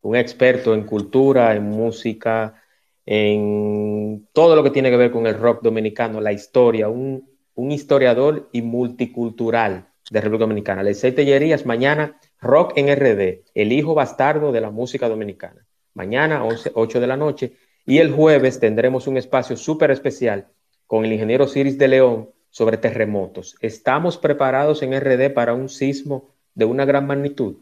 un 0.01 0.17
experto 0.17 0.73
en 0.73 0.85
cultura, 0.85 1.55
en 1.55 1.65
música, 1.65 2.63
en 3.05 4.27
todo 4.33 4.57
lo 4.57 4.63
que 4.63 4.71
tiene 4.71 4.89
que 4.89 4.97
ver 4.97 5.11
con 5.11 5.27
el 5.27 5.39
rock 5.39 5.63
dominicano, 5.63 6.19
la 6.23 6.33
historia, 6.33 6.89
un, 6.89 7.29
un 7.57 7.73
historiador 7.73 8.49
y 8.53 8.63
multicultural 8.63 9.90
de 10.11 10.21
República 10.21 10.45
Dominicana. 10.45 10.83
Alexei 10.83 11.13
Tellerías, 11.13 11.65
mañana, 11.65 12.21
Rock 12.41 12.75
en 12.77 12.95
RD, 12.95 13.45
el 13.55 13.73
hijo 13.73 13.95
bastardo 13.95 14.53
de 14.53 14.61
la 14.61 14.71
música 14.71 15.09
dominicana 15.09 15.67
mañana 15.95 16.45
11, 16.45 16.73
8 16.75 17.01
de 17.01 17.07
la 17.07 17.17
noche. 17.17 17.57
Y 17.87 17.99
el 17.99 18.13
jueves 18.13 18.61
tendremos 18.61 19.07
un 19.07 19.17
espacio 19.17 19.57
súper 19.57 19.91
especial 19.91 20.49
con 20.87 21.05
el 21.05 21.13
ingeniero 21.13 21.47
Ciris 21.47 21.79
de 21.79 21.89
León 21.89 22.31
sobre 22.51 22.77
terremotos. 22.77 23.57
Estamos 23.61 24.19
preparados 24.19 24.83
en 24.83 24.99
RD 24.99 25.33
para 25.33 25.55
un 25.55 25.69
sismo 25.69 26.35
de 26.55 26.65
una 26.65 26.85
gran 26.85 27.07
magnitud. 27.07 27.57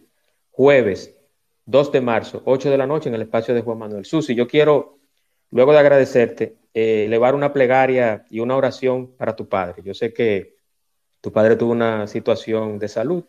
Jueves 0.51 1.15
2 1.67 1.93
de 1.93 2.01
marzo, 2.01 2.43
8 2.45 2.71
de 2.71 2.79
la 2.79 2.87
noche 2.87 3.09
en 3.09 3.15
el 3.15 3.23
espacio 3.23 3.55
de 3.55 3.63
Juan 3.63 3.79
Manuel. 3.79 4.05
Susi, 4.05 4.35
yo 4.35 4.47
quiero, 4.49 4.99
luego 5.51 5.73
de 5.73 5.79
agradecerte, 5.79 6.57
eh, 6.73 7.05
elevar 7.05 7.35
una 7.35 7.53
plegaria 7.53 8.25
y 8.31 8.41
una 8.41 8.57
oración 8.57 9.15
para 9.17 9.37
tu 9.37 9.49
padre. 9.49 9.83
Yo 9.85 9.95
sé 9.95 10.13
que 10.13 10.58
tu 11.21 11.33
padre 11.33 11.57
tuvo 11.57 11.73
una 11.73 12.07
situación 12.07 12.79
de 12.79 12.89
salud. 12.89 13.25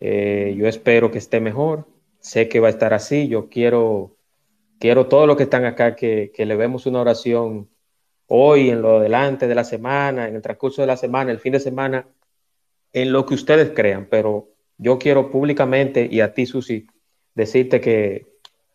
Eh, 0.00 0.54
yo 0.56 0.68
espero 0.68 1.10
que 1.10 1.18
esté 1.18 1.40
mejor 1.40 1.86
sé 2.20 2.48
que 2.48 2.60
va 2.60 2.68
a 2.68 2.70
estar 2.70 2.94
así. 2.94 3.28
Yo 3.28 3.48
quiero, 3.48 4.16
quiero 4.78 5.06
todos 5.06 5.26
los 5.26 5.36
que 5.36 5.44
están 5.44 5.64
acá 5.64 5.96
que, 5.96 6.32
que 6.34 6.46
le 6.46 6.56
vemos 6.56 6.86
una 6.86 7.00
oración 7.00 7.68
hoy, 8.26 8.70
en 8.70 8.82
lo 8.82 9.00
delante 9.00 9.46
de 9.48 9.54
la 9.54 9.64
semana, 9.64 10.28
en 10.28 10.36
el 10.36 10.42
transcurso 10.42 10.82
de 10.82 10.86
la 10.86 10.96
semana, 10.96 11.30
el 11.30 11.38
fin 11.38 11.52
de 11.52 11.60
semana, 11.60 12.06
en 12.92 13.12
lo 13.12 13.24
que 13.24 13.34
ustedes 13.34 13.70
crean. 13.74 14.06
Pero 14.10 14.50
yo 14.76 14.98
quiero 14.98 15.30
públicamente 15.30 16.06
y 16.10 16.20
a 16.20 16.34
ti, 16.34 16.46
Susi, 16.46 16.86
decirte 17.34 17.80
que, 17.80 18.26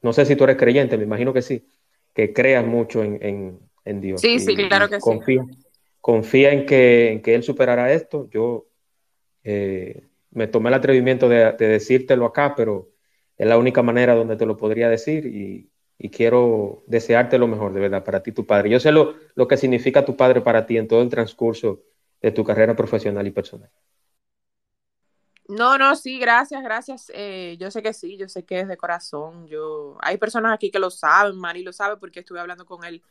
no 0.01 0.13
sé 0.13 0.25
si 0.25 0.35
tú 0.35 0.43
eres 0.45 0.57
creyente, 0.57 0.97
me 0.97 1.03
imagino 1.03 1.34
que 1.34 1.41
sí, 1.41 1.67
que 2.13 2.34
creas 2.34 2.65
mucho 2.65 3.03
en, 3.03 3.59
en, 3.85 4.01
Dios. 4.01 4.21
Sí, 4.21 4.39
sí, 4.39 4.55
claro 4.55 4.89
que 4.89 4.99
confía, 4.99 5.43
sí. 5.47 5.62
Confía 6.03 6.51
en 6.51 6.65
que, 6.65 7.13
en 7.13 7.21
que 7.21 7.34
Él 7.34 7.43
superará 7.43 7.93
esto. 7.93 8.27
Yo 8.30 8.67
eh, 9.45 10.05
me 10.31 10.47
tomé 10.47 10.67
el 10.67 10.73
atrevimiento 10.73 11.30
de, 11.30 11.53
de 11.53 11.67
decírtelo 11.69 12.25
acá, 12.25 12.55
pero 12.57 12.89
es 13.38 13.47
la 13.47 13.57
única 13.57 13.81
manera 13.81 14.13
donde 14.13 14.35
te 14.35 14.45
lo 14.45 14.57
podría 14.57 14.89
decir 14.89 15.25
y, 15.25 15.69
quiero 16.11 16.84
desearte 16.85 17.38
lo 17.38 17.47
mejor 17.47 17.71
de 17.71 17.80
verdad 17.80 18.03
para 18.03 18.21
ti, 18.21 18.34
tu 18.34 18.45
padre. 18.45 18.69
Yo 18.69 18.77
sé 18.77 18.91
lo, 18.91 19.15
lo, 19.35 19.47
que 19.47 19.55
significa 19.55 20.03
tu 20.03 20.17
padre 20.17 20.41
para 20.41 20.65
ti 20.65 20.77
en 20.77 20.89
todo 20.89 21.01
el 21.01 21.07
transcurso 21.07 21.80
de 22.21 22.31
tu 22.31 22.43
carrera 22.43 22.75
profesional 22.75 23.25
y 23.25 23.31
personal. 23.31 23.69
No, 25.47 25.77
no, 25.77 25.95
sí, 25.95 26.19
gracias, 26.19 26.61
gracias. 26.61 27.09
Eh, 27.15 27.55
yo 27.57 27.71
sé 27.71 27.81
que 27.81 27.93
sí, 27.93 28.17
yo 28.17 28.27
sé 28.27 28.43
que 28.43 28.59
es 28.59 28.67
de 28.67 28.75
corazón. 28.75 29.47
Yo, 29.47 29.95
hay 30.01 30.17
personas 30.17 30.53
aquí 30.53 30.69
que 30.69 30.80
lo 30.80 30.89
saben, 30.89 31.38
Mari 31.38 31.63
lo 31.63 31.71
sabe 31.71 31.95
porque 31.95 32.19
estuve 32.19 32.41
hablando 32.41 32.65
con 32.65 32.84
él 32.84 33.01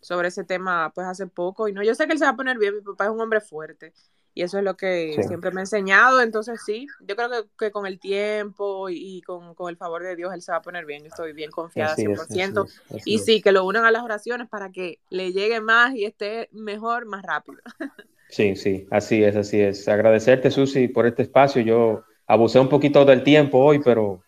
sobre 0.00 0.28
ese 0.28 0.44
tema 0.44 0.92
pues 0.94 1.06
hace 1.06 1.26
poco 1.26 1.68
y 1.68 1.72
no, 1.72 1.82
yo 1.82 1.94
sé 1.94 2.06
que 2.06 2.12
él 2.12 2.18
se 2.18 2.24
va 2.24 2.30
a 2.30 2.36
poner 2.36 2.58
bien, 2.58 2.76
mi 2.76 2.82
papá 2.82 3.04
es 3.04 3.10
un 3.10 3.20
hombre 3.20 3.40
fuerte 3.40 3.92
y 4.34 4.42
eso 4.42 4.58
es 4.58 4.64
lo 4.64 4.76
que 4.76 5.20
siempre 5.26 5.50
me 5.50 5.60
ha 5.60 5.62
enseñado. 5.62 6.22
Entonces, 6.22 6.60
sí, 6.64 6.86
yo 7.00 7.16
creo 7.16 7.28
que, 7.58 7.70
con 7.70 7.86
el 7.86 7.98
tiempo 7.98 8.88
y, 8.88 9.22
con, 9.22 9.54
el 9.68 9.76
favor 9.76 10.02
de 10.02 10.16
Dios, 10.16 10.32
él 10.32 10.42
se 10.42 10.52
va 10.52 10.58
a 10.58 10.62
poner 10.62 10.86
bien. 10.86 11.02
Yo 11.02 11.08
estoy 11.08 11.32
bien 11.32 11.50
confiada 11.50 11.96
100%. 11.96 12.66
y 13.04 13.18
sí, 13.18 13.42
que 13.42 13.52
lo 13.52 13.64
unan 13.64 13.84
a 13.84 13.90
las 13.90 14.02
oraciones 14.02 14.48
para 14.48 14.70
que 14.70 15.00
le 15.10 15.32
llegue 15.32 15.60
más 15.60 15.94
y 15.94 16.04
esté 16.04 16.48
mejor, 16.52 17.06
más 17.06 17.22
rápido. 17.22 17.58
Sí, 18.32 18.54
sí, 18.54 18.86
así 18.92 19.24
es, 19.24 19.34
así 19.34 19.60
es. 19.60 19.88
Agradecerte, 19.88 20.52
Susi, 20.52 20.86
por 20.86 21.04
este 21.04 21.22
espacio. 21.22 21.62
Yo 21.62 22.04
abusé 22.28 22.60
un 22.60 22.68
poquito 22.68 23.04
del 23.04 23.24
tiempo 23.24 23.58
hoy, 23.58 23.80
pero 23.80 24.22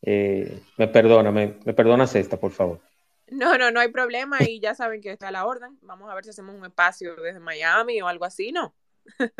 eh, 0.00 0.62
me 0.78 0.88
perdona, 0.88 1.30
me, 1.30 1.58
me 1.62 1.74
perdonas 1.74 2.14
esta, 2.14 2.38
por 2.38 2.52
favor. 2.52 2.80
No, 3.28 3.58
no, 3.58 3.70
no 3.70 3.80
hay 3.80 3.88
problema 3.88 4.38
y 4.42 4.60
ya 4.60 4.74
saben 4.74 5.00
que 5.00 5.10
está 5.10 5.28
a 5.28 5.32
la 5.32 5.46
orden. 5.46 5.78
Vamos 5.82 6.10
a 6.10 6.14
ver 6.14 6.24
si 6.24 6.30
hacemos 6.30 6.54
un 6.54 6.64
espacio 6.64 7.16
desde 7.16 7.40
Miami 7.40 8.00
o 8.00 8.08
algo 8.08 8.24
así, 8.24 8.52
¿no? 8.52 8.74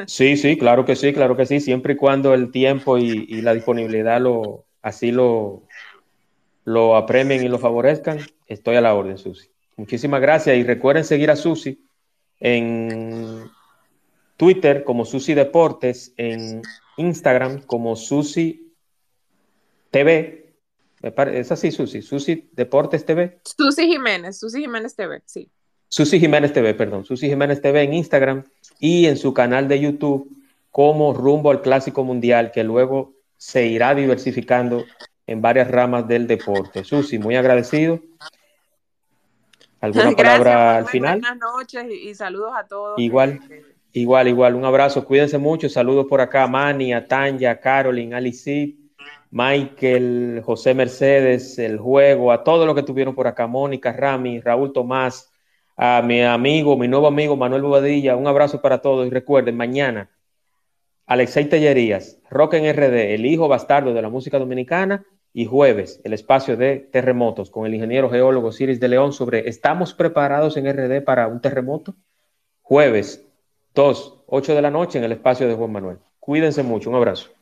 Sí, 0.07 0.37
sí, 0.37 0.57
claro 0.57 0.85
que 0.85 0.97
sí, 0.97 1.13
claro 1.13 1.37
que 1.37 1.47
sí, 1.47 1.61
siempre 1.61 1.95
y 1.95 1.97
cuando 1.97 2.35
el 2.35 2.51
tiempo 2.51 2.99
y, 2.99 3.41
la 3.43 3.55
disponibilidad 3.55 4.21
lo 4.21 4.67
así 4.83 5.11
lo, 5.11 5.65
lo 6.65 6.97
apremien 6.97 7.45
y 7.45 7.49
lo 7.49 7.59
favorezcan, 7.59 8.21
estoy 8.47 8.77
a 8.77 8.81
la 8.81 8.95
orden, 8.95 9.19
Susi. 9.19 9.51
Muchísimas 9.77 10.21
gracias 10.21 10.57
y 10.57 10.63
recuerden 10.63 11.05
seguir 11.05 11.31
a 11.31 11.37
Susi 11.37 11.85
en 12.39 13.51
Twitter 14.37 14.85
como 14.85 15.05
Susi 15.05 15.35
Deportes, 15.35 16.15
en 16.17 16.63
Instagram 16.97 17.63
como 17.63 17.97
Susi 17.97 18.73
TV. 19.91 20.46
Es 21.03 21.53
así, 21.53 21.71
Susi, 21.71 22.03
Susi 22.03 22.49
Deportes 22.53 23.05
TV. 23.05 23.39
Susi 23.45 23.87
Jiménez, 23.87 24.39
Susi 24.39 24.61
Jiménez 24.61 24.97
TV, 24.97 25.23
sí. 25.27 25.51
Susi 25.89 26.19
Jiménez 26.19 26.53
TV, 26.53 26.75
perdón, 26.75 27.05
Susi 27.05 27.29
Jiménez 27.29 27.61
TV 27.61 27.83
en 27.83 27.95
Instagram 27.95 28.45
y 28.81 29.07
en 29.07 29.17
su 29.17 29.33
canal 29.33 29.69
de 29.69 29.81
YouTube 29.81 30.31
como 30.71 31.15
rumbo 31.15 31.51
al 31.51 31.63
Clásico 31.63 32.05
Mundial, 32.05 32.51
que 32.51 32.65
luego 32.65 33.15
se 33.37 33.67
irá 33.67 33.95
diversificando 33.95 34.85
en 35.27 35.43
varias 35.43 35.71
ramas 35.71 36.07
del 36.09 36.27
deporte. 36.27 36.85
Susi, 36.85 37.19
muy 37.19 37.37
agradecido. 37.37 38.01
¿Alguna 39.81 40.11
palabra 40.17 40.79
al 40.79 40.87
final? 40.87 41.21
Buenas 41.21 41.39
noches 41.39 41.85
y, 41.91 42.15
saludos 42.15 42.53
a 42.57 42.67
todos. 42.67 42.99
Igual, 42.99 43.41
igual, 43.93 44.29
igual. 44.29 44.55
Un 44.55 44.65
abrazo, 44.65 45.05
cuídense 45.05 45.39
mucho. 45.39 45.69
Saludos 45.69 46.07
por 46.09 46.21
acá 46.21 46.45
a 46.45 46.49
Manny, 46.49 46.93
a 46.93 47.07
Tanya, 47.07 47.53
a 47.53 47.61
Carolyn, 47.61 48.15
a 48.15 48.21
Michael, 49.31 50.43
José 50.45 50.75
Mercedes, 50.75 51.59
el 51.59 51.79
juego, 51.79 52.33
a 52.33 52.45
todos 52.45 52.67
los 52.67 52.75
que 52.75 52.81
estuvieron 52.81 53.15
por 53.15 53.27
acá, 53.27 53.47
Mónica, 53.47 53.93
Rami, 53.93 54.41
Raúl 54.41 54.73
Tomás, 54.73 55.31
a 55.77 56.03
mi 56.03 56.23
amigo, 56.23 56.77
mi 56.77 56.89
nuevo 56.89 57.07
amigo 57.07 57.37
Manuel 57.37 57.63
Bobadilla, 57.63 58.17
un 58.17 58.27
abrazo 58.27 58.63
para 58.63 58.81
todos 58.81 59.07
y 59.07 59.11
recuerden, 59.11 59.57
mañana 59.57 60.11
Alexei 61.07 61.45
Tellerías, 61.45 62.19
Rock 62.31 62.55
en 62.55 62.73
RD, 62.75 63.15
el 63.15 63.27
hijo 63.27 63.47
bastardo 63.49 63.95
de 63.95 64.03
la 64.03 64.09
música 64.09 64.39
dominicana, 64.39 65.05
y 65.37 65.45
jueves, 65.45 66.01
el 66.03 66.15
espacio 66.15 66.57
de 66.57 66.79
terremotos 66.79 67.51
con 67.51 67.67
el 67.67 67.75
ingeniero 67.75 68.09
geólogo 68.09 68.53
Ciris 68.53 68.81
de 68.81 68.89
León 68.89 69.13
sobre 69.13 69.51
¿estamos 69.51 69.93
preparados 69.93 70.57
en 70.57 70.67
RD 70.67 71.05
para 71.05 71.27
un 71.29 71.43
terremoto? 71.43 71.95
Jueves, 72.63 73.23
2, 73.75 74.23
8 74.29 74.55
de 74.55 74.63
la 74.63 74.71
noche 74.71 74.97
en 74.97 75.05
el 75.05 75.13
espacio 75.13 75.47
de 75.47 75.55
Juan 75.55 75.73
Manuel. 75.73 75.99
Cuídense 76.21 76.63
mucho, 76.63 76.89
un 76.89 76.97
abrazo. 76.97 77.36